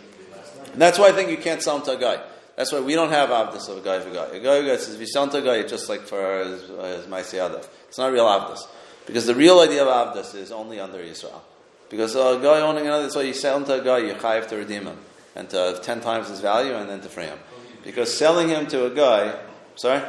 And 0.73 0.81
that's 0.81 0.99
why 0.99 1.09
I 1.09 1.13
think 1.13 1.31
you 1.31 1.37
can't 1.37 1.63
sell 1.63 1.79
them 1.79 1.87
to 1.87 1.93
a 1.93 2.01
goy. 2.01 2.23
That's 2.61 2.73
why 2.73 2.81
we 2.81 2.95
don't 2.95 3.09
have 3.09 3.31
avdus 3.31 3.71
of 3.71 3.79
a 3.79 3.81
goy 3.81 4.01
for 4.01 4.11
goy. 4.11 4.29
A 4.33 4.39
goy, 4.39 4.67
guy 4.67 4.77
says, 4.77 4.93
if 4.93 5.01
you 5.01 5.07
sell 5.07 5.25
him 5.25 5.31
to 5.31 5.39
a 5.39 5.41
goy, 5.41 5.67
just 5.67 5.89
like 5.89 6.03
for 6.03 6.45
his, 6.45 6.61
his 6.61 7.07
Maisi. 7.07 7.65
It's 7.89 7.97
not 7.97 8.13
real 8.13 8.27
avdus. 8.27 8.59
Because 9.07 9.25
the 9.25 9.35
real 9.35 9.61
idea 9.61 9.83
of 9.83 9.89
avdus 9.89 10.35
is 10.35 10.53
only 10.53 10.79
under 10.79 10.99
Yisrael. 10.99 11.41
Because 11.89 12.15
a 12.15 12.39
goy 12.39 12.61
owning 12.61 12.85
another, 12.85 13.09
so 13.09 13.21
you 13.21 13.33
sell 13.33 13.57
him 13.57 13.65
to 13.65 13.81
a 13.81 13.83
goy, 13.83 14.01
you 14.09 14.13
chayiv 14.13 14.47
to 14.51 14.57
redeem 14.57 14.85
him. 14.85 14.99
And 15.35 15.49
to 15.49 15.57
have 15.57 15.81
ten 15.81 16.03
times 16.03 16.29
his 16.29 16.41
value 16.41 16.75
and 16.75 16.91
then 16.91 17.01
to 17.01 17.09
free 17.09 17.25
him. 17.25 17.39
Because 17.83 18.15
selling 18.15 18.51
him 18.51 18.67
to 18.67 18.85
a 18.85 18.91
goy, 18.91 19.35
sorry? 19.77 20.03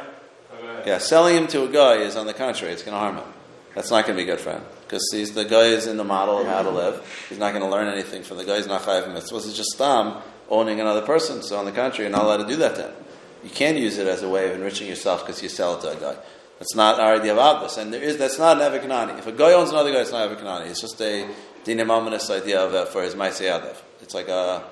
Yeah, 0.84 0.98
selling 0.98 1.38
him 1.38 1.46
to 1.46 1.64
a 1.64 1.68
goy 1.68 2.00
is 2.00 2.16
on 2.16 2.26
the 2.26 2.34
contrary, 2.34 2.74
it's 2.74 2.82
going 2.82 2.92
to 2.92 2.98
harm 2.98 3.16
him. 3.16 3.32
That's 3.74 3.90
not 3.90 4.04
going 4.04 4.18
to 4.18 4.22
be 4.22 4.26
good 4.26 4.40
for 4.40 4.50
him. 4.50 4.62
Because 4.82 5.08
he's, 5.10 5.32
the 5.32 5.46
goy 5.46 5.68
is 5.68 5.86
in 5.86 5.96
the 5.96 6.04
model 6.04 6.38
of 6.38 6.46
how 6.46 6.60
to 6.60 6.70
live. 6.70 7.26
He's 7.30 7.38
not 7.38 7.54
going 7.54 7.64
to 7.64 7.70
learn 7.70 7.88
anything 7.88 8.24
from 8.24 8.36
the 8.36 8.44
goy. 8.44 8.58
He's 8.58 8.66
not 8.66 8.82
chayiv 8.82 9.06
mitzvahs. 9.06 9.46
It's 9.46 9.56
just 9.56 9.70
stam 9.70 10.22
owning 10.52 10.80
another 10.80 11.02
person. 11.02 11.42
So 11.42 11.58
on 11.58 11.64
the 11.64 11.72
contrary, 11.72 12.08
you're 12.08 12.16
not 12.16 12.26
allowed 12.26 12.46
to 12.46 12.46
do 12.46 12.56
that 12.56 12.76
to 12.76 12.82
him. 12.82 12.94
You 13.42 13.50
can 13.50 13.76
use 13.76 13.98
it 13.98 14.06
as 14.06 14.22
a 14.22 14.28
way 14.28 14.48
of 14.48 14.54
enriching 14.54 14.86
yourself 14.86 15.26
because 15.26 15.42
you 15.42 15.48
sell 15.48 15.76
it 15.76 15.80
to 15.80 15.88
a 15.88 15.96
goy. 15.96 16.16
That's 16.60 16.76
not 16.76 17.00
our 17.00 17.14
idea 17.14 17.34
of 17.34 17.38
avdus. 17.38 17.76
And 17.78 17.92
there 17.92 18.02
is, 18.02 18.18
that's 18.18 18.38
not 18.38 18.60
an 18.60 18.72
Eved 18.72 18.84
Kanani. 18.84 19.18
If 19.18 19.26
a 19.26 19.32
goy 19.32 19.52
owns 19.54 19.70
another 19.70 19.90
goy, 19.90 20.00
it's 20.00 20.12
not 20.12 20.30
Eved 20.30 20.40
Kanani. 20.40 20.68
It's 20.68 20.80
just 20.80 21.00
a 21.00 21.28
dinimominous 21.64 22.30
idea 22.30 22.60
of 22.60 22.74
uh, 22.74 22.84
for 22.84 23.02
his 23.02 23.16
maisei 23.16 23.50
adav. 23.50 23.76
It's 24.00 24.14
like 24.14 24.28
a 24.28 24.62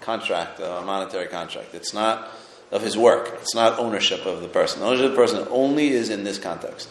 contract, 0.00 0.60
a 0.60 0.82
monetary 0.84 1.28
contract. 1.28 1.74
It's 1.74 1.94
not 1.94 2.28
of 2.70 2.82
his 2.82 2.98
work. 2.98 3.30
It's 3.40 3.54
not 3.54 3.78
ownership 3.78 4.26
of 4.26 4.42
the 4.42 4.48
person. 4.48 4.82
Ownership 4.82 5.06
of 5.06 5.10
the 5.12 5.16
person 5.16 5.46
only 5.50 5.88
is 5.88 6.10
in 6.10 6.24
this 6.24 6.38
context. 6.38 6.88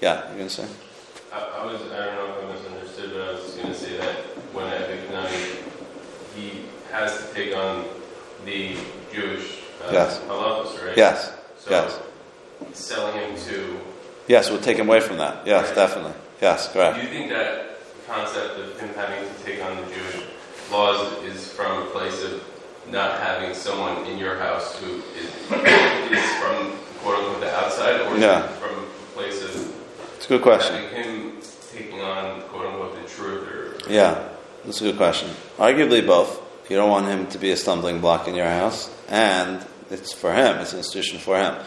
Yeah, 0.00 0.26
you're 0.28 0.36
going 0.36 0.48
to 0.48 0.54
say? 0.54 0.68
I, 1.32 1.38
I 1.38 1.66
was, 1.66 1.80
I 1.80 2.06
don't 2.06 2.14
know 2.16 2.36
if 2.36 2.44
I 2.44 2.52
misunderstood, 2.52 3.12
but 3.12 3.22
I 3.22 3.32
was 3.32 3.54
going 3.54 3.68
to 3.68 3.74
say 3.74 3.96
that 3.98 4.16
when 4.52 4.66
Eved 4.66 5.06
Kanani, 5.06 5.62
he 6.34 6.64
has 7.02 7.18
to 7.28 7.34
take 7.34 7.54
on 7.56 7.84
the 8.44 8.76
Jewish 9.12 9.58
uh, 9.84 9.90
Yes. 9.92 10.20
halachos, 10.28 10.86
right? 10.86 10.96
Yes. 10.96 11.32
So 11.58 11.70
Yes. 11.70 11.98
selling 12.72 13.14
him 13.18 13.36
to. 13.48 13.80
Yes, 14.28 14.50
we'll 14.50 14.60
take 14.60 14.76
him 14.78 14.88
away 14.88 15.00
from 15.00 15.18
that. 15.18 15.46
Yes, 15.46 15.66
Right. 15.66 15.74
definitely. 15.74 16.12
Yes, 16.40 16.72
correct. 16.72 16.96
Do 16.96 17.02
you 17.02 17.08
think 17.08 17.30
that 17.30 17.78
concept 18.08 18.58
of 18.58 18.78
him 18.80 18.90
having 18.96 19.20
to 19.28 19.34
take 19.44 19.62
on 19.64 19.76
the 19.76 19.86
Jewish 19.94 20.22
laws 20.70 21.00
is 21.24 21.48
from 21.52 21.82
a 21.82 21.86
place 21.86 22.22
of 22.24 22.40
not 22.90 23.20
having 23.20 23.54
someone 23.54 24.04
in 24.06 24.18
your 24.18 24.36
house 24.38 24.76
who 24.80 25.02
is, 25.16 25.28
is 26.18 26.30
from 26.40 26.72
quote 27.02 27.18
unquote 27.18 27.40
the 27.40 27.50
outside, 27.56 28.00
or 28.02 28.16
Yeah. 28.18 28.42
from 28.62 28.70
a 28.78 29.14
place 29.16 29.42
of 29.42 29.72
It's 30.16 30.26
a 30.26 30.28
good 30.28 30.42
question. 30.42 30.76
him 30.90 31.32
taking 31.72 32.00
on 32.00 32.42
quote 32.42 32.66
unquote 32.66 32.94
the 33.02 33.08
truth 33.08 33.48
or 33.48 33.90
Yeah, 33.90 34.14
that's 34.64 34.80
a 34.80 34.84
good 34.84 34.96
question. 34.96 35.30
Arguably 35.58 36.04
both. 36.06 36.40
You 36.72 36.78
don't 36.78 36.88
want 36.88 37.04
him 37.04 37.26
to 37.26 37.38
be 37.38 37.50
a 37.50 37.56
stumbling 37.58 38.00
block 38.00 38.28
in 38.28 38.34
your 38.34 38.46
house, 38.46 38.90
and 39.10 39.62
it's 39.90 40.14
for 40.14 40.32
him, 40.32 40.56
it's 40.56 40.72
an 40.72 40.78
institution 40.78 41.18
for 41.18 41.36
him. 41.36 41.62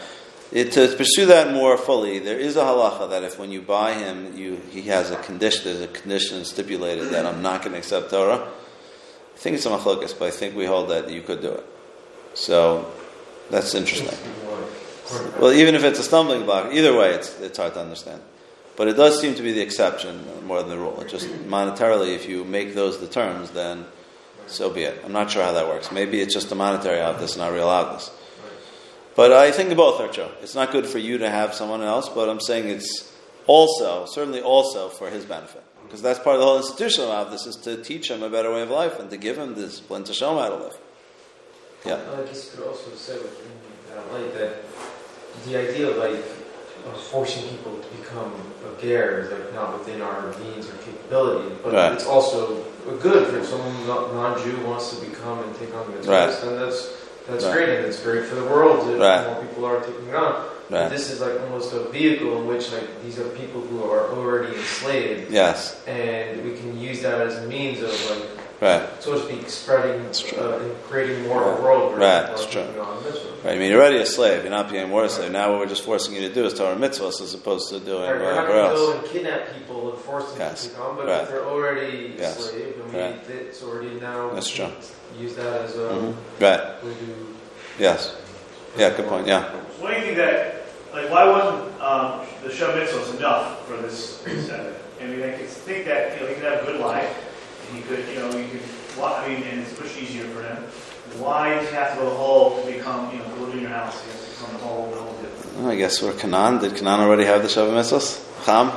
It, 0.50 0.72
to 0.72 0.92
pursue 0.96 1.26
that 1.26 1.54
more 1.54 1.78
fully, 1.78 2.18
there 2.18 2.40
is 2.40 2.56
a 2.56 2.62
halacha 2.62 3.10
that 3.10 3.22
if 3.22 3.38
when 3.38 3.52
you 3.52 3.62
buy 3.62 3.94
him, 3.94 4.36
you, 4.36 4.60
he 4.72 4.82
has 4.82 5.12
a 5.12 5.16
condition, 5.22 5.62
there's 5.62 5.80
a 5.80 5.86
condition 5.86 6.44
stipulated 6.44 7.10
that 7.10 7.24
I'm 7.24 7.40
not 7.40 7.60
going 7.60 7.74
to 7.74 7.78
accept 7.78 8.10
Torah. 8.10 8.48
I 8.48 9.38
think 9.38 9.54
it's 9.54 9.66
a 9.66 9.68
machlokas, 9.68 10.18
but 10.18 10.26
I 10.26 10.32
think 10.32 10.56
we 10.56 10.64
hold 10.66 10.90
that 10.90 11.08
you 11.08 11.22
could 11.22 11.40
do 11.40 11.52
it. 11.52 11.66
So 12.34 12.90
that's 13.48 13.76
interesting. 13.76 14.18
Well, 15.38 15.52
even 15.52 15.76
if 15.76 15.84
it's 15.84 16.00
a 16.00 16.02
stumbling 16.02 16.46
block, 16.46 16.72
either 16.72 16.98
way, 16.98 17.10
it's, 17.10 17.38
it's 17.38 17.58
hard 17.58 17.74
to 17.74 17.80
understand. 17.80 18.22
But 18.76 18.88
it 18.88 18.96
does 18.96 19.20
seem 19.20 19.36
to 19.36 19.42
be 19.44 19.52
the 19.52 19.60
exception 19.60 20.24
more 20.48 20.58
than 20.62 20.68
the 20.68 20.78
rule. 20.78 21.00
It 21.00 21.08
just 21.08 21.28
monetarily, 21.28 22.16
if 22.16 22.28
you 22.28 22.44
make 22.44 22.74
those 22.74 22.98
the 22.98 23.06
terms, 23.06 23.52
then 23.52 23.84
so 24.46 24.70
be 24.70 24.82
it. 24.82 25.00
I'm 25.04 25.12
not 25.12 25.30
sure 25.30 25.42
how 25.42 25.52
that 25.52 25.66
works. 25.66 25.90
Maybe 25.92 26.20
it's 26.20 26.34
just 26.34 26.50
a 26.52 26.54
monetary 26.54 27.00
outness, 27.00 27.36
not 27.36 27.52
real 27.52 27.68
outness. 27.68 28.10
But 29.14 29.32
I 29.32 29.50
think 29.50 29.74
both 29.76 30.00
are 30.00 30.08
true. 30.08 30.28
It's 30.42 30.54
not 30.54 30.72
good 30.72 30.86
for 30.86 30.98
you 30.98 31.18
to 31.18 31.30
have 31.30 31.54
someone 31.54 31.82
else, 31.82 32.08
but 32.08 32.28
I'm 32.28 32.40
saying 32.40 32.68
it's 32.68 33.12
also, 33.46 34.04
certainly 34.06 34.42
also 34.42 34.88
for 34.90 35.08
his 35.08 35.24
benefit. 35.24 35.62
Because 35.84 36.02
that's 36.02 36.18
part 36.18 36.34
of 36.34 36.40
the 36.40 36.46
whole 36.46 36.58
institution 36.58 37.04
of 37.04 37.30
this 37.30 37.46
is 37.46 37.56
to 37.56 37.82
teach 37.82 38.10
him 38.10 38.22
a 38.22 38.28
better 38.28 38.52
way 38.52 38.62
of 38.62 38.70
life 38.70 38.98
and 38.98 39.08
to 39.10 39.16
give 39.16 39.38
him 39.38 39.54
discipline 39.54 40.04
to 40.04 40.12
show 40.12 40.32
him 40.32 40.38
how 40.38 40.48
to 40.50 40.56
live. 40.64 40.78
Yeah. 41.84 41.94
I 42.12 42.22
guess 42.24 42.50
you 42.52 42.58
could 42.58 42.68
also 42.68 42.90
say 42.94 43.14
within 43.14 43.52
that 43.90 43.98
uh, 43.98 44.12
light 44.12 44.34
that 44.34 44.56
the 45.46 45.56
idea 45.56 45.88
of 45.90 45.96
like 45.98 46.24
of 46.86 47.00
forcing 47.04 47.48
people 47.48 47.78
to 47.78 47.88
become 47.96 48.32
a 48.64 48.80
ger 48.82 49.20
is 49.20 49.30
like 49.30 49.54
not 49.54 49.78
within 49.78 50.02
our 50.02 50.36
means 50.38 50.68
or 50.68 50.74
capability, 50.78 51.54
but 51.62 51.72
Right. 51.72 51.92
it's 51.92 52.06
also 52.06 52.64
good 52.94 53.28
for 53.28 53.38
if 53.38 53.46
someone 53.46 53.86
non-Jew 53.86 54.64
wants 54.66 54.96
to 54.96 55.04
become 55.04 55.40
and 55.42 55.54
take 55.58 55.74
on 55.74 55.90
the 55.90 55.98
mitzvahs, 55.98 56.08
Right. 56.08 56.40
then 56.42 56.58
that's 56.60 56.88
that's 57.28 57.44
Right. 57.44 57.54
great 57.54 57.68
and 57.70 57.86
it's 57.86 57.98
great 58.00 58.24
for 58.24 58.36
the 58.36 58.44
world 58.44 58.88
if 58.88 59.00
Right. 59.00 59.26
more 59.26 59.42
people 59.42 59.64
are 59.64 59.80
taking 59.80 60.14
on. 60.14 60.44
But 60.70 60.80
Right. 60.82 60.90
this 60.90 61.10
is 61.10 61.20
like 61.20 61.32
almost 61.42 61.72
a 61.72 61.80
vehicle 61.90 62.38
in 62.38 62.46
which 62.46 62.72
like 62.72 63.02
these 63.04 63.18
are 63.18 63.24
people 63.30 63.60
who 63.62 63.82
are 63.90 64.10
already 64.12 64.54
enslaved, 64.56 65.30
Yes. 65.30 65.76
and 65.86 66.44
we 66.44 66.56
can 66.56 66.78
use 66.80 67.02
that 67.02 67.20
as 67.20 67.36
a 67.38 67.42
means 67.42 67.82
of 67.82 67.90
like 68.10 68.35
Right. 68.60 68.88
so 69.00 69.12
to 69.12 69.20
speak, 69.26 69.50
spreading 69.50 70.00
uh, 70.00 70.58
and 70.58 70.82
creating 70.84 71.24
more 71.28 71.42
of 71.44 71.58
a 71.58 71.62
world 71.62 71.98
Right, 71.98 72.22
people 72.26 72.34
it's 72.42 72.50
true. 72.50 72.62
taking 72.62 72.80
on 72.80 72.96
mitzvahs. 73.02 73.44
Right. 73.44 73.54
I 73.54 73.58
mean, 73.58 73.70
you're 73.70 73.80
already 73.82 73.98
a 73.98 74.06
slave. 74.06 74.42
You're 74.44 74.50
not 74.50 74.70
being 74.70 74.88
more 74.88 75.04
a 75.04 75.08
slave. 75.10 75.30
Now 75.30 75.50
what 75.50 75.60
we're 75.60 75.66
just 75.66 75.84
forcing 75.84 76.14
you 76.14 76.20
to 76.26 76.32
do 76.32 76.46
is 76.46 76.54
Torah 76.54 76.74
mitzvahs 76.74 77.20
as 77.20 77.34
opposed 77.34 77.68
to 77.68 77.80
doing 77.80 78.02
Right, 78.10 78.18
we're 78.18 78.34
not 78.34 78.46
going 78.46 78.64
to 78.64 78.70
else. 78.70 78.78
go 78.80 78.98
and 78.98 79.06
kidnap 79.08 79.54
people 79.58 79.90
and 79.92 79.98
force 80.00 80.30
them 80.30 80.38
Yes. 80.40 80.62
to 80.64 80.68
take 80.70 80.80
on, 80.80 80.96
but 80.96 81.06
Right. 81.06 81.22
if 81.22 81.28
they're 81.28 81.44
already 81.44 82.14
Yes. 82.18 82.36
enslaved, 82.36 82.80
and 82.80 82.92
we, 82.94 82.98
Right. 83.00 83.20
it's 83.28 83.62
already 83.62 83.90
now 84.00 84.30
That's 84.30 84.48
true. 84.48 84.68
use 85.18 85.34
that 85.36 85.60
as 85.62 85.76
a 85.76 85.80
Mhm. 85.80 86.14
Right. 86.40 86.60
way 86.84 86.90
to 86.94 87.36
Yes. 87.78 88.14
Yeah, 88.78 88.90
good 88.90 89.06
point. 89.06 89.26
Yeah. 89.26 89.44
What 89.80 89.90
do 89.92 89.96
you 89.98 90.02
think 90.06 90.16
that, 90.16 90.62
like, 90.94 91.10
why 91.10 91.24
wasn't 91.28 91.62
um, 91.82 92.20
the 92.42 92.48
Sheva 92.48 92.72
Mitzvahs 92.82 93.16
enough 93.18 93.66
for 93.68 93.76
this 93.76 94.16
Sabbath? 94.46 94.82
I 95.00 95.04
mean, 95.04 95.22
I 95.22 95.32
think 95.32 95.84
that, 95.84 96.14
you 96.14 96.20
know, 96.22 96.26
he 96.28 96.34
could 96.34 96.44
have 96.44 96.62
a 96.62 96.66
good 96.72 96.80
life, 96.80 97.14
he 97.76 97.82
could, 97.82 98.08
you 98.08 98.16
know, 98.16 98.36
you 98.36 98.48
could, 98.48 98.62
I 99.02 99.28
mean, 99.28 99.42
and 99.42 99.60
it's 99.60 99.78
much 99.78 99.96
easier 99.98 100.24
for 100.24 100.42
him. 100.42 100.56
Why 101.20 101.54
does 101.54 101.68
he 101.68 101.74
have 101.74 101.94
to 101.94 102.00
go 102.00 102.10
the 102.10 102.16
whole 102.16 102.62
to 102.62 102.72
become, 102.72 103.12
you 103.12 103.18
know, 103.18 103.24
to 103.24 103.40
live 103.42 103.54
in 103.54 103.60
your 103.60 103.70
house? 103.70 104.02
He 104.04 104.10
has 104.10 104.24
to 104.24 104.30
become 104.30 104.52
the 104.54 104.64
whole, 104.64 104.90
the. 104.90 105.06
Oh, 105.58 105.70
I 105.70 105.76
guess 105.76 106.02
we're 106.02 106.12
Canaan. 106.12 106.58
Did 106.58 106.76
Canaan 106.76 107.00
already 107.00 107.24
have 107.24 107.42
the 107.42 107.48
Sheva 107.48 107.70
mitzvahs? 107.70 108.22
Cham? 108.44 108.72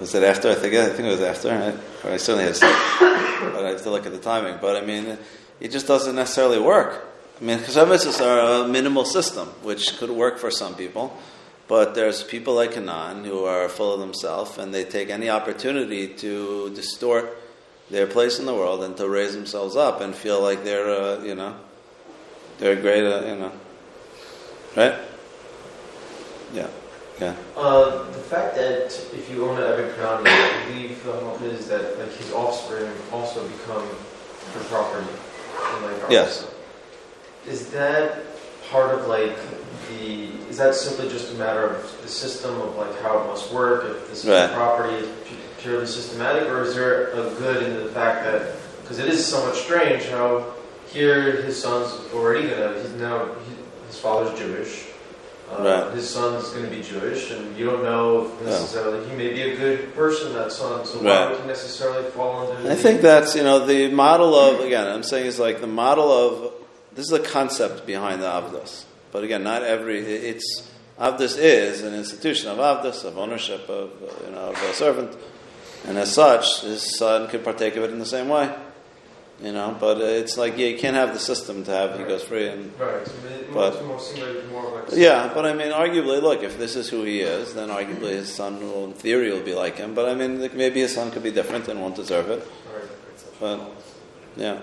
Was 0.00 0.14
it 0.14 0.22
after? 0.22 0.50
I 0.50 0.54
think 0.54 0.74
I 0.74 0.88
think 0.88 1.08
it 1.08 1.10
was 1.10 1.20
after. 1.20 1.50
I, 1.50 2.14
I 2.14 2.16
certainly 2.16 2.44
had, 2.44 2.58
but 3.52 3.64
I 3.64 3.68
have 3.70 3.82
to 3.82 3.90
look 3.90 4.06
at 4.06 4.12
the 4.12 4.18
timing. 4.18 4.58
But 4.60 4.82
I 4.82 4.86
mean, 4.86 5.18
it 5.60 5.70
just 5.70 5.86
doesn't 5.86 6.16
necessarily 6.16 6.58
work. 6.58 7.06
I 7.40 7.44
mean, 7.44 7.58
Sheva 7.58 7.86
mitzvahs 7.86 8.24
are 8.24 8.64
a 8.64 8.68
minimal 8.68 9.04
system, 9.04 9.48
which 9.62 9.98
could 9.98 10.10
work 10.10 10.38
for 10.38 10.50
some 10.50 10.74
people. 10.74 11.16
But 11.68 11.94
there's 11.94 12.24
people 12.24 12.54
like 12.54 12.72
Canaan 12.72 13.24
who 13.24 13.44
are 13.44 13.68
full 13.68 13.92
of 13.92 14.00
themselves, 14.00 14.56
and 14.56 14.72
they 14.72 14.84
take 14.84 15.10
any 15.10 15.28
opportunity 15.28 16.08
to 16.08 16.70
distort 16.74 17.36
their 17.90 18.06
place 18.06 18.38
in 18.38 18.46
the 18.46 18.54
world 18.54 18.82
and 18.84 18.96
to 18.96 19.08
raise 19.08 19.34
themselves 19.34 19.76
up 19.76 20.00
and 20.00 20.14
feel 20.14 20.40
like 20.40 20.64
they're, 20.64 20.90
uh, 20.90 21.22
you 21.22 21.34
know, 21.34 21.54
they're 22.58 22.76
great, 22.76 23.04
uh, 23.04 23.24
you 23.26 23.36
know, 23.36 23.52
right? 24.76 24.94
Yeah, 26.52 26.68
yeah. 27.20 27.34
Uh, 27.56 28.04
the 28.04 28.18
fact 28.18 28.54
that 28.56 28.86
if 29.12 29.28
you 29.30 29.48
own 29.48 29.56
an 29.56 29.64
Eved 29.64 29.94
Kanani, 29.94 30.26
I 30.26 30.64
believe 30.68 31.04
the 31.04 31.12
hope 31.12 31.42
is 31.42 31.66
that 31.68 31.98
like 31.98 32.12
his 32.12 32.32
offspring 32.32 32.90
also 33.12 33.46
become 33.48 33.86
the 34.54 34.60
property. 34.64 35.06
in, 35.76 35.82
like, 35.84 36.10
Yes. 36.10 36.46
Is 37.46 37.70
that 37.70 38.24
part 38.70 38.94
of 38.94 39.06
like 39.06 39.36
the? 39.88 40.28
Is 40.48 40.58
that 40.58 40.74
simply 40.74 41.08
just 41.08 41.32
a 41.32 41.34
matter 41.36 41.64
of 41.66 42.02
the 42.02 42.08
system 42.08 42.60
of 42.60 42.76
like 42.76 43.00
how 43.00 43.20
it 43.20 43.26
must 43.26 43.52
work? 43.52 43.84
If 43.84 44.10
this 44.10 44.24
Right. 44.24 44.52
property 44.52 44.94
is 44.94 45.08
purely 45.62 45.86
systematic, 45.86 46.48
or 46.48 46.62
is 46.62 46.74
there 46.74 47.08
a 47.12 47.30
good 47.38 47.62
in 47.62 47.74
the 47.84 47.90
fact 47.92 48.24
that 48.24 48.54
because 48.82 48.98
it 48.98 49.08
is 49.08 49.24
somewhat 49.24 49.54
strange 49.54 50.04
how 50.08 50.44
here 50.88 51.42
his 51.42 51.60
son's 51.60 51.92
already 52.12 52.48
gonna 52.48 52.74
he's 52.80 52.90
now 52.94 53.26
he, 53.26 53.54
his 53.86 53.98
father's 53.98 54.38
Jewish. 54.38 54.86
Uh, 55.52 55.62
Right. 55.64 55.94
His 55.94 56.08
son's 56.08 56.48
going 56.50 56.64
to 56.64 56.70
be 56.70 56.80
Jewish, 56.80 57.32
and 57.32 57.56
you 57.56 57.66
don't 57.66 57.82
know 57.82 58.30
necessarily 58.44 59.04
he 59.10 59.16
may 59.16 59.32
be 59.32 59.42
a 59.42 59.56
good 59.56 59.92
person, 59.96 60.32
that 60.34 60.52
son. 60.52 60.86
So 60.86 60.98
why 60.98 61.10
Right. 61.10 61.30
would 61.32 61.40
he 61.40 61.46
necessarily 61.48 62.08
fall 62.10 62.46
under? 62.46 62.70
I 62.70 62.74
the- 62.74 62.76
think 62.76 63.00
that's 63.00 63.34
you 63.34 63.42
know 63.42 63.66
the 63.66 63.90
model 63.90 64.32
of 64.36 64.60
again. 64.60 64.86
I'm 64.86 65.02
saying 65.02 65.26
is 65.26 65.40
like 65.40 65.60
the 65.60 65.66
model 65.66 66.12
of 66.12 66.52
this 66.94 67.06
is 67.06 67.12
a 67.12 67.18
concept 67.18 67.84
behind 67.84 68.22
the 68.22 68.26
avdus, 68.28 68.84
but 69.10 69.24
again, 69.24 69.42
not 69.42 69.64
every 69.64 69.98
it's 69.98 70.62
avdus 71.00 71.36
is 71.36 71.82
an 71.82 71.94
institution 71.94 72.48
of 72.48 72.58
avdus 72.58 73.04
of 73.04 73.18
ownership 73.18 73.68
of 73.68 73.90
uh, 74.02 74.26
you 74.26 74.32
know 74.32 74.50
of 74.50 74.62
a 74.62 74.72
servant, 74.74 75.16
and 75.86 75.98
as 75.98 76.12
such, 76.12 76.62
his 76.62 76.98
son 76.98 77.28
could 77.28 77.44
partake 77.44 77.76
of 77.76 77.84
it 77.84 77.90
in 77.90 77.98
the 77.98 78.06
same 78.06 78.28
way. 78.28 78.54
You 79.42 79.52
know, 79.52 79.74
but 79.80 79.98
it's 80.02 80.36
like 80.36 80.58
yeah, 80.58 80.66
you 80.66 80.78
can't 80.78 80.96
have 80.96 81.14
the 81.14 81.18
system 81.18 81.64
to 81.64 81.70
have 81.70 81.98
he 81.98 82.04
goes 82.04 82.22
free 82.22 82.48
and 82.48 82.78
Right. 82.78 83.06
So 83.06 83.12
it 83.26 83.52
But- 83.54 83.72
but, 83.72 83.86
more 83.86 83.96
like 83.96 84.50
more 84.50 84.66
of 84.66 84.90
like 84.90 84.98
yeah, 85.00 85.30
but 85.32 85.46
I 85.46 85.54
mean, 85.54 85.72
arguably, 85.72 86.20
look, 86.20 86.42
if 86.42 86.58
this 86.58 86.76
is 86.76 86.90
who 86.90 87.04
he 87.04 87.20
is, 87.20 87.54
then 87.54 87.70
arguably 87.70 88.10
his 88.10 88.32
son 88.32 88.60
will, 88.60 88.84
in 88.84 88.92
theory, 88.92 89.30
will 89.32 89.40
be 89.40 89.54
like 89.54 89.76
him. 89.78 89.94
But 89.94 90.10
I 90.10 90.14
mean, 90.14 90.42
like, 90.42 90.52
maybe 90.52 90.80
his 90.80 90.94
son 90.94 91.10
could 91.10 91.22
be 91.22 91.30
different 91.30 91.68
and 91.68 91.80
won't 91.80 91.96
deserve 91.96 92.28
it. 92.28 92.46
But 93.40 93.60
yeah, 94.36 94.58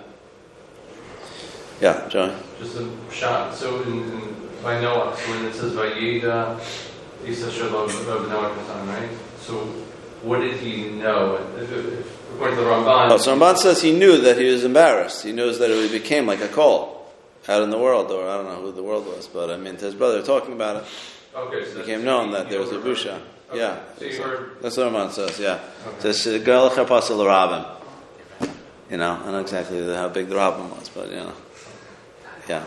yeah, 1.81 2.07
Joey. 2.07 2.33
Just 2.59 2.77
a 2.77 2.87
shot. 3.11 3.55
So 3.55 3.81
in, 3.81 4.03
in, 4.03 4.35
by 4.61 4.79
Noah, 4.79 5.17
so 5.17 5.31
when 5.31 5.45
it 5.45 5.55
says 5.55 5.73
by 5.73 5.89
Vayeda, 5.89 6.59
Isa 7.25 7.51
Shalom 7.51 7.89
of 7.89 8.29
Noah 8.29 8.53
Katan, 8.55 8.87
right? 8.87 9.09
So 9.39 9.67
what 10.23 10.39
did 10.39 10.57
he 10.59 10.89
know? 10.89 11.35
If, 11.57 11.71
if, 11.71 11.85
if, 11.99 12.33
according 12.33 12.57
to 12.57 12.63
the 12.63 12.69
Ramban, 12.69 13.11
Oh, 13.11 13.17
so 13.17 13.35
Ramban 13.37 13.57
says 13.57 13.81
he 13.81 13.91
knew 13.97 14.17
that 14.21 14.37
he 14.37 14.45
was 14.51 14.63
embarrassed. 14.63 15.23
He 15.23 15.31
knows 15.31 15.59
that 15.59 15.69
it 15.71 15.91
became 15.91 16.25
like 16.25 16.41
a 16.41 16.47
call 16.47 17.11
out 17.47 17.61
in 17.63 17.69
the 17.69 17.77
world, 17.77 18.11
or 18.11 18.27
I 18.27 18.35
don't 18.37 18.45
know 18.45 18.61
who 18.61 18.71
the 18.71 18.83
world 18.83 19.05
was, 19.05 19.27
but 19.27 19.49
I 19.49 19.57
mean, 19.57 19.77
to 19.77 19.85
his 19.85 19.95
brother 19.95 20.21
talking 20.21 20.53
about 20.53 20.77
it, 20.77 20.83
okay, 21.35 21.65
so 21.65 21.77
it 21.79 21.85
became 21.85 22.03
known 22.03 22.31
that 22.31 22.45
he 22.47 22.51
there 22.51 22.59
was 22.59 22.71
a 22.71 22.77
busha. 22.79 23.21
Okay. 23.49 23.59
Yeah, 23.59 23.79
So 23.97 24.03
you 24.05 24.21
heard. 24.21 24.57
that's 24.61 24.75
what 24.75 24.91
Ramban 24.91 25.11
says. 25.11 25.39
Yeah, 25.39 25.59
it 26.01 26.01
says 26.13 26.43
"Gal 26.43 26.69
chapasel 26.69 27.17
rabim." 27.25 27.65
You 28.91 28.97
know, 28.97 29.13
I 29.13 29.17
don't 29.23 29.31
know 29.31 29.39
exactly 29.39 29.81
how 29.93 30.09
big 30.09 30.27
the 30.27 30.35
rabim 30.35 30.69
was, 30.77 30.89
but 30.89 31.09
you 31.09 31.15
know, 31.15 31.33
yeah, 32.49 32.65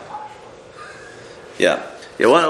yeah, 1.59 1.83
yeah. 2.17 2.25
One, 2.27 2.43